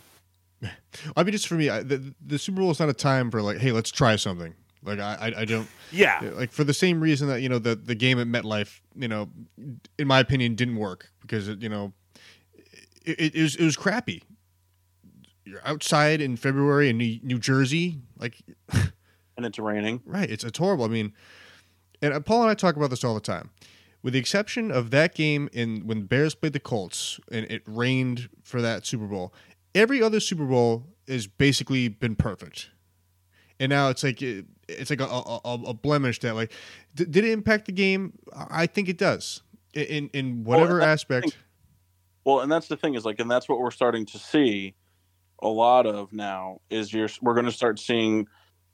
I 1.15 1.23
mean, 1.23 1.31
just 1.31 1.47
for 1.47 1.55
me, 1.55 1.69
I, 1.69 1.81
the 1.83 2.13
the 2.25 2.37
Super 2.37 2.59
Bowl 2.59 2.71
is 2.71 2.79
not 2.79 2.89
a 2.89 2.93
time 2.93 3.31
for 3.31 3.41
like, 3.41 3.57
hey, 3.59 3.71
let's 3.71 3.91
try 3.91 4.15
something. 4.17 4.53
Like 4.86 4.99
I 4.99 5.15
I, 5.15 5.41
I 5.41 5.45
don't. 5.45 5.67
Yeah, 5.91 6.23
Yeah, 6.23 6.29
like 6.31 6.51
for 6.51 6.63
the 6.63 6.73
same 6.73 7.01
reason 7.01 7.27
that 7.27 7.41
you 7.41 7.49
know 7.49 7.59
the 7.59 7.75
the 7.75 7.95
game 7.95 8.19
at 8.19 8.27
MetLife, 8.27 8.79
you 8.95 9.07
know, 9.07 9.29
in 9.97 10.07
my 10.07 10.19
opinion, 10.19 10.55
didn't 10.55 10.77
work 10.77 11.09
because 11.21 11.47
it, 11.47 11.61
you 11.61 11.69
know, 11.69 11.93
it, 13.05 13.36
it, 13.36 13.41
was 13.41 13.55
it 13.55 13.65
was 13.65 13.75
crappy. 13.75 14.23
You're 15.43 15.65
outside 15.65 16.21
in 16.21 16.38
February 16.38 16.89
in 16.89 16.97
New, 16.97 17.19
New 17.23 17.39
Jersey, 17.39 17.99
like 18.17 18.41
And 19.38 19.45
it's 19.45 19.59
raining. 19.59 20.01
right, 20.05 20.29
it's 20.29 20.43
it's 20.43 20.57
horrible. 20.57 20.86
I 20.86 20.89
mean, 20.89 21.13
and 22.01 22.13
uh, 22.13 22.19
Paul 22.19 22.43
and 22.43 22.51
I 22.51 22.53
talk 22.53 22.75
about 22.75 22.89
this 22.89 23.03
all 23.03 23.15
the 23.15 23.19
time. 23.19 23.49
With 24.01 24.13
the 24.13 24.19
exception 24.19 24.71
of 24.71 24.91
that 24.91 25.15
game 25.15 25.49
in 25.51 25.88
when 25.88 25.99
the 25.99 26.05
Bears 26.05 26.36
played 26.36 26.53
the 26.53 26.59
Colts 26.59 27.19
and 27.31 27.45
it 27.49 27.63
rained 27.65 28.29
for 28.43 28.61
that 28.61 28.86
Super 28.86 29.07
Bowl, 29.07 29.33
every 29.73 30.01
other 30.01 30.19
Super 30.19 30.45
Bowl 30.45 30.86
has 31.07 31.25
basically 31.25 31.88
been 31.88 32.15
perfect. 32.15 32.69
And 33.60 33.70
now 33.70 33.89
it's 33.89 34.03
like 34.03 34.22
it, 34.22 34.45
it's 34.68 34.89
like 34.89 35.01
a, 35.01 35.06
a, 35.06 35.39
a- 35.45 35.74
blemish 35.74 36.20
that 36.20 36.36
like 36.36 36.51
d- 36.95 37.06
did 37.06 37.24
it 37.24 37.32
impact 37.32 37.66
the 37.68 37.72
game? 37.72 38.14
I 38.34 38.68
think 38.68 38.89
it 38.89 38.97
does 38.97 39.41
in 39.74 40.10
in, 40.14 40.43
whatever 40.43 40.80
the 40.80 40.86
aspect. 40.86 41.38
Well, 42.26 42.41
and 42.41 42.51
that's 42.51 42.68
the 42.68 42.76
thing 42.76 42.95
is 42.95 43.06
like, 43.06 43.20
and 43.20 43.30
that's 43.30 43.47
what 43.47 43.60
we're 43.60 43.72
starting 43.72 44.06
to 44.08 44.18
see 44.18 44.76
a 45.41 45.47
lot 45.47 45.86
of 45.86 46.12
now 46.12 46.60
is 46.70 46.91
you're 46.91 47.10
we're 47.22 47.34
going 47.34 47.45
to 47.45 47.51
start 47.51 47.80
seeing 47.80 48.28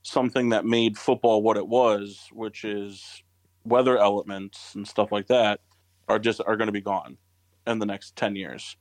something 0.04 0.50
that 0.50 0.66
made 0.66 0.98
football 0.98 1.44
what 1.44 1.58
it 1.58 1.68
was, 1.68 2.28
which 2.32 2.64
is 2.64 3.24
weather 3.66 3.98
elements 3.98 4.74
and 4.76 4.88
stuff 4.88 5.12
like 5.12 5.28
that 5.28 5.60
are 6.08 6.20
just 6.20 6.42
are 6.46 6.56
going 6.56 6.68
to 6.68 6.74
be 6.74 6.82
gone 6.82 7.18
in 7.68 7.80
the 7.80 7.86
next 7.86 8.16
10 8.16 8.36
years. 8.36 8.76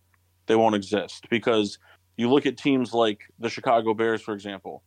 They 0.47 0.57
won't 0.57 0.75
exist 0.75 1.27
because 1.31 1.79
you 2.17 2.31
look 2.31 2.47
at 2.47 2.57
teams 2.57 2.93
like 2.93 3.23
the 3.39 3.49
Chicago 3.49 3.95
Bears 3.95 4.23
for 4.23 4.35
example. 4.35 4.83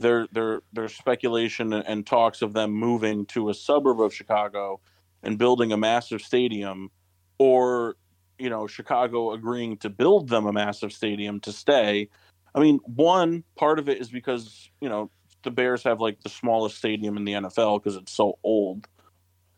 There 0.00 0.26
there 0.32 0.62
there's 0.72 0.94
speculation 0.94 1.74
and, 1.74 2.06
talks 2.06 2.40
of 2.40 2.54
them 2.54 2.72
moving 2.72 3.26
to 3.26 3.50
a 3.50 3.54
suburb 3.54 4.00
of 4.00 4.14
Chicago 4.14 4.80
and 5.22 5.38
building 5.38 5.72
a 5.72 5.76
massive 5.76 6.22
stadium 6.22 6.90
or 7.38 7.96
you 8.38 8.48
know 8.48 8.66
Chicago 8.66 9.32
agreeing 9.32 9.76
to 9.78 9.90
build 9.90 10.30
them 10.30 10.46
a 10.46 10.52
massive 10.52 10.92
stadium 10.92 11.38
to 11.40 11.52
stay. 11.52 12.08
I 12.54 12.60
mean, 12.60 12.80
one 12.84 13.44
part 13.56 13.78
of 13.78 13.90
it 13.90 14.00
is 14.00 14.08
because 14.08 14.70
you 14.80 14.88
know 14.88 15.10
the 15.42 15.50
Bears 15.50 15.82
have 15.82 16.00
like 16.00 16.22
the 16.22 16.30
smallest 16.30 16.78
stadium 16.78 17.18
in 17.18 17.24
the 17.26 17.32
NFL 17.32 17.82
because 17.82 17.96
it's 17.96 18.12
so 18.12 18.38
old. 18.42 18.88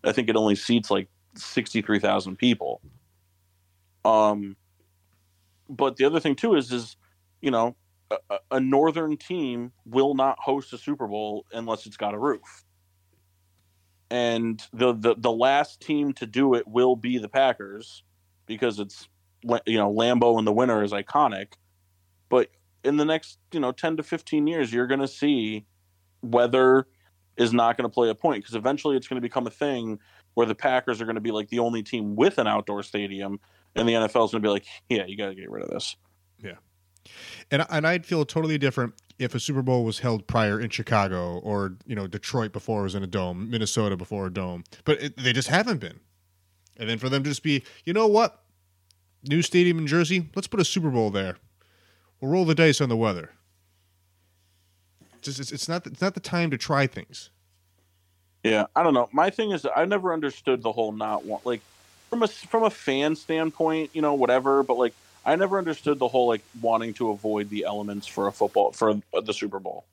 I 0.02 0.10
think 0.10 0.28
it 0.28 0.34
only 0.34 0.56
seats 0.56 0.90
like 0.90 1.08
sixty 1.36 1.82
three 1.82 2.00
thousand 2.00 2.36
people. 2.36 2.80
Um, 4.04 4.56
but 5.68 5.96
the 5.96 6.04
other 6.04 6.18
thing 6.18 6.34
too 6.34 6.56
is 6.56 6.72
is 6.72 6.96
you 7.40 7.52
know 7.52 7.76
a, 8.50 8.60
northern 8.60 9.16
team 9.16 9.72
will 9.84 10.14
not 10.14 10.38
host 10.38 10.72
a 10.72 10.78
Super 10.78 11.06
Bowl 11.06 11.46
unless 11.52 11.86
it's 11.86 11.96
got 11.96 12.14
a 12.14 12.18
roof. 12.18 12.64
And 14.10 14.62
the, 14.72 14.92
the 14.92 15.14
the 15.16 15.32
last 15.32 15.80
team 15.80 16.12
to 16.14 16.26
do 16.26 16.54
it 16.54 16.68
will 16.68 16.96
be 16.96 17.18
the 17.18 17.28
Packers 17.28 18.02
because 18.46 18.78
it's 18.78 19.08
you 19.42 19.78
know 19.78 19.90
Lambeau 19.90 20.38
in 20.38 20.44
the 20.44 20.52
winter 20.52 20.82
is 20.82 20.92
iconic, 20.92 21.54
but 22.28 22.50
in 22.84 22.96
the 22.96 23.04
next 23.04 23.38
you 23.52 23.60
know 23.60 23.72
ten 23.72 23.96
to 23.96 24.02
fifteen 24.02 24.46
years, 24.46 24.72
you're 24.72 24.86
going 24.86 25.00
to 25.00 25.08
see 25.08 25.64
weather 26.20 26.86
is 27.36 27.52
not 27.52 27.76
going 27.76 27.88
to 27.88 27.92
play 27.92 28.10
a 28.10 28.14
point 28.14 28.42
because 28.42 28.54
eventually 28.54 28.96
it's 28.96 29.08
going 29.08 29.16
to 29.16 29.26
become 29.26 29.46
a 29.46 29.50
thing 29.50 29.98
where 30.34 30.46
the 30.46 30.54
Packers 30.54 31.00
are 31.00 31.04
going 31.04 31.14
to 31.14 31.20
be 31.20 31.30
like 31.30 31.48
the 31.48 31.58
only 31.58 31.82
team 31.82 32.14
with 32.16 32.38
an 32.38 32.46
outdoor 32.46 32.82
stadium, 32.82 33.40
and 33.74 33.88
the 33.88 33.92
NFL 33.92 34.26
is 34.26 34.32
going 34.32 34.32
to 34.32 34.40
be 34.40 34.48
like, 34.48 34.66
yeah, 34.88 35.06
you 35.06 35.16
got 35.16 35.28
to 35.28 35.34
get 35.34 35.50
rid 35.50 35.62
of 35.62 35.70
this. 35.70 35.96
And 37.50 37.66
and 37.70 37.86
I'd 37.86 38.06
feel 38.06 38.24
totally 38.24 38.58
different 38.58 38.94
if 39.18 39.34
a 39.34 39.40
Super 39.40 39.62
Bowl 39.62 39.84
was 39.84 40.00
held 40.00 40.26
prior 40.26 40.60
in 40.60 40.70
Chicago 40.70 41.38
or 41.38 41.76
you 41.86 41.94
know 41.94 42.06
Detroit 42.06 42.52
before 42.52 42.80
it 42.80 42.84
was 42.84 42.94
in 42.94 43.02
a 43.02 43.06
dome, 43.06 43.50
Minnesota 43.50 43.96
before 43.96 44.26
a 44.26 44.32
dome, 44.32 44.64
but 44.84 45.02
it, 45.02 45.16
they 45.16 45.32
just 45.32 45.48
haven't 45.48 45.78
been. 45.78 46.00
And 46.76 46.88
then 46.88 46.98
for 46.98 47.08
them 47.08 47.22
to 47.22 47.30
just 47.30 47.42
be, 47.42 47.62
you 47.84 47.92
know 47.92 48.06
what, 48.06 48.42
new 49.24 49.42
stadium 49.42 49.78
in 49.78 49.86
Jersey, 49.86 50.30
let's 50.34 50.48
put 50.48 50.60
a 50.60 50.64
Super 50.64 50.90
Bowl 50.90 51.10
there. 51.10 51.36
We'll 52.20 52.30
roll 52.30 52.44
the 52.44 52.54
dice 52.54 52.80
on 52.80 52.88
the 52.88 52.96
weather. 52.96 53.30
Just 55.20 55.38
it's, 55.38 55.52
it's 55.52 55.68
not 55.68 55.86
it's 55.86 56.00
not 56.00 56.14
the 56.14 56.20
time 56.20 56.50
to 56.50 56.58
try 56.58 56.86
things. 56.86 57.30
Yeah, 58.42 58.66
I 58.74 58.82
don't 58.82 58.94
know. 58.94 59.08
My 59.12 59.30
thing 59.30 59.52
is, 59.52 59.66
I 59.76 59.84
never 59.84 60.12
understood 60.12 60.62
the 60.62 60.72
whole 60.72 60.92
not 60.92 61.24
want 61.24 61.46
like 61.46 61.60
from 62.10 62.22
a 62.22 62.28
from 62.28 62.64
a 62.64 62.70
fan 62.70 63.14
standpoint, 63.14 63.90
you 63.92 64.02
know, 64.02 64.14
whatever. 64.14 64.62
But 64.62 64.78
like, 64.78 64.94
I 65.24 65.36
never 65.36 65.58
understood 65.58 65.98
the 65.98 66.08
whole 66.08 66.26
like 66.26 66.42
wanting 66.60 66.94
to 66.94 67.10
avoid 67.10 67.48
the 67.48 67.64
elements 67.64 68.06
for 68.06 68.26
a 68.26 68.32
football 68.32 68.72
for 68.72 69.00
the 69.12 69.32
Super 69.32 69.60
Bowl. 69.60 69.84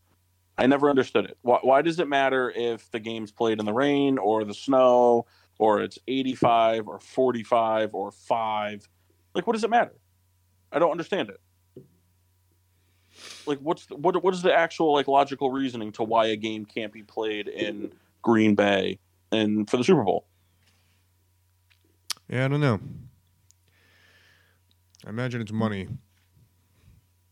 I 0.58 0.68
never 0.68 0.90
understood 0.90 1.26
it. 1.26 1.38
Why, 1.42 1.60
why 1.62 1.82
does 1.82 2.00
it 2.00 2.08
matter 2.08 2.52
if 2.52 2.90
the 2.92 3.00
game's 3.00 3.32
played 3.32 3.60
in 3.60 3.66
the 3.66 3.74
rain 3.74 4.18
or 4.18 4.44
the 4.44 4.54
snow 4.54 5.26
or 5.58 5.82
it's 5.82 6.00
eighty 6.08 6.36
five 6.36 6.88
or 6.88 7.00
forty 7.00 7.44
five 7.44 7.94
or 7.94 8.12
five? 8.12 8.88
Like, 9.34 9.48
what 9.48 9.54
does 9.54 9.64
it 9.64 9.70
matter? 9.70 9.94
I 10.72 10.80
don't 10.80 10.92
understand 10.92 11.30
it. 11.30 11.40
Like, 13.46 13.60
what's 13.60 13.86
the, 13.86 13.96
what 13.96 14.22
what 14.24 14.34
is 14.34 14.42
the 14.42 14.54
actual 14.54 14.94
like 14.94 15.08
logical 15.08 15.52
reasoning 15.52 15.92
to 15.94 16.04
why 16.04 16.28
a 16.28 16.36
game 16.36 16.66
can't 16.66 16.92
be 16.92 17.04
played 17.04 17.48
in 17.48 17.92
Green 18.22 18.56
Bay 18.56 19.00
and 19.32 19.70
for 19.70 19.78
the 19.78 19.84
Super 19.84 20.04
Bowl. 20.04 20.26
Yeah, 22.28 22.46
I 22.46 22.48
don't 22.48 22.62
know. 22.62 22.80
I 25.06 25.10
imagine 25.10 25.42
it's 25.42 25.52
money. 25.52 25.88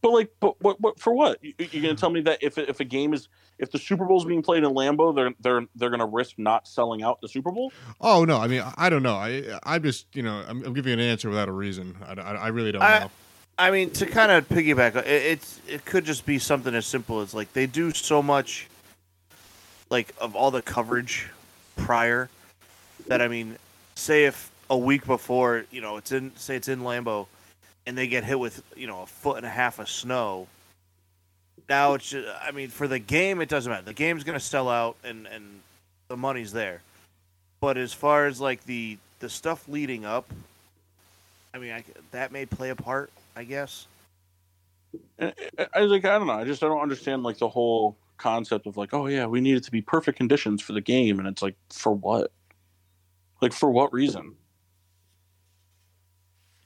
But 0.02 0.12
like, 0.12 0.32
but 0.40 0.62
what, 0.62 0.80
what 0.80 1.00
for 1.00 1.14
what? 1.14 1.44
You, 1.44 1.54
you're 1.58 1.82
going 1.82 1.96
to 1.96 2.00
tell 2.00 2.10
me 2.12 2.22
that 2.22 2.40
if 2.42 2.58
if 2.58 2.80
a 2.80 2.84
game 2.86 3.14
is 3.14 3.28
if 3.58 3.72
the 3.72 3.80
Super 3.80 4.06
Bowl 4.06 4.18
is 4.20 4.26
being 4.26 4.44
played 4.44 4.64
in 4.64 4.70
Lambeau, 4.72 5.14
they're 5.16 5.34
they're 5.40 5.68
they're 5.76 5.90
going 5.90 6.00
to 6.00 6.06
risk 6.06 6.36
not 6.38 6.68
selling 6.68 7.02
out 7.04 7.20
the 7.20 7.28
Super 7.28 7.52
Bowl? 7.52 7.72
Oh 8.00 8.24
no, 8.24 8.38
I 8.38 8.48
mean 8.48 8.62
I- 8.62 8.74
I 8.78 8.90
don't 8.90 9.04
know. 9.04 9.16
I 9.16 9.60
I'm 9.64 9.82
just 9.84 10.06
you 10.16 10.22
know 10.24 10.44
I'm, 10.48 10.64
I'm 10.64 10.74
giving 10.74 10.92
you 10.98 11.04
an 11.04 11.10
answer 11.10 11.30
without 11.30 11.50
a 11.50 11.52
reason. 11.52 11.98
I, 12.06 12.14
I, 12.14 12.34
I 12.36 12.48
really 12.50 12.72
don't 12.72 12.82
I- 12.84 13.00
know. 13.00 13.12
I 13.60 13.72
mean, 13.72 13.90
to 13.94 14.06
kind 14.06 14.32
of 14.32 14.48
piggyback, 14.48 14.96
it, 14.98 15.08
it's 15.08 15.60
it 15.68 15.84
could 15.84 16.06
just 16.06 16.28
be 16.28 16.38
something 16.38 16.76
as 16.76 16.86
simple 16.86 17.22
as 17.22 17.34
like 17.34 17.52
they 17.54 17.66
do 17.66 17.92
so 17.92 18.22
much, 18.22 18.68
like 19.90 20.14
of 20.20 20.36
all 20.36 20.52
the 20.52 20.62
coverage 20.62 21.28
prior, 21.76 22.30
that 23.08 23.20
I 23.20 23.28
mean, 23.28 23.58
say 23.96 24.26
if 24.26 24.52
a 24.70 24.78
week 24.78 25.08
before, 25.08 25.66
you 25.72 25.82
know, 25.82 25.98
it's 25.98 26.12
in 26.12 26.36
say 26.36 26.56
it's 26.56 26.68
in 26.68 26.82
Lambeau, 26.82 27.26
and 27.88 27.98
they 27.98 28.06
get 28.06 28.24
hit 28.26 28.38
with 28.38 28.62
you 28.76 28.86
know 28.86 29.02
a 29.02 29.06
foot 29.08 29.38
and 29.38 29.46
a 29.46 29.50
half 29.50 29.80
of 29.80 29.90
snow. 29.90 30.46
Now 31.68 31.96
it's 31.96 32.10
just, 32.10 32.28
I 32.42 32.52
mean, 32.52 32.70
for 32.70 32.88
the 32.88 33.00
game, 33.00 33.42
it 33.42 33.50
doesn't 33.50 33.72
matter. 33.72 33.86
The 33.86 33.94
game's 33.94 34.24
gonna 34.24 34.40
sell 34.40 34.70
out, 34.70 34.98
and 35.04 35.26
and 35.26 35.62
the 36.10 36.18
money's 36.18 36.52
there. 36.52 36.82
But 37.60 37.78
as 37.78 37.94
far 37.94 38.28
as 38.28 38.40
like 38.40 38.64
the 38.66 38.98
the 39.20 39.30
stuff 39.30 39.68
leading 39.68 40.06
up, 40.06 40.32
I 41.54 41.58
mean, 41.58 41.72
I, 41.72 41.84
that 42.12 42.32
may 42.32 42.46
play 42.46 42.70
a 42.70 42.76
part, 42.76 43.10
I 43.36 43.46
guess. 43.46 43.88
I, 45.20 45.34
I 45.74 45.80
like 45.82 46.06
I 46.06 46.20
don't 46.20 46.28
know. 46.28 46.34
I 46.34 46.44
just 46.44 46.62
I 46.64 46.68
don't 46.68 46.82
understand 46.82 47.24
like 47.24 47.38
the 47.38 47.50
whole 47.50 47.96
concept 48.18 48.68
of 48.68 48.76
like, 48.76 48.94
oh 48.94 49.08
yeah, 49.08 49.26
we 49.26 49.40
need 49.40 49.56
it 49.56 49.64
to 49.64 49.72
be 49.72 49.82
perfect 49.82 50.18
conditions 50.18 50.62
for 50.62 50.74
the 50.74 50.82
game, 50.82 51.20
and 51.20 51.28
it's 51.28 51.42
like 51.42 51.56
for 51.72 51.94
what? 51.94 52.32
Like 53.42 53.54
for 53.54 53.72
what 53.72 53.94
reason? 53.94 54.36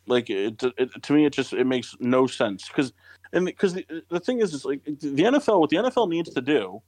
Like 0.07 0.29
it, 0.29 0.61
it 0.77 1.03
to 1.03 1.13
me, 1.13 1.25
it 1.25 1.33
just 1.33 1.53
it 1.53 1.65
makes 1.65 1.95
no 1.99 2.27
sense 2.27 2.67
because 2.67 2.91
and 3.33 3.45
because 3.45 3.73
the, 3.73 3.85
the 4.09 4.19
thing 4.19 4.39
is, 4.39 4.53
is 4.53 4.65
like 4.65 4.83
the 4.83 4.93
NFL. 4.95 5.59
What 5.59 5.69
the 5.69 5.77
NFL 5.77 6.09
needs 6.09 6.31
to 6.31 6.41
do, 6.41 6.81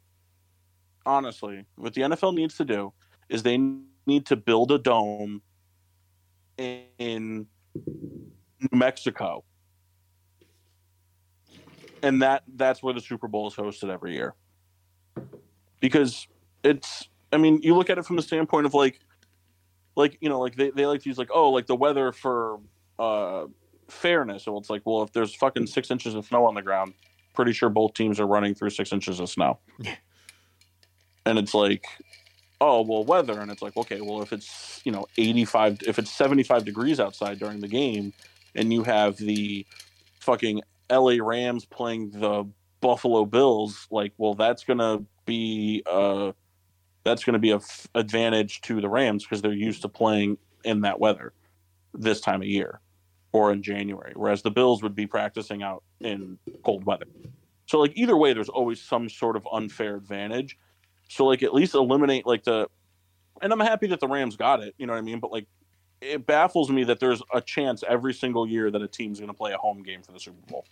honestly, 1.06 1.66
what 1.76 1.94
the 1.94 2.02
NFL 2.02 2.36
needs 2.36 2.58
to 2.58 2.66
do 2.66 2.92
is 3.30 3.44
they 3.44 3.58
need 4.06 4.26
to 4.26 4.36
build 4.36 4.72
a 4.72 4.78
dome 4.78 5.42
in 6.58 7.48
New 7.76 8.70
Mexico 8.72 9.44
and 12.04 12.22
that 12.22 12.44
that's 12.56 12.84
where 12.84 12.94
the 12.94 13.02
Super 13.02 13.28
Bowl 13.28 13.48
is 13.48 13.56
hosted 13.56 13.90
every 13.90 14.14
year. 14.14 14.36
Because 15.80 16.28
it's 16.64 17.10
I 17.32 17.38
mean, 17.38 17.62
you 17.64 17.76
look 17.76 17.90
at 17.90 17.98
it 17.98 18.06
from 18.06 18.18
the 18.18 18.22
standpoint 18.22 18.68
of 18.68 18.76
like 18.76 19.00
like, 19.96 20.18
you 20.22 20.30
know, 20.30 20.40
like 20.40 20.56
they, 20.56 20.70
they 20.72 20.86
like 20.86 21.02
to 21.04 21.10
use 21.10 21.18
like, 21.18 21.30
oh, 21.34 21.50
like 21.50 21.66
the 21.66 21.76
weather 21.76 22.12
for 22.12 22.60
uh 23.00 23.46
fairness. 23.90 24.44
So 24.44 24.58
it's 24.58 24.70
like, 24.70 24.82
well, 24.86 25.04
if 25.04 25.12
there's 25.12 25.36
fucking 25.36 25.68
six 25.68 25.92
inches 25.92 26.16
of 26.16 26.26
snow 26.26 26.46
on 26.46 26.56
the 26.56 26.62
ground, 26.62 26.94
pretty 27.34 27.52
sure 27.54 27.70
both 27.70 27.94
teams 27.94 28.20
are 28.20 28.28
running 28.28 28.56
through 28.56 28.70
six 28.72 28.92
inches 28.92 29.20
of 29.20 29.30
snow. 29.30 29.60
and 31.26 31.38
it's 31.38 31.54
like, 31.54 31.86
oh 32.62 32.82
well 32.82 33.04
weather 33.04 33.42
and 33.42 33.52
it's 33.52 33.62
like 33.62 33.76
okay 33.76 34.00
well 34.00 34.22
if 34.22 34.32
it's 34.32 34.80
you 34.86 34.92
know 34.92 35.06
85 35.18 35.80
if 35.86 36.00
it's 36.00 36.10
75 36.12 36.64
degrees 36.64 36.98
outside 36.98 37.38
during 37.38 37.60
the 37.60 37.68
game 37.68 38.14
and 38.56 38.72
you 38.72 38.84
have 38.84 39.18
the 39.18 39.66
fucking 40.22 40.62
LA 40.90 41.18
Rams 41.20 41.66
playing 41.66 42.12
the 42.12 42.46
Buffalo 42.82 43.26
Bills, 43.26 43.88
like, 43.92 44.14
well, 44.18 44.34
that's 44.34 44.64
gonna 44.64 45.04
be 45.26 45.84
uh, 45.90 46.34
that's 47.04 47.24
gonna 47.24 47.40
be 47.40 47.52
a 47.52 47.58
f- 47.58 47.88
advantage 47.96 48.62
to 48.62 48.82
the 48.82 48.90
Rams 48.90 49.24
because 49.24 49.42
they're 49.42 49.54
used 49.54 49.82
to 49.84 49.90
playing 49.90 50.38
in 50.64 50.82
that 50.82 51.00
weather 51.00 51.34
this 51.94 52.22
time 52.22 52.42
of 52.42 52.48
year 52.48 52.80
or 53.34 53.52
in 53.52 53.62
January, 53.62 54.14
whereas 54.16 54.42
the 54.44 54.52
Bills 54.52 54.82
would 54.84 54.96
be 54.96 55.08
practicing 55.08 55.64
out 55.64 55.84
in 56.00 56.38
cold 56.64 56.86
weather. 56.86 57.08
So, 57.66 57.80
like, 57.80 57.92
either 57.96 58.16
way, 58.16 58.34
there's 58.34 58.50
always 58.50 58.80
some 58.80 59.10
sort 59.10 59.36
of 59.36 59.48
unfair 59.52 59.96
advantage. 59.96 60.58
So, 61.10 61.26
like, 61.26 61.44
at 61.44 61.54
least 61.54 61.74
eliminate 61.74 62.26
like 62.26 62.44
the, 62.44 62.68
and 63.42 63.52
I'm 63.52 63.60
happy 63.60 63.88
that 63.88 64.00
the 64.00 64.08
Rams 64.08 64.36
got 64.36 64.62
it. 64.62 64.76
You 64.78 64.86
know 64.86 64.94
what 64.94 65.00
I 65.00 65.02
mean? 65.02 65.20
But 65.20 65.32
like, 65.32 65.48
it 66.00 66.26
baffles 66.26 66.70
me 66.70 66.84
that 66.84 67.00
there's 67.00 67.22
a 67.34 67.42
chance 67.42 67.84
every 67.88 68.14
single 68.14 68.48
year 68.48 68.70
that 68.70 68.82
a 68.82 68.88
team's 68.88 69.20
going 69.20 69.30
to 69.30 69.34
play 69.34 69.54
a 69.54 69.58
home 69.58 69.82
game 69.82 70.02
for 70.04 70.12
the 70.12 70.20
Super 70.20 70.38
Bowl. 70.48 70.66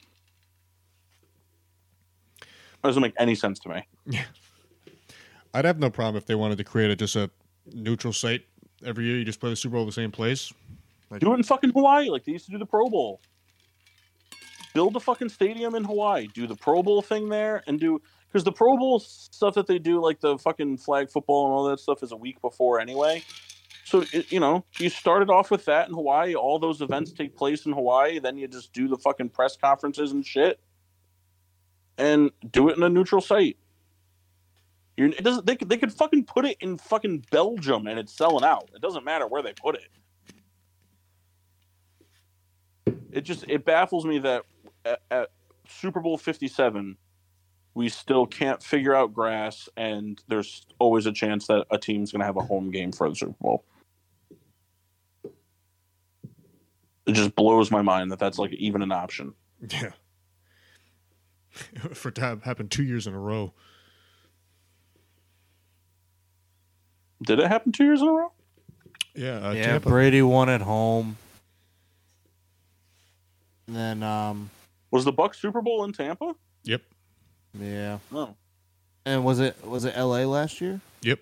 That 2.39 2.89
doesn't 2.89 3.01
make 3.01 3.14
any 3.18 3.36
sense 3.36 3.59
to 3.59 3.70
me. 3.70 3.88
Yeah. 4.05 4.24
I'd 5.53 5.66
have 5.66 5.80
no 5.80 5.89
problem 5.89 6.16
if 6.16 6.26
they 6.26 6.36
wanted 6.36 6.57
to 6.59 6.64
create 6.64 6.91
a, 6.91 6.95
just 6.95 7.16
a 7.16 7.30
neutral 7.74 8.14
site 8.14 8.45
every 8.86 9.05
year. 9.05 9.18
You 9.18 9.26
just 9.26 9.39
play 9.39 9.49
the 9.49 9.55
Super 9.55 9.76
Bowl 9.76 9.86
the 9.86 9.91
same 9.91 10.12
place. 10.12 10.53
Do 11.20 11.34
it 11.34 11.38
in 11.38 11.43
fucking 11.43 11.72
Hawaii 11.72 12.09
like 12.09 12.24
they 12.24 12.32
used 12.32 12.45
to 12.45 12.51
do 12.51 12.57
the 12.57 12.66
Pro 12.66 12.88
Bowl. 12.89 13.22
Build 14.74 14.95
a 14.95 14.99
fucking 14.99 15.30
stadium 15.30 15.76
in 15.76 15.84
Hawaii. 15.84 16.28
Do 16.34 16.47
the 16.47 16.55
Pro 16.55 16.82
Bowl 16.82 17.01
thing 17.01 17.30
there 17.30 17.64
and 17.68 17.80
do 17.80 18.01
because 18.28 18.43
the 18.45 18.51
Pro 18.51 18.78
Bowl 18.78 18.99
stuff 18.99 19.55
that 19.55 19.68
they 19.68 19.78
do, 19.78 20.01
like 20.01 20.22
the 20.22 20.38
fucking 20.38 20.78
flag 20.78 21.09
football 21.09 21.45
and 21.45 21.53
all 21.53 21.66
that 21.66 21.80
stuff, 21.80 22.01
is 22.01 22.14
a 22.14 22.16
week 22.16 22.41
before 22.41 22.80
anyway. 22.80 23.24
So 23.84 24.05
it, 24.14 24.32
you 24.32 24.39
know, 24.39 24.64
you 24.78 24.89
started 24.89 25.30
off 25.30 25.51
with 25.51 25.66
that 25.66 25.89
in 25.89 25.93
Hawaii. 25.93 26.34
All 26.34 26.59
those 26.59 26.82
events 26.82 27.12
take 27.12 27.36
place 27.36 27.66
in 27.66 27.74
Hawaii. 27.74 28.20
Then 28.20 28.38
you 28.38 28.47
just 28.47 28.72
do 28.72 28.88
the 28.88 28.97
fucking 28.97 29.30
press 29.30 29.57
conferences 29.57 30.14
and 30.14 30.26
shit, 30.26 30.62
and 31.97 32.32
do 32.51 32.70
it 32.70 32.78
in 32.78 32.84
a 32.84 32.89
neutral 32.89 33.20
site. 33.20 33.57
You're, 34.95 35.09
it 35.09 35.24
doesn't. 35.24 35.45
They 35.45 35.57
could, 35.57 35.68
they 35.68 35.78
could 35.78 35.91
fucking 35.91 36.24
put 36.26 36.45
it 36.45 36.57
in 36.62 36.78
fucking 36.78 37.26
Belgium 37.32 37.88
and 37.88 37.99
it's 37.99 38.14
selling 38.14 38.45
out. 38.45 38.70
It 38.74 38.82
doesn't 38.82 39.03
matter 39.03 39.28
where 39.28 39.41
they 39.41 39.53
put 39.53 39.76
it. 39.76 39.89
It 43.11 43.21
just 43.21 43.45
it 43.47 43.65
baffles 43.65 44.05
me 44.05 44.19
that 44.19 44.45
at, 44.85 45.01
at 45.09 45.29
Super 45.67 45.99
Bowl 45.99 46.17
Fifty 46.17 46.47
Seven, 46.47 46.97
we 47.73 47.89
still 47.89 48.25
can't 48.25 48.61
figure 48.61 48.93
out 48.95 49.13
grass, 49.13 49.69
and 49.77 50.21
there's 50.27 50.65
always 50.79 51.05
a 51.05 51.11
chance 51.11 51.47
that 51.47 51.65
a 51.71 51.77
team's 51.77 52.11
going 52.11 52.19
to 52.19 52.25
have 52.25 52.37
a 52.37 52.41
home 52.41 52.71
game 52.71 52.91
for 52.91 53.09
the 53.09 53.15
Super 53.15 53.35
Bowl. 53.39 53.65
It 57.05 57.13
just 57.13 57.35
blows 57.35 57.71
my 57.71 57.81
mind 57.81 58.11
that 58.11 58.19
that's 58.19 58.37
like 58.37 58.53
even 58.53 58.81
an 58.81 58.91
option. 58.91 59.33
Yeah. 59.69 59.91
For 61.93 62.09
it 62.09 62.15
to 62.15 62.21
have 62.21 62.43
happened 62.43 62.71
two 62.71 62.83
years 62.83 63.07
in 63.07 63.13
a 63.13 63.19
row. 63.19 63.53
Did 67.23 67.39
it 67.39 67.47
happen 67.47 67.71
two 67.71 67.83
years 67.83 68.01
in 68.01 68.07
a 68.07 68.11
row? 68.11 68.31
Yeah. 69.15 69.47
Uh, 69.47 69.51
yeah, 69.51 69.65
Tampa. 69.65 69.89
Brady 69.89 70.21
won 70.21 70.49
at 70.49 70.61
home. 70.61 71.17
And 73.72 73.80
then, 73.80 74.03
um, 74.03 74.49
Was 74.91 75.05
the 75.05 75.13
Buck 75.13 75.34
Super 75.34 75.61
Bowl 75.61 75.86
in 75.86 75.93
Tampa? 75.93 76.36
Yep. 76.65 76.82
yeah. 77.57 77.99
No. 78.11 78.36
And 79.05 79.24
was 79.24 79.39
it 79.39 79.65
was 79.65 79.86
it 79.86 79.93
L.A. 79.95 80.26
last 80.26 80.59
year? 80.59 80.82
Yep. 81.03 81.19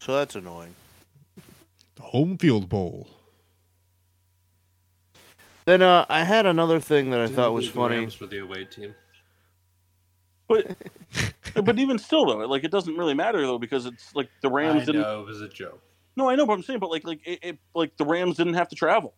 So 0.00 0.14
that's 0.16 0.34
annoying. 0.36 0.74
The 1.96 2.02
home 2.02 2.38
field 2.38 2.68
bowl. 2.70 3.08
Then 5.66 5.82
uh, 5.82 6.06
I 6.08 6.22
had 6.24 6.46
another 6.46 6.80
thing 6.80 7.10
that 7.10 7.20
I 7.20 7.26
thought 7.26 7.52
was 7.52 7.66
The 7.66 7.72
funny. 7.72 7.98
Rams 7.98 8.14
for 8.14 8.26
the 8.26 8.38
away 8.38 8.64
team. 8.64 8.94
But 10.48 10.76
but 11.64 11.78
even 11.78 11.98
still 11.98 12.24
though, 12.24 12.38
like 12.46 12.64
it 12.64 12.70
doesn't 12.70 12.96
really 12.96 13.14
matter 13.14 13.42
though 13.42 13.58
because 13.58 13.84
it's 13.84 14.14
like 14.14 14.30
the 14.40 14.48
Rams 14.48 14.82
I 14.82 14.86
didn't. 14.86 15.02
know 15.02 15.20
it 15.20 15.26
was 15.26 15.42
a 15.42 15.48
joke. 15.48 15.82
No, 16.16 16.30
I 16.30 16.34
know, 16.34 16.46
but 16.46 16.54
I'm 16.54 16.62
saying, 16.62 16.78
but 16.80 16.90
like 16.90 17.04
like 17.04 17.20
it, 17.26 17.38
it 17.42 17.58
like 17.74 17.96
the 17.98 18.04
Rams 18.04 18.36
didn't 18.36 18.54
have 18.54 18.68
to 18.68 18.76
travel. 18.76 19.14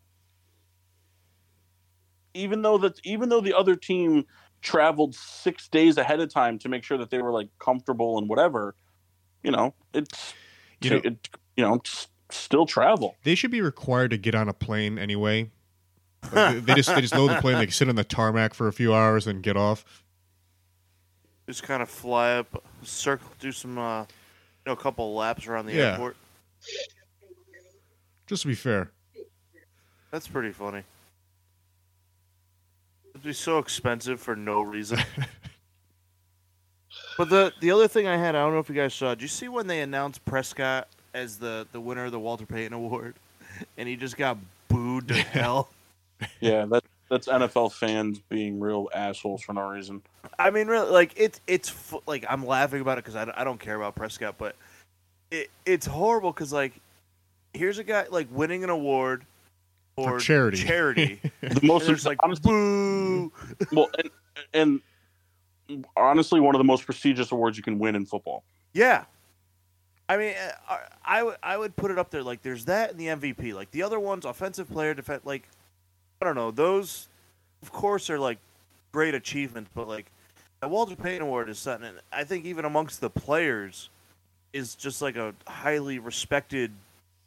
Even 2.34 2.62
though 2.62 2.78
that 2.78 3.00
even 3.04 3.28
though 3.28 3.40
the 3.40 3.54
other 3.54 3.76
team 3.76 4.24
traveled 4.62 5.14
six 5.14 5.68
days 5.68 5.96
ahead 5.96 6.20
of 6.20 6.32
time 6.32 6.58
to 6.58 6.68
make 6.68 6.82
sure 6.82 6.98
that 6.98 7.10
they 7.10 7.22
were 7.22 7.32
like 7.32 7.48
comfortable 7.58 8.18
and 8.18 8.28
whatever, 8.28 8.74
you 9.42 9.50
know, 9.50 9.74
it's 9.94 10.34
You 10.80 10.90
know- 10.90 11.00
it, 11.04 11.28
you 11.56 11.64
know 11.64 11.80
s- 11.84 12.08
still 12.30 12.66
travel. 12.66 13.16
They 13.24 13.34
should 13.34 13.50
be 13.52 13.60
required 13.62 14.10
to 14.10 14.18
get 14.18 14.34
on 14.34 14.48
a 14.48 14.52
plane 14.52 14.98
anyway. 14.98 15.50
Like, 16.32 16.32
they- 16.54 16.60
they 16.60 16.74
just 16.74 16.88
they 16.94 17.00
just 17.00 17.14
load 17.14 17.30
the 17.30 17.40
plane. 17.40 17.58
They 17.58 17.68
sit 17.68 17.88
on 17.88 17.94
the 17.94 18.04
tarmac 18.04 18.54
for 18.54 18.66
a 18.66 18.72
few 18.72 18.92
hours 18.92 19.26
and 19.28 19.42
get 19.42 19.56
off. 19.56 19.84
Just 21.46 21.62
kind 21.62 21.80
of 21.82 21.88
fly 21.88 22.32
up, 22.32 22.62
circle, 22.82 23.28
do 23.38 23.52
some, 23.52 23.78
uh, 23.78 24.00
you 24.02 24.06
know, 24.66 24.72
a 24.72 24.76
couple 24.76 25.14
laps 25.14 25.46
around 25.46 25.66
the 25.66 25.72
Yeah. 25.74 25.92
airport. 25.92 26.16
Just 28.28 28.42
to 28.42 28.48
be 28.48 28.54
fair. 28.54 28.90
That's 30.10 30.28
pretty 30.28 30.52
funny. 30.52 30.82
It'd 33.10 33.22
be 33.22 33.32
so 33.32 33.58
expensive 33.58 34.20
for 34.20 34.36
no 34.36 34.62
reason. 34.62 35.00
but 37.18 37.28
the 37.30 37.52
the 37.60 37.70
other 37.70 37.88
thing 37.88 38.06
I 38.06 38.16
had, 38.16 38.34
I 38.34 38.40
don't 38.40 38.52
know 38.52 38.58
if 38.60 38.68
you 38.68 38.74
guys 38.74 38.94
saw. 38.94 39.10
Did 39.10 39.22
you 39.22 39.28
see 39.28 39.48
when 39.48 39.66
they 39.66 39.80
announced 39.80 40.24
Prescott 40.24 40.88
as 41.14 41.38
the 41.38 41.66
the 41.72 41.80
winner 41.80 42.06
of 42.06 42.12
the 42.12 42.20
Walter 42.20 42.46
Payton 42.46 42.72
Award, 42.72 43.14
and 43.78 43.88
he 43.88 43.96
just 43.96 44.16
got 44.16 44.38
booed 44.68 45.08
to 45.08 45.14
hell? 45.14 45.68
Yeah, 46.40 46.64
that 46.66 46.82
that's 47.08 47.28
NFL 47.28 47.72
fans 47.74 48.18
being 48.28 48.58
real 48.58 48.88
assholes 48.92 49.40
for 49.40 49.52
no 49.52 49.68
reason. 49.68 50.02
I 50.36 50.50
mean, 50.50 50.66
really, 50.66 50.90
like 50.90 51.12
it's 51.16 51.40
it's 51.46 51.72
like 52.08 52.24
I'm 52.28 52.44
laughing 52.44 52.80
about 52.80 52.98
it 52.98 53.04
because 53.04 53.14
I, 53.14 53.24
don't- 53.24 53.38
I 53.38 53.44
don't 53.44 53.60
care 53.60 53.76
about 53.76 53.94
Prescott, 53.94 54.34
but 54.36 54.56
it 55.30 55.48
it's 55.64 55.86
horrible 55.86 56.32
because 56.32 56.52
like 56.52 56.72
here's 57.58 57.78
a 57.78 57.84
guy 57.84 58.06
like 58.10 58.28
winning 58.30 58.64
an 58.64 58.70
award 58.70 59.26
For 59.96 60.18
charity. 60.18 60.58
charity. 60.58 61.20
The 61.40 61.60
most 61.62 61.82
and 61.82 61.90
there's 61.90 62.06
like 62.06 62.18
honestly, 62.22 62.50
boo. 62.50 63.32
well, 63.72 63.88
and, 63.98 64.80
and 65.68 65.84
honestly, 65.96 66.40
one 66.40 66.54
of 66.54 66.58
the 66.58 66.64
most 66.64 66.86
prestigious 66.86 67.32
awards 67.32 67.56
you 67.56 67.62
can 67.62 67.78
win 67.78 67.96
in 67.96 68.06
football. 68.06 68.44
Yeah. 68.72 69.04
I 70.08 70.16
mean, 70.16 70.34
uh, 70.70 70.76
I 71.04 71.22
would 71.22 71.36
I 71.42 71.58
would 71.58 71.76
put 71.76 71.90
it 71.90 71.98
up 71.98 72.10
there. 72.10 72.22
Like, 72.22 72.42
there's 72.42 72.64
that 72.66 72.90
and 72.92 72.98
the 72.98 73.06
MVP. 73.06 73.52
Like 73.52 73.70
the 73.72 73.82
other 73.82 74.00
ones, 74.00 74.24
offensive 74.24 74.70
player, 74.70 74.94
defense. 74.94 75.24
Like, 75.24 75.48
I 76.22 76.24
don't 76.24 76.34
know. 76.34 76.50
Those, 76.50 77.08
of 77.62 77.72
course, 77.72 78.08
are 78.08 78.18
like 78.18 78.38
great 78.92 79.14
achievements. 79.14 79.70
But 79.74 79.86
like, 79.86 80.06
the 80.60 80.68
Walter 80.68 80.96
Payton 80.96 81.22
Award 81.22 81.50
is 81.50 81.58
something. 81.58 81.92
I 82.10 82.24
think 82.24 82.46
even 82.46 82.64
amongst 82.64 83.02
the 83.02 83.10
players, 83.10 83.90
is 84.52 84.74
just 84.74 85.02
like 85.02 85.16
a 85.16 85.34
highly 85.46 85.98
respected 85.98 86.72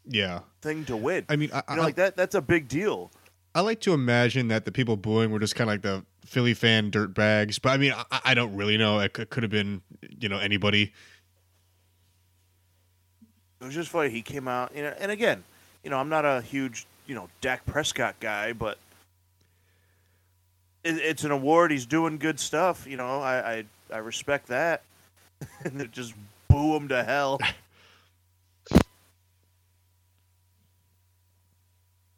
Yeah. 0.08 0.40
thing 0.62 0.86
to 0.86 0.98
win. 0.98 1.26
I 1.30 1.36
mean, 1.36 1.52
I, 1.54 1.58
you 1.58 1.64
I, 1.68 1.76
know, 1.76 1.82
like 1.84 1.96
that. 1.96 2.16
That's 2.16 2.36
a 2.36 2.42
big 2.42 2.68
deal. 2.68 3.12
I 3.54 3.62
like 3.62 3.82
to 3.82 3.94
imagine 3.94 4.48
that 4.48 4.66
the 4.66 4.72
people 4.72 4.98
booing 4.98 5.32
were 5.32 5.40
just 5.40 5.56
kind 5.56 5.70
of 5.70 5.74
like 5.74 5.82
the 5.82 6.06
Philly 6.26 6.54
fan 6.54 6.90
dirt 6.90 7.14
bags. 7.14 7.60
But 7.60 7.72
I 7.72 7.78
mean, 7.78 7.94
I, 7.94 8.22
I 8.26 8.34
don't 8.34 8.56
really 8.56 8.78
know. 8.78 9.00
It 9.00 9.14
could, 9.14 9.30
could 9.30 9.44
have 9.44 9.52
been, 9.52 9.82
you 10.20 10.30
know, 10.30 10.38
anybody. 10.38 10.94
it 13.60 13.66
was 13.66 13.74
just 13.74 13.90
funny. 13.90 14.10
He 14.10 14.22
came 14.22 14.48
out, 14.48 14.76
you 14.76 14.84
know, 14.84 14.94
and 15.00 15.12
again, 15.12 15.44
you 15.84 15.90
know, 15.90 15.98
I'm 15.98 16.10
not 16.10 16.26
a 16.26 16.42
huge, 16.42 16.86
you 17.08 17.16
know, 17.16 17.28
Dak 17.42 17.66
Prescott 17.66 18.16
guy, 18.20 18.54
but 18.54 18.78
it, 20.84 20.96
it's 20.98 21.24
an 21.24 21.32
award. 21.32 21.72
He's 21.72 21.86
doing 21.86 22.18
good 22.18 22.40
stuff. 22.40 22.88
You 22.88 22.98
know, 22.98 23.20
I 23.20 23.54
I, 23.54 23.66
I 23.94 23.98
respect 23.98 24.48
that. 24.48 24.84
and 25.66 25.80
they 25.80 25.88
just 25.88 26.14
boo 26.48 26.76
him 26.76 26.88
to 26.90 27.04
hell. 27.04 27.40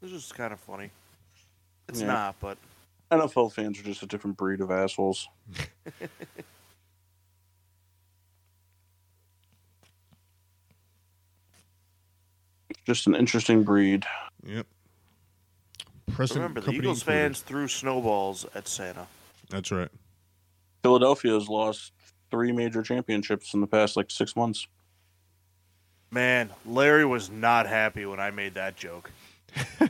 This 0.04 0.12
is 0.12 0.34
kind 0.34 0.52
of 0.52 0.60
funny. 0.60 0.90
It's 1.88 2.02
Yeah. 2.02 2.08
not, 2.08 2.36
but 2.42 2.58
NFL 3.10 3.54
fans 3.54 3.80
are 3.80 3.84
just 3.84 4.04
a 4.04 4.06
different 4.06 4.36
breed 4.36 4.60
of 4.60 4.70
assholes. 4.70 5.30
just 12.86 13.08
an 13.08 13.16
interesting 13.16 13.64
breed. 13.64 14.06
Yep. 14.46 14.68
Present 16.12 16.38
remember 16.40 16.62
the 16.62 16.72
Eagles 16.72 17.00
included. 17.02 17.22
fans 17.22 17.42
threw 17.42 17.68
snowballs 17.68 18.46
at 18.54 18.68
Santa. 18.68 19.08
That's 19.50 19.72
right. 19.72 19.90
Philadelphia 20.84 21.34
has 21.34 21.48
lost 21.48 21.94
three 22.30 22.52
major 22.52 22.84
championships 22.84 23.54
in 23.54 23.62
the 23.62 23.68
past 23.68 23.96
like 23.96 24.12
six 24.12 24.36
months. 24.36 24.68
Man, 26.12 26.50
Larry 26.66 27.06
was 27.06 27.30
not 27.30 27.68
happy 27.68 28.06
when 28.06 28.20
I 28.20 28.32
made 28.32 28.54
that 28.56 28.76
joke. 28.76 29.10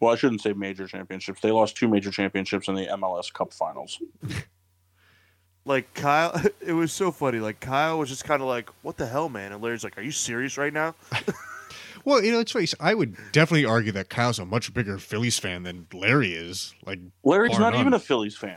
Well, 0.00 0.12
I 0.12 0.16
shouldn't 0.16 0.42
say 0.42 0.52
major 0.52 0.86
championships. 0.86 1.40
They 1.40 1.50
lost 1.50 1.76
two 1.76 1.88
major 1.88 2.12
championships 2.12 2.68
in 2.68 2.76
the 2.76 2.86
MLS 2.86 3.32
Cup 3.32 3.52
Finals. 3.52 4.00
Like 5.64 5.92
Kyle, 5.92 6.40
it 6.62 6.72
was 6.72 6.92
so 6.94 7.12
funny. 7.12 7.40
Like 7.40 7.60
Kyle 7.60 7.98
was 7.98 8.08
just 8.08 8.24
kind 8.24 8.40
of 8.40 8.48
like, 8.48 8.70
"What 8.80 8.96
the 8.96 9.06
hell, 9.06 9.28
man?" 9.28 9.52
And 9.52 9.62
Larry's 9.62 9.84
like, 9.84 9.98
"Are 9.98 10.02
you 10.02 10.12
serious 10.12 10.56
right 10.56 10.72
now?" 10.72 10.94
Well, 12.06 12.24
you 12.24 12.32
know, 12.32 12.40
it's 12.40 12.52
funny. 12.52 12.66
I 12.80 12.94
would 12.94 13.18
definitely 13.32 13.66
argue 13.66 13.92
that 13.92 14.08
Kyle's 14.08 14.38
a 14.38 14.46
much 14.46 14.72
bigger 14.72 14.96
Phillies 14.96 15.38
fan 15.38 15.64
than 15.64 15.86
Larry 15.92 16.32
is. 16.32 16.74
Like, 16.86 17.00
Larry's 17.22 17.58
not 17.58 17.72
none. 17.74 17.80
even 17.82 17.92
a 17.92 17.98
Phillies 17.98 18.34
fan. 18.34 18.56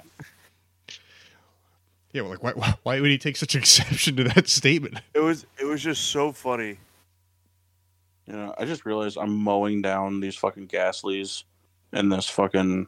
yeah, 2.14 2.22
well, 2.22 2.32
like 2.32 2.44
why, 2.44 2.54
why, 2.54 2.76
why 2.84 3.02
would 3.02 3.12
he 3.12 3.18
take 3.18 3.36
such 3.36 3.56
exception 3.56 4.16
to 4.16 4.24
that 4.24 4.48
statement? 4.48 5.02
It 5.14 5.20
was 5.20 5.46
it 5.60 5.66
was 5.66 5.84
just 5.84 6.12
so 6.12 6.32
funny. 6.32 6.78
You 8.28 8.34
know, 8.34 8.54
I 8.58 8.66
just 8.66 8.86
realized 8.86 9.18
I'm 9.18 9.36
mowing 9.36 9.82
down 9.82 10.20
these 10.20 10.36
fucking 10.36 10.68
Gastlys 10.68 11.44
in 11.94 12.10
this 12.10 12.30
fucking 12.30 12.88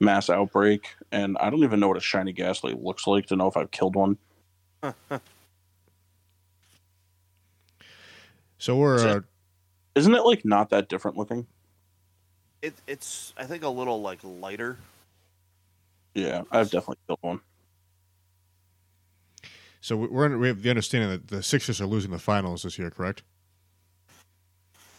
mass 0.00 0.30
outbreak, 0.30 0.94
and 1.12 1.36
I 1.38 1.50
don't 1.50 1.64
even 1.64 1.80
know 1.80 1.88
what 1.88 1.96
a 1.96 2.00
shiny 2.00 2.32
Gastly 2.32 2.74
looks 2.80 3.06
like 3.06 3.26
to 3.26 3.36
know 3.36 3.48
if 3.48 3.56
I've 3.56 3.70
killed 3.70 3.96
one. 3.96 4.16
So 8.58 8.76
we're 8.76 8.96
Is 8.96 9.04
it- 9.04 9.10
uh, 9.10 9.20
Isn't 9.94 10.14
it 10.14 10.24
like 10.24 10.44
not 10.44 10.70
that 10.70 10.88
different 10.88 11.16
looking? 11.16 11.46
It 12.60 12.74
it's 12.88 13.32
I 13.36 13.44
think 13.44 13.62
a 13.62 13.68
little 13.68 14.00
like 14.02 14.18
lighter. 14.24 14.76
Yeah, 16.14 16.42
I've 16.50 16.70
definitely 16.70 16.96
killed 17.06 17.20
one. 17.22 17.40
so 19.80 19.96
we're 19.96 20.24
under, 20.24 20.38
we 20.38 20.48
have 20.48 20.62
the 20.62 20.70
understanding 20.70 21.08
that 21.10 21.28
the 21.28 21.40
Sixers 21.42 21.80
are 21.80 21.86
losing 21.86 22.10
the 22.10 22.18
finals 22.18 22.64
this 22.64 22.78
year, 22.80 22.90
correct? 22.90 23.22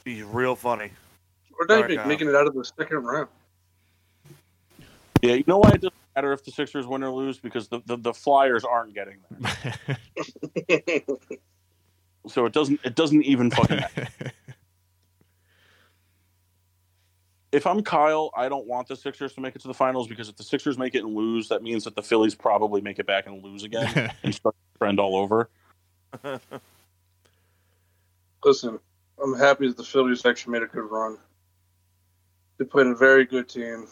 He's 0.10 0.24
real 0.24 0.56
funny. 0.56 0.90
We're 1.52 1.68
not 1.68 1.82
Sorry, 1.82 1.94
even 1.94 2.08
making 2.08 2.28
uh, 2.28 2.32
it 2.32 2.36
out 2.36 2.48
of 2.48 2.56
the 2.56 2.64
second 2.66 3.04
round. 3.04 3.28
Yeah, 5.22 5.34
you 5.34 5.44
know 5.46 5.60
why 5.60 5.70
it 5.70 5.82
doesn't 5.82 5.94
matter 6.16 6.34
if 6.34 6.44
the 6.44 6.50
Sixers 6.50 6.88
win 6.88 7.04
or 7.04 7.12
lose 7.12 7.38
because 7.38 7.68
the, 7.68 7.82
the, 7.86 7.96
the 7.98 8.14
Flyers 8.14 8.64
aren't 8.64 8.96
getting 8.96 9.18
there, 9.30 11.02
so 12.28 12.48
it 12.48 12.54
doesn't 12.54 12.80
it 12.84 12.96
doesn't 12.96 13.22
even 13.22 13.52
fucking 13.52 13.78
matter. 13.78 14.08
if 17.52 17.68
I'm 17.68 17.84
Kyle, 17.84 18.32
I 18.36 18.50
don't 18.50 18.66
want 18.66 18.88
the 18.88 18.96
Sixers 18.96 19.34
to 19.34 19.42
make 19.42 19.56
it 19.56 19.62
to 19.62 19.68
the 19.68 19.76
finals 19.76 20.08
because 20.08 20.28
if 20.28 20.38
the 20.38 20.44
Sixers 20.44 20.80
make 20.80 20.96
it 20.96 21.04
and 21.04 21.14
lose, 21.14 21.50
that 21.50 21.62
means 21.62 21.84
that 21.84 21.96
the 21.96 22.04
Phillies 22.04 22.34
probably 22.34 22.82
make 22.82 22.98
it 22.98 23.06
back 23.06 23.28
and 23.28 23.44
lose 23.44 23.64
again 23.64 24.12
and 24.24 24.34
start 24.34 24.56
the 24.74 24.80
trend 24.80 25.00
all 25.00 25.16
over. 25.16 25.50
Listen, 28.44 28.80
I'm 29.22 29.38
happy 29.38 29.68
that 29.68 29.78
the 29.78 29.84
Phillies 29.84 30.26
actually 30.26 30.54
made 30.54 30.64
a 30.64 30.68
good 30.68 30.90
run. 30.90 31.18
They 32.58 32.66
played 32.66 32.88
a 32.88 32.96
very 32.96 33.26
good 33.26 33.48
team. 33.48 33.88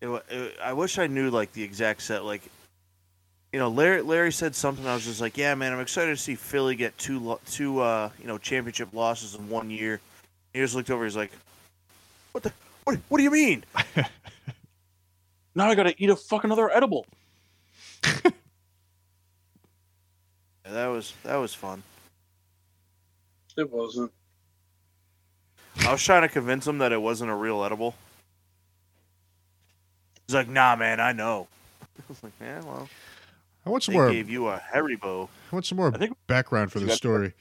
It, 0.00 0.08
it, 0.30 0.56
I 0.62 0.72
wish 0.72 0.98
I 0.98 1.06
knew 1.06 1.30
like 1.30 1.52
the 1.52 1.62
exact 1.62 2.02
set. 2.02 2.24
Like, 2.24 2.42
you 3.52 3.58
know, 3.58 3.68
Larry 3.68 4.02
Larry 4.02 4.32
said 4.32 4.54
something. 4.54 4.86
I 4.86 4.94
was 4.94 5.04
just 5.04 5.20
like, 5.20 5.36
yeah, 5.36 5.54
man, 5.54 5.72
I'm 5.72 5.80
excited 5.80 6.16
to 6.16 6.22
see 6.22 6.34
Philly 6.34 6.74
get 6.74 6.96
two 6.98 7.38
two 7.50 7.80
uh 7.80 8.10
you 8.20 8.26
know 8.26 8.38
championship 8.38 8.88
losses 8.92 9.34
in 9.34 9.48
one 9.48 9.70
year. 9.70 10.00
He 10.52 10.60
just 10.60 10.74
looked 10.74 10.90
over. 10.90 11.04
He's 11.04 11.16
like, 11.16 11.32
what 12.32 12.42
the 12.42 12.52
what? 12.84 12.98
What 13.08 13.18
do 13.18 13.24
you 13.24 13.30
mean? 13.30 13.64
Now 15.54 15.68
I 15.68 15.74
got 15.74 15.82
to 15.82 16.02
eat 16.02 16.08
a 16.10 16.16
fucking 16.16 16.48
another 16.48 16.70
edible. 16.70 17.06
Yeah, 20.64 20.72
that 20.74 20.86
was 20.86 21.12
that 21.24 21.36
was 21.36 21.52
fun. 21.52 21.82
It 23.56 23.70
wasn't. 23.70 24.12
I 25.80 25.92
was 25.92 26.02
trying 26.02 26.22
to 26.22 26.28
convince 26.28 26.66
him 26.66 26.78
that 26.78 26.92
it 26.92 27.00
wasn't 27.00 27.30
a 27.30 27.34
real 27.34 27.64
edible. 27.64 27.94
He's 30.26 30.34
like, 30.34 30.48
nah, 30.48 30.76
man, 30.76 31.00
I 31.00 31.12
know. 31.12 31.48
I 31.98 32.02
was 32.08 32.22
like, 32.22 32.32
yeah, 32.40 32.60
well, 32.64 32.88
I 33.66 33.70
want 33.70 33.82
some 33.82 33.92
they 33.94 33.98
more. 34.00 34.10
gave 34.10 34.30
you 34.30 34.48
a 34.48 34.60
Haribo. 34.72 35.28
I 35.50 35.54
want 35.56 35.66
some 35.66 35.76
more 35.76 35.92
I 35.94 35.98
think- 35.98 36.16
background 36.26 36.72
for 36.72 36.78
You 36.78 36.86
the 36.86 36.90
got- 36.90 36.96
story. 36.96 37.32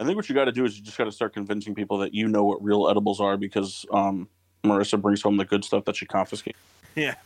I 0.00 0.04
think 0.04 0.14
what 0.14 0.28
you 0.28 0.34
got 0.34 0.44
to 0.44 0.52
do 0.52 0.64
is 0.64 0.78
you 0.78 0.84
just 0.84 0.96
got 0.96 1.04
to 1.04 1.12
start 1.12 1.34
convincing 1.34 1.74
people 1.74 1.98
that 1.98 2.14
you 2.14 2.28
know 2.28 2.44
what 2.44 2.62
real 2.62 2.88
edibles 2.88 3.20
are 3.20 3.36
because 3.36 3.84
um, 3.92 4.28
Marissa 4.64 5.00
brings 5.00 5.20
home 5.22 5.36
the 5.36 5.44
good 5.44 5.64
stuff 5.64 5.84
that 5.86 5.96
she 5.96 6.06
confiscates. 6.06 6.56
Yeah. 6.94 7.16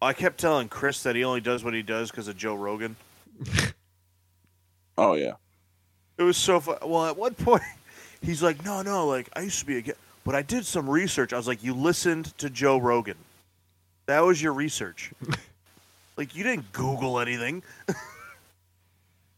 I 0.00 0.14
kept 0.14 0.40
telling 0.40 0.68
Chris 0.70 1.02
that 1.02 1.16
he 1.16 1.22
only 1.22 1.42
does 1.42 1.62
what 1.62 1.74
he 1.74 1.82
does 1.82 2.10
because 2.10 2.28
of 2.28 2.36
Joe 2.36 2.54
Rogan. 2.54 2.96
Oh 4.98 5.14
yeah, 5.14 5.32
It 6.22 6.26
was 6.26 6.36
so 6.36 6.60
fun. 6.60 6.76
Well, 6.86 7.06
at 7.06 7.16
one 7.16 7.34
point, 7.48 7.62
he's 8.22 8.42
like, 8.44 8.64
"No, 8.64 8.80
no, 8.82 9.08
like 9.08 9.28
I 9.34 9.40
used 9.40 9.58
to 9.58 9.66
be 9.66 9.78
a, 9.78 9.82
ga- 9.82 9.94
but 10.24 10.36
I 10.36 10.42
did 10.42 10.64
some 10.64 10.88
research." 10.88 11.32
I 11.32 11.36
was 11.36 11.48
like, 11.48 11.64
"You 11.64 11.74
listened 11.74 12.36
to 12.38 12.48
Joe 12.48 12.78
Rogan? 12.78 13.16
That 14.06 14.20
was 14.20 14.40
your 14.40 14.52
research. 14.52 15.10
like 16.16 16.36
you 16.36 16.44
didn't 16.44 16.70
Google 16.72 17.18
anything. 17.18 17.64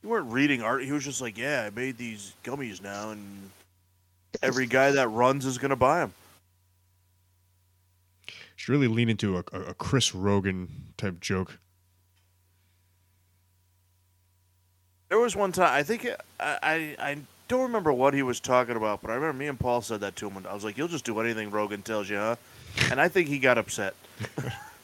you 0.02 0.10
weren't 0.10 0.30
reading 0.30 0.60
art. 0.62 0.84
He 0.84 0.92
was 0.92 1.04
just 1.04 1.22
like, 1.22 1.38
"Yeah, 1.38 1.62
I 1.66 1.70
made 1.70 1.96
these 1.96 2.34
gummies 2.44 2.82
now, 2.82 3.12
and 3.12 3.50
every 4.42 4.66
guy 4.66 4.90
that 4.90 5.08
runs 5.08 5.46
is 5.46 5.56
gonna 5.56 5.76
buy 5.76 6.00
them." 6.00 6.12
Should 8.56 8.72
really 8.72 8.88
lean 8.88 9.08
into 9.08 9.38
a, 9.38 9.44
a 9.52 9.72
Chris 9.72 10.14
Rogan 10.14 10.68
type 10.98 11.18
joke. 11.20 11.58
There 15.08 15.18
was 15.18 15.36
one 15.36 15.52
time 15.52 15.70
I 15.72 15.82
think 15.82 16.06
I, 16.40 16.58
I 16.62 16.96
I 16.98 17.18
don't 17.48 17.62
remember 17.62 17.92
what 17.92 18.14
he 18.14 18.22
was 18.22 18.40
talking 18.40 18.76
about, 18.76 19.00
but 19.02 19.10
I 19.10 19.14
remember 19.14 19.38
me 19.38 19.46
and 19.48 19.58
Paul 19.60 19.82
said 19.82 20.00
that 20.00 20.16
to 20.16 20.28
him. 20.28 20.36
And 20.38 20.46
I 20.46 20.54
was 20.54 20.64
like, 20.64 20.76
"You'll 20.78 20.88
just 20.88 21.04
do 21.04 21.18
anything 21.20 21.50
Rogan 21.50 21.82
tells 21.82 22.08
you, 22.08 22.16
huh?" 22.16 22.36
And 22.90 23.00
I 23.00 23.08
think 23.08 23.28
he 23.28 23.38
got 23.38 23.58
upset. 23.58 23.94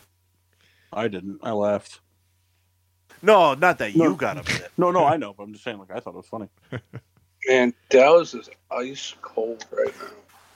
I 0.93 1.09
didn't. 1.09 1.41
I 1.43 1.53
laughed. 1.53 2.01
No, 3.23 3.55
not 3.55 3.79
that 3.79 3.95
No. 3.95 4.05
you 4.05 4.15
got 4.17 4.39
upset. 4.39 4.71
No, 4.79 4.91
no, 4.91 5.05
I 5.05 5.17
know, 5.17 5.35
but 5.37 5.43
I'm 5.45 5.53
just 5.53 5.65
saying. 5.65 5.79
Like 5.79 5.91
I 5.91 6.01
thought 6.01 6.15
it 6.15 6.17
was 6.17 6.27
funny. 6.27 6.49
Man, 7.49 7.73
Dallas 7.89 8.35
is 8.35 8.51
ice 8.71 9.15
cold 9.23 9.65
right 9.73 9.95
now. 10.01 10.09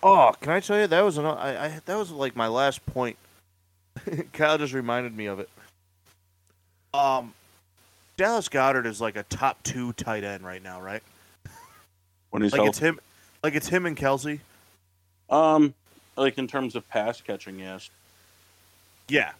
Oh, 0.02 0.34
can 0.40 0.52
I 0.52 0.60
tell 0.60 0.78
you 0.78 0.86
that 0.86 1.00
was 1.00 1.16
an 1.18 1.24
I, 1.24 1.64
I 1.66 1.80
that 1.86 1.96
was 1.96 2.10
like 2.10 2.36
my 2.36 2.46
last 2.48 2.84
point. 2.86 3.16
Kyle 4.32 4.58
just 4.58 4.74
reminded 4.74 5.16
me 5.16 5.26
of 5.26 5.40
it. 5.40 5.48
Um, 6.92 7.32
Dallas 8.16 8.48
Goedert 8.48 8.86
is 8.86 9.00
like 9.00 9.16
a 9.16 9.24
top 9.24 9.62
two 9.62 9.92
tight 9.94 10.24
end 10.24 10.44
right 10.44 10.62
now, 10.62 10.80
right? 10.80 11.02
When 12.30 12.42
he's 12.42 12.52
Like 12.52 12.68
it's 12.68 12.78
him, 12.78 12.98
like 13.42 13.54
it's 13.54 13.68
him 13.68 13.86
and 13.86 13.96
Kelce. 13.96 14.40
um, 15.30 15.74
like 16.16 16.38
in 16.38 16.46
terms 16.46 16.76
of 16.76 16.88
pass 16.88 17.20
catching, 17.20 17.58
yes. 17.58 17.90
Yeah, 19.08 19.32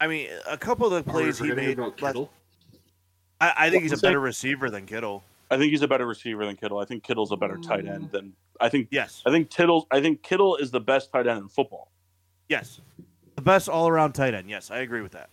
I 0.00 0.06
mean 0.06 0.28
a 0.48 0.56
couple 0.58 0.92
of 0.92 1.04
the 1.04 1.10
plays 1.10 1.38
he 1.38 1.52
made. 1.52 1.78
about 1.78 2.00
last- 2.02 2.12
Kittle? 2.12 2.30
I, 3.40 3.52
I 3.56 3.70
think 3.70 3.82
he's 3.82 3.92
a 3.92 3.94
What's 3.94 4.02
that? 4.02 4.08
better 4.08 4.20
receiver 4.20 4.70
than 4.70 4.86
Kittle. 4.86 5.22
I 5.50 5.58
think 5.58 5.70
he's 5.70 5.82
a 5.82 5.88
better 5.88 6.06
receiver 6.06 6.46
than 6.46 6.56
Kittle. 6.56 6.78
I 6.78 6.84
think 6.84 7.02
Kittle's 7.02 7.32
a 7.32 7.36
better 7.36 7.58
tight 7.58 7.86
end 7.86 8.10
than 8.12 8.32
I 8.60 8.68
think. 8.68 8.88
Yes, 8.90 9.22
I 9.26 9.30
think 9.30 9.50
Kittle. 9.50 9.86
I 9.90 10.00
think 10.00 10.22
Kittle 10.22 10.56
is 10.56 10.70
the 10.70 10.80
best 10.80 11.10
tight 11.12 11.26
end 11.26 11.38
in 11.40 11.48
football. 11.48 11.88
yes, 12.48 12.80
the 13.36 13.42
best 13.42 13.68
all-around 13.68 14.12
tight 14.12 14.34
end. 14.34 14.48
Yes, 14.48 14.70
I 14.70 14.78
agree 14.78 15.00
with 15.02 15.12
that. 15.12 15.28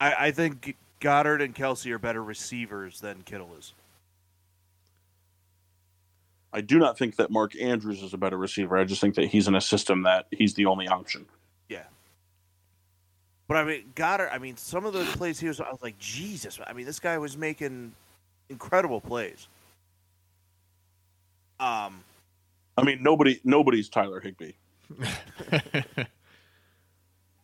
I, 0.00 0.26
I 0.26 0.30
think 0.30 0.74
Goedert 1.00 1.42
and 1.42 1.54
Kelce 1.54 1.90
are 1.90 1.98
better 1.98 2.22
receivers 2.22 3.00
than 3.00 3.22
Kittle 3.22 3.50
is. 3.58 3.72
I 6.52 6.62
do 6.62 6.78
not 6.78 6.96
think 6.96 7.16
that 7.16 7.30
Mark 7.30 7.54
Andrews 7.60 8.02
is 8.02 8.14
a 8.14 8.18
better 8.18 8.38
receiver. 8.38 8.78
I 8.78 8.84
just 8.84 9.00
think 9.00 9.14
that 9.16 9.26
he's 9.26 9.46
in 9.46 9.54
a 9.54 9.60
system 9.60 10.04
that 10.04 10.26
he's 10.30 10.54
the 10.54 10.66
only 10.66 10.88
option. 10.88 11.26
Yeah. 11.68 11.84
But 13.46 13.58
I 13.58 13.64
mean, 13.64 13.92
Goedert. 13.94 14.30
I 14.32 14.38
mean, 14.38 14.56
some 14.56 14.86
of 14.86 14.94
the 14.94 15.04
plays 15.04 15.38
he 15.38 15.48
was. 15.48 15.60
I 15.60 15.70
was 15.70 15.82
like, 15.82 15.98
Jesus. 15.98 16.58
I 16.66 16.72
mean, 16.72 16.86
this 16.86 16.98
guy 16.98 17.18
was 17.18 17.36
making 17.36 17.92
incredible 18.48 19.00
plays. 19.00 19.48
Um, 21.60 22.02
I 22.76 22.84
mean, 22.84 23.02
nobody 23.02 23.40
nobody's 23.44 23.88
Tyler 23.88 24.20
Higbee. 24.20 24.52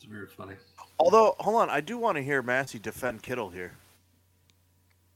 It's 0.03 0.11
very 0.11 0.27
funny. 0.27 0.57
Although, 1.03 1.35
hold 1.41 1.57
on, 1.57 1.69
I 1.71 1.81
do 1.81 1.99
want 1.99 2.17
to 2.17 2.23
hear 2.23 2.43
Massey 2.43 2.79
defend 2.79 3.23
Kittle 3.23 3.51
here. 3.51 3.73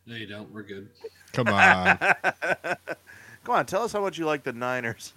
No, 0.06 0.14
you 0.16 0.26
don't. 0.26 0.52
We're 0.52 0.62
good. 0.62 0.88
Come 1.32 1.48
on. 1.48 1.98
Come 3.44 3.54
on, 3.54 3.66
tell 3.66 3.82
us 3.82 3.92
how 3.92 4.00
much 4.00 4.18
you 4.18 4.26
like 4.26 4.42
the 4.42 4.52
Niners. 4.52 5.12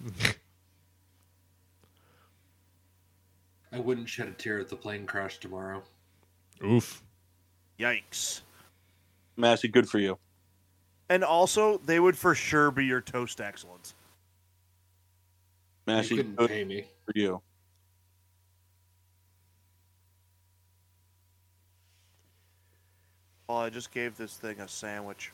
I 3.72 3.78
wouldn't 3.78 4.08
shed 4.08 4.28
a 4.28 4.32
tear 4.32 4.58
if 4.60 4.68
the 4.68 4.76
plane 4.76 5.06
crashed 5.06 5.42
tomorrow. 5.42 5.82
Oof. 6.64 7.02
Yikes. 7.78 8.40
Massey, 9.36 9.68
good 9.68 9.88
for 9.88 9.98
you. 9.98 10.18
And 11.08 11.24
also, 11.24 11.78
they 11.78 11.98
would 11.98 12.16
for 12.16 12.34
sure 12.34 12.70
be 12.70 12.84
your 12.84 13.00
toast 13.00 13.40
excellence. 13.40 13.94
You 15.86 15.94
Massey, 15.94 16.16
couldn't 16.16 16.48
pay 16.48 16.64
me. 16.64 16.84
for 17.04 17.12
you. 17.16 17.40
Well, 23.50 23.58
I 23.58 23.68
just 23.68 23.90
gave 23.90 24.16
this 24.16 24.36
thing 24.36 24.60
a 24.60 24.68
sandwich. 24.68 25.32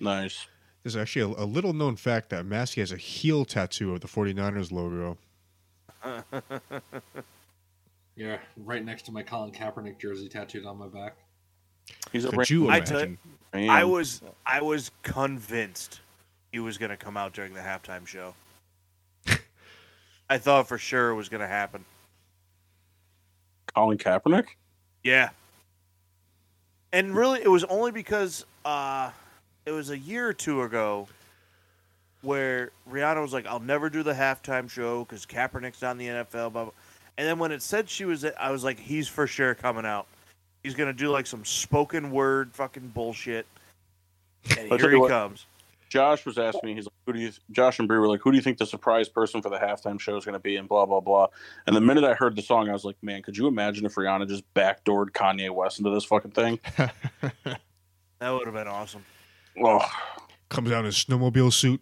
Nice. 0.00 0.48
There's 0.82 0.96
actually 0.96 1.32
a, 1.32 1.44
a 1.44 1.46
little 1.46 1.72
known 1.72 1.94
fact 1.94 2.30
that 2.30 2.44
Massey 2.44 2.80
has 2.80 2.90
a 2.90 2.96
heel 2.96 3.44
tattoo 3.44 3.94
of 3.94 4.00
the 4.00 4.08
49ers 4.08 4.72
logo. 4.72 5.16
Yeah, 8.14 8.36
right 8.58 8.84
next 8.84 9.06
to 9.06 9.12
my 9.12 9.22
Colin 9.22 9.52
Kaepernick 9.52 9.98
jersey 9.98 10.28
tattooed 10.28 10.66
on 10.66 10.76
my 10.76 10.86
back. 10.86 11.16
He's 12.12 12.26
a 12.26 12.30
Could 12.30 12.50
you 12.50 12.68
I 12.68 12.76
imagine? 12.76 13.18
man. 13.54 13.70
I 13.70 13.84
was 13.84 14.20
I 14.44 14.60
was 14.60 14.90
convinced 15.02 16.00
he 16.52 16.58
was 16.58 16.76
going 16.76 16.90
to 16.90 16.96
come 16.98 17.16
out 17.16 17.32
during 17.32 17.54
the 17.54 17.60
halftime 17.60 18.06
show. 18.06 18.34
I 20.28 20.36
thought 20.36 20.68
for 20.68 20.76
sure 20.76 21.08
it 21.08 21.14
was 21.14 21.30
going 21.30 21.40
to 21.40 21.46
happen. 21.46 21.86
Colin 23.74 23.96
Kaepernick. 23.96 24.44
Yeah. 25.02 25.30
And 26.92 27.14
really, 27.14 27.40
it 27.40 27.48
was 27.48 27.64
only 27.64 27.90
because 27.90 28.44
uh, 28.64 29.10
it 29.64 29.70
was 29.72 29.90
a 29.90 29.98
year 29.98 30.28
or 30.28 30.32
two 30.32 30.62
ago 30.62 31.08
where 32.20 32.70
Rihanna 32.90 33.20
was 33.20 33.32
like, 33.32 33.46
"I'll 33.46 33.60
never 33.60 33.88
do 33.88 34.02
the 34.02 34.12
halftime 34.12 34.68
show 34.68 35.04
because 35.04 35.24
Kaepernick's 35.24 35.80
not 35.82 35.92
in 35.92 35.98
the 35.98 36.06
NFL." 36.06 36.52
Blah, 36.52 36.64
blah. 36.64 36.70
And 37.18 37.26
then 37.28 37.38
when 37.38 37.52
it 37.52 37.62
said 37.62 37.88
she 37.88 38.04
was, 38.04 38.24
I 38.24 38.50
was 38.50 38.62
like, 38.64 38.78
"He's 38.78 39.08
for 39.08 39.26
sure 39.26 39.54
coming 39.54 39.86
out. 39.86 40.06
He's 40.62 40.74
gonna 40.74 40.92
do 40.92 41.10
like 41.10 41.26
some 41.26 41.44
spoken 41.44 42.10
word 42.10 42.52
fucking 42.52 42.88
bullshit." 42.88 43.46
And 44.58 44.68
here 44.80 44.90
he 44.90 44.96
what. 44.96 45.08
comes. 45.08 45.46
Josh 45.92 46.24
was 46.24 46.38
asking 46.38 46.68
me, 46.70 46.74
he's 46.74 46.86
like, 46.86 46.94
who 47.06 47.12
do 47.12 47.18
you, 47.18 47.30
Josh 47.50 47.78
and 47.78 47.86
Bree 47.86 47.98
were 47.98 48.08
like, 48.08 48.20
who 48.22 48.30
do 48.30 48.36
you 48.38 48.42
think 48.42 48.56
the 48.56 48.64
surprise 48.64 49.10
person 49.10 49.42
for 49.42 49.50
the 49.50 49.58
halftime 49.58 50.00
show 50.00 50.16
is 50.16 50.24
going 50.24 50.32
to 50.32 50.38
be? 50.38 50.56
And 50.56 50.66
blah, 50.66 50.86
blah, 50.86 51.00
blah. 51.00 51.26
And 51.66 51.76
the 51.76 51.82
minute 51.82 52.02
I 52.02 52.14
heard 52.14 52.34
the 52.34 52.40
song, 52.40 52.70
I 52.70 52.72
was 52.72 52.82
like, 52.84 52.96
man, 53.02 53.20
could 53.20 53.36
you 53.36 53.46
imagine 53.46 53.84
if 53.84 53.94
Rihanna 53.96 54.26
just 54.26 54.42
backdoored 54.54 55.10
Kanye 55.10 55.50
West 55.54 55.78
into 55.80 55.90
this 55.90 56.04
fucking 56.06 56.30
thing? 56.30 56.58
That 58.20 58.30
would 58.30 58.46
have 58.46 58.54
been 58.54 58.68
awesome. 58.68 59.04
Oh, 59.60 59.84
Comes 60.48 60.70
out 60.70 60.80
in 60.80 60.86
a 60.86 60.90
snowmobile 60.90 61.52
suit. 61.52 61.80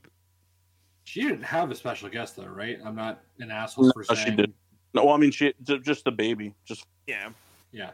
She 1.05 1.20
didn't 1.20 1.43
have 1.43 1.70
a 1.70 1.74
special 1.74 2.09
guest 2.09 2.37
though, 2.37 2.47
right? 2.47 2.78
I'm 2.82 2.95
not 2.97 3.20
an 3.41 3.51
asshole 3.51 3.93
for 3.93 4.05
No, 4.09 4.15
saying. 4.15 4.27
she 4.31 4.37
did. 4.37 4.55
no, 4.95 5.05
well, 5.05 5.15
I 5.15 5.19
mean, 5.19 5.32
she 5.32 5.53
just 5.62 6.05
the 6.05 6.11
baby. 6.11 6.55
Just 6.65 6.87
Yeah. 7.07 7.28
Yeah, 7.73 7.91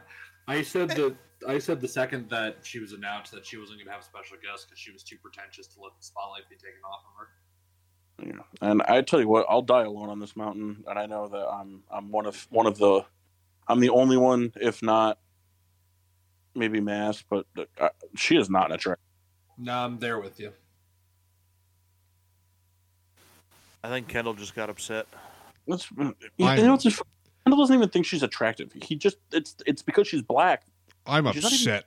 I 0.47 0.61
said 0.61 0.89
the 0.91 1.13
I 1.45 1.59
said 1.59 1.81
the 1.81 1.87
second 1.87 2.29
that 2.29 2.57
she 2.63 2.79
was 2.79 2.93
announced 2.93 3.31
that 3.33 3.45
she 3.45 3.57
wasn't 3.57 3.79
going 3.79 3.87
to 3.87 3.91
have 3.91 4.01
a 4.01 4.05
special 4.05 4.37
guest 4.41 4.67
because 4.67 4.79
she 4.79 4.91
was 4.91 5.03
too 5.03 5.17
pretentious 5.21 5.67
to 5.67 5.81
let 5.81 5.91
the 5.99 6.03
spotlight 6.03 6.49
be 6.49 6.55
taken 6.55 6.79
off 6.83 7.01
of 7.05 7.13
her. 7.19 7.27
Yeah. 8.37 8.67
And 8.67 8.81
I 8.83 9.01
tell 9.01 9.19
you 9.19 9.27
what, 9.27 9.45
I'll 9.47 9.61
die 9.61 9.83
alone 9.83 10.09
on 10.09 10.19
this 10.19 10.35
mountain. 10.35 10.83
And 10.87 10.97
I 10.97 11.05
know 11.05 11.27
that 11.27 11.47
I'm 11.47 11.83
I'm 11.91 12.11
one 12.11 12.25
of 12.25 12.47
one 12.49 12.65
of 12.65 12.77
the, 12.77 13.05
I'm 13.67 13.79
the 13.79 13.89
only 13.89 14.17
one, 14.17 14.51
if 14.59 14.81
not 14.81 15.19
maybe 16.55 16.79
Mass, 16.79 17.23
but 17.29 17.45
uh, 17.79 17.89
she 18.15 18.35
is 18.37 18.49
not 18.49 18.67
an 18.67 18.71
attract. 18.71 19.01
No, 19.59 19.73
I'm 19.73 19.99
there 19.99 20.19
with 20.19 20.39
you. 20.39 20.51
I 23.83 23.89
think 23.89 24.07
Kendall 24.07 24.33
just 24.33 24.55
got 24.55 24.69
upset. 24.69 25.05
That's, 25.67 25.87
you 25.91 26.15
know, 26.39 26.73
it's 26.73 26.83
just, 26.83 27.01
Kendall 27.45 27.59
doesn't 27.59 27.75
even 27.75 27.89
think 27.89 28.05
she's 28.05 28.23
attractive. 28.23 28.71
He 28.73 28.95
just 28.95 29.17
it's 29.31 29.55
it's 29.65 29.83
because 29.83 30.07
she's 30.07 30.23
black. 30.23 30.63
I'm 31.07 31.31
She's 31.33 31.43
not 31.43 31.51
even- 31.53 31.73
upset. 31.73 31.85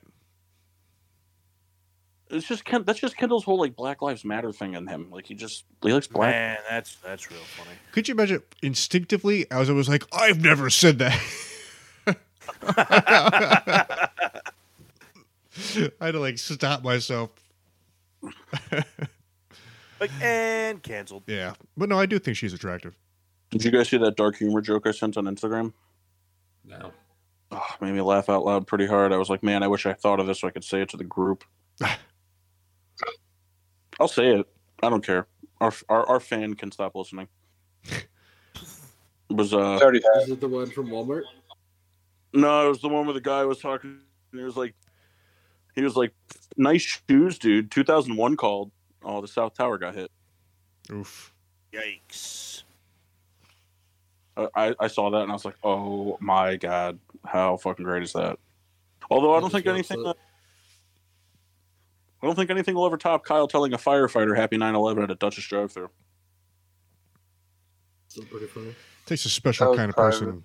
It's 2.32 2.46
just 2.46 2.64
Ken, 2.64 2.84
that's 2.84 3.00
just 3.00 3.16
Kendall's 3.16 3.42
whole 3.42 3.58
like 3.58 3.74
Black 3.74 4.02
Lives 4.02 4.24
Matter 4.24 4.52
thing 4.52 4.74
in 4.74 4.86
him. 4.86 5.10
Like 5.10 5.26
he 5.26 5.34
just 5.34 5.64
he 5.82 5.92
likes 5.92 6.06
black. 6.06 6.30
Man, 6.30 6.58
that's 6.70 6.94
that's 6.96 7.28
real 7.28 7.40
funny. 7.40 7.76
Could 7.90 8.06
you 8.06 8.14
imagine 8.14 8.40
instinctively? 8.62 9.50
as 9.50 9.68
I 9.68 9.72
was 9.72 9.88
like, 9.88 10.04
I've 10.12 10.40
never 10.40 10.70
said 10.70 11.00
that. 11.00 11.20
I 12.62 14.08
had 16.00 16.12
to 16.12 16.20
like 16.20 16.38
stop 16.38 16.82
myself. 16.84 17.30
Like 20.00 20.10
and 20.22 20.82
canceled. 20.82 21.24
Yeah, 21.26 21.52
but 21.76 21.90
no, 21.90 21.98
I 22.00 22.06
do 22.06 22.18
think 22.18 22.34
she's 22.38 22.54
attractive. 22.54 22.96
Did 23.50 23.62
you 23.66 23.70
guys 23.70 23.90
see 23.90 23.98
that 23.98 24.16
dark 24.16 24.36
humor 24.36 24.62
joke 24.62 24.86
I 24.86 24.92
sent 24.92 25.18
on 25.18 25.24
Instagram? 25.26 25.74
No, 26.64 26.92
Oh, 27.52 27.66
made 27.80 27.92
me 27.94 28.00
laugh 28.00 28.28
out 28.28 28.44
loud 28.44 28.66
pretty 28.66 28.86
hard. 28.86 29.12
I 29.12 29.16
was 29.16 29.28
like, 29.28 29.42
man, 29.42 29.62
I 29.62 29.68
wish 29.68 29.84
I 29.86 29.92
thought 29.92 30.20
of 30.20 30.26
this 30.26 30.40
so 30.40 30.48
I 30.48 30.52
could 30.52 30.64
say 30.64 30.82
it 30.82 30.88
to 30.90 30.96
the 30.96 31.04
group. 31.04 31.44
I'll 34.00 34.08
say 34.08 34.34
it. 34.36 34.46
I 34.82 34.88
don't 34.88 35.04
care. 35.04 35.26
Our 35.60 35.72
our, 35.88 36.06
our 36.08 36.20
fan 36.20 36.54
can 36.54 36.70
stop 36.70 36.94
listening. 36.94 37.28
It 37.84 38.06
was 39.28 39.52
uh 39.52 39.72
It's 39.74 39.82
already 39.82 40.00
had. 40.14 40.22
is 40.24 40.30
it 40.30 40.40
the 40.40 40.48
one 40.48 40.70
from 40.70 40.88
Walmart? 40.88 41.22
no, 42.32 42.66
it 42.66 42.68
was 42.68 42.80
the 42.80 42.88
one 42.88 43.04
where 43.06 43.14
the 43.14 43.20
guy 43.20 43.44
was 43.44 43.58
talking. 43.58 44.00
He 44.32 44.38
was 44.42 44.56
like, 44.56 44.74
he 45.74 45.82
was 45.82 45.96
like, 45.96 46.12
nice 46.56 47.00
shoes, 47.08 47.38
dude. 47.38 47.70
Two 47.70 47.84
thousand 47.84 48.16
one 48.16 48.36
called. 48.36 48.70
Oh, 49.04 49.20
the 49.20 49.28
South 49.28 49.54
Tower 49.54 49.78
got 49.78 49.94
hit. 49.94 50.10
Oof. 50.92 51.32
Yikes. 51.72 52.49
I, 54.36 54.48
I- 54.54 54.74
I 54.80 54.86
saw 54.86 55.10
that 55.10 55.22
and 55.22 55.30
I 55.30 55.34
was 55.34 55.44
like, 55.44 55.56
oh 55.64 56.16
my 56.20 56.56
god, 56.56 56.98
how 57.24 57.56
fucking 57.56 57.84
great 57.84 58.02
is 58.02 58.12
that? 58.14 58.38
Although 59.10 59.34
I 59.34 59.38
I 59.38 59.40
don't 59.40 59.50
think 59.50 59.66
anything. 59.66 60.00
it. 60.00 60.06
uh, 60.06 60.14
I 62.22 62.26
don't 62.26 62.36
think 62.36 62.50
anything 62.50 62.74
will 62.74 62.86
ever 62.86 62.96
top 62.98 63.24
Kyle 63.24 63.48
telling 63.48 63.72
a 63.72 63.78
firefighter 63.78 64.36
"Happy 64.36 64.56
9/11" 64.58 65.02
at 65.04 65.10
a 65.10 65.14
Duchess 65.14 65.44
drive-through. 65.46 65.88
Still 68.08 68.24
pretty 68.24 68.46
funny. 68.46 68.74
Takes 69.06 69.24
a 69.24 69.30
special 69.30 69.66
That 69.66 69.70
was 69.70 69.78
kind 69.78 69.88
of 69.88 69.96
private. 69.96 70.18
person. 70.20 70.44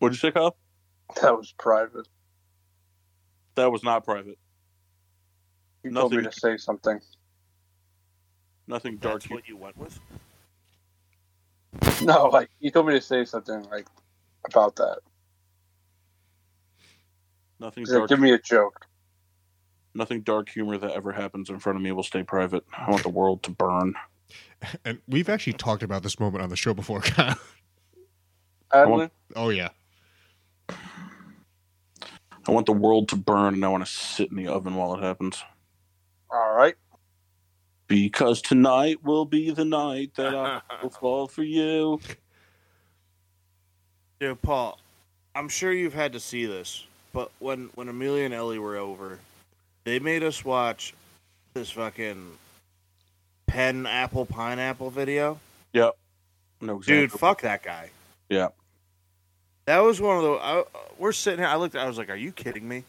What'd 0.00 0.16
you 0.16 0.20
say, 0.20 0.32
Kyle? 0.32 0.56
That 1.22 1.36
was 1.36 1.52
private. 1.58 2.08
That 3.54 3.70
was 3.70 3.82
not 3.84 4.04
private. 4.04 4.38
You 5.84 5.92
told 5.92 6.12
me 6.12 6.22
to 6.22 6.32
say 6.32 6.56
something. 6.56 6.98
Nothing 8.66 8.96
dark. 8.96 9.22
That's 9.22 9.30
what 9.30 9.48
you 9.48 9.56
went 9.56 9.76
with. 9.76 9.98
No, 12.06 12.26
like 12.26 12.50
you 12.60 12.70
told 12.70 12.86
me 12.86 12.94
to 12.94 13.00
say 13.00 13.24
something 13.24 13.62
like 13.70 13.86
about 14.46 14.76
that. 14.76 15.00
Nothing 17.60 17.84
dark. 17.84 18.08
Give 18.08 18.20
me 18.20 18.32
a 18.32 18.38
joke. 18.38 18.86
Nothing 19.94 20.22
dark 20.22 20.48
humor 20.48 20.78
that 20.78 20.92
ever 20.92 21.12
happens 21.12 21.50
in 21.50 21.58
front 21.58 21.76
of 21.76 21.82
me 21.82 21.92
will 21.92 22.02
stay 22.02 22.22
private. 22.22 22.64
I 22.72 22.90
want 22.90 23.02
the 23.02 23.08
world 23.10 23.42
to 23.44 23.50
burn. 23.50 23.94
And 24.84 25.00
we've 25.08 25.28
actually 25.28 25.54
talked 25.54 25.82
about 25.82 26.02
this 26.02 26.20
moment 26.20 26.42
on 26.44 26.50
the 26.50 26.56
show 26.56 26.74
before, 26.74 27.00
Kyle. 27.02 27.36
Adlin, 28.72 29.10
oh 29.36 29.50
yeah. 29.50 29.70
I 32.46 32.52
want 32.52 32.66
the 32.66 32.72
world 32.72 33.08
to 33.10 33.16
burn, 33.16 33.54
and 33.54 33.64
I 33.64 33.68
want 33.68 33.84
to 33.86 33.90
sit 33.90 34.30
in 34.30 34.36
the 34.36 34.48
oven 34.48 34.74
while 34.76 34.94
it 34.94 35.02
happens. 35.02 35.42
all 36.30 36.54
right. 36.54 36.74
Because 37.90 38.40
tonight 38.40 39.02
will 39.02 39.24
be 39.24 39.50
the 39.50 39.64
night 39.64 40.12
that 40.14 40.32
I 40.32 40.60
will 40.82 40.90
fall 40.90 41.26
for 41.26 41.42
you. 41.42 41.98
Dude, 44.20 44.40
Paul, 44.42 44.78
I'm 45.34 45.48
sure 45.48 45.72
you've 45.72 45.92
had 45.92 46.12
to 46.12 46.20
see 46.20 46.46
this, 46.46 46.86
but 47.12 47.32
when 47.40 47.68
when 47.74 47.88
Amelia 47.88 48.26
and 48.26 48.32
Ellie 48.32 48.60
were 48.60 48.76
over, 48.76 49.18
they 49.82 49.98
made 49.98 50.22
us 50.22 50.44
watch 50.44 50.94
this 51.54 51.72
fucking 51.72 52.30
pen 53.48 53.86
apple 53.86 54.24
pineapple 54.24 54.90
video. 54.90 55.40
Yep. 55.72 55.96
No, 56.60 56.76
exactly. 56.76 56.94
Dude, 56.94 57.12
fuck 57.12 57.40
that 57.42 57.64
guy. 57.64 57.90
Yeah. 58.28 58.50
That 59.66 59.80
was 59.80 60.00
one 60.00 60.16
of 60.16 60.22
the. 60.22 60.30
I, 60.30 60.62
we're 60.96 61.10
sitting 61.10 61.40
here. 61.40 61.48
I 61.48 61.56
looked. 61.56 61.74
I 61.74 61.88
was 61.88 61.98
like, 61.98 62.08
"Are 62.08 62.14
you 62.14 62.30
kidding 62.30 62.68
me?" 62.68 62.84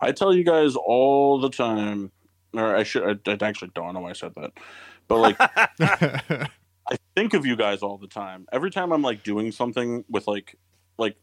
I 0.00 0.12
tell 0.12 0.32
you 0.32 0.44
guys 0.44 0.76
all 0.76 1.40
the 1.40 1.50
time, 1.50 2.12
or 2.58 2.76
I 2.76 2.82
should. 2.82 3.20
I, 3.26 3.32
I 3.32 3.48
actually 3.48 3.70
don't 3.74 3.94
know 3.94 4.00
why 4.00 4.10
I 4.10 4.14
said 4.14 4.32
that, 4.36 4.52
but 5.08 5.18
like 5.18 5.36
I 6.90 6.96
think 7.14 7.34
of 7.34 7.46
you 7.46 7.56
guys 7.56 7.82
all 7.82 7.98
the 7.98 8.06
time. 8.06 8.46
Every 8.52 8.70
time 8.70 8.92
I'm 8.92 9.02
like 9.02 9.22
doing 9.22 9.52
something 9.52 10.04
with 10.08 10.26
like, 10.26 10.56
like, 10.98 11.16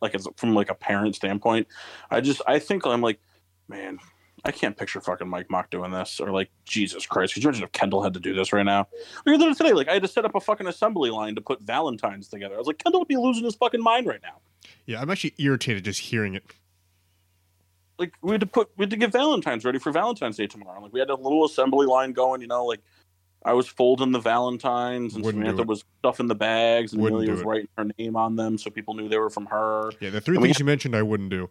like 0.00 0.14
as 0.14 0.26
from 0.36 0.54
like 0.54 0.70
a 0.70 0.74
parent 0.74 1.14
standpoint, 1.14 1.68
I 2.10 2.20
just 2.20 2.42
I 2.46 2.58
think 2.58 2.86
I'm 2.86 3.00
like, 3.00 3.20
man, 3.68 3.98
I 4.44 4.50
can't 4.50 4.76
picture 4.76 5.00
fucking 5.00 5.28
Mike 5.28 5.50
Mock 5.50 5.70
doing 5.70 5.90
this 5.90 6.20
or 6.20 6.30
like 6.30 6.50
Jesus 6.64 7.06
Christ. 7.06 7.34
Could 7.34 7.42
you 7.42 7.48
imagine 7.48 7.64
if 7.64 7.72
Kendall 7.72 8.02
had 8.02 8.14
to 8.14 8.20
do 8.20 8.34
this 8.34 8.52
right 8.52 8.64
now? 8.64 8.88
The 9.24 9.34
other 9.34 9.54
today, 9.54 9.72
like 9.72 9.88
I 9.88 9.94
had 9.94 10.02
to 10.02 10.08
set 10.08 10.24
up 10.24 10.34
a 10.34 10.40
fucking 10.40 10.66
assembly 10.66 11.10
line 11.10 11.34
to 11.36 11.40
put 11.40 11.62
Valentines 11.62 12.28
together. 12.28 12.54
I 12.54 12.58
was 12.58 12.66
like, 12.66 12.78
Kendall 12.78 13.00
would 13.00 13.08
be 13.08 13.16
losing 13.16 13.44
his 13.44 13.54
fucking 13.54 13.82
mind 13.82 14.06
right 14.06 14.20
now. 14.22 14.40
Yeah, 14.86 15.00
I'm 15.00 15.10
actually 15.10 15.34
irritated 15.38 15.84
just 15.84 16.00
hearing 16.00 16.34
it. 16.34 16.44
Like 17.98 18.14
we 18.22 18.32
had 18.32 18.40
to 18.40 18.46
put 18.46 18.70
we 18.76 18.84
had 18.84 18.90
to 18.90 18.96
get 18.96 19.12
Valentines 19.12 19.64
ready 19.64 19.78
for 19.78 19.90
Valentine's 19.90 20.36
Day 20.36 20.46
tomorrow. 20.46 20.80
Like 20.80 20.92
we 20.92 21.00
had 21.00 21.10
a 21.10 21.14
little 21.14 21.44
assembly 21.44 21.86
line 21.86 22.12
going, 22.12 22.40
you 22.40 22.46
know, 22.46 22.64
like 22.64 22.80
I 23.44 23.52
was 23.52 23.66
folding 23.66 24.12
the 24.12 24.20
Valentines 24.20 25.14
and 25.14 25.24
Wouldn't 25.24 25.42
Samantha 25.42 25.64
was 25.64 25.84
stuffing 25.98 26.28
the 26.28 26.34
bags 26.34 26.92
and 26.92 27.02
Wouldn't 27.02 27.18
Amelia 27.18 27.32
was 27.32 27.40
it. 27.40 27.46
writing 27.46 27.68
her 27.76 27.86
name 27.98 28.16
on 28.16 28.36
them 28.36 28.56
so 28.56 28.70
people 28.70 28.94
knew 28.94 29.08
they 29.08 29.18
were 29.18 29.30
from 29.30 29.46
her. 29.46 29.90
Yeah, 30.00 30.10
the 30.10 30.20
three 30.20 30.36
And 30.36 30.42
we 30.42 30.48
things 30.48 30.60
you 30.60 30.64
mentioned, 30.64 30.94
I 30.94 31.02
wouldn't 31.02 31.30
do. 31.30 31.50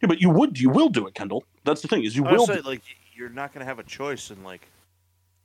Yeah, 0.00 0.08
but 0.08 0.20
you 0.20 0.30
would 0.30 0.58
you 0.58 0.70
will 0.70 0.88
do 0.88 1.06
it, 1.06 1.14
Kendall. 1.14 1.44
That's 1.64 1.82
the 1.82 1.88
thing, 1.88 2.04
is 2.04 2.16
you 2.16 2.24
I 2.24 2.32
will 2.32 2.46
was 2.46 2.56
do 2.56 2.62
like 2.62 2.82
you're 3.14 3.28
not 3.28 3.52
gonna 3.52 3.66
have 3.66 3.78
a 3.78 3.84
choice 3.84 4.30
in 4.30 4.42
like 4.42 4.66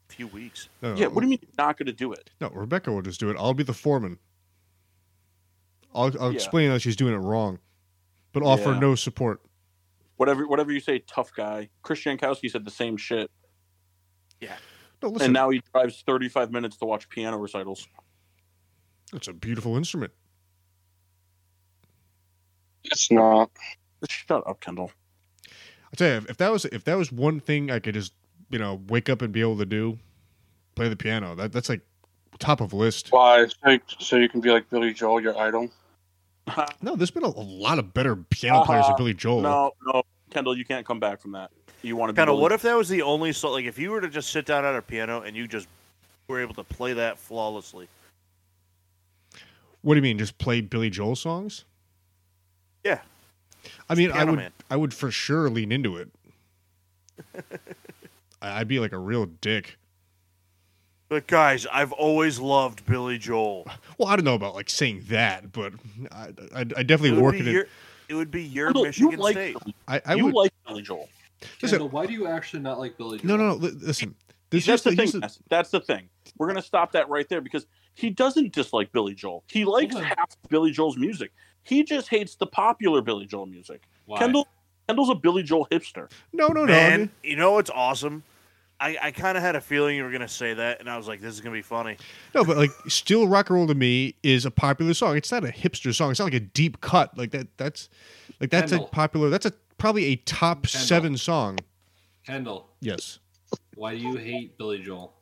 a 0.10 0.14
few 0.14 0.28
weeks. 0.28 0.70
No, 0.82 0.94
no, 0.94 0.99
Yeah, 0.99 1.08
what 1.08 1.20
do 1.22 1.28
you 1.28 1.32
mean 1.32 1.40
you're 1.41 1.66
not 1.66 1.78
gonna 1.78 1.91
do 1.91 2.14
it? 2.14 2.30
No, 2.40 2.49
Rebecca 2.49 2.91
will 2.91 3.02
just 3.02 3.20
do 3.20 3.30
it. 3.30 3.36
I'll 3.38 3.54
be 3.54 3.64
the 3.64 3.74
foreman. 3.74 4.18
I'll, 5.94 6.12
I'll 6.20 6.32
Yeah. 6.32 6.36
explain 6.36 6.70
that 6.72 6.82
she's 6.82 6.95
doing 6.95 7.14
it 7.14 7.18
wrong, 7.18 7.60
but 8.34 8.44
offer 8.44 8.72
Yeah. 8.74 8.80
no 8.80 8.95
support. 8.95 9.41
Whatever 10.18 10.48
whatever 10.48 10.72
you 10.72 10.80
say, 10.80 10.99
tough 10.99 11.32
guy. 11.36 11.70
Chris 11.84 12.04
Jankowski 12.04 12.49
said 12.49 12.66
the 12.66 12.72
same 12.72 12.98
shit. 12.98 13.30
No, 14.99 15.10
listen, 15.10 15.26
and 15.26 15.34
now 15.34 15.52
he 15.52 15.62
drives 15.72 16.02
35 16.08 16.52
minutes 16.52 16.76
to 16.78 16.86
watch 16.86 17.08
piano 17.08 17.38
recitals. 17.38 17.88
it's 19.14 19.28
a 19.28 19.34
beautiful 19.34 19.78
instrument. 19.78 20.12
It's 22.84 23.12
not. 23.12 23.52
Shut 24.10 24.41
up, 24.48 24.60
Kendall. 24.60 24.91
I 25.48 25.95
tell 25.95 26.22
you, 26.22 26.26
if 26.30 26.38
that 26.38 26.52
was 26.52 26.66
if 26.66 26.84
that 26.86 26.98
was 26.98 27.12
one 27.12 27.40
thing 27.40 27.70
I 27.70 27.80
could 27.80 27.94
just 27.94 28.14
you 28.49 28.58
know 28.60 28.82
wake 28.88 29.08
up 29.10 29.22
and 29.22 29.32
be 29.32 29.41
able 29.41 29.58
to 29.58 29.66
do, 29.66 29.99
play 30.76 30.90
the 30.90 30.95
piano. 30.95 31.36
That 31.36 31.52
that's 31.52 31.70
like 31.70 31.82
top 32.40 32.60
of 32.62 32.74
list. 32.74 33.12
Why? 33.12 33.45
So 33.48 33.78
so 33.99 34.16
you 34.16 34.30
can 34.30 34.41
be 34.41 34.49
like 34.49 34.70
Billy 34.70 34.94
Joel, 34.94 35.22
your 35.22 35.38
idol. 35.38 35.70
No, 36.82 36.95
there's 36.95 37.11
been 37.11 37.24
a, 37.24 37.28
a 37.28 37.30
lot 37.30 37.80
of 37.80 37.94
better 37.94 38.15
piano 38.15 38.64
players 38.64 38.86
than 38.86 38.91
Uh-huh. 38.94 38.98
Billy 38.98 39.14
Joel. 39.14 39.41
no, 39.41 39.72
no, 39.86 40.03
Kendall, 40.30 40.57
you 40.57 40.65
can't 40.65 40.86
come 40.86 40.99
back 40.99 41.19
from 41.22 41.32
that. 41.34 41.52
You 41.84 41.95
want 41.95 42.10
to 42.10 42.14
be 42.14 42.18
Kind 42.18 42.30
of. 42.30 42.34
Billy- 42.34 42.41
What 42.44 42.52
if 42.52 42.61
that 42.64 42.76
was 42.76 42.90
the 42.90 43.02
only 43.02 43.34
song? 43.34 43.52
Like, 43.52 43.65
if 43.65 43.78
you 43.78 43.91
were 43.91 44.02
to 44.02 44.10
just 44.10 44.32
sit 44.32 44.45
down 44.45 44.65
at 44.65 44.76
a 44.76 44.82
piano 44.82 45.22
and 45.22 45.36
you 45.36 45.48
just 45.48 45.68
were 46.28 46.41
able 46.41 46.53
to 46.56 46.64
play 46.64 46.94
that 46.94 47.18
flawlessly. 47.18 47.88
What 49.82 49.94
do 49.94 49.98
you 49.98 50.02
mean? 50.03 50.18
Just 50.18 50.38
play 50.38 50.60
Billy 50.61 50.90
Joel 50.90 51.15
songs? 51.15 51.64
Yeah. 52.84 52.99
I 53.90 53.95
mean, 53.95 54.11
I 54.11 54.24
would 54.24 54.36
Man. 54.36 54.52
I 54.69 54.76
would 54.76 54.94
for 54.94 55.11
sure 55.11 55.49
lean 55.49 55.72
into 55.72 55.98
it. 55.98 56.10
I'd 58.41 58.68
be 58.68 58.80
like 58.80 58.91
a 58.91 58.98
real 58.98 59.26
dick. 59.26 59.78
But 61.10 61.26
guys, 61.28 61.66
I've 61.72 61.94
always 61.94 62.38
loved 62.40 62.86
Billy 62.86 63.18
Joel. 63.18 63.66
Well, 63.98 64.10
I 64.10 64.16
don't 64.18 64.26
know 64.26 64.34
about 64.36 64.56
like 64.56 64.70
saying 64.70 65.04
that, 65.08 65.52
but 65.54 65.74
I, 66.12 66.34
I, 66.54 66.60
I 66.60 66.64
definitely 66.64 67.10
It 67.10 67.14
would, 67.14 67.22
work 67.24 67.34
be 67.36 67.40
in 67.40 67.48
it. 67.48 67.52
your, 67.52 67.66
it 68.10 68.14
would 68.16 68.30
be 68.32 68.44
your 68.44 68.68
Kendall, 68.68 68.84
Michigan 68.84 69.12
you 69.12 69.18
like 69.18 69.34
State. 69.36 69.54
Billy, 69.60 69.76
I, 69.88 70.02
I 70.06 70.14
you 70.16 70.26
would. 70.26 70.34
like 70.34 70.52
Billy 70.68 70.82
Joel. 70.82 71.08
Listen- 71.62 71.70
Kendall, 71.80 71.90
why 71.90 72.06
do 72.06 72.14
you 72.14 72.28
actually 72.28 72.62
not 72.62 72.78
like 72.80 72.98
Billy 72.98 73.20
Joel? 73.20 73.38
no, 73.38 73.38
no. 73.38 73.56
li- 73.56 73.72
Listen, 73.80 74.16
this 74.50 74.66
That's 74.66 74.84
the 74.84 74.90
the, 74.92 74.96
thing. 74.98 75.22
here's 75.22 75.36
the- 75.38 75.44
That's 75.50 75.70
the 75.72 75.80
thing. 75.80 76.10
We're 76.38 76.48
gonna 76.48 76.62
stop 76.62 76.92
that 76.92 77.08
right 77.10 77.28
there 77.30 77.40
because 77.42 77.66
he 77.96 78.10
doesn't 78.10 78.52
dislike 78.54 78.92
Billy 78.92 79.16
Joel. 79.16 79.44
He 79.50 79.64
likes 79.66 79.94
Hold 79.94 80.06
half 80.06 80.36
Billy 80.50 80.72
Joel's 80.72 80.98
music. 80.98 81.32
He 81.64 81.84
just 81.84 82.10
hates 82.10 82.36
the 82.36 82.48
popular 82.48 83.02
Billy 83.02 83.26
Joel 83.26 83.46
music. 83.46 83.84
Why? 84.06 84.20
Kendall, 84.20 84.48
Kendall's 84.88 85.10
a 85.10 85.16
Billy 85.16 85.42
Joel 85.44 85.68
hipster. 85.72 86.12
no, 86.34 86.48
no, 86.50 86.62
no. 86.66 86.68
Man, 86.68 87.10
you 87.24 87.36
know 87.38 87.54
what's 87.54 87.70
awesome? 87.70 88.24
I, 88.80 88.95
I 89.02 89.12
kind 89.12 89.38
of 89.38 89.44
had 89.44 89.56
a 89.56 89.62
feeling 89.62 89.98
you 89.98 90.04
were 90.04 90.12
gonna 90.12 90.28
say 90.28 90.54
that, 90.54 90.80
and 90.80 90.88
I 90.90 90.98
was 90.98 91.08
like, 91.08 91.20
"This 91.20 91.34
is 91.34 91.41
gonna 91.41 91.56
be 91.56 91.64
funny." 91.64 91.98
No, 92.36 92.44
but 92.44 92.58
like 92.58 92.70
"Still 92.88 93.28
Rock 93.28 93.49
and 93.49 93.58
Roll" 93.58 93.66
to 93.68 93.74
me 93.76 94.14
is 94.22 94.45
a 94.45 94.52
popular 94.52 94.94
song. 94.94 95.18
It's 95.18 95.32
not 95.32 95.44
a 95.44 95.48
hipster 95.48 95.94
song. 95.95 96.12
It's 96.12 96.20
not 96.20 96.26
like 96.26 96.36
a 96.36 96.40
deep 96.41 96.80
cut. 96.82 97.18
Like 97.18 97.32
that. 97.32 97.48
That's 97.58 97.90
like 98.40 98.52
that's 98.52 98.72
a 98.72 98.80
popular. 98.80 99.30
That's 99.32 99.48
a 99.48 99.54
probably 99.80 100.06
a 100.06 100.16
top 100.18 100.64
Kendall. 100.68 100.86
seven 100.88 101.18
song. 101.18 101.58
Kendall, 102.26 102.68
Yes. 102.82 103.20
why 103.76 103.95
do 103.95 104.02
you 104.02 104.16
hate 104.18 104.58
Billy 104.58 104.80
Joel? 104.80 105.14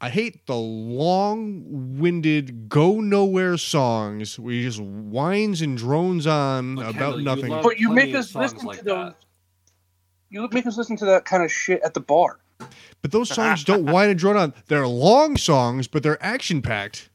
I 0.00 0.10
hate 0.10 0.46
the 0.46 0.56
long-winded, 0.56 2.68
go 2.68 3.00
nowhere 3.00 3.56
songs 3.56 4.38
where 4.38 4.52
he 4.54 4.62
just 4.62 4.80
whines 4.80 5.62
and 5.62 5.76
drones 5.78 6.26
on 6.26 6.74
But 6.76 6.82
about 6.90 6.94
Kendall, 6.94 7.18
you 7.20 7.24
nothing. 7.24 7.48
love- 7.50 7.62
But 7.62 7.78
you 7.78 7.90
make 7.92 8.14
us 8.14 8.34
listen 8.34 8.58
like 8.66 8.78
to 8.78 8.84
those. 8.84 9.12
that. 9.12 9.16
You 10.30 10.46
make 10.52 10.66
us 10.66 10.76
listen 10.76 10.96
to 10.98 11.06
that 11.06 11.24
kind 11.24 11.42
of 11.42 11.50
shit 11.50 11.80
at 11.82 11.94
the 11.94 12.00
bar. 12.00 12.38
But 13.02 13.12
those 13.12 13.28
songs 13.28 13.64
don't 13.64 13.86
whine 13.92 14.10
and 14.10 14.18
drone 14.18 14.36
on. 14.36 14.54
They're 14.66 14.86
long 14.86 15.36
songs, 15.36 15.86
but 15.88 16.02
they're 16.02 16.22
action-packed. 16.24 17.10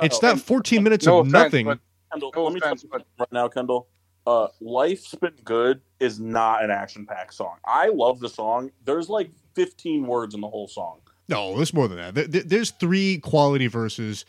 It's 0.00 0.18
Kendall, 0.18 0.36
not 0.36 0.44
14 0.44 0.82
minutes 0.82 1.06
No 1.06 1.18
of 1.20 1.26
offense, 1.28 1.32
nothing. 1.32 1.66
but 1.66 1.78
Kendall, 2.10 2.32
No 2.34 2.44
let 2.44 2.54
me 2.54 2.60
tell 2.60 2.68
offense, 2.68 2.82
you 2.84 2.88
but- 2.90 3.06
right 3.18 3.32
now, 3.32 3.48
Kendall. 3.48 3.88
Uh, 4.26 4.48
"Life's 4.60 5.14
Been 5.14 5.34
Good" 5.44 5.80
is 5.98 6.20
not 6.20 6.62
an 6.62 6.70
action-packed 6.70 7.32
song. 7.34 7.56
I 7.64 7.88
love 7.88 8.20
the 8.20 8.28
song. 8.28 8.70
There's 8.84 9.08
like 9.08 9.30
15 9.54 10.06
words 10.06 10.34
in 10.34 10.40
the 10.42 10.48
whole 10.48 10.68
song. 10.68 11.00
No, 11.28 11.56
there's 11.56 11.72
more 11.72 11.88
than 11.88 11.96
that. 11.98 12.14
There- 12.14 12.26
there- 12.26 12.42
there's 12.42 12.70
three 12.70 13.18
quality 13.18 13.66
verses. 13.66 14.24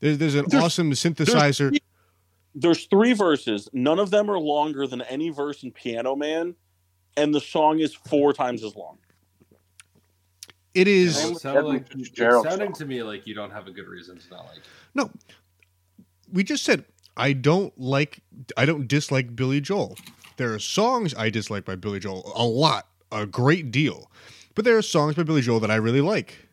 There's, 0.00 0.18
there's 0.18 0.34
an 0.34 0.46
There's- 0.48 0.64
awesome 0.64 0.90
synthesizer. 0.92 1.68
three- 1.70 1.78
There's 2.54 2.84
three 2.86 3.14
verses. 3.14 3.68
None 3.72 3.98
of 3.98 4.10
them 4.10 4.30
are 4.30 4.38
longer 4.38 4.86
than 4.86 5.00
any 5.02 5.30
verse 5.30 5.62
in 5.62 5.70
Piano 5.72 6.14
Man, 6.14 6.54
and 7.16 7.34
the 7.34 7.40
song 7.40 7.78
is 7.80 7.94
four 7.94 8.32
times 8.34 8.62
as 8.62 8.76
long. 8.76 8.98
It 10.74 10.88
is. 10.88 11.16
Same 11.16 11.32
It 11.32 11.40
sounded 11.40 11.64
like, 11.64 11.86
it's 11.94 12.18
sounding 12.18 12.68
song. 12.68 12.72
to 12.74 12.84
me 12.86 13.02
like 13.02 13.26
you 13.26 13.34
don't 13.34 13.50
have 13.50 13.66
a 13.66 13.70
good 13.70 13.86
reason 13.88 14.18
to 14.18 14.30
not 14.30 14.46
like 14.46 14.58
it. 14.58 14.62
No, 14.94 15.10
we 16.32 16.42
just 16.44 16.64
said 16.64 16.84
I 17.16 17.32
don't 17.34 17.78
like, 17.78 18.20
I 18.56 18.64
don't 18.64 18.88
dislike 18.88 19.36
Billy 19.36 19.60
Joel. 19.60 19.96
There 20.38 20.52
are 20.54 20.58
songs 20.58 21.14
I 21.14 21.28
dislike 21.30 21.64
by 21.64 21.76
Billy 21.76 21.98
Joel 22.00 22.32
a 22.34 22.44
lot, 22.44 22.88
a 23.10 23.26
great 23.26 23.70
deal, 23.70 24.10
but 24.54 24.64
there 24.64 24.76
are 24.78 24.82
songs 24.82 25.14
by 25.14 25.22
Billy 25.24 25.42
Joel 25.42 25.60
that 25.60 25.70
I 25.70 25.76
really 25.76 26.00
like. 26.00 26.48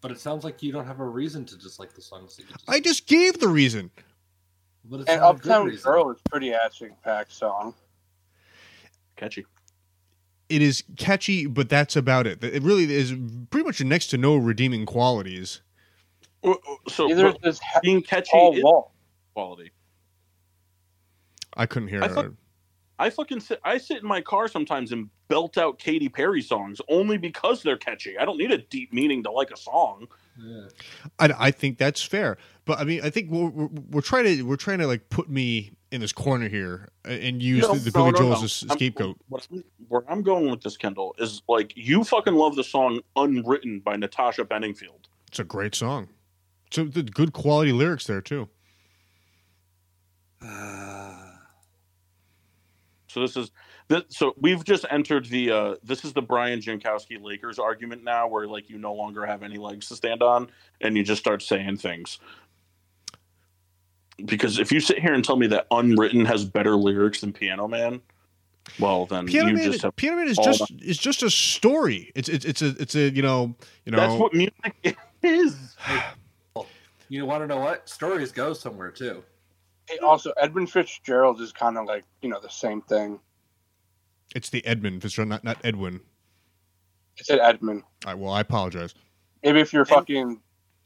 But 0.00 0.12
it 0.12 0.20
sounds 0.20 0.44
like 0.44 0.62
you 0.62 0.70
don't 0.70 0.86
have 0.86 1.00
a 1.00 1.04
reason 1.04 1.44
to 1.46 1.56
dislike 1.58 1.92
the 1.94 2.02
songs. 2.02 2.36
That 2.36 2.42
you 2.44 2.48
just, 2.52 2.64
I 2.68 2.78
just 2.78 3.06
gave 3.08 3.40
the 3.40 3.48
reason. 3.48 3.90
but 4.84 5.00
it's 5.00 5.10
and 5.10 5.20
a 5.20 5.26
Uptown. 5.26 5.74
Girl 5.82 6.10
is 6.10 6.20
pretty 6.30 6.52
action 6.54 6.92
packed 7.02 7.32
song. 7.32 7.74
Catchy. 9.16 9.46
It 10.48 10.62
is 10.62 10.84
catchy, 10.96 11.46
but 11.46 11.68
that's 11.68 11.96
about 11.96 12.26
it. 12.26 12.42
It 12.44 12.62
really 12.62 12.84
is 12.92 13.12
pretty 13.50 13.64
much 13.66 13.80
next 13.82 14.08
to 14.08 14.18
no 14.18 14.36
redeeming 14.36 14.86
qualities. 14.86 15.60
Uh, 16.44 16.54
so 16.88 17.10
Either 17.10 17.32
but 17.32 17.48
is 17.48 17.58
ha- 17.58 17.80
being 17.82 18.00
catchy 18.02 18.30
Paul 18.30 18.62
Wall. 18.62 18.92
quality. 19.34 19.72
I 21.56 21.66
couldn't 21.66 21.88
hear 21.88 22.02
I 22.02 22.06
it. 22.06 22.12
thought- 22.12 22.32
I 22.98 23.10
fucking 23.10 23.40
sit. 23.40 23.60
I 23.62 23.76
sit 23.76 23.98
in 23.98 24.06
my 24.08 24.22
car 24.22 24.48
sometimes 24.48 24.90
and 24.90 25.10
belt 25.28 25.58
out 25.58 25.78
Katy 25.78 26.08
Perry 26.08 26.40
songs 26.40 26.80
only 26.88 27.18
because 27.18 27.62
they're 27.62 27.76
catchy. 27.76 28.16
I 28.16 28.24
don't 28.24 28.38
need 28.38 28.52
a 28.52 28.58
deep 28.58 28.90
meaning 28.90 29.22
to 29.24 29.30
like 29.30 29.50
a 29.50 29.56
song. 29.56 30.08
Yeah. 30.42 30.68
I, 31.18 31.30
I 31.38 31.50
think 31.50 31.76
that's 31.76 32.02
fair, 32.02 32.38
but 32.64 32.78
I 32.78 32.84
mean, 32.84 33.02
I 33.04 33.10
think 33.10 33.30
we're, 33.30 33.48
we're, 33.50 33.68
we're 33.90 34.00
trying 34.00 34.24
to 34.24 34.42
we're 34.44 34.56
trying 34.56 34.78
to 34.78 34.86
like 34.86 35.10
put 35.10 35.28
me 35.28 35.72
in 35.92 36.00
this 36.00 36.12
corner 36.12 36.48
here 36.48 36.88
and 37.04 37.40
use 37.42 37.62
No, 37.62 37.74
the, 37.74 37.90
the 37.90 37.98
no, 37.98 38.04
Billy 38.04 38.12
no, 38.12 38.18
Joel 38.18 38.28
no. 38.30 38.34
as 38.36 38.42
a 38.42 38.44
s- 38.46 38.64
I'm- 38.68 38.76
scapegoat. 38.76 39.16
I'm, 39.52 39.64
where 39.88 40.02
I'm 40.10 40.22
going 40.22 40.50
with 40.50 40.62
this, 40.62 40.76
Kendall, 40.76 41.14
is 41.18 41.42
like 41.48 41.72
you 41.76 42.02
fucking 42.04 42.34
love 42.34 42.56
the 42.56 42.64
song 42.64 43.00
"Unwritten" 43.14 43.80
by 43.80 43.96
Natasha 43.96 44.44
Bedingfield. 44.44 45.08
It's 45.28 45.38
a 45.38 45.44
great 45.44 45.74
song. 45.74 46.08
So 46.72 46.84
the 46.84 47.02
good 47.02 47.32
quality 47.32 47.72
lyrics 47.72 48.06
there 48.06 48.20
too. 48.20 48.48
So 53.08 53.20
this 53.20 53.36
is 53.36 53.50
this, 53.88 54.02
so 54.08 54.34
we've 54.40 54.62
just 54.64 54.84
entered 54.90 55.26
the 55.26 55.50
uh 55.50 55.74
this 55.82 56.04
is 56.04 56.12
the 56.12 56.20
Brian 56.22 56.60
Jankowski 56.60 57.22
Lakers 57.22 57.58
argument 57.58 58.04
now, 58.04 58.28
where 58.28 58.46
like 58.46 58.68
you 58.68 58.78
no 58.78 58.92
longer 58.94 59.24
have 59.24 59.42
any 59.42 59.56
legs 59.56 59.88
to 59.88 59.96
stand 59.96 60.22
on, 60.22 60.48
and 60.80 60.96
you 60.96 61.02
just 61.04 61.20
start 61.22 61.42
saying 61.42 61.78
things. 61.78 62.18
Because 64.24 64.58
if 64.58 64.72
you 64.72 64.80
sit 64.80 64.98
here 64.98 65.12
and 65.12 65.24
tell 65.24 65.36
me 65.36 65.46
that 65.48 65.66
"Unwritten" 65.70 66.24
has 66.24 66.44
better 66.44 66.74
lyrics 66.74 67.20
than 67.20 67.32
Piano 67.32 67.68
Man, 67.68 68.00
well 68.78 69.06
then 69.06 69.26
Piano 69.26 69.48
you 69.48 69.56
Man, 69.56 69.72
just 69.72 69.82
have 69.82 69.94
Piano 69.96 70.16
Man 70.16 70.28
is 70.28 70.38
just 70.38 70.70
is 70.80 70.98
just 70.98 71.22
a 71.22 71.30
story. 71.30 72.12
It's 72.14 72.28
it's 72.28 72.44
it's 72.44 72.62
a 72.62 72.68
it's 72.78 72.94
a 72.94 73.10
you 73.10 73.22
know 73.22 73.54
you 73.84 73.92
know. 73.92 73.98
That's 73.98 74.14
what 74.14 74.32
music 74.32 74.54
is. 75.22 75.76
You 77.08 77.24
want 77.24 77.44
to 77.44 77.46
know 77.46 77.58
what? 77.60 77.88
Stories 77.88 78.32
go 78.32 78.52
somewhere 78.52 78.90
too. 78.90 79.22
Hey, 79.88 79.98
also, 79.98 80.32
Edmund 80.40 80.70
Fitzgerald 80.70 81.40
is 81.40 81.52
kind 81.52 81.78
of 81.78 81.86
like 81.86 82.04
you 82.20 82.28
know 82.28 82.40
the 82.40 82.50
same 82.50 82.82
thing. 82.82 83.20
It's 84.34 84.50
the 84.50 84.64
Edmund 84.66 85.02
Fitzgerald, 85.02 85.28
not 85.28 85.44
not 85.44 85.58
Edwin. 85.62 86.00
I 87.18 87.22
said 87.22 87.38
Edmund. 87.38 87.84
All 88.04 88.12
right, 88.12 88.18
well, 88.18 88.32
I 88.32 88.40
apologize. 88.40 88.94
Maybe 89.44 89.60
if 89.60 89.72
your 89.72 89.84
fucking 89.84 90.40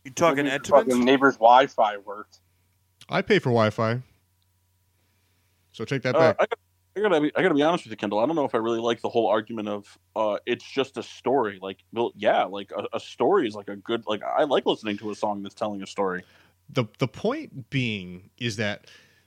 You 0.05 0.11
talking 0.11 0.44
maybe 0.44 0.48
if 0.48 0.55
Ed 0.55 0.69
your 0.69 0.78
fucking 0.78 1.05
neighbor's 1.05 1.36
Wi-Fi 1.36 1.97
worked. 1.98 2.40
I 3.10 3.22
pay 3.22 3.38
for 3.38 3.50
Wi-Fi, 3.50 4.02
so 5.72 5.84
take 5.84 6.02
that 6.02 6.14
Uh, 6.14 6.18
back. 6.18 6.36
I, 6.38 6.46
got, 6.46 6.58
I 6.96 7.00
I 7.00 7.02
gotta 7.02 7.20
be, 7.20 7.32
I 7.36 7.42
gotta 7.42 7.54
be 7.54 7.62
honest 7.62 7.84
with 7.84 7.90
you, 7.92 7.96
Kendall. 7.96 8.18
I 8.20 8.26
don't 8.26 8.36
know 8.36 8.44
if 8.44 8.54
I 8.54 8.58
really 8.58 8.80
like 8.80 9.00
the 9.00 9.08
whole 9.08 9.28
argument 9.28 9.68
of 9.68 9.98
uh, 10.16 10.38
it's 10.46 10.64
just 10.64 10.96
a 10.96 11.02
story. 11.02 11.58
Like, 11.62 11.78
well, 11.92 12.12
yeah, 12.16 12.44
like 12.44 12.72
a, 12.76 12.96
a 12.96 13.00
story 13.00 13.46
is 13.48 13.54
like 13.54 13.68
a 13.68 13.76
good. 13.76 14.04
Like, 14.06 14.22
I 14.22 14.44
like 14.44 14.66
listening 14.66 14.96
to 14.98 15.10
a 15.10 15.14
song 15.14 15.42
that's 15.42 15.54
telling 15.54 15.82
a 15.82 15.86
story. 15.86 16.24
the 16.68 16.84
the 16.98 17.08
point 17.08 17.70
being 17.70 18.30
is 18.38 18.56
that 18.56 18.86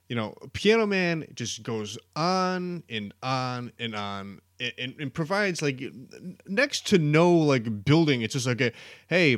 you 0.09 0.15
know 0.15 0.35
piano 0.53 0.85
man 0.85 1.25
just 1.33 1.63
goes 1.63 1.97
on 2.15 2.83
and 2.89 3.13
on 3.23 3.71
and 3.79 3.95
on 3.95 4.39
and, 4.59 4.73
and, 4.77 4.95
and 4.99 5.13
provides 5.13 5.61
like 5.61 5.81
next 6.47 6.87
to 6.87 6.97
no 6.97 7.31
like 7.33 7.83
building 7.85 8.21
it's 8.21 8.33
just 8.33 8.47
like 8.47 8.61
a 8.61 8.71
hey 9.07 9.37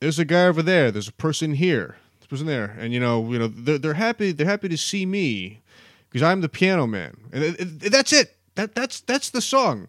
there's 0.00 0.18
a 0.18 0.24
guy 0.24 0.46
over 0.46 0.62
there 0.62 0.90
there's 0.90 1.08
a 1.08 1.12
person 1.12 1.54
here 1.54 1.96
person 2.30 2.46
there 2.46 2.76
and 2.78 2.92
you 2.92 3.00
know 3.00 3.30
you 3.32 3.38
know 3.38 3.48
they're, 3.48 3.78
they're 3.78 3.94
happy 3.94 4.32
they're 4.32 4.46
happy 4.46 4.68
to 4.68 4.76
see 4.78 5.04
me 5.04 5.60
because 6.08 6.22
i'm 6.22 6.40
the 6.40 6.48
piano 6.48 6.86
man 6.86 7.16
and 7.32 7.42
it- 7.44 7.60
it- 7.60 7.92
that's 7.92 8.12
it 8.12 8.36
that 8.54 8.74
that's 8.74 9.00
that's 9.00 9.30
the 9.30 9.40
song 9.40 9.88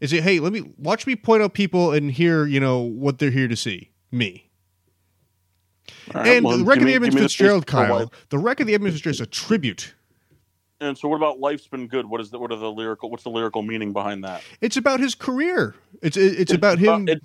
is 0.00 0.12
it 0.12 0.22
hey 0.22 0.38
let 0.40 0.52
me 0.52 0.62
watch 0.78 1.06
me 1.06 1.14
point 1.16 1.42
out 1.42 1.54
people 1.54 1.92
and 1.92 2.12
hear 2.12 2.44
you 2.46 2.60
know 2.60 2.80
what 2.80 3.18
they're 3.18 3.30
here 3.30 3.48
to 3.48 3.56
see 3.56 3.90
me 4.10 4.50
right, 6.14 6.26
and 6.26 6.44
well, 6.44 6.58
the 6.58 6.64
wreck 6.64 6.78
of 6.78 6.84
the 6.86 6.98
me 7.00 7.10
Fitzgerald, 7.10 7.66
Kyle. 7.66 8.12
The 8.30 8.38
wreck 8.38 8.60
of 8.60 8.66
the 8.66 8.74
Edmund 8.74 8.94
Fitzgerald 8.94 9.14
is 9.14 9.20
a 9.20 9.26
tribute. 9.26 9.94
And 10.80 10.96
so, 10.96 11.08
what 11.08 11.16
about 11.16 11.40
"Life's 11.40 11.66
Been 11.66 11.86
Good"? 11.88 12.06
What 12.06 12.20
is 12.20 12.30
the 12.30 12.38
what 12.38 12.52
are 12.52 12.56
the 12.56 12.70
lyrical? 12.70 13.10
What's 13.10 13.22
the 13.22 13.30
lyrical 13.30 13.62
meaning 13.62 13.92
behind 13.92 14.22
that? 14.24 14.42
It's 14.60 14.76
about 14.76 15.00
his 15.00 15.14
career. 15.14 15.74
It's 16.02 16.16
it's 16.16 16.52
about 16.52 16.78
him. 16.78 17.08
it- 17.08 17.22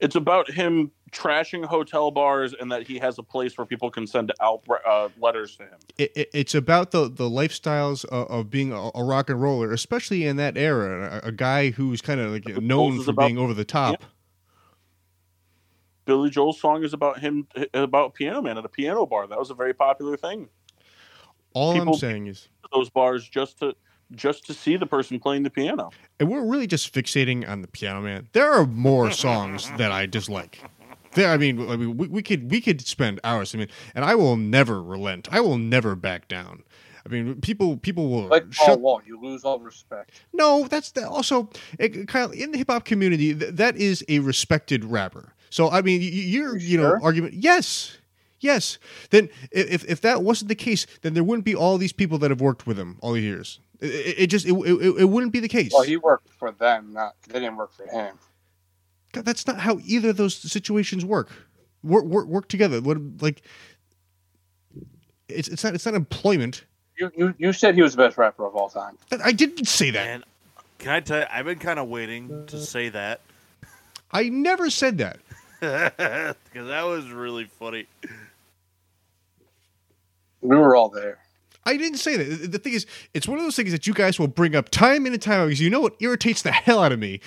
it's 0.00 0.14
about 0.16 0.50
him 0.50 0.90
trashing 1.12 1.64
hotel 1.64 2.10
bars 2.10 2.54
and 2.60 2.70
that 2.70 2.86
he 2.86 2.98
has 2.98 3.18
a 3.18 3.22
place 3.22 3.56
where 3.56 3.64
people 3.64 3.90
can 3.90 4.06
send 4.06 4.32
out 4.40 4.62
uh, 4.86 5.08
letters 5.20 5.56
to 5.56 5.62
him. 5.62 5.78
it, 5.96 6.12
it- 6.14 6.30
it's 6.34 6.54
about 6.54 6.90
the 6.90 7.08
the 7.08 7.28
lifestyles 7.30 8.04
of, 8.06 8.28
of 8.28 8.50
being 8.50 8.72
a, 8.72 8.90
a 8.94 9.02
rock 9.04 9.30
and 9.30 9.40
roller, 9.40 9.72
especially 9.72 10.26
in 10.26 10.36
that 10.36 10.56
era. 10.58 11.20
A, 11.24 11.28
a 11.28 11.32
guy 11.32 11.70
who's 11.70 12.02
kind 12.02 12.20
of 12.20 12.32
like 12.32 12.46
known 12.62 13.02
for 13.02 13.10
about- 13.12 13.26
being 13.26 13.38
over 13.38 13.54
the 13.54 13.64
top. 13.64 14.02
Billy 16.04 16.30
Joel's 16.30 16.60
song 16.60 16.84
is 16.84 16.92
about 16.92 17.18
him 17.18 17.48
about 17.74 18.14
Piano 18.14 18.40
Man 18.40 18.56
at 18.58 18.64
a 18.64 18.68
piano 18.68 19.06
bar. 19.06 19.26
That 19.26 19.38
was 19.38 19.50
a 19.50 19.54
very 19.54 19.74
popular 19.74 20.16
thing. 20.16 20.48
All 21.52 21.80
I'm 21.80 21.94
saying 21.94 22.26
is, 22.28 22.48
Those 22.72 22.90
bars 22.90 23.28
just 23.28 23.58
to 23.60 23.74
just 24.14 24.46
to 24.46 24.54
see 24.54 24.76
the 24.76 24.86
person 24.86 25.18
playing 25.18 25.42
the 25.42 25.50
piano. 25.50 25.90
and 26.20 26.28
we're 26.30 26.44
really 26.44 26.66
just 26.66 26.92
fixating 26.94 27.48
on 27.48 27.62
the 27.62 27.68
piano 27.68 28.00
man. 28.00 28.28
There 28.32 28.50
are 28.52 28.66
more 28.66 29.10
songs 29.10 29.70
that 29.78 29.90
I 29.92 30.06
dislike. 30.06 30.58
There, 31.14 31.30
I 31.30 31.36
mean, 31.38 31.68
I 31.70 31.76
mean, 31.76 31.96
we, 31.96 32.08
we 32.08 32.22
could 32.22 32.50
we 32.50 32.60
could 32.60 32.80
spend 32.86 33.20
hours. 33.24 33.54
I 33.54 33.58
mean, 33.58 33.68
and 33.94 34.04
I 34.04 34.14
will 34.14 34.36
never 34.36 34.82
relent. 34.82 35.28
I 35.32 35.40
will 35.40 35.56
never 35.58 35.94
back 35.96 36.28
down. 36.28 36.62
I 37.04 37.08
mean, 37.08 37.40
people 37.40 37.76
people 37.78 38.08
will 38.10 38.28
Like 38.28 38.50
Paul 38.50 38.66
shut 38.66 38.80
Wall, 38.80 39.00
you 39.06 39.20
lose 39.20 39.42
all 39.44 39.58
respect. 39.60 40.20
No, 40.32 40.66
that's 40.68 40.90
the, 40.90 41.08
also 41.08 41.48
it, 41.78 42.06
Kyle 42.08 42.30
in 42.32 42.50
the 42.52 42.58
hip 42.58 42.68
hop 42.70 42.84
community. 42.84 43.34
Th- 43.34 43.54
that 43.54 43.76
is 43.76 44.04
a 44.08 44.18
respected 44.18 44.84
rapper. 44.84 45.32
So 45.48 45.70
I 45.70 45.80
mean, 45.82 46.00
y- 46.02 46.10
y- 46.12 46.20
your 46.20 46.56
You 46.58 46.66
you 46.68 46.76
know 46.78 46.90
sure? 46.90 47.00
argument, 47.02 47.34
yes, 47.34 47.96
yes. 48.40 48.78
Then 49.10 49.30
if 49.52 49.84
if 49.88 50.00
that 50.02 50.22
wasn't 50.22 50.48
the 50.48 50.54
case, 50.54 50.86
then 51.02 51.14
there 51.14 51.24
wouldn't 51.24 51.44
be 51.46 51.54
all 51.54 51.78
these 51.78 51.92
people 51.92 52.18
that 52.18 52.30
have 52.30 52.40
worked 52.42 52.66
with 52.66 52.78
him 52.78 52.98
all 53.00 53.12
these 53.14 53.24
years. 53.24 53.58
It, 53.80 53.86
it, 53.86 54.18
it 54.18 54.26
just 54.28 54.46
it, 54.46 54.52
it, 54.52 55.00
it 55.00 55.04
wouldn't 55.04 55.32
be 55.32 55.40
the 55.40 55.48
case. 55.48 55.72
Well, 55.72 55.82
he 55.82 55.96
worked 55.96 56.28
for 56.38 56.52
them, 56.52 56.92
not 56.92 57.14
they 57.28 57.40
didn't 57.40 57.56
work 57.56 57.72
for 57.72 57.86
him. 57.86 58.16
God, 59.12 59.24
that's 59.24 59.46
not 59.46 59.58
how 59.58 59.78
either 59.84 60.10
of 60.10 60.16
those 60.16 60.34
situations 60.34 61.04
work. 61.04 61.30
Work 61.82 62.04
work, 62.04 62.26
work 62.26 62.48
together. 62.48 62.80
What 62.80 62.98
like 63.20 63.42
it's 65.28 65.48
it's 65.48 65.64
not 65.64 65.74
it's 65.74 65.86
not 65.86 65.94
employment. 65.94 66.64
You, 66.98 67.10
you 67.16 67.34
you 67.38 67.52
said 67.52 67.74
he 67.74 67.82
was 67.82 67.94
the 67.94 68.02
best 68.04 68.16
rapper 68.16 68.46
of 68.46 68.54
all 68.54 68.68
time. 68.68 68.96
I 69.22 69.32
didn't 69.32 69.66
say 69.66 69.90
that. 69.90 70.06
And 70.06 70.24
can 70.78 70.92
I 70.92 71.00
tell 71.00 71.20
you, 71.20 71.26
I've 71.30 71.44
been 71.44 71.58
kind 71.58 71.78
of 71.78 71.88
waiting 71.88 72.46
to 72.46 72.60
say 72.60 72.88
that 72.90 73.20
I 74.10 74.28
never 74.28 74.70
said 74.70 74.98
that. 74.98 75.18
because 75.60 76.68
that 76.68 76.82
was 76.82 77.10
really 77.10 77.44
funny. 77.44 77.86
We 80.40 80.56
were 80.56 80.76
all 80.76 80.88
there. 80.88 81.18
I 81.66 81.76
didn't 81.76 81.98
say 81.98 82.16
that. 82.16 82.52
The 82.52 82.58
thing 82.60 82.74
is, 82.74 82.86
it's 83.12 83.26
one 83.26 83.38
of 83.38 83.44
those 83.44 83.56
things 83.56 83.72
that 83.72 83.88
you 83.88 83.92
guys 83.92 84.20
will 84.20 84.28
bring 84.28 84.54
up 84.54 84.68
time 84.68 85.04
in 85.04 85.12
and 85.12 85.20
time 85.20 85.40
out 85.40 85.46
because 85.46 85.60
you 85.60 85.68
know 85.68 85.80
what 85.80 85.96
irritates 85.98 86.42
the 86.42 86.52
hell 86.52 86.80
out 86.80 86.92
of 86.92 87.00
me, 87.00 87.20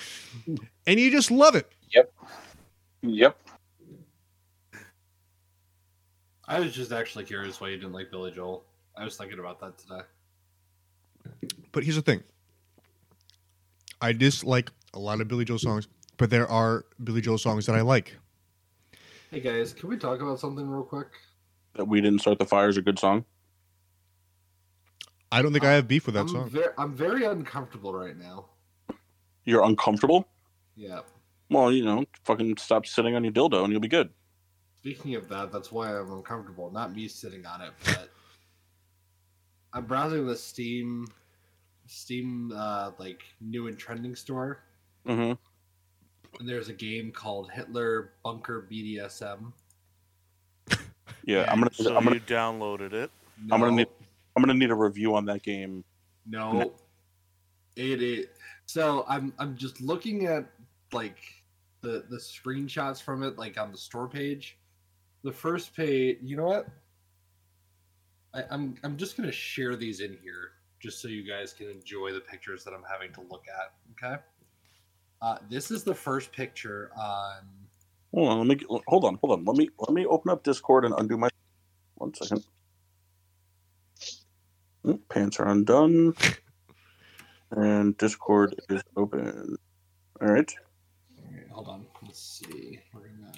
and 0.86 0.98
you 0.98 1.10
just 1.10 1.30
love 1.30 1.54
it. 1.54 1.70
Yep. 1.94 2.12
Yep. 3.02 3.36
I 6.48 6.58
was 6.58 6.72
just 6.72 6.90
actually 6.90 7.26
curious 7.26 7.60
why 7.60 7.68
you 7.68 7.76
didn't 7.76 7.92
like 7.92 8.10
Billy 8.10 8.32
Joel. 8.32 8.64
I 8.96 9.04
was 9.04 9.16
thinking 9.16 9.38
about 9.38 9.60
that 9.60 9.78
today. 9.78 10.00
But 11.70 11.84
here's 11.84 11.96
the 11.96 12.02
thing: 12.02 12.22
I 14.00 14.12
dislike 14.12 14.70
a 14.94 14.98
lot 14.98 15.20
of 15.20 15.28
Billy 15.28 15.44
Joel 15.44 15.58
songs, 15.58 15.86
but 16.16 16.30
there 16.30 16.50
are 16.50 16.86
Billy 17.04 17.20
Joel 17.20 17.38
songs 17.38 17.66
that 17.66 17.76
I 17.76 17.82
like. 17.82 18.16
Hey 19.30 19.40
guys, 19.40 19.74
can 19.74 19.90
we 19.90 19.98
talk 19.98 20.22
about 20.22 20.40
something 20.40 20.66
real 20.66 20.82
quick? 20.82 21.08
That 21.74 21.86
we 21.86 22.00
didn't 22.00 22.20
start 22.20 22.38
the 22.38 22.46
fire 22.46 22.68
is 22.68 22.78
a 22.78 22.82
good 22.82 22.98
song. 22.98 23.24
I 25.32 25.42
don't 25.42 25.52
think 25.52 25.64
I 25.64 25.72
have 25.72 25.86
beef 25.86 26.06
with 26.06 26.14
that 26.16 26.22
I'm, 26.22 26.28
song. 26.28 26.48
ver- 26.48 26.74
I'm 26.76 26.94
very 26.94 27.24
uncomfortable 27.24 27.94
right 27.94 28.16
now. 28.16 28.46
You're 29.44 29.62
uncomfortable. 29.62 30.26
Yeah. 30.76 31.00
Well, 31.50 31.72
you 31.72 31.84
know, 31.84 32.04
fucking 32.24 32.56
stop 32.56 32.86
sitting 32.86 33.14
on 33.14 33.24
your 33.24 33.32
dildo 33.32 33.62
and 33.62 33.72
you'll 33.72 33.80
be 33.80 33.88
good. 33.88 34.10
Speaking 34.78 35.14
of 35.14 35.28
that, 35.28 35.52
that's 35.52 35.70
why 35.70 35.96
I'm 35.96 36.10
uncomfortable. 36.12 36.70
Not 36.70 36.94
me 36.94 37.06
sitting 37.06 37.44
on 37.46 37.60
it, 37.60 37.72
but 37.84 38.10
I'm 39.72 39.84
browsing 39.84 40.26
the 40.26 40.36
Steam, 40.36 41.06
Steam 41.86 42.52
uh, 42.54 42.92
like 42.98 43.22
new 43.40 43.68
and 43.68 43.78
trending 43.78 44.14
store, 44.16 44.62
hmm 45.06 45.32
and 46.38 46.48
there's 46.48 46.68
a 46.68 46.72
game 46.72 47.10
called 47.10 47.50
Hitler 47.50 48.12
Bunker 48.24 48.66
BDSM. 48.70 49.52
Yeah, 51.24 51.44
I'm 51.50 51.58
gonna, 51.58 51.72
So 51.72 51.96
I'm 51.96 52.04
gonna, 52.04 52.16
you 52.16 52.22
downloaded 52.22 52.92
it. 52.92 53.10
No, 53.44 53.54
I'm 53.54 53.60
gonna 53.60 53.76
need, 53.76 53.88
I'm 54.36 54.42
gonna 54.42 54.54
need 54.54 54.70
a 54.70 54.74
review 54.74 55.14
on 55.14 55.24
that 55.26 55.42
game. 55.42 55.84
no, 56.26 56.72
it 57.76 58.02
is. 58.02 58.26
So 58.66 59.04
I'm 59.08 59.32
I'm 59.38 59.56
just 59.56 59.80
looking 59.80 60.26
at 60.26 60.46
like 60.92 61.18
the 61.80 62.04
the 62.08 62.18
screenshots 62.18 63.02
from 63.02 63.22
it, 63.22 63.38
like 63.38 63.58
on 63.58 63.72
the 63.72 63.78
store 63.78 64.08
page. 64.08 64.58
The 65.22 65.32
first 65.32 65.74
page, 65.74 66.18
you 66.22 66.36
know 66.36 66.46
what? 66.46 66.68
I, 68.34 68.44
I'm 68.50 68.76
I'm 68.82 68.96
just 68.96 69.16
gonna 69.16 69.32
share 69.32 69.76
these 69.76 70.00
in 70.00 70.16
here 70.22 70.52
just 70.80 71.02
so 71.02 71.08
you 71.08 71.26
guys 71.26 71.52
can 71.52 71.68
enjoy 71.68 72.12
the 72.12 72.20
pictures 72.20 72.64
that 72.64 72.72
I'm 72.72 72.84
having 72.90 73.12
to 73.14 73.20
look 73.30 73.44
at. 73.48 73.74
Okay. 73.92 74.20
Uh, 75.22 75.36
this 75.50 75.70
is 75.70 75.84
the 75.84 75.94
first 75.94 76.32
picture 76.32 76.90
on. 76.98 77.42
Hold 78.14 78.28
on, 78.28 78.48
let 78.48 78.58
me 78.58 78.66
hold 78.86 79.04
on, 79.04 79.18
hold 79.20 79.38
on. 79.38 79.44
Let 79.44 79.56
me 79.56 79.68
let 79.78 79.92
me 79.92 80.06
open 80.06 80.30
up 80.30 80.42
Discord 80.42 80.84
and 80.84 80.94
undo 80.96 81.16
my. 81.16 81.28
One 81.96 82.14
second. 82.14 82.44
Pants 85.08 85.38
are 85.38 85.48
undone, 85.48 86.14
and 87.50 87.96
Discord 87.98 88.54
is 88.68 88.82
open. 88.96 89.56
All 90.20 90.28
right. 90.28 90.50
All 91.18 91.24
right, 91.32 91.48
hold 91.50 91.68
on. 91.68 91.86
Let's 92.02 92.20
see. 92.20 92.80
We're 92.94 93.08
gonna. 93.08 93.32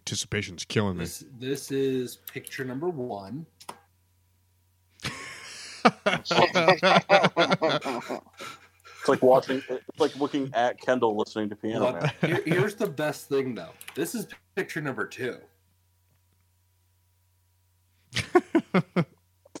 Anticipation's 0.00 0.64
killing 0.64 0.98
me. 0.98 1.04
This 1.04 1.24
this 1.38 1.70
is 1.72 2.18
picture 2.32 2.64
number 2.64 2.88
one. 2.88 3.46
It's 9.02 9.08
like 9.08 9.20
watching. 9.20 9.60
It's 9.68 9.98
like 9.98 10.14
looking 10.14 10.48
at 10.54 10.80
Kendall 10.80 11.16
listening 11.16 11.48
to 11.48 11.56
Piano 11.56 11.92
Man. 11.92 12.12
Here- 12.20 12.42
here's 12.46 12.76
the 12.76 12.86
best 12.86 13.28
thing 13.28 13.52
though. 13.52 13.70
This 13.96 14.14
is 14.14 14.28
picture 14.54 14.80
number 14.80 15.08
two. 15.08 15.38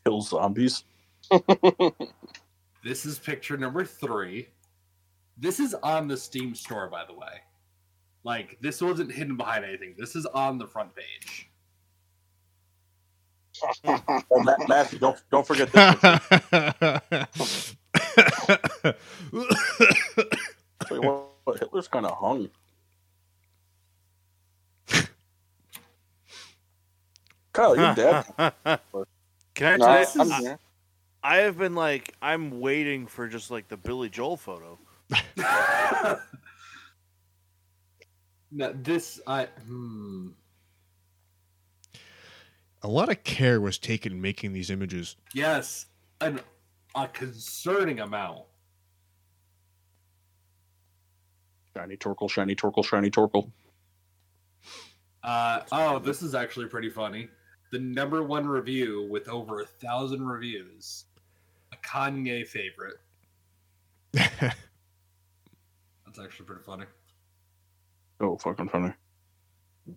Kill 0.04 0.20
zombies. 0.20 0.84
This 2.84 3.04
is 3.04 3.18
picture 3.18 3.56
number 3.56 3.84
three. 3.84 4.46
This 5.36 5.58
is 5.58 5.74
on 5.74 6.06
the 6.06 6.16
Steam 6.16 6.54
store, 6.54 6.86
by 6.86 7.04
the 7.04 7.14
way. 7.14 7.40
Like 8.22 8.58
this 8.60 8.80
wasn't 8.80 9.10
hidden 9.10 9.36
behind 9.36 9.64
anything. 9.64 9.96
This 9.98 10.14
is 10.14 10.24
on 10.26 10.58
the 10.58 10.68
front 10.68 10.90
page. 10.94 11.48
Oh, 13.84 14.44
Matthew, 14.68 15.00
don't 15.00 15.20
don't 15.32 15.44
forget 15.44 15.72
this. 15.72 17.74
Tell 18.16 18.94
you 20.90 21.02
what, 21.02 21.28
what, 21.44 21.58
Hitler's 21.58 21.88
kind 21.88 22.06
of 22.06 22.16
hung. 22.18 22.50
Kyle, 27.52 27.76
your 27.76 27.94
dad. 27.94 28.24
Can 29.54 29.74
I 29.74 29.76
No, 29.76 30.04
tell 30.04 30.32
I- 30.32 30.40
you? 30.40 30.48
I'm 30.48 30.58
I, 30.58 30.58
I 31.24 31.36
have 31.38 31.56
been 31.58 31.74
like, 31.74 32.14
I'm 32.20 32.60
waiting 32.60 33.06
for 33.06 33.28
just 33.28 33.50
like 33.50 33.68
the 33.68 33.76
Billy 33.76 34.08
Joel 34.08 34.36
photo. 34.36 34.78
no, 38.50 38.72
this 38.72 39.20
I 39.26 39.44
hmm. 39.66 40.28
A 42.82 42.88
lot 42.88 43.08
of 43.10 43.22
care 43.22 43.60
was 43.60 43.78
taken 43.78 44.20
making 44.20 44.52
these 44.52 44.68
images. 44.70 45.14
Yes, 45.32 45.86
an, 46.20 46.40
a 46.94 47.08
concerning 47.08 48.00
amount. 48.00 48.42
Shiny 51.76 51.96
Torkoal, 51.96 52.30
shiny 52.30 52.54
Torkoal, 52.54 52.84
shiny 52.84 53.10
Torkoal. 53.10 53.50
Uh, 55.22 55.60
oh, 55.72 55.98
this 55.98 56.22
is 56.22 56.34
actually 56.34 56.66
pretty 56.66 56.90
funny. 56.90 57.28
The 57.70 57.78
number 57.78 58.22
one 58.22 58.46
review 58.46 59.08
with 59.10 59.28
over 59.28 59.60
a 59.60 59.66
thousand 59.66 60.26
reviews, 60.26 61.04
a 61.72 61.76
Kanye 61.76 62.46
favorite. 62.46 62.96
That's 64.12 64.54
actually 66.22 66.46
pretty 66.46 66.62
funny. 66.62 66.84
Oh, 68.20 68.36
fucking 68.36 68.68
funny. 68.68 68.92
Man, 69.86 69.96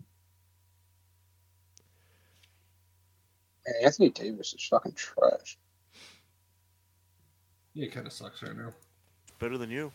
Anthony 3.84 4.10
Davis 4.10 4.54
is 4.54 4.64
fucking 4.64 4.94
trash. 4.94 5.58
Yeah, 7.76 7.86
it 7.86 7.92
kind 7.92 8.08
of 8.08 8.14
sucks 8.14 8.42
right 8.42 8.56
now. 8.56 8.74
Better 9.40 9.58
than 9.58 9.70
you. 9.70 9.92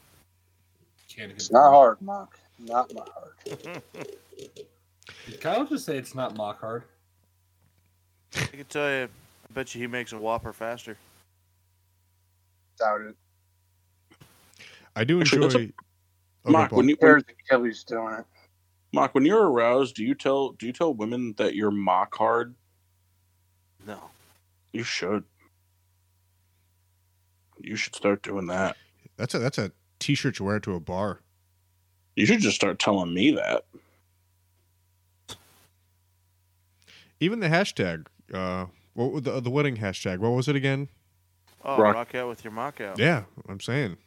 Can't 1.08 1.32
It's 1.32 1.50
not 1.50 1.70
hard, 1.70 2.00
Mark. 2.00 2.38
Not 2.58 2.92
my 2.94 3.02
hard. 3.02 3.82
Did 5.26 5.40
Kyle 5.40 5.64
just 5.64 5.86
say 5.86 5.96
it's 5.96 6.14
not 6.14 6.36
mock 6.36 6.60
hard? 6.60 6.84
I 8.36 8.44
can 8.44 8.64
tell 8.66 8.88
you. 8.88 9.04
I 9.04 9.52
bet 9.52 9.74
you 9.74 9.80
he 9.80 9.86
makes 9.86 10.12
a 10.12 10.18
Whopper 10.18 10.52
faster. 10.52 10.96
Doubt 12.78 13.00
it. 13.00 13.16
I 14.94 15.04
do 15.04 15.20
enjoy. 15.20 15.40
that's 15.40 15.54
Okay, 15.54 15.72
Mark, 16.46 16.70
Paul. 16.70 16.76
when 16.78 16.88
you 16.88 16.96
when, 17.00 17.24
There's 17.48 17.84
doing 17.84 18.14
it. 18.14 18.24
Mark, 18.92 19.14
when 19.14 19.24
you're 19.24 19.50
aroused, 19.50 19.96
do 19.96 20.04
you 20.04 20.14
tell 20.14 20.50
do 20.52 20.66
you 20.66 20.72
tell 20.72 20.94
women 20.94 21.34
that 21.38 21.54
you're 21.54 21.70
mock 21.70 22.14
hard? 22.14 22.54
No. 23.86 23.98
You 24.72 24.82
should. 24.82 25.24
You 27.62 27.76
should 27.76 27.94
start 27.94 28.22
doing 28.22 28.46
that. 28.46 28.76
That's 29.16 29.34
a 29.34 29.38
that's 29.38 29.58
a 29.58 29.72
t-shirt 29.98 30.38
you 30.38 30.44
wear 30.46 30.60
to 30.60 30.74
a 30.74 30.80
bar. 30.80 31.20
You 32.16 32.26
should 32.26 32.40
just 32.40 32.56
start 32.56 32.78
telling 32.78 33.12
me 33.14 33.30
that. 33.32 33.64
Even 37.20 37.40
the 37.40 37.48
hashtag. 37.48 38.06
Uh, 38.32 38.66
what 38.94 39.24
the 39.24 39.40
the 39.40 39.50
wedding 39.50 39.76
hashtag? 39.76 40.18
What 40.18 40.30
was 40.30 40.48
it 40.48 40.56
again? 40.56 40.88
Oh, 41.64 41.76
Rock- 41.78 41.94
rock, 41.94 42.14
out 42.14 42.28
with 42.28 42.42
your 42.44 42.52
mock 42.52 42.80
out. 42.80 42.98
Yeah, 42.98 43.24
I'm 43.48 43.60
saying. 43.60 43.98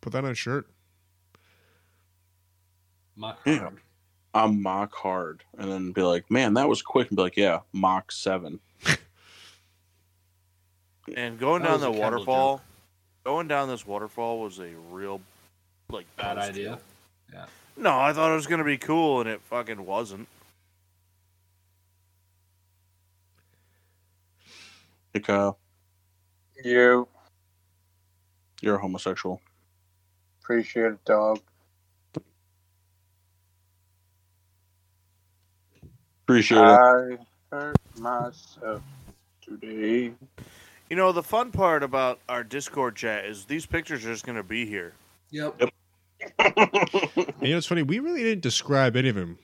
Put 0.00 0.12
that 0.12 0.24
on 0.24 0.30
a 0.30 0.34
shirt. 0.34 0.68
Mock 3.16 3.40
Yeah. 3.44 3.58
hard. 3.58 3.78
I'm 4.32 4.62
mock 4.62 4.94
hard, 4.94 5.44
and 5.58 5.70
then 5.70 5.92
be 5.92 6.02
like, 6.02 6.30
"Man, 6.30 6.54
that 6.54 6.68
was 6.68 6.82
quick," 6.82 7.08
and 7.08 7.16
be 7.16 7.22
like, 7.22 7.36
"Yeah, 7.36 7.60
mock 7.72 8.10
seven. 8.12 8.60
And 11.14 11.38
going 11.38 11.62
That 11.62 11.68
down 11.68 11.80
the 11.80 11.90
waterfall, 11.90 12.62
going 13.24 13.48
down 13.48 13.68
this 13.68 13.86
waterfall 13.86 14.40
was 14.40 14.58
a 14.58 14.70
real, 14.90 15.20
like, 15.90 16.06
Bad 16.16 16.54
boost. 16.54 16.82
Yeah. 17.32 17.46
No, 17.76 17.98
I 17.98 18.12
thought 18.12 18.30
it 18.30 18.34
was 18.36 18.46
gonna 18.46 18.64
be 18.64 18.78
cool, 18.78 19.20
and 19.20 19.28
it 19.28 19.40
fucking 19.42 19.84
wasn't. 19.84 20.28
Like, 25.14 25.28
uh, 25.28 25.52
You 26.64 27.06
you're 28.60 28.76
a 28.76 28.80
homosexual." 28.80 29.40
appreciate 30.40 30.92
it, 30.92 31.04
dog. 31.04 31.40
Appreciate 36.24 36.58
it. 36.58 36.64
I 36.64 37.18
hurt 37.50 37.76
myself 37.98 38.82
today. 39.42 40.12
You 40.90 40.96
know, 40.96 41.12
the 41.12 41.22
fun 41.22 41.50
part 41.50 41.82
about 41.82 42.20
our 42.28 42.44
Discord 42.44 42.96
chat 42.96 43.24
is 43.24 43.44
these 43.46 43.66
pictures 43.66 44.04
are 44.04 44.12
just 44.12 44.24
gonna 44.26 44.42
be 44.42 44.66
here. 44.66 44.94
Yep. 45.30 45.60
Yep. 45.60 45.70
You 47.42 47.50
know, 47.50 47.58
it's 47.58 47.66
funny. 47.66 47.82
We 47.82 47.98
really 47.98 48.22
didn't 48.22 48.40
describe 48.42 48.96
any 48.96 49.10
of 49.10 49.14
them. 49.16 49.38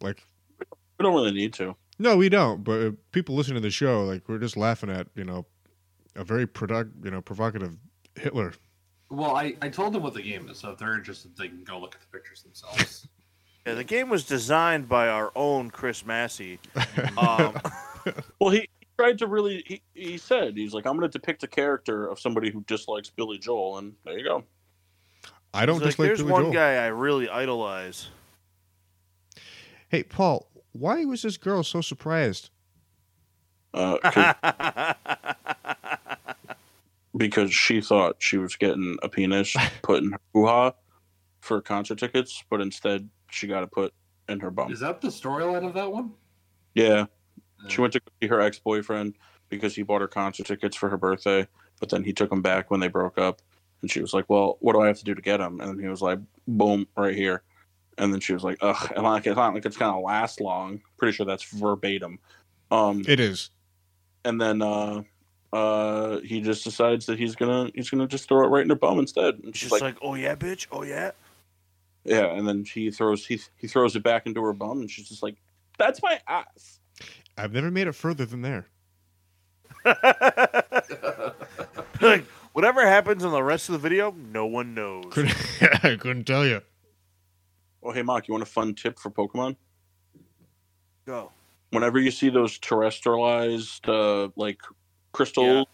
Like, 0.00 0.22
we 0.60 1.02
don't 1.02 1.14
really 1.14 1.32
need 1.32 1.52
to. 1.54 1.74
no, 1.98 2.16
we 2.16 2.28
don't. 2.28 2.62
But 2.62 2.86
uh, 2.86 2.90
people 3.10 3.34
listening 3.34 3.56
to 3.56 3.60
the 3.60 3.70
show, 3.70 4.04
like, 4.04 4.28
we're 4.28 4.38
just 4.38 4.56
laughing 4.56 4.90
at 4.90 5.08
you 5.16 5.24
know, 5.24 5.46
a 6.14 6.22
very 6.22 6.46
product, 6.46 6.92
you 7.02 7.10
know, 7.10 7.20
provocative 7.20 7.76
Hitler. 8.14 8.52
Well, 9.10 9.34
I, 9.34 9.54
I 9.60 9.68
told 9.68 9.92
them 9.94 10.02
what 10.04 10.14
the 10.14 10.22
game 10.22 10.48
is, 10.48 10.58
so 10.58 10.70
if 10.70 10.78
they're 10.78 10.94
interested, 10.94 11.36
they 11.36 11.48
can 11.48 11.64
go 11.64 11.80
look 11.80 11.96
at 11.96 12.00
the 12.00 12.06
pictures 12.16 12.42
themselves. 12.42 13.08
Yeah, 13.64 13.74
the 13.74 13.84
game 13.84 14.08
was 14.08 14.24
designed 14.24 14.88
by 14.88 15.06
our 15.08 15.30
own 15.36 15.70
Chris 15.70 16.04
Massey. 16.04 16.58
Um, 17.16 17.54
Well, 18.40 18.50
he, 18.50 18.68
he 18.80 18.81
tried 18.98 19.18
to 19.18 19.26
really. 19.26 19.62
He, 19.66 19.82
he 19.94 20.18
said 20.18 20.56
he's 20.56 20.74
like, 20.74 20.86
"I'm 20.86 20.96
going 20.98 21.10
to 21.10 21.18
depict 21.18 21.42
a 21.42 21.48
character 21.48 22.06
of 22.06 22.18
somebody 22.20 22.50
who 22.50 22.62
dislikes 22.62 23.10
Billy 23.10 23.38
Joel," 23.38 23.78
and 23.78 23.94
there 24.04 24.18
you 24.18 24.24
go. 24.24 24.44
I 25.54 25.66
don't 25.66 25.76
he's 25.76 25.82
like, 25.82 25.90
dislike 25.90 26.06
There's 26.08 26.18
Billy 26.20 26.32
one 26.32 26.42
Joel. 26.44 26.52
guy 26.52 26.74
I 26.84 26.86
really 26.88 27.28
idolize. 27.28 28.08
Hey, 29.88 30.02
Paul, 30.02 30.48
why 30.72 31.04
was 31.04 31.22
this 31.22 31.36
girl 31.36 31.62
so 31.62 31.80
surprised? 31.82 32.50
Uh, 33.74 33.98
'cause- 34.02 34.96
because 37.16 37.52
she 37.52 37.80
thought 37.80 38.16
she 38.18 38.38
was 38.38 38.56
getting 38.56 38.96
a 39.02 39.08
penis 39.08 39.54
put 39.82 40.02
in 40.02 40.12
her 40.12 40.20
hoo-ha 40.32 40.72
for 41.40 41.60
concert 41.60 41.98
tickets, 41.98 42.42
but 42.48 42.60
instead 42.60 43.08
she 43.30 43.46
got 43.46 43.62
it 43.62 43.70
put 43.70 43.92
in 44.28 44.40
her 44.40 44.50
bum. 44.50 44.72
is 44.72 44.80
that 44.80 45.00
the 45.00 45.08
storyline 45.08 45.66
of 45.66 45.74
that 45.74 45.90
one? 45.92 46.12
Yeah, 46.74 47.06
she 47.68 47.80
went 47.80 47.92
to 47.94 48.00
see 48.20 48.28
her 48.28 48.40
ex-boyfriend 48.40 49.14
because 49.48 49.74
he 49.74 49.82
bought 49.82 50.00
her 50.00 50.08
concert 50.08 50.46
tickets 50.46 50.76
for 50.76 50.88
her 50.88 50.96
birthday, 50.96 51.46
but 51.80 51.88
then 51.90 52.02
he 52.04 52.12
took 52.12 52.30
them 52.30 52.42
back 52.42 52.70
when 52.70 52.80
they 52.80 52.88
broke 52.88 53.18
up, 53.18 53.42
and 53.82 53.90
she 53.90 54.00
was 54.00 54.14
like, 54.14 54.28
"Well, 54.28 54.56
what 54.60 54.72
do 54.72 54.80
I 54.80 54.86
have 54.86 54.98
to 54.98 55.04
do 55.04 55.14
to 55.14 55.22
get 55.22 55.38
them?" 55.38 55.60
And 55.60 55.70
then 55.70 55.78
he 55.78 55.88
was 55.88 56.02
like, 56.02 56.18
"Boom, 56.48 56.86
right 56.96 57.14
here." 57.14 57.42
And 57.98 58.12
then 58.12 58.20
she 58.20 58.32
was 58.32 58.42
like, 58.42 58.56
"Ugh, 58.62 58.92
and 58.96 59.04
like 59.04 59.26
it's 59.26 59.36
not 59.36 59.54
like 59.54 59.66
it's 59.66 59.76
gonna 59.76 60.00
last 60.00 60.40
long." 60.40 60.80
Pretty 60.96 61.12
sure 61.14 61.26
that's 61.26 61.44
verbatim. 61.44 62.18
Um, 62.70 63.02
It 63.06 63.20
is. 63.20 63.50
and 64.24 64.40
then 64.40 64.62
uh, 64.62 65.02
uh, 65.52 66.20
he 66.20 66.40
just 66.40 66.64
decides 66.64 67.04
that 67.06 67.18
he's 67.18 67.36
gonna 67.36 67.70
he's 67.74 67.90
gonna 67.90 68.06
just 68.06 68.28
throw 68.28 68.44
it 68.44 68.48
right 68.48 68.62
in 68.62 68.70
her 68.70 68.74
bum 68.74 68.98
instead. 68.98 69.40
And 69.44 69.54
she's 69.54 69.70
like, 69.70 69.82
like, 69.82 69.98
oh 70.00 70.14
yeah, 70.14 70.34
bitch, 70.34 70.66
oh 70.72 70.82
yeah. 70.82 71.10
"Yeah," 72.04 72.26
and 72.32 72.48
then 72.48 72.64
he 72.64 72.90
throws 72.90 73.26
he 73.26 73.40
he 73.56 73.66
throws 73.68 73.94
it 73.94 74.02
back 74.02 74.26
into 74.26 74.42
her 74.42 74.54
bum, 74.54 74.80
and 74.80 74.90
she's 74.90 75.08
just 75.08 75.22
like, 75.22 75.36
"That's 75.78 76.02
my 76.02 76.18
ass." 76.26 76.80
I've 77.36 77.52
never 77.52 77.70
made 77.70 77.86
it 77.86 77.92
further 77.94 78.24
than 78.26 78.42
there. 78.42 78.66
like, 82.00 82.24
whatever 82.52 82.86
happens 82.86 83.24
in 83.24 83.30
the 83.30 83.42
rest 83.42 83.68
of 83.68 83.72
the 83.74 83.78
video, 83.78 84.12
no 84.12 84.46
one 84.46 84.74
knows. 84.74 85.06
Couldn't, 85.10 85.34
I 85.84 85.96
couldn't 85.96 86.24
tell 86.24 86.46
you. 86.46 86.60
Oh, 87.82 87.90
hey, 87.92 88.02
Mark, 88.02 88.28
you 88.28 88.32
want 88.32 88.42
a 88.42 88.46
fun 88.46 88.74
tip 88.74 88.98
for 88.98 89.10
Pokemon? 89.10 89.56
Go. 91.06 91.32
Whenever 91.70 91.98
you 91.98 92.10
see 92.10 92.28
those 92.28 92.58
terastallized 92.58 93.88
uh, 93.88 94.30
like 94.36 94.60
crystal, 95.12 95.44
Yeah. 95.44 95.64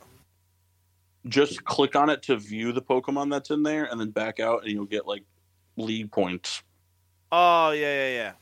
just 1.27 1.65
click 1.65 1.97
on 1.97 2.09
it 2.09 2.23
to 2.25 2.37
view 2.37 2.73
the 2.73 2.81
Pokemon 2.81 3.31
that's 3.31 3.51
in 3.51 3.63
there, 3.63 3.85
and 3.85 4.01
then 4.01 4.11
back 4.11 4.41
out, 4.41 4.63
and 4.63 4.73
you'll 4.73 4.87
get 4.87 5.07
like 5.07 5.25
league 5.77 6.11
points. 6.13 6.63
Oh 7.33 7.73
yeah, 7.73 8.09
yeah, 8.09 8.15
yeah. 8.15 8.33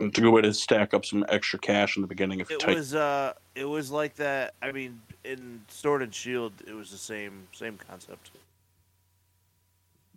It's 0.00 0.18
a 0.18 0.20
good 0.22 0.30
way 0.30 0.42
to 0.42 0.52
stack 0.52 0.92
up 0.92 1.04
some 1.04 1.24
extra 1.28 1.58
cash 1.58 1.96
in 1.96 2.02
the 2.02 2.08
beginning 2.08 2.40
if 2.40 2.50
you 2.50 2.56
It 2.56 2.60
type. 2.60 2.76
was 2.76 2.94
uh, 2.94 3.32
it 3.54 3.64
was 3.64 3.90
like 3.90 4.14
that. 4.16 4.54
I 4.60 4.72
mean, 4.72 5.00
in 5.24 5.60
Sword 5.68 6.02
and 6.02 6.12
Shield, 6.12 6.52
it 6.66 6.74
was 6.74 6.90
the 6.90 6.96
same 6.98 7.46
same 7.52 7.78
concept. 7.88 8.30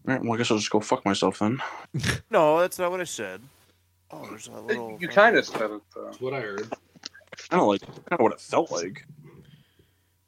All 0.07 0.13
right, 0.13 0.23
well, 0.23 0.33
I 0.33 0.37
guess 0.37 0.49
I'll 0.49 0.57
just 0.57 0.69
go 0.71 0.79
fuck 0.79 1.05
myself 1.05 1.39
then. 1.39 1.61
No, 2.31 2.59
that's 2.59 2.79
not 2.79 2.91
what 2.91 3.01
I 3.01 3.05
said. 3.05 3.41
Oh, 4.09 4.25
there's 4.29 4.47
a 4.47 4.59
little. 4.59 4.97
You 4.99 5.07
kind 5.07 5.35
of 5.37 5.45
said 5.45 5.69
it 5.69 5.81
though. 5.93 6.05
That's 6.05 6.21
what 6.21 6.33
I 6.33 6.39
heard. 6.41 6.69
kind 7.49 7.61
of 7.61 7.67
like 7.67 7.81
kind 7.81 7.93
of 8.11 8.19
what 8.21 8.31
it 8.33 8.39
felt 8.41 8.71
like. 8.71 9.05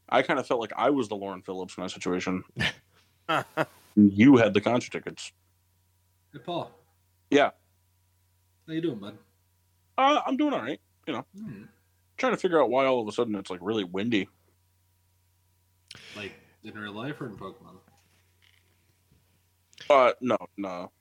I 0.10 0.22
kind 0.22 0.40
of 0.40 0.46
felt 0.48 0.60
like 0.60 0.74
I 0.76 0.90
was 0.90 1.08
the 1.08 1.16
Lauren 1.16 1.42
Phillips 1.42 1.78
in 1.78 1.84
that 1.84 1.92
situation. 1.92 2.44
you 3.96 4.38
had 4.38 4.54
the 4.54 4.62
concert 4.62 4.92
tickets. 4.92 5.32
Hey, 6.34 6.40
Paul. 6.40 6.72
Yeah. 7.30 7.52
How 8.68 8.74
you 8.74 8.82
doing, 8.82 8.98
bud? 9.00 9.18
Uh, 10.00 10.22
I'm 10.26 10.38
doing 10.38 10.54
all 10.54 10.62
right. 10.62 10.80
You 11.08 11.14
know, 11.14 11.26
hmm. 11.38 11.64
Trying 12.18 12.32
to 12.32 12.38
figure 12.38 12.62
out 12.62 12.70
why 12.70 12.86
all 12.86 13.02
of 13.02 13.08
a 13.08 13.12
sudden 13.12 13.36
it's 13.36 13.50
like 13.50 13.60
really 13.62 13.84
windy. 13.84 14.30
Like 16.16 16.32
in 16.64 16.74
real 16.74 16.94
life 16.94 17.20
or 17.20 17.26
in 17.26 17.36
Pokemon? 17.36 17.76
Uh, 19.90 20.14
no, 20.22 20.38
no. 20.56 20.92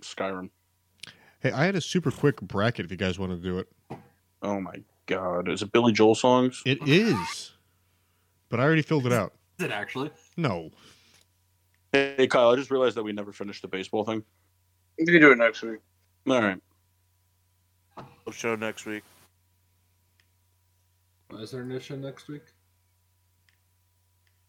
Skyrim. 0.00 0.50
Hey, 1.40 1.52
I 1.52 1.64
had 1.64 1.74
a 1.74 1.80
super 1.80 2.10
quick 2.10 2.40
bracket 2.42 2.84
if 2.84 2.90
you 2.90 2.98
guys 2.98 3.18
want 3.18 3.32
to 3.32 3.38
do 3.38 3.58
it. 3.58 3.68
Oh 4.42 4.60
my 4.60 4.74
god, 5.06 5.48
is 5.48 5.62
it 5.62 5.72
Billy 5.72 5.92
Joel 5.92 6.14
songs? 6.14 6.62
It 6.66 6.86
is. 6.86 7.52
But 8.50 8.60
I 8.60 8.64
already 8.64 8.82
filled 8.82 9.06
it 9.06 9.12
out. 9.12 9.32
Is 9.58 9.64
it 9.64 9.70
actually? 9.70 10.10
No. 10.36 10.70
Hey, 11.92 12.26
Kyle, 12.26 12.50
I 12.50 12.56
just 12.56 12.70
realized 12.70 12.96
that 12.96 13.02
we 13.02 13.12
never 13.12 13.32
finished 13.32 13.62
the 13.62 13.68
baseball 13.68 14.04
thing. 14.04 14.22
You 14.98 15.06
can 15.06 15.20
do 15.20 15.30
it 15.30 15.38
next 15.38 15.62
week. 15.62 15.78
All 16.28 16.42
right. 16.42 16.58
Show 18.32 18.54
next 18.56 18.86
week. 18.86 19.02
Why 21.28 21.40
is 21.40 21.50
there 21.50 21.62
an 21.62 21.70
issue 21.72 21.96
next 21.96 22.28
week? 22.28 22.42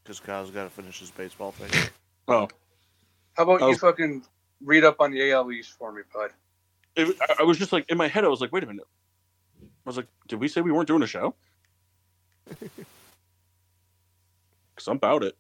Because 0.03 0.19
Kyle's 0.19 0.51
got 0.51 0.63
to 0.63 0.69
finish 0.69 0.99
his 0.99 1.11
baseball 1.11 1.51
thing. 1.51 1.89
Oh, 2.27 2.47
How 3.35 3.43
about 3.43 3.61
Oh. 3.61 3.69
you 3.69 3.77
fucking 3.77 4.23
read 4.63 4.83
up 4.83 4.97
on 4.99 5.11
the 5.11 5.31
AL 5.31 5.51
East 5.51 5.73
for 5.77 5.91
me, 5.91 6.01
bud? 6.13 6.31
it, 6.95 7.15
I, 7.21 7.35
I 7.39 7.43
was 7.43 7.57
just 7.57 7.73
like 7.73 7.85
in 7.89 7.97
my 7.97 8.07
head. 8.07 8.23
I 8.23 8.27
was 8.27 8.39
like, 8.41 8.51
wait 8.51 8.63
a 8.63 8.67
minute. 8.67 8.85
I 9.61 9.65
was 9.85 9.97
like, 9.97 10.07
did 10.27 10.39
we 10.39 10.47
say 10.47 10.61
we 10.61 10.71
weren't 10.71 10.87
doing 10.87 11.03
a 11.03 11.07
show? 11.07 11.35
Because 14.75 14.87
I'm 14.87 14.97
about 14.97 15.23
it. 15.23 15.37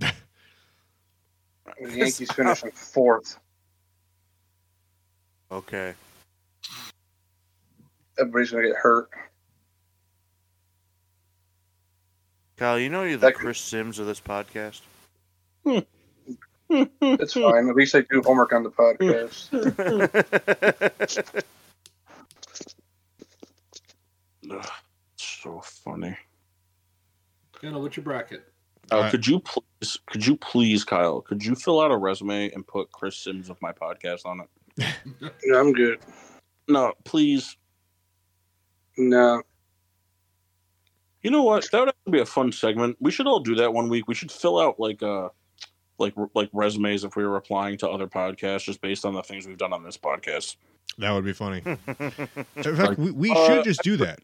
The 0.00 0.12
Yankees 1.80 2.32
finishing 2.32 2.72
fourth. 2.72 3.38
Okay. 5.52 5.94
Everybody's 8.18 8.50
gonna 8.50 8.66
get 8.68 8.76
hurt. 8.76 9.10
Kyle, 12.56 12.78
you 12.78 12.88
know 12.88 13.04
you're 13.04 13.12
the 13.12 13.26
That 13.26 13.34
could- 13.34 13.42
Chris 13.44 13.60
Sims 13.60 13.98
of 13.98 14.06
this 14.06 14.20
podcast. 14.20 14.80
It's 16.70 17.32
fine. 17.32 17.66
At 17.70 17.76
least 17.76 17.94
I 17.94 18.02
do 18.02 18.20
homework 18.22 18.52
on 18.52 18.62
the 18.62 18.70
podcast. 18.70 19.48
Ugh, 24.50 24.68
so 25.16 25.60
funny. 25.60 26.16
You 27.62 27.78
what's 27.78 27.96
your 27.96 28.04
bracket? 28.04 28.44
Uh, 28.90 28.96
Alright. 28.96 29.10
Could 29.10 29.26
you 29.26 29.40
please, 29.40 29.98
could 30.06 30.26
you 30.26 30.36
please, 30.36 30.84
Kyle, 30.84 31.20
could 31.20 31.44
you 31.44 31.54
fill 31.54 31.80
out 31.80 31.90
a 31.90 31.96
resume 31.96 32.50
and 32.52 32.66
put 32.66 32.90
Chris 32.92 33.16
Sims 33.16 33.50
of 33.50 33.60
my 33.60 33.72
podcast 33.72 34.24
on 34.24 34.40
it? 34.40 34.48
no, 35.46 35.58
I'm 35.58 35.72
good. 35.72 36.00
No, 36.68 36.92
please. 37.04 37.56
No. 38.96 39.42
You 41.22 41.30
know 41.30 41.42
what? 41.42 41.68
That 41.72 41.80
would 41.80 41.88
have 41.88 42.12
be 42.12 42.20
a 42.20 42.26
fun 42.26 42.52
segment. 42.52 42.96
We 43.00 43.10
should 43.10 43.26
all 43.26 43.40
do 43.40 43.54
that 43.56 43.72
one 43.72 43.88
week. 43.88 44.06
We 44.06 44.14
should 44.14 44.30
fill 44.30 44.60
out 44.60 44.78
like 44.78 45.02
uh 45.02 45.28
like 45.98 46.14
like 46.34 46.48
resumes 46.52 47.04
if 47.04 47.16
we 47.16 47.26
were 47.26 47.36
applying 47.36 47.76
to 47.78 47.88
other 47.88 48.06
podcasts 48.06 48.64
just 48.64 48.80
based 48.80 49.04
on 49.04 49.14
the 49.14 49.22
things 49.22 49.46
we've 49.46 49.58
done 49.58 49.72
on 49.72 49.82
this 49.82 49.96
podcast. 49.96 50.56
That 50.98 51.12
would 51.12 51.24
be 51.24 51.32
funny. 51.32 51.62
In 51.66 52.76
fact, 52.76 52.98
we, 52.98 53.10
we 53.12 53.30
Uh, 53.30 53.46
should 53.46 53.64
just 53.64 53.82
do 53.82 53.96
that. 53.98 54.20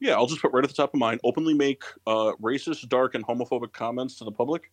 Yeah, 0.00 0.14
I'll 0.14 0.26
just 0.26 0.40
put 0.40 0.52
right 0.52 0.64
at 0.64 0.70
the 0.70 0.76
top 0.76 0.94
of 0.94 1.00
mine. 1.00 1.18
Openly 1.24 1.54
make 1.54 1.82
uh, 2.06 2.32
racist, 2.42 2.88
dark, 2.88 3.14
and 3.14 3.26
homophobic 3.26 3.72
comments 3.72 4.16
to 4.18 4.24
the 4.24 4.32
public. 4.32 4.70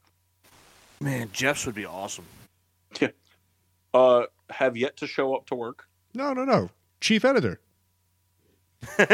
Man, 1.01 1.29
Jeff's 1.33 1.65
would 1.65 1.75
be 1.75 1.85
awesome. 1.85 2.25
Yeah. 3.01 3.07
Uh, 3.93 4.23
have 4.51 4.77
yet 4.77 4.97
to 4.97 5.07
show 5.07 5.35
up 5.35 5.47
to 5.47 5.55
work. 5.55 5.85
No, 6.13 6.33
no, 6.33 6.45
no. 6.45 6.69
Chief 7.01 7.25
editor. 7.25 7.59
like, 8.99 9.09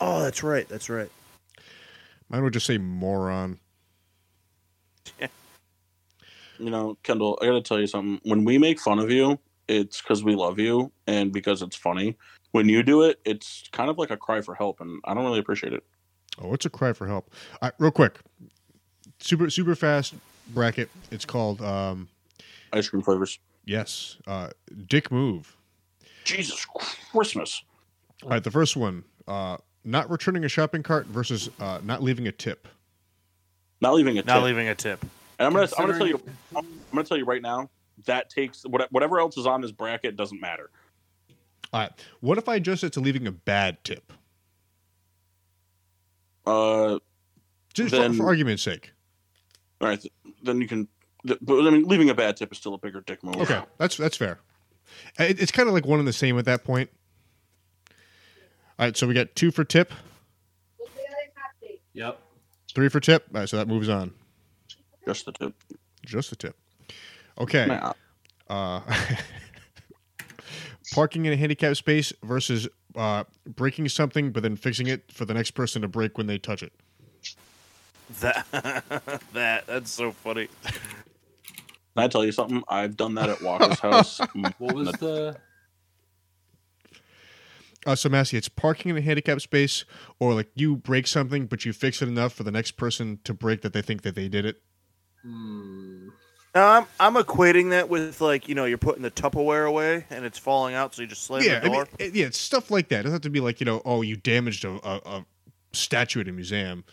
oh, 0.00 0.22
that's 0.22 0.42
right. 0.42 0.68
That's 0.68 0.88
right. 0.88 1.10
Mine 2.28 2.42
would 2.42 2.52
just 2.52 2.66
say 2.66 2.78
moron. 2.78 3.58
You 6.58 6.70
know, 6.70 6.96
Kendall, 7.02 7.38
I 7.42 7.44
got 7.44 7.52
to 7.52 7.60
tell 7.60 7.78
you 7.78 7.86
something. 7.86 8.18
When 8.22 8.42
we 8.42 8.56
make 8.56 8.80
fun 8.80 8.98
of 8.98 9.10
you, 9.10 9.38
it's 9.68 10.00
because 10.00 10.24
we 10.24 10.34
love 10.34 10.58
you 10.58 10.90
and 11.06 11.30
because 11.30 11.60
it's 11.60 11.76
funny. 11.76 12.16
When 12.52 12.66
you 12.66 12.82
do 12.82 13.02
it, 13.02 13.20
it's 13.26 13.68
kind 13.72 13.90
of 13.90 13.98
like 13.98 14.10
a 14.10 14.16
cry 14.16 14.40
for 14.40 14.54
help, 14.54 14.80
and 14.80 14.98
I 15.04 15.12
don't 15.12 15.24
really 15.24 15.38
appreciate 15.38 15.74
it. 15.74 15.84
Oh, 16.40 16.54
it's 16.54 16.64
a 16.64 16.70
cry 16.70 16.94
for 16.94 17.06
help. 17.06 17.30
All 17.60 17.66
right, 17.66 17.74
real 17.78 17.90
quick. 17.90 18.20
Super 19.18 19.50
super 19.50 19.74
fast 19.74 20.14
bracket. 20.48 20.90
It's 21.10 21.24
called 21.24 21.60
um 21.62 22.08
Ice 22.72 22.88
cream 22.88 23.02
flavors. 23.02 23.38
yes, 23.64 24.16
uh 24.26 24.50
Dick 24.88 25.10
Move. 25.10 25.56
Jesus 26.24 26.66
Christmas. 27.12 27.62
All 28.22 28.30
right, 28.30 28.42
the 28.42 28.50
first 28.50 28.76
one, 28.76 29.04
uh 29.28 29.56
not 29.84 30.10
returning 30.10 30.44
a 30.44 30.48
shopping 30.48 30.82
cart 30.82 31.06
versus 31.06 31.48
uh 31.60 31.80
not 31.84 32.02
leaving 32.02 32.26
a 32.26 32.32
tip. 32.32 32.66
Not 33.80 33.94
leaving 33.94 34.16
a 34.18 34.22
tip. 34.22 34.26
Not 34.26 34.42
leaving 34.44 34.68
a 34.68 34.74
tip. 34.74 35.02
And 35.38 35.46
I'm 35.46 35.52
gonna, 35.52 35.68
I'm 35.78 35.86
gonna 35.86 35.98
tell 35.98 36.06
you, 36.06 36.20
I'm, 36.56 36.64
I'm 36.64 36.66
gonna 36.92 37.04
tell 37.04 37.18
you 37.18 37.24
right 37.26 37.42
now. 37.42 37.68
That 38.06 38.28
takes 38.30 38.62
whatever 38.90 39.18
else 39.20 39.36
is 39.38 39.46
on 39.46 39.60
this 39.60 39.70
bracket 39.72 40.16
doesn't 40.16 40.40
matter. 40.40 40.70
All 41.72 41.80
right. 41.80 41.92
What 42.20 42.38
if 42.38 42.48
I 42.48 42.56
adjust 42.56 42.84
it 42.84 42.92
to 42.94 43.00
leaving 43.00 43.26
a 43.26 43.32
bad 43.32 43.82
tip? 43.84 44.12
Uh, 46.46 46.98
Just 47.74 47.90
for, 47.94 48.00
Then- 48.00 48.14
for 48.14 48.26
argument's 48.26 48.62
sake. 48.62 48.92
All 49.80 49.88
right, 49.88 50.04
then 50.42 50.60
you 50.60 50.68
can. 50.68 50.88
But 51.24 51.38
I 51.66 51.70
mean, 51.70 51.84
leaving 51.84 52.10
a 52.10 52.14
bad 52.14 52.36
tip 52.36 52.52
is 52.52 52.58
still 52.58 52.74
a 52.74 52.78
bigger 52.78 53.00
dick 53.00 53.22
move. 53.24 53.36
Okay, 53.36 53.60
that's 53.78 53.96
that's 53.96 54.16
fair. 54.16 54.38
It, 55.18 55.40
it's 55.40 55.52
kind 55.52 55.68
of 55.68 55.74
like 55.74 55.84
one 55.86 55.98
and 55.98 56.06
the 56.06 56.12
same 56.12 56.38
at 56.38 56.44
that 56.44 56.64
point. 56.64 56.90
All 58.78 58.86
right, 58.86 58.96
so 58.96 59.06
we 59.06 59.14
got 59.14 59.34
two 59.34 59.50
for 59.50 59.64
tip, 59.64 59.92
Yep. 61.94 62.20
three 62.74 62.88
for 62.88 63.00
tip. 63.00 63.24
All 63.34 63.40
right, 63.40 63.48
so 63.48 63.56
that 63.56 63.66
moves 63.68 63.88
on. 63.88 64.12
Just 65.06 65.24
the 65.24 65.32
tip. 65.32 65.54
Just 66.04 66.30
the 66.30 66.36
tip. 66.36 66.56
Okay. 67.38 67.66
Nah. 67.66 67.92
Uh, 68.48 68.80
parking 70.92 71.24
in 71.26 71.32
a 71.32 71.36
handicap 71.36 71.76
space 71.76 72.12
versus 72.22 72.68
uh, 72.94 73.24
breaking 73.46 73.88
something 73.88 74.30
but 74.30 74.42
then 74.42 74.56
fixing 74.56 74.86
it 74.86 75.10
for 75.10 75.24
the 75.24 75.34
next 75.34 75.50
person 75.52 75.82
to 75.82 75.88
break 75.88 76.16
when 76.16 76.26
they 76.26 76.38
touch 76.38 76.62
it. 76.62 76.72
That 78.20 78.46
that 79.32 79.66
that's 79.66 79.90
so 79.90 80.12
funny. 80.12 80.48
Can 80.64 82.04
I 82.04 82.08
tell 82.08 82.24
you 82.24 82.32
something? 82.32 82.62
I've 82.68 82.96
done 82.96 83.14
that 83.14 83.28
at 83.28 83.42
Walker's 83.42 83.80
house. 83.80 84.18
Mm, 84.34 84.52
What 84.58 84.74
was 84.74 84.92
the? 84.92 85.36
Uh, 87.86 87.94
so, 87.94 88.08
Massey, 88.08 88.36
it's 88.36 88.48
parking 88.48 88.90
in 88.90 88.96
a 88.96 89.00
handicap 89.00 89.40
space, 89.40 89.84
or 90.18 90.34
like 90.34 90.48
you 90.56 90.74
break 90.76 91.06
something 91.06 91.46
but 91.46 91.64
you 91.64 91.72
fix 91.72 92.02
it 92.02 92.08
enough 92.08 92.32
for 92.32 92.42
the 92.42 92.50
next 92.50 92.72
person 92.72 93.20
to 93.24 93.32
break 93.32 93.62
that 93.62 93.72
they 93.72 93.82
think 93.82 94.02
that 94.02 94.14
they 94.16 94.28
did 94.28 94.44
it. 94.44 94.60
Hmm. 95.22 96.08
No, 96.54 96.62
I'm 96.66 96.86
I'm 96.98 97.14
equating 97.14 97.70
that 97.70 97.88
with 97.88 98.20
like 98.20 98.48
you 98.48 98.54
know 98.54 98.64
you're 98.64 98.78
putting 98.78 99.02
the 99.02 99.10
Tupperware 99.10 99.68
away 99.68 100.04
and 100.10 100.24
it's 100.24 100.38
falling 100.38 100.74
out, 100.74 100.94
so 100.94 101.02
you 101.02 101.08
just 101.08 101.22
slam 101.24 101.42
yeah, 101.42 101.60
the 101.60 101.66
I 101.66 101.68
mean, 101.68 101.72
door. 101.74 101.88
it- 101.98 102.14
yeah, 102.14 102.26
it's 102.26 102.38
stuff 102.38 102.70
like 102.70 102.88
that. 102.88 103.00
It 103.00 103.02
doesn't 103.04 103.14
have 103.16 103.20
to 103.22 103.30
be 103.30 103.40
like 103.40 103.60
you 103.60 103.66
know, 103.66 103.82
oh, 103.84 104.02
you 104.02 104.16
damaged 104.16 104.64
a, 104.64 104.70
a, 104.86 105.00
a 105.18 105.26
statue 105.72 106.20
at 106.22 106.28
a 106.28 106.32
museum. 106.32 106.84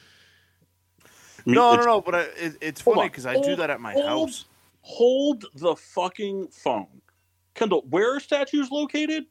I 1.47 1.51
no, 1.51 1.75
no, 1.75 1.83
no. 1.83 2.01
But 2.01 2.15
I, 2.15 2.21
it, 2.37 2.57
it's 2.61 2.81
Hold 2.81 2.97
funny 2.97 3.09
because 3.09 3.25
I 3.25 3.39
do 3.41 3.55
that 3.55 3.69
at 3.69 3.79
my 3.81 3.93
hold- 3.93 4.29
house. 4.29 4.45
Hold 4.81 5.45
the 5.55 5.75
fucking 5.75 6.47
phone, 6.49 6.87
Kendall. 7.53 7.85
Where 7.89 8.15
are 8.15 8.19
statues 8.19 8.69
located? 8.69 9.25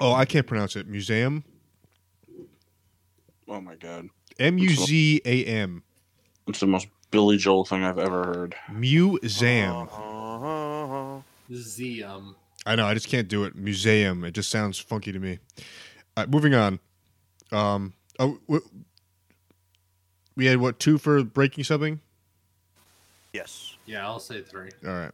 Oh, 0.00 0.12
I 0.12 0.24
can't 0.24 0.46
pronounce 0.46 0.74
it. 0.76 0.86
Museum. 0.88 1.44
Oh 3.48 3.60
my 3.60 3.76
god, 3.76 4.08
M 4.38 4.58
U 4.58 4.68
Z 4.70 5.22
A 5.24 5.44
M. 5.44 5.82
it's 6.46 6.60
the 6.60 6.66
most 6.66 6.88
Billy 7.10 7.36
Joel 7.38 7.64
thing 7.64 7.84
I've 7.84 7.98
ever 7.98 8.24
heard. 8.24 8.54
Museum. 8.72 9.88
Uh-huh. 9.90 11.20
Z 11.54 12.02
um. 12.02 12.36
I 12.66 12.74
know. 12.76 12.86
I 12.86 12.92
just 12.94 13.08
can't 13.08 13.28
do 13.28 13.44
it. 13.44 13.54
Museum. 13.56 14.24
It 14.24 14.32
just 14.32 14.50
sounds 14.50 14.78
funky 14.78 15.12
to 15.12 15.18
me. 15.18 15.38
All 16.16 16.24
right, 16.24 16.28
moving 16.30 16.54
on. 16.54 16.78
Um. 17.52 17.94
Oh, 18.18 18.38
w- 18.48 18.68
we 20.38 20.46
had 20.46 20.58
what 20.58 20.78
two 20.78 20.96
for 20.98 21.24
breaking 21.24 21.64
something? 21.64 22.00
Yes. 23.32 23.76
Yeah, 23.86 24.06
I'll 24.06 24.20
say 24.20 24.40
three. 24.40 24.70
All 24.86 24.94
right. 24.94 25.10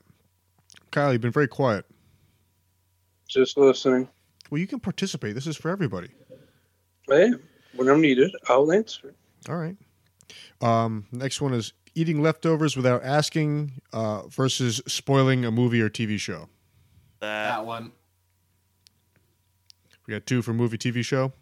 Kyle, 0.90 1.12
you've 1.12 1.22
been 1.22 1.32
very 1.32 1.48
quiet. 1.48 1.86
Just 3.26 3.56
listening. 3.56 4.06
Well, 4.50 4.60
you 4.60 4.66
can 4.66 4.78
participate. 4.80 5.34
This 5.34 5.46
is 5.46 5.56
for 5.56 5.70
everybody. 5.70 6.10
Hey, 7.08 7.32
when 7.74 7.88
I'm 7.88 8.02
needed, 8.02 8.30
I'll 8.48 8.70
answer. 8.70 9.14
All 9.48 9.56
right. 9.56 9.76
Um, 10.60 11.06
next 11.10 11.40
one 11.40 11.54
is 11.54 11.72
eating 11.94 12.22
leftovers 12.22 12.76
without 12.76 13.02
asking 13.02 13.80
uh, 13.94 14.26
versus 14.28 14.82
spoiling 14.86 15.46
a 15.46 15.50
movie 15.50 15.80
or 15.80 15.88
TV 15.88 16.18
show. 16.18 16.48
That 17.20 17.48
That 17.56 17.66
one. 17.66 17.92
We 20.06 20.12
got 20.12 20.26
two 20.26 20.42
for 20.42 20.52
movie 20.52 20.76
TV 20.76 21.02
show. 21.02 21.32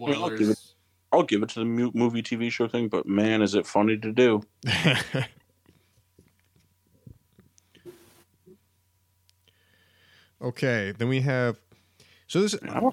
I'll 0.00 0.30
give 0.30 0.40
it- 0.40 0.46
Boilers. 0.46 0.71
I'll 1.12 1.22
give 1.22 1.42
it 1.42 1.50
to 1.50 1.58
the 1.60 1.66
movie 1.66 2.22
TV 2.22 2.50
show 2.50 2.66
thing, 2.66 2.88
but 2.88 3.06
man, 3.06 3.42
is 3.42 3.54
it 3.54 3.66
funny 3.66 3.98
to 3.98 4.12
do. 4.12 4.40
okay, 10.42 10.92
then 10.96 11.08
we 11.08 11.20
have. 11.20 11.58
So 12.26 12.40
this. 12.40 12.56
I'm 12.62 12.84
a 12.84 12.92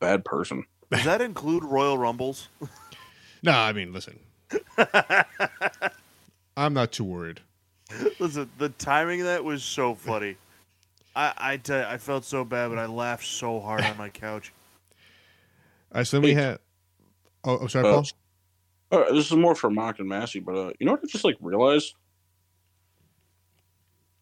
bad 0.00 0.24
person. 0.24 0.64
does 0.90 1.04
that 1.04 1.20
include 1.20 1.62
Royal 1.64 1.98
Rumbles? 1.98 2.48
No, 3.44 3.50
I 3.50 3.72
mean, 3.72 3.92
listen. 3.92 4.20
I'm 6.56 6.72
not 6.74 6.92
too 6.92 7.02
worried. 7.02 7.40
Listen, 8.20 8.48
the 8.56 8.68
timing 8.68 9.20
of 9.22 9.26
that 9.26 9.42
was 9.42 9.64
so 9.64 9.96
funny. 9.96 10.36
I 11.16 11.32
I 11.36 11.56
tell 11.56 11.80
you, 11.80 11.86
I 11.86 11.98
felt 11.98 12.24
so 12.24 12.44
bad, 12.44 12.68
but 12.68 12.78
I 12.78 12.86
laughed 12.86 13.26
so 13.26 13.58
hard 13.58 13.82
on 13.82 13.96
my 13.96 14.10
couch. 14.10 14.52
All 15.92 15.98
right, 15.98 16.06
so 16.06 16.20
then 16.20 16.22
we 16.22 16.34
Hey. 16.34 16.56
Have. 17.44 17.58
Oh, 17.58 17.62
I'm 17.62 17.68
sorry, 17.68 17.86
Uh, 17.88 17.92
Paul. 17.92 18.06
Uh, 18.90 19.12
this 19.12 19.30
is 19.30 19.36
more 19.36 19.54
for 19.54 19.70
Mock 19.70 19.98
and 20.00 20.08
Massey, 20.08 20.38
but 20.40 20.54
uh, 20.54 20.72
you 20.78 20.84
know 20.86 20.92
what 20.92 21.00
I 21.02 21.06
just 21.06 21.24
like 21.24 21.36
realized? 21.40 21.94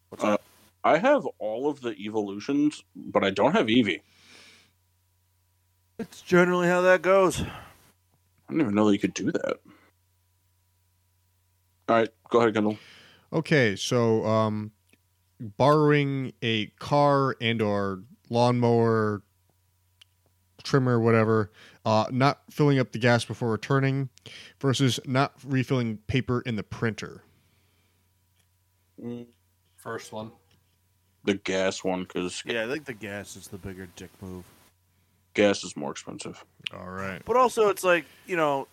What's 0.09 0.23
Uh, 0.23 0.31
that? 0.31 0.41
I 0.83 0.97
have 0.97 1.25
all 1.39 1.69
of 1.69 1.81
the 1.81 1.91
evolutions, 1.97 2.83
but 2.95 3.23
I 3.23 3.29
don't 3.29 3.51
have 3.53 3.67
Eevee. 3.67 4.01
It's 5.99 6.21
generally 6.21 6.67
how 6.67 6.81
that 6.81 7.01
goes. 7.01 7.41
I 7.41 7.45
didn't 8.49 8.61
even 8.61 8.75
know 8.75 8.87
that 8.87 8.93
you 8.93 8.99
could 8.99 9.13
do 9.13 9.31
that. 9.31 9.59
All 11.89 11.95
right, 11.97 12.09
go 12.29 12.39
ahead, 12.39 12.53
Kendall. 12.53 12.77
Okay, 13.33 13.75
so 13.75 14.25
um, 14.25 14.71
borrowing 15.39 16.33
a 16.41 16.67
car 16.79 17.35
and 17.39 17.61
or 17.61 18.03
lawnmower, 18.29 19.21
trimmer, 20.63 20.99
whatever, 20.99 21.51
uh, 21.85 22.05
not 22.11 22.41
filling 22.49 22.79
up 22.79 22.91
the 22.91 22.99
gas 22.99 23.25
before 23.25 23.51
returning, 23.51 24.09
versus 24.59 24.99
not 25.05 25.33
refilling 25.45 25.97
paper 26.07 26.41
in 26.41 26.55
the 26.55 26.63
printer. 26.63 27.23
First 29.77 30.11
one. 30.11 30.31
The 31.23 31.35
gas 31.35 31.83
one, 31.83 32.03
because 32.03 32.43
Yeah, 32.45 32.65
I 32.65 32.67
think 32.67 32.85
the 32.85 32.93
gas 32.93 33.35
is 33.35 33.47
the 33.47 33.57
bigger 33.57 33.87
dick 33.95 34.09
move. 34.21 34.43
gas 35.33 35.63
is 35.63 35.75
more 35.77 35.91
expensive. 35.91 36.43
All 36.73 36.89
right. 36.89 37.21
But 37.25 37.35
also, 37.37 37.69
it's 37.69 37.83
like 37.83 38.05
you 38.25 38.35
know, 38.35 38.67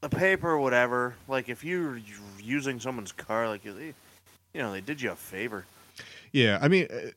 the 0.00 0.08
paper, 0.08 0.50
or 0.50 0.58
whatever. 0.58 1.14
Like 1.28 1.48
if 1.48 1.62
you're 1.64 2.00
using 2.42 2.80
someone's 2.80 3.12
car, 3.12 3.48
like 3.48 3.62
they, 3.64 3.94
you 4.54 4.62
know, 4.62 4.72
they 4.72 4.80
did 4.80 5.00
you 5.00 5.10
a 5.10 5.16
favor. 5.16 5.66
Yeah, 6.32 6.58
I 6.60 6.68
mean, 6.68 6.86
uh, 6.90 7.10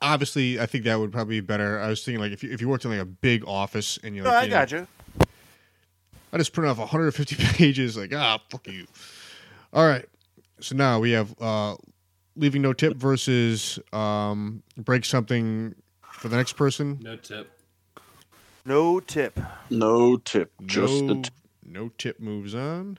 obviously, 0.00 0.60
I 0.60 0.66
think 0.66 0.84
that 0.84 0.98
would 0.98 1.12
probably 1.12 1.40
be 1.40 1.46
better. 1.46 1.80
I 1.80 1.88
was 1.88 2.04
thinking 2.04 2.20
like 2.20 2.32
if 2.32 2.42
you 2.42 2.50
if 2.52 2.60
you 2.60 2.68
worked 2.68 2.84
in 2.84 2.90
like 2.90 3.00
a 3.00 3.04
big 3.04 3.44
office 3.46 3.98
and 4.02 4.14
you're 4.14 4.24
No, 4.24 4.30
I 4.30 4.42
you 4.44 4.50
know, 4.50 4.56
got 4.56 4.70
you. 4.72 4.86
I 6.32 6.38
just 6.38 6.52
print 6.52 6.68
off 6.68 6.78
150 6.78 7.36
pages. 7.54 7.96
Like, 7.96 8.14
ah, 8.14 8.38
fuck 8.50 8.66
you. 8.66 8.86
All 9.72 9.86
right. 9.86 10.04
So 10.60 10.74
now 10.74 10.98
we 11.00 11.12
have 11.12 11.34
uh, 11.40 11.76
leaving 12.34 12.62
no 12.62 12.72
tip 12.72 12.96
versus 12.96 13.78
um, 13.92 14.62
break 14.76 15.04
something 15.04 15.74
for 16.12 16.28
the 16.28 16.36
next 16.36 16.54
person. 16.54 16.98
No 17.02 17.16
tip. 17.16 17.50
No 18.64 19.00
tip. 19.00 19.38
No 19.70 20.16
tip, 20.16 20.50
just 20.64 21.04
no, 21.04 21.14
the 21.14 21.22
tip. 21.22 21.34
no 21.64 21.88
tip 21.98 22.18
moves 22.20 22.54
on. 22.54 22.98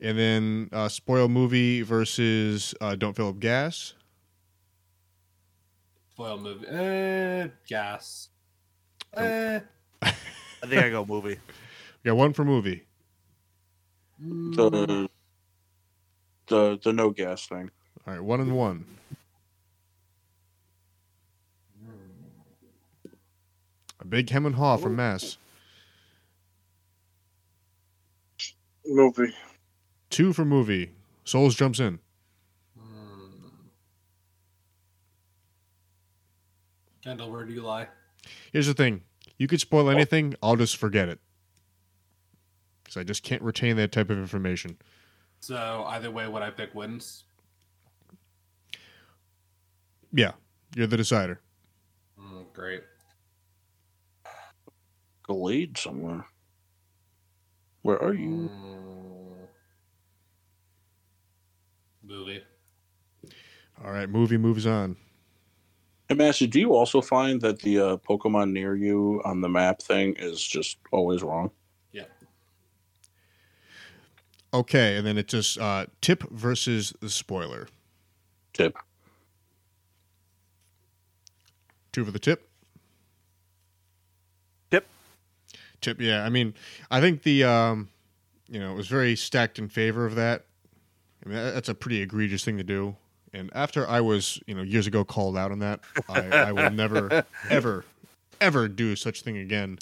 And 0.00 0.18
then 0.18 0.68
uh, 0.72 0.88
spoil 0.88 1.28
movie 1.28 1.82
versus 1.82 2.74
uh, 2.80 2.96
don't 2.96 3.14
fill 3.14 3.28
up 3.28 3.38
gas. 3.38 3.94
Spoil 6.22 6.38
movie. 6.38 6.66
Eh, 6.68 7.48
gas. 7.66 8.28
Eh. 9.16 9.58
I 10.02 10.66
think 10.68 10.84
I 10.84 10.90
go 10.90 11.04
movie. 11.04 11.38
We 12.04 12.08
got 12.10 12.16
one 12.16 12.32
for 12.32 12.44
movie. 12.44 12.84
Mm, 14.20 14.56
the 14.56 15.08
the 16.46 16.80
the 16.82 16.92
no 16.92 17.10
gas 17.10 17.46
thing. 17.46 17.70
All 18.06 18.14
right, 18.14 18.22
one 18.22 18.40
and 18.40 18.56
one. 18.56 18.84
A 24.00 24.04
big 24.04 24.30
hem 24.30 24.46
and 24.46 24.56
haw 24.56 24.76
from 24.76 24.96
Mass. 24.96 25.38
Movie. 28.84 29.32
Two 30.10 30.32
for 30.32 30.44
movie. 30.44 30.90
Souls 31.24 31.54
jumps 31.54 31.78
in. 31.78 32.00
Kendall, 37.02 37.30
where 37.30 37.44
do 37.44 37.52
you 37.52 37.62
lie? 37.62 37.88
Here's 38.52 38.66
the 38.66 38.74
thing: 38.74 39.02
you 39.38 39.48
could 39.48 39.60
spoil 39.60 39.90
anything, 39.90 40.34
I'll 40.42 40.56
just 40.56 40.76
forget 40.76 41.08
it 41.08 41.18
because 42.92 43.00
I 43.00 43.04
just 43.04 43.22
can't 43.22 43.42
retain 43.42 43.76
that 43.76 43.90
type 43.90 44.10
of 44.10 44.18
information. 44.18 44.76
So 45.40 45.84
either 45.88 46.10
way, 46.10 46.28
what 46.28 46.42
I 46.42 46.50
pick 46.50 46.74
wins. 46.74 47.24
Yeah, 50.12 50.32
you're 50.76 50.86
the 50.86 50.96
decider. 50.96 51.40
Mm, 52.20 52.44
great. 52.52 52.82
Glade 55.22 55.78
somewhere. 55.78 56.26
Where 57.82 58.00
are 58.00 58.14
you? 58.14 58.50
Mm. 58.52 59.48
Movie. 62.04 62.42
All 63.82 63.90
right, 63.90 64.08
movie 64.08 64.36
moves 64.36 64.66
on. 64.66 64.96
Hey, 66.12 66.16
Massey, 66.18 66.46
do 66.46 66.60
you 66.60 66.74
also 66.74 67.00
find 67.00 67.40
that 67.40 67.60
the 67.60 67.78
uh, 67.78 67.96
Pokemon 67.96 68.52
near 68.52 68.74
you 68.74 69.22
on 69.24 69.40
the 69.40 69.48
map 69.48 69.80
thing 69.80 70.14
is 70.18 70.46
just 70.46 70.76
always 70.90 71.22
wrong? 71.22 71.50
Yeah. 71.90 72.04
Okay, 74.52 74.98
and 74.98 75.06
then 75.06 75.16
it 75.16 75.26
just 75.26 75.56
uh, 75.58 75.86
tip 76.02 76.24
versus 76.30 76.92
the 77.00 77.08
spoiler. 77.08 77.66
Tip. 78.52 78.76
Two 81.92 82.04
for 82.04 82.10
the 82.10 82.18
tip. 82.18 82.46
Tip. 84.70 84.86
Tip. 85.80 85.98
Yeah, 85.98 86.26
I 86.26 86.28
mean, 86.28 86.52
I 86.90 87.00
think 87.00 87.22
the 87.22 87.44
um, 87.44 87.88
you 88.50 88.60
know, 88.60 88.70
it 88.70 88.76
was 88.76 88.88
very 88.88 89.16
stacked 89.16 89.58
in 89.58 89.70
favor 89.70 90.04
of 90.04 90.14
that. 90.16 90.44
I 91.24 91.28
mean, 91.30 91.38
that's 91.38 91.70
a 91.70 91.74
pretty 91.74 92.02
egregious 92.02 92.44
thing 92.44 92.58
to 92.58 92.64
do. 92.64 92.96
And 93.34 93.50
after 93.54 93.88
I 93.88 94.00
was, 94.00 94.40
you 94.46 94.54
know, 94.54 94.62
years 94.62 94.86
ago 94.86 95.04
called 95.04 95.36
out 95.36 95.52
on 95.52 95.60
that, 95.60 95.80
I, 96.08 96.20
I 96.28 96.52
will 96.52 96.70
never, 96.70 97.24
ever, 97.50 97.84
ever 98.40 98.68
do 98.68 98.94
such 98.94 99.22
thing 99.22 99.38
again. 99.38 99.78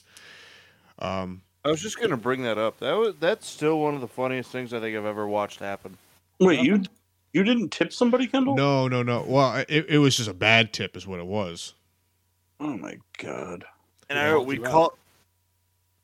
Um, 1.01 1.43
I 1.65 1.71
was 1.71 1.83
just 1.83 2.01
gonna 2.01 2.17
bring 2.17 2.43
that 2.45 2.59
up. 2.59 2.79
That 2.79 2.93
was 2.93 3.15
that's 3.21 3.47
still 3.47 3.81
one 3.81 3.95
of 3.95 4.01
the 4.01 4.09
funniest 4.09 4.51
things 4.51 4.73
I 4.73 4.81
think 4.81 4.97
I've 4.97 5.05
ever 5.05 5.27
watched 5.27 5.59
happen. 5.59 5.99
Wait, 6.39 6.61
you 6.61 6.83
you 7.33 7.43
didn't 7.45 7.71
tip 7.71 7.93
somebody, 7.93 8.27
Kendall? 8.27 8.57
no, 8.57 8.89
no, 8.89 9.03
no. 9.03 9.25
Well, 9.27 9.65
it, 9.69 9.87
it 9.89 9.99
was 9.99 10.17
just 10.17 10.29
a 10.29 10.35
bad 10.35 10.73
tip, 10.73 10.97
is 10.97 11.07
what 11.07 11.21
it 11.21 11.27
was. 11.27 11.75
Oh 12.61 12.77
my 12.77 12.99
god. 13.19 13.65
And 14.09 14.19
Yeah, 14.19 14.35
I 14.35 14.39
we 14.39 14.57
do 14.57 14.63
that. 14.63 14.71
call 14.71 14.99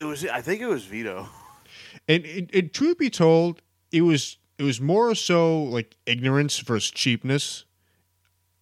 it 0.01 0.05
was 0.05 0.27
I 0.27 0.41
think 0.41 0.61
it 0.61 0.67
was 0.67 0.85
Vito. 0.85 1.29
And 2.09 2.25
it, 2.25 2.51
it, 2.53 2.75
truth 2.75 2.99
be 2.99 3.11
told, 3.11 3.63
it 3.91 4.03
was 4.03 4.37
it 4.59 4.63
was 4.63 4.81
more 4.81 5.15
so 5.15 5.63
like 5.65 5.97
ignorance 6.07 6.59
versus 6.59 6.91
cheapness. 6.91 7.65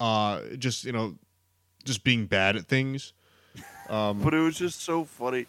Uh, 0.01 0.41
just 0.59 0.85
you 0.85 0.93
know, 0.93 1.17
just 1.85 2.05
being 2.05 2.27
bad 2.27 2.57
at 2.57 2.67
things. 2.67 3.13
Um, 3.89 4.21
But 4.21 4.35
it 4.35 4.41
was 4.41 4.57
just 4.57 4.83
so 4.83 5.05
funny. 5.05 5.47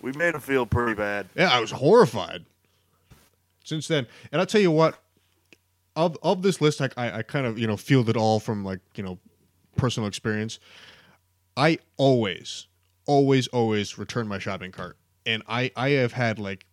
We 0.00 0.12
made 0.12 0.34
him 0.34 0.40
feel 0.40 0.66
pretty 0.66 0.94
bad. 0.94 1.26
yeah, 1.34 1.48
I 1.50 1.60
was 1.60 1.72
horrified. 1.72 2.44
Since 3.64 3.88
then, 3.88 4.06
and 4.30 4.40
I'll 4.40 4.46
tell 4.46 4.60
you 4.60 4.70
what, 4.70 4.98
of 5.96 6.16
of 6.22 6.42
this 6.42 6.60
list, 6.60 6.80
I 6.80 6.88
I, 6.96 7.18
I 7.18 7.22
kind 7.22 7.46
of 7.46 7.58
you 7.58 7.66
know 7.66 7.76
fielded 7.76 8.16
all 8.16 8.38
from 8.40 8.64
like 8.64 8.80
you 8.94 9.02
know 9.02 9.18
personal 9.76 10.06
experience. 10.08 10.58
I 11.56 11.78
always, 11.96 12.66
always, 13.06 13.48
always 13.48 13.98
return 13.98 14.28
my 14.28 14.38
shopping 14.38 14.70
cart, 14.72 14.96
and 15.24 15.42
I 15.48 15.72
I 15.74 15.90
have 15.90 16.12
had 16.12 16.38
like 16.38 16.65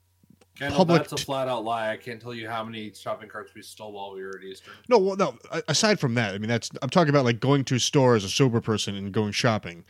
Kendall, 0.59 0.77
Public 0.77 1.01
that's 1.01 1.13
a 1.13 1.15
t- 1.15 1.23
flat 1.23 1.47
out 1.47 1.63
lie. 1.63 1.89
I 1.91 1.97
can't 1.97 2.21
tell 2.21 2.33
you 2.33 2.47
how 2.47 2.63
many 2.63 2.93
shopping 2.93 3.27
carts 3.27 3.53
we 3.55 3.63
stole 3.63 3.91
while 3.91 4.13
we 4.13 4.21
were 4.21 4.37
at 4.37 4.43
Eastern. 4.43 4.73
No, 4.87 4.99
well, 4.99 5.15
no. 5.15 5.35
Aside 5.67 5.99
from 5.99 6.13
that, 6.13 6.35
I 6.35 6.37
mean, 6.37 6.47
that's 6.47 6.69
I'm 6.83 6.89
talking 6.89 7.09
about 7.09 7.25
like 7.25 7.39
going 7.39 7.63
to 7.65 7.75
a 7.75 7.79
store 7.79 8.15
as 8.15 8.23
a 8.23 8.29
sober 8.29 8.61
person 8.61 8.95
and 8.95 9.11
going 9.11 9.31
shopping. 9.31 9.83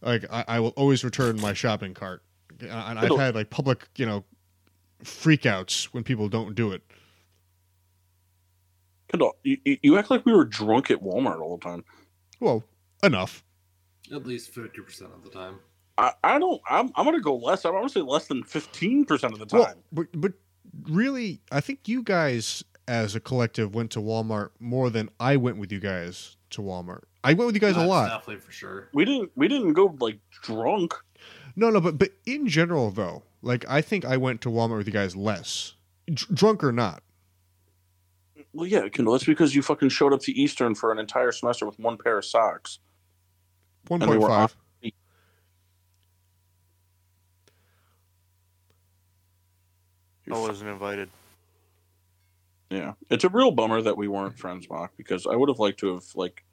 Like 0.00 0.24
I, 0.30 0.44
I 0.48 0.60
will 0.60 0.70
always 0.76 1.04
return 1.04 1.38
my 1.40 1.52
shopping 1.52 1.92
cart, 1.92 2.22
and 2.60 2.70
I've 2.98 3.18
had 3.18 3.34
like 3.34 3.50
public, 3.50 3.88
you 3.96 4.06
know, 4.06 4.24
freakouts 5.04 5.84
when 5.86 6.02
people 6.02 6.28
don't 6.30 6.54
do 6.54 6.72
it. 6.72 6.82
Kendall, 9.08 9.36
you, 9.42 9.58
you- 9.64 9.78
you 9.82 9.98
act 9.98 10.10
like 10.10 10.24
we 10.26 10.32
were 10.32 10.44
drunk 10.44 10.90
at 10.90 11.02
Walmart 11.02 11.40
all 11.40 11.56
the 11.58 11.62
time. 11.64 11.84
Well, 12.40 12.64
enough. 13.02 13.44
At 14.12 14.26
least 14.26 14.50
fifty 14.50 14.80
percent 14.80 15.10
of 15.14 15.22
the 15.24 15.30
time. 15.30 15.58
I, 15.98 16.12
I 16.22 16.38
don't. 16.38 16.60
I'm, 16.68 16.90
I'm 16.94 17.04
gonna 17.04 17.20
go 17.20 17.36
less. 17.36 17.64
I'm 17.64 17.72
going 17.72 17.84
to 17.86 17.92
say 17.92 18.02
less 18.02 18.26
than 18.26 18.42
fifteen 18.42 19.04
percent 19.04 19.32
of 19.32 19.38
the 19.38 19.46
time. 19.46 19.60
Well, 19.60 19.74
but 19.92 20.08
but 20.14 20.32
really, 20.84 21.40
I 21.50 21.60
think 21.60 21.88
you 21.88 22.02
guys 22.02 22.62
as 22.88 23.14
a 23.14 23.20
collective 23.20 23.74
went 23.74 23.90
to 23.92 24.00
Walmart 24.00 24.50
more 24.60 24.90
than 24.90 25.10
I 25.18 25.36
went 25.36 25.56
with 25.56 25.72
you 25.72 25.80
guys 25.80 26.36
to 26.50 26.62
Walmart. 26.62 27.02
I 27.24 27.32
went 27.32 27.46
with 27.46 27.54
you 27.56 27.60
guys 27.60 27.76
a 27.76 27.84
lot. 27.84 28.08
Definitely 28.08 28.40
for 28.40 28.52
sure. 28.52 28.88
we 28.92 29.04
didn't. 29.04 29.30
We 29.34 29.48
didn't 29.48 29.72
go 29.72 29.96
like 30.00 30.18
drunk. 30.30 30.94
No, 31.56 31.70
no, 31.70 31.80
but 31.80 31.98
but 31.98 32.10
in 32.26 32.46
general 32.46 32.90
though, 32.90 33.22
like 33.42 33.64
I 33.68 33.80
think 33.80 34.04
I 34.04 34.16
went 34.16 34.42
to 34.42 34.50
Walmart 34.50 34.76
with 34.78 34.86
you 34.86 34.92
guys 34.92 35.16
less, 35.16 35.74
Dr- 36.12 36.34
drunk 36.34 36.62
or 36.62 36.72
not. 36.72 37.02
Well, 38.52 38.66
yeah, 38.66 38.88
Kendall. 38.88 39.14
That's 39.14 39.24
because 39.24 39.54
you 39.54 39.62
fucking 39.62 39.88
showed 39.88 40.12
up 40.12 40.20
to 40.22 40.32
Eastern 40.32 40.74
for 40.74 40.92
an 40.92 40.98
entire 40.98 41.32
semester 41.32 41.66
with 41.66 41.78
one 41.78 41.98
pair 41.98 42.18
of 42.18 42.24
socks. 42.24 42.78
One 43.88 44.02
And 44.02 44.10
we 44.10 44.16
point 44.16 44.30
were 44.30 44.36
five. 44.36 44.56
I 50.30 50.38
wasn't 50.38 50.70
invited. 50.70 51.08
Yeah, 52.70 52.94
it's 53.10 53.24
a 53.24 53.28
real 53.28 53.52
bummer 53.52 53.80
that 53.82 53.96
we 53.96 54.08
weren't 54.08 54.38
friends, 54.38 54.68
Mock, 54.68 54.92
because 54.96 55.26
I 55.26 55.36
would 55.36 55.48
have 55.48 55.58
liked 55.60 55.78
to 55.80 55.94
have 55.94 56.04
like 56.16 56.44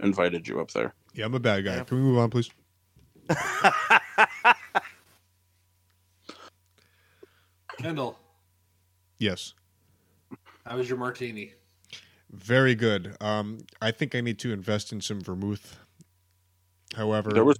invited 0.00 0.46
you 0.46 0.60
up 0.60 0.70
there. 0.72 0.94
Yeah, 1.14 1.24
I'm 1.24 1.34
a 1.34 1.40
bad 1.40 1.64
guy. 1.64 1.76
Yeah. 1.76 1.84
Can 1.84 1.96
we 1.98 2.02
move 2.04 2.18
on, 2.18 2.28
please? 2.30 2.50
Kendall, 7.78 8.18
Yes. 9.18 9.54
how 10.66 10.76
was 10.76 10.88
your 10.88 10.98
martini? 10.98 11.54
Very 12.30 12.74
good. 12.74 13.16
Um, 13.20 13.58
I 13.80 13.90
think 13.90 14.14
I 14.14 14.20
need 14.20 14.38
to 14.40 14.52
invest 14.52 14.92
in 14.92 15.00
some 15.00 15.20
vermouth. 15.20 15.78
However, 16.96 17.30
There 17.30 17.44
was 17.44 17.58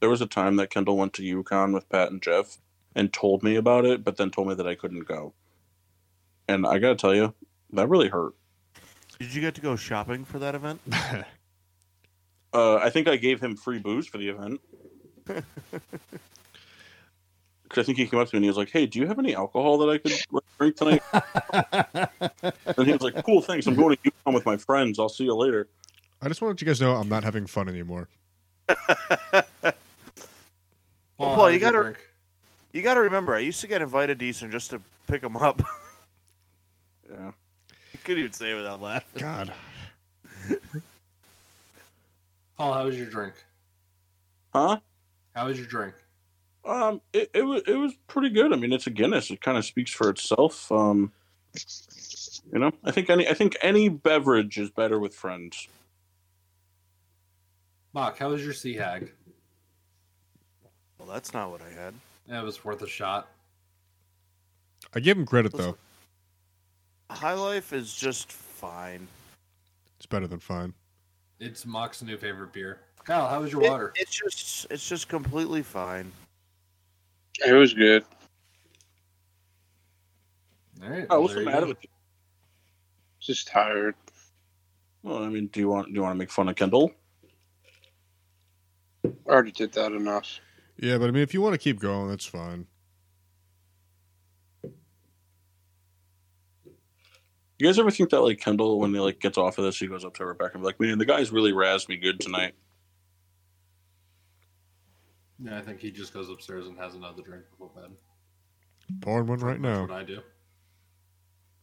there 0.00 0.08
was 0.10 0.20
a 0.20 0.26
time 0.26 0.56
that 0.56 0.70
Kendall 0.70 0.96
went 0.96 1.12
to 1.14 1.22
UConn 1.22 1.72
with 1.74 1.88
Pat 1.88 2.10
and 2.10 2.20
Jeff 2.22 2.58
and 2.94 3.12
told 3.12 3.42
me 3.42 3.56
about 3.56 3.84
it, 3.84 4.04
but 4.04 4.16
then 4.16 4.30
told 4.30 4.48
me 4.48 4.54
that 4.54 4.66
I 4.66 4.74
couldn't 4.74 5.06
go. 5.06 5.34
And 6.48 6.66
I 6.66 6.78
gotta 6.78 6.96
tell 6.96 7.14
you, 7.14 7.34
that 7.72 7.88
really 7.88 8.08
hurt. 8.08 8.34
Did 9.18 9.34
you 9.34 9.40
get 9.40 9.54
to 9.54 9.60
go 9.60 9.76
shopping 9.76 10.24
for 10.24 10.38
that 10.38 10.54
event? 10.54 10.80
Uh, 12.54 12.76
I 12.76 12.90
think 12.90 13.08
I 13.08 13.16
gave 13.16 13.40
him 13.40 13.56
free 13.56 13.78
booze 13.78 14.06
for 14.06 14.18
the 14.18 14.28
event. 14.28 14.60
Because 17.64 17.84
I 17.84 17.86
think 17.86 17.96
he 17.96 18.06
came 18.06 18.20
up 18.20 18.28
to 18.28 18.34
me 18.34 18.36
and 18.36 18.44
he 18.44 18.50
was 18.50 18.58
like, 18.58 18.68
"Hey, 18.70 18.84
do 18.84 18.98
you 18.98 19.06
have 19.06 19.18
any 19.18 19.34
alcohol 19.34 19.78
that 19.78 19.88
I 19.88 19.96
could 19.96 20.12
like, 20.30 20.44
drink 20.58 20.76
tonight?" 20.76 21.02
and 22.76 22.86
he 22.86 22.92
was 22.92 23.00
like, 23.00 23.24
"Cool, 23.24 23.40
thanks. 23.40 23.66
I'm 23.66 23.74
going 23.74 23.96
to 23.96 24.10
UConn 24.10 24.34
with 24.34 24.44
my 24.44 24.58
friends. 24.58 24.98
I'll 24.98 25.08
see 25.08 25.24
you 25.24 25.34
later." 25.34 25.68
I 26.20 26.28
just 26.28 26.42
wanted 26.42 26.60
you 26.60 26.66
guys 26.66 26.80
to 26.80 26.84
know 26.84 26.96
I'm 26.96 27.08
not 27.08 27.24
having 27.24 27.46
fun 27.46 27.70
anymore. 27.70 28.10
Paul, 31.16 31.50
you 31.50 31.58
gotta- 31.58 31.82
drink? 31.82 31.98
You 32.72 32.80
got 32.82 32.94
to 32.94 33.00
remember, 33.00 33.34
I 33.34 33.40
used 33.40 33.60
to 33.60 33.66
get 33.66 33.82
invited 33.82 34.18
to 34.18 34.24
Eastern 34.24 34.50
just 34.50 34.70
to 34.70 34.80
pick 35.06 35.20
them 35.22 35.36
up. 35.36 35.62
Yeah. 37.10 37.32
you 37.92 37.98
couldn't 38.04 38.20
even 38.20 38.32
say 38.32 38.52
it 38.52 38.54
without 38.54 38.80
laughing. 38.80 39.20
God. 39.20 39.52
Paul, 42.56 42.72
how 42.72 42.86
was 42.86 42.96
your 42.96 43.04
drink? 43.04 43.34
Huh? 44.54 44.78
How 45.34 45.46
was 45.48 45.58
your 45.58 45.66
drink? 45.66 45.94
Um, 46.64 47.02
it, 47.12 47.30
it 47.34 47.42
was 47.42 47.62
it 47.66 47.74
was 47.74 47.92
pretty 48.06 48.30
good. 48.30 48.50
I 48.50 48.56
mean, 48.56 48.72
it's 48.72 48.86
a 48.86 48.90
Guinness. 48.90 49.30
It 49.30 49.42
kind 49.42 49.58
of 49.58 49.64
speaks 49.66 49.90
for 49.90 50.08
itself. 50.08 50.72
Um, 50.72 51.12
you 52.50 52.58
know, 52.58 52.72
I 52.82 52.92
think 52.92 53.10
any 53.10 53.28
I 53.28 53.34
think 53.34 53.56
any 53.60 53.90
beverage 53.90 54.56
is 54.56 54.70
better 54.70 54.98
with 54.98 55.14
friends. 55.14 55.68
Mark, 57.92 58.16
how 58.16 58.30
was 58.30 58.42
your 58.42 58.54
sea 58.54 58.76
hag? 58.76 59.12
Well, 60.98 61.08
that's 61.08 61.34
not 61.34 61.50
what 61.50 61.60
I 61.60 61.68
had. 61.78 61.92
That 62.28 62.42
was 62.44 62.64
worth 62.64 62.82
a 62.82 62.86
shot. 62.88 63.28
I 64.94 65.00
give 65.00 65.16
him 65.16 65.26
credit 65.26 65.52
though. 65.52 65.76
High 67.10 67.34
Life 67.34 67.72
is 67.72 67.94
just 67.94 68.30
fine. 68.32 69.06
It's 69.96 70.06
better 70.06 70.26
than 70.26 70.38
fine. 70.40 70.72
It's 71.40 71.66
Mock's 71.66 72.02
new 72.02 72.16
favorite 72.16 72.52
beer. 72.52 72.80
Kyle, 73.04 73.28
how 73.28 73.40
was 73.40 73.52
your 73.52 73.62
It- 73.64 73.70
water? 73.70 73.92
it's 73.96 74.14
just 74.14 74.66
it's 74.70 74.88
just 74.88 75.08
completely 75.08 75.62
fine. 75.62 76.12
It 77.46 77.52
was 77.52 77.74
good. 77.74 78.04
All 80.82 80.88
right. 80.88 81.06
Oh, 81.10 81.20
what's 81.20 81.34
the 81.34 81.40
matter 81.44 81.66
with 81.66 81.78
you? 81.82 81.88
Just 83.20 83.48
tired. 83.48 83.94
Well, 85.02 85.22
I 85.22 85.28
mean, 85.28 85.48
do 85.48 85.60
you 85.60 85.68
want 85.68 85.88
do 85.88 85.94
you 85.94 86.02
want 86.02 86.12
to 86.14 86.18
make 86.18 86.30
fun 86.30 86.48
of 86.48 86.56
Kendall? 86.56 86.92
I 89.04 89.10
already 89.26 89.52
did 89.52 89.72
that 89.72 89.92
enough. 89.92 90.40
Yeah, 90.82 90.98
but 90.98 91.06
I 91.06 91.12
mean, 91.12 91.22
if 91.22 91.32
you 91.32 91.40
want 91.40 91.54
to 91.54 91.58
keep 91.58 91.78
going, 91.78 92.08
that's 92.08 92.26
fine. 92.26 92.66
You 97.56 97.68
guys 97.68 97.78
ever 97.78 97.92
think 97.92 98.10
that 98.10 98.20
like 98.20 98.40
Kendall, 98.40 98.80
when 98.80 98.92
he 98.92 98.98
like 98.98 99.20
gets 99.20 99.38
off 99.38 99.58
of 99.58 99.64
this, 99.64 99.78
he 99.78 99.86
goes 99.86 100.04
up 100.04 100.14
to 100.14 100.26
Rebecca 100.26 100.54
and 100.54 100.62
be 100.62 100.66
like, 100.66 100.80
"Man, 100.80 100.98
the 100.98 101.04
guys 101.04 101.30
really 101.30 101.52
razzed 101.52 101.88
me 101.88 101.96
good 101.96 102.18
tonight." 102.18 102.54
Yeah, 105.38 105.56
I 105.56 105.62
think 105.62 105.78
he 105.78 105.92
just 105.92 106.12
goes 106.12 106.28
upstairs 106.28 106.66
and 106.66 106.76
has 106.80 106.96
another 106.96 107.22
drink 107.22 107.44
before 107.52 107.70
bed. 107.76 107.92
Pouring 109.00 109.28
one 109.28 109.38
right 109.38 109.62
That's 109.62 109.62
now. 109.62 109.82
what 109.82 109.92
I 109.92 110.02
do. 110.02 110.20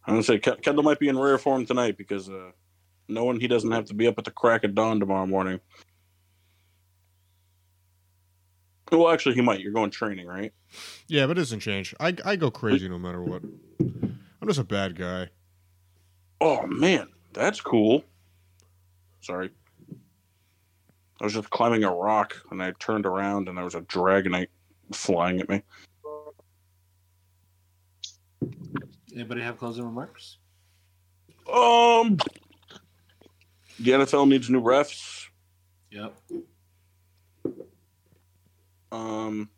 I'm 0.05 0.13
gonna 0.13 0.23
say 0.23 0.39
Kendall 0.39 0.83
might 0.83 0.99
be 0.99 1.09
in 1.09 1.19
rare 1.19 1.37
form 1.37 1.65
tonight 1.65 1.97
because 1.97 2.29
uh, 2.29 2.51
knowing 3.09 3.41
he 3.41 3.49
doesn't 3.49 3.71
have 3.71 3.83
to 3.85 3.93
be 3.93 4.07
up 4.07 4.17
at 4.17 4.23
the 4.23 4.31
crack 4.31 4.63
of 4.63 4.75
dawn 4.75 5.01
tomorrow 5.01 5.25
morning. 5.25 5.59
Well, 8.91 9.09
actually, 9.09 9.35
he 9.35 9.41
might. 9.41 9.59
You're 9.59 9.71
going 9.71 9.91
training, 9.91 10.25
right? 10.25 10.51
Yeah, 11.07 11.27
but 11.27 11.37
it 11.37 11.41
doesn't 11.41 11.59
change. 11.59 11.93
I 11.99 12.15
I 12.25 12.35
go 12.35 12.49
crazy 12.49 12.89
no 12.89 12.97
matter 12.97 13.21
what. 13.21 13.43
I'm 13.79 14.47
just 14.47 14.59
a 14.59 14.63
bad 14.63 14.95
guy. 14.95 15.29
Oh 16.41 16.65
man, 16.65 17.07
that's 17.33 17.61
cool. 17.61 18.03
Sorry. 19.21 19.51
I 21.21 21.25
was 21.25 21.33
just 21.33 21.49
climbing 21.49 21.83
a 21.83 21.93
rock 21.93 22.35
and 22.49 22.63
I 22.63 22.71
turned 22.79 23.05
around 23.05 23.49
and 23.49 23.57
there 23.57 23.65
was 23.65 23.75
a 23.75 23.81
dragonite 23.81 24.47
flying 24.93 25.41
at 25.41 25.49
me. 25.49 25.61
Anybody 29.13 29.41
have 29.41 29.57
closing 29.57 29.83
remarks? 29.83 30.37
Um, 31.51 32.17
the 33.79 33.91
NFL 33.91 34.29
needs 34.29 34.49
new 34.49 34.61
refs. 34.61 35.25
Yep. 35.91 36.15
Um, 38.91 39.49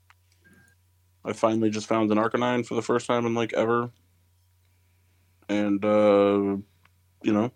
I 1.24 1.34
finally 1.34 1.70
just 1.70 1.88
found 1.88 2.12
an 2.12 2.18
Arcanine 2.18 2.66
for 2.66 2.76
the 2.76 2.82
first 2.82 3.08
time 3.08 3.26
in 3.26 3.34
like 3.34 3.54
ever, 3.54 3.92
and 5.48 5.84
uh, 5.84 6.58
you 7.24 7.32
know, 7.32 7.52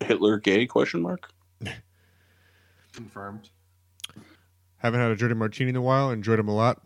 Hitler 0.00 0.38
gay 0.38 0.66
question 0.66 1.02
mark. 1.02 1.30
Confirmed. 2.92 3.50
Haven't 4.78 5.00
had 5.00 5.10
a 5.10 5.16
dirty 5.16 5.34
martini 5.34 5.70
in 5.70 5.76
a 5.76 5.82
while. 5.82 6.10
Enjoyed 6.10 6.38
them 6.38 6.48
a 6.48 6.54
lot. 6.54 6.82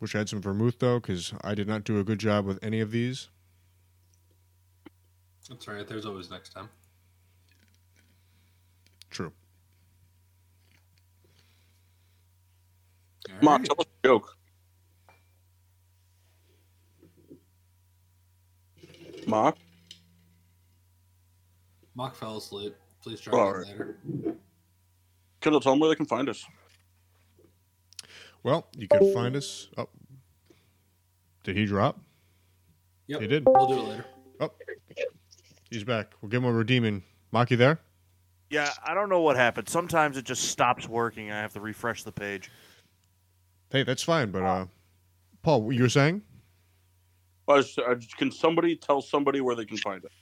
Wish 0.00 0.14
I 0.14 0.18
had 0.18 0.28
some 0.28 0.42
vermouth 0.42 0.78
though, 0.78 1.00
because 1.00 1.32
I 1.42 1.54
did 1.54 1.68
not 1.68 1.84
do 1.84 1.98
a 1.98 2.04
good 2.04 2.18
job 2.18 2.44
with 2.44 2.58
any 2.62 2.80
of 2.80 2.90
these. 2.90 3.28
That's 5.48 5.66
right. 5.66 5.86
There's 5.86 6.04
always 6.04 6.30
next 6.30 6.50
time. 6.50 6.68
True. 9.10 9.32
All 13.30 13.34
Mark, 13.42 13.60
right. 13.60 13.66
tell 13.68 13.76
us 13.80 13.86
a 14.04 14.06
joke. 14.06 14.34
Mark, 19.26 19.56
Mock 21.94 22.14
fell 22.14 22.38
asleep. 22.38 22.74
Please 23.02 23.20
try 23.20 23.38
All 23.38 23.50
again 23.50 23.78
right. 23.78 23.86
later. 24.24 24.36
Kendall, 25.40 25.60
tell 25.60 25.72
them 25.72 25.80
where 25.80 25.90
they 25.90 25.96
can 25.96 26.06
find 26.06 26.28
us. 26.28 26.44
Well, 28.42 28.68
you 28.76 28.88
can 28.88 29.12
find 29.12 29.36
us. 29.36 29.68
Oh, 29.76 29.88
did 31.44 31.56
he 31.56 31.66
drop? 31.66 32.00
Yep. 33.08 33.20
He 33.20 33.26
did. 33.26 33.44
We'll 33.46 33.66
do 33.66 33.74
it 33.78 33.82
later. 33.82 34.04
Oh, 34.40 34.50
he's 35.70 35.84
back. 35.84 36.12
We'll 36.22 36.30
give 36.30 36.42
him 36.42 36.48
a 36.48 36.52
redeeming. 36.52 37.02
you 37.50 37.56
there? 37.56 37.78
Yeah, 38.50 38.70
I 38.84 38.94
don't 38.94 39.08
know 39.10 39.20
what 39.20 39.36
happened. 39.36 39.68
Sometimes 39.68 40.16
it 40.16 40.24
just 40.24 40.44
stops 40.44 40.88
working. 40.88 41.30
I 41.30 41.38
have 41.40 41.52
to 41.54 41.60
refresh 41.60 42.02
the 42.04 42.12
page. 42.12 42.50
Hey, 43.70 43.82
that's 43.82 44.02
fine. 44.02 44.30
But 44.30 44.42
uh, 44.42 44.66
Paul, 45.42 45.62
what 45.62 45.76
you 45.76 45.82
were 45.82 45.88
saying? 45.88 46.22
I 47.48 47.54
was- 47.54 47.78
I 47.78 47.94
just- 47.94 48.16
can 48.16 48.30
somebody 48.30 48.76
tell 48.76 49.00
somebody 49.00 49.40
where 49.40 49.54
they 49.54 49.64
can 49.64 49.78
find 49.78 50.04
us? 50.04 50.12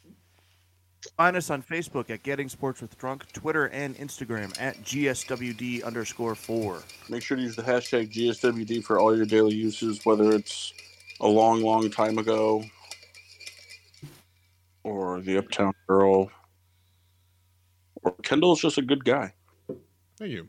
Find 1.16 1.36
us 1.36 1.50
on 1.50 1.62
Facebook 1.62 2.10
at 2.10 2.22
Getting 2.24 2.48
Sports 2.48 2.80
with 2.82 2.98
Drunk, 2.98 3.30
Twitter 3.32 3.66
and 3.66 3.96
Instagram 3.96 4.60
at 4.60 4.82
GSWD 4.82 5.82
underscore 5.84 6.34
four. 6.34 6.82
Make 7.08 7.22
sure 7.22 7.36
to 7.36 7.42
use 7.42 7.54
the 7.54 7.62
hashtag 7.62 8.10
GSWD 8.12 8.82
for 8.82 8.98
all 8.98 9.16
your 9.16 9.26
daily 9.26 9.54
uses, 9.54 10.04
whether 10.04 10.32
it's 10.32 10.72
a 11.20 11.28
long, 11.28 11.62
long 11.62 11.90
time 11.90 12.18
ago 12.18 12.64
or 14.82 15.20
the 15.20 15.36
Uptown 15.38 15.72
Girl 15.86 16.30
or 18.02 18.12
Kendall's 18.22 18.60
just 18.60 18.78
a 18.78 18.82
good 18.82 19.04
guy. 19.04 19.32
Thank 20.18 20.32
you. 20.32 20.48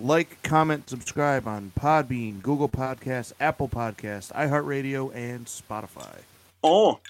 Like, 0.00 0.42
comment, 0.44 0.88
subscribe 0.88 1.48
on 1.48 1.72
Podbean, 1.78 2.40
Google 2.40 2.68
Podcasts, 2.68 3.32
Apple 3.40 3.68
Podcasts, 3.68 4.32
iHeartRadio, 4.32 5.12
and 5.14 5.46
Spotify. 5.46 6.18
Oh, 6.62 7.00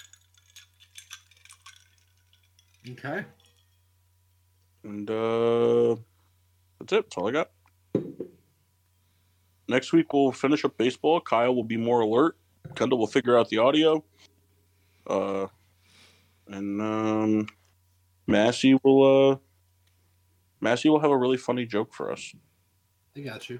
Okay. 2.89 3.23
and 4.83 5.09
uh, 5.11 5.95
that's 6.79 6.93
it. 6.93 7.03
That's 7.05 7.17
all 7.17 7.27
I 7.27 7.31
got. 7.31 7.51
Next 9.67 9.93
week 9.93 10.11
we'll 10.11 10.31
finish 10.31 10.65
up 10.65 10.75
baseball. 10.77 11.21
Kyle 11.21 11.53
will 11.53 11.63
be 11.63 11.77
more 11.77 11.99
alert. 11.99 12.35
Kendall 12.75 12.97
will 12.97 13.05
figure 13.07 13.37
out 13.37 13.49
the 13.49 13.59
audio. 13.59 14.03
Uh, 15.05 15.47
and 16.47 16.81
um, 16.81 17.47
Massey 18.25 18.75
will 18.83 19.31
uh, 19.33 19.37
Massey 20.61 20.89
will 20.89 20.99
have 20.99 21.11
a 21.11 21.17
really 21.17 21.37
funny 21.37 21.65
joke 21.67 21.93
for 21.93 22.11
us. 22.11 22.33
I 23.19 23.21
got 23.23 23.49
you. 23.49 23.59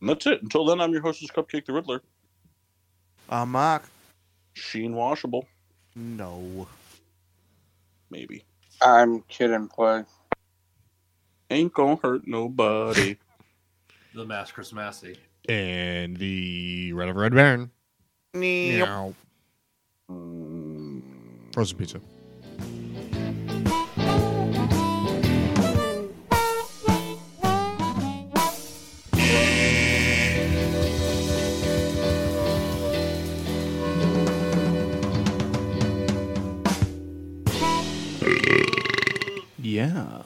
And 0.00 0.08
that's 0.10 0.26
it. 0.26 0.42
Until 0.42 0.64
then, 0.64 0.80
I'm 0.80 0.92
your 0.92 1.02
hostess, 1.02 1.30
Cupcake 1.30 1.66
the 1.66 1.72
Riddler. 1.72 2.02
Uh, 3.28 3.44
Mark? 3.46 3.82
Sheen 4.54 4.94
washable, 4.94 5.46
No. 5.94 6.66
maybe. 8.10 8.44
I'm 8.80 9.20
kid 9.22 9.50
and 9.50 9.68
play. 9.68 10.04
Ain't 11.50 11.72
gonna 11.74 11.96
hurt 11.96 12.26
nobody. 12.26 13.16
The 14.14 14.24
Mask 14.24 14.54
Chris 14.54 14.72
Massey. 14.72 15.16
And 15.48 16.16
the 16.16 16.92
Red 16.92 17.08
of 17.08 17.16
Red 17.16 17.34
Baron. 17.34 17.68
Yep. 18.32 18.40
Meow. 18.40 19.14
Frozen 21.52 21.76
pizza. 21.78 22.00
Yeah. 39.74 40.22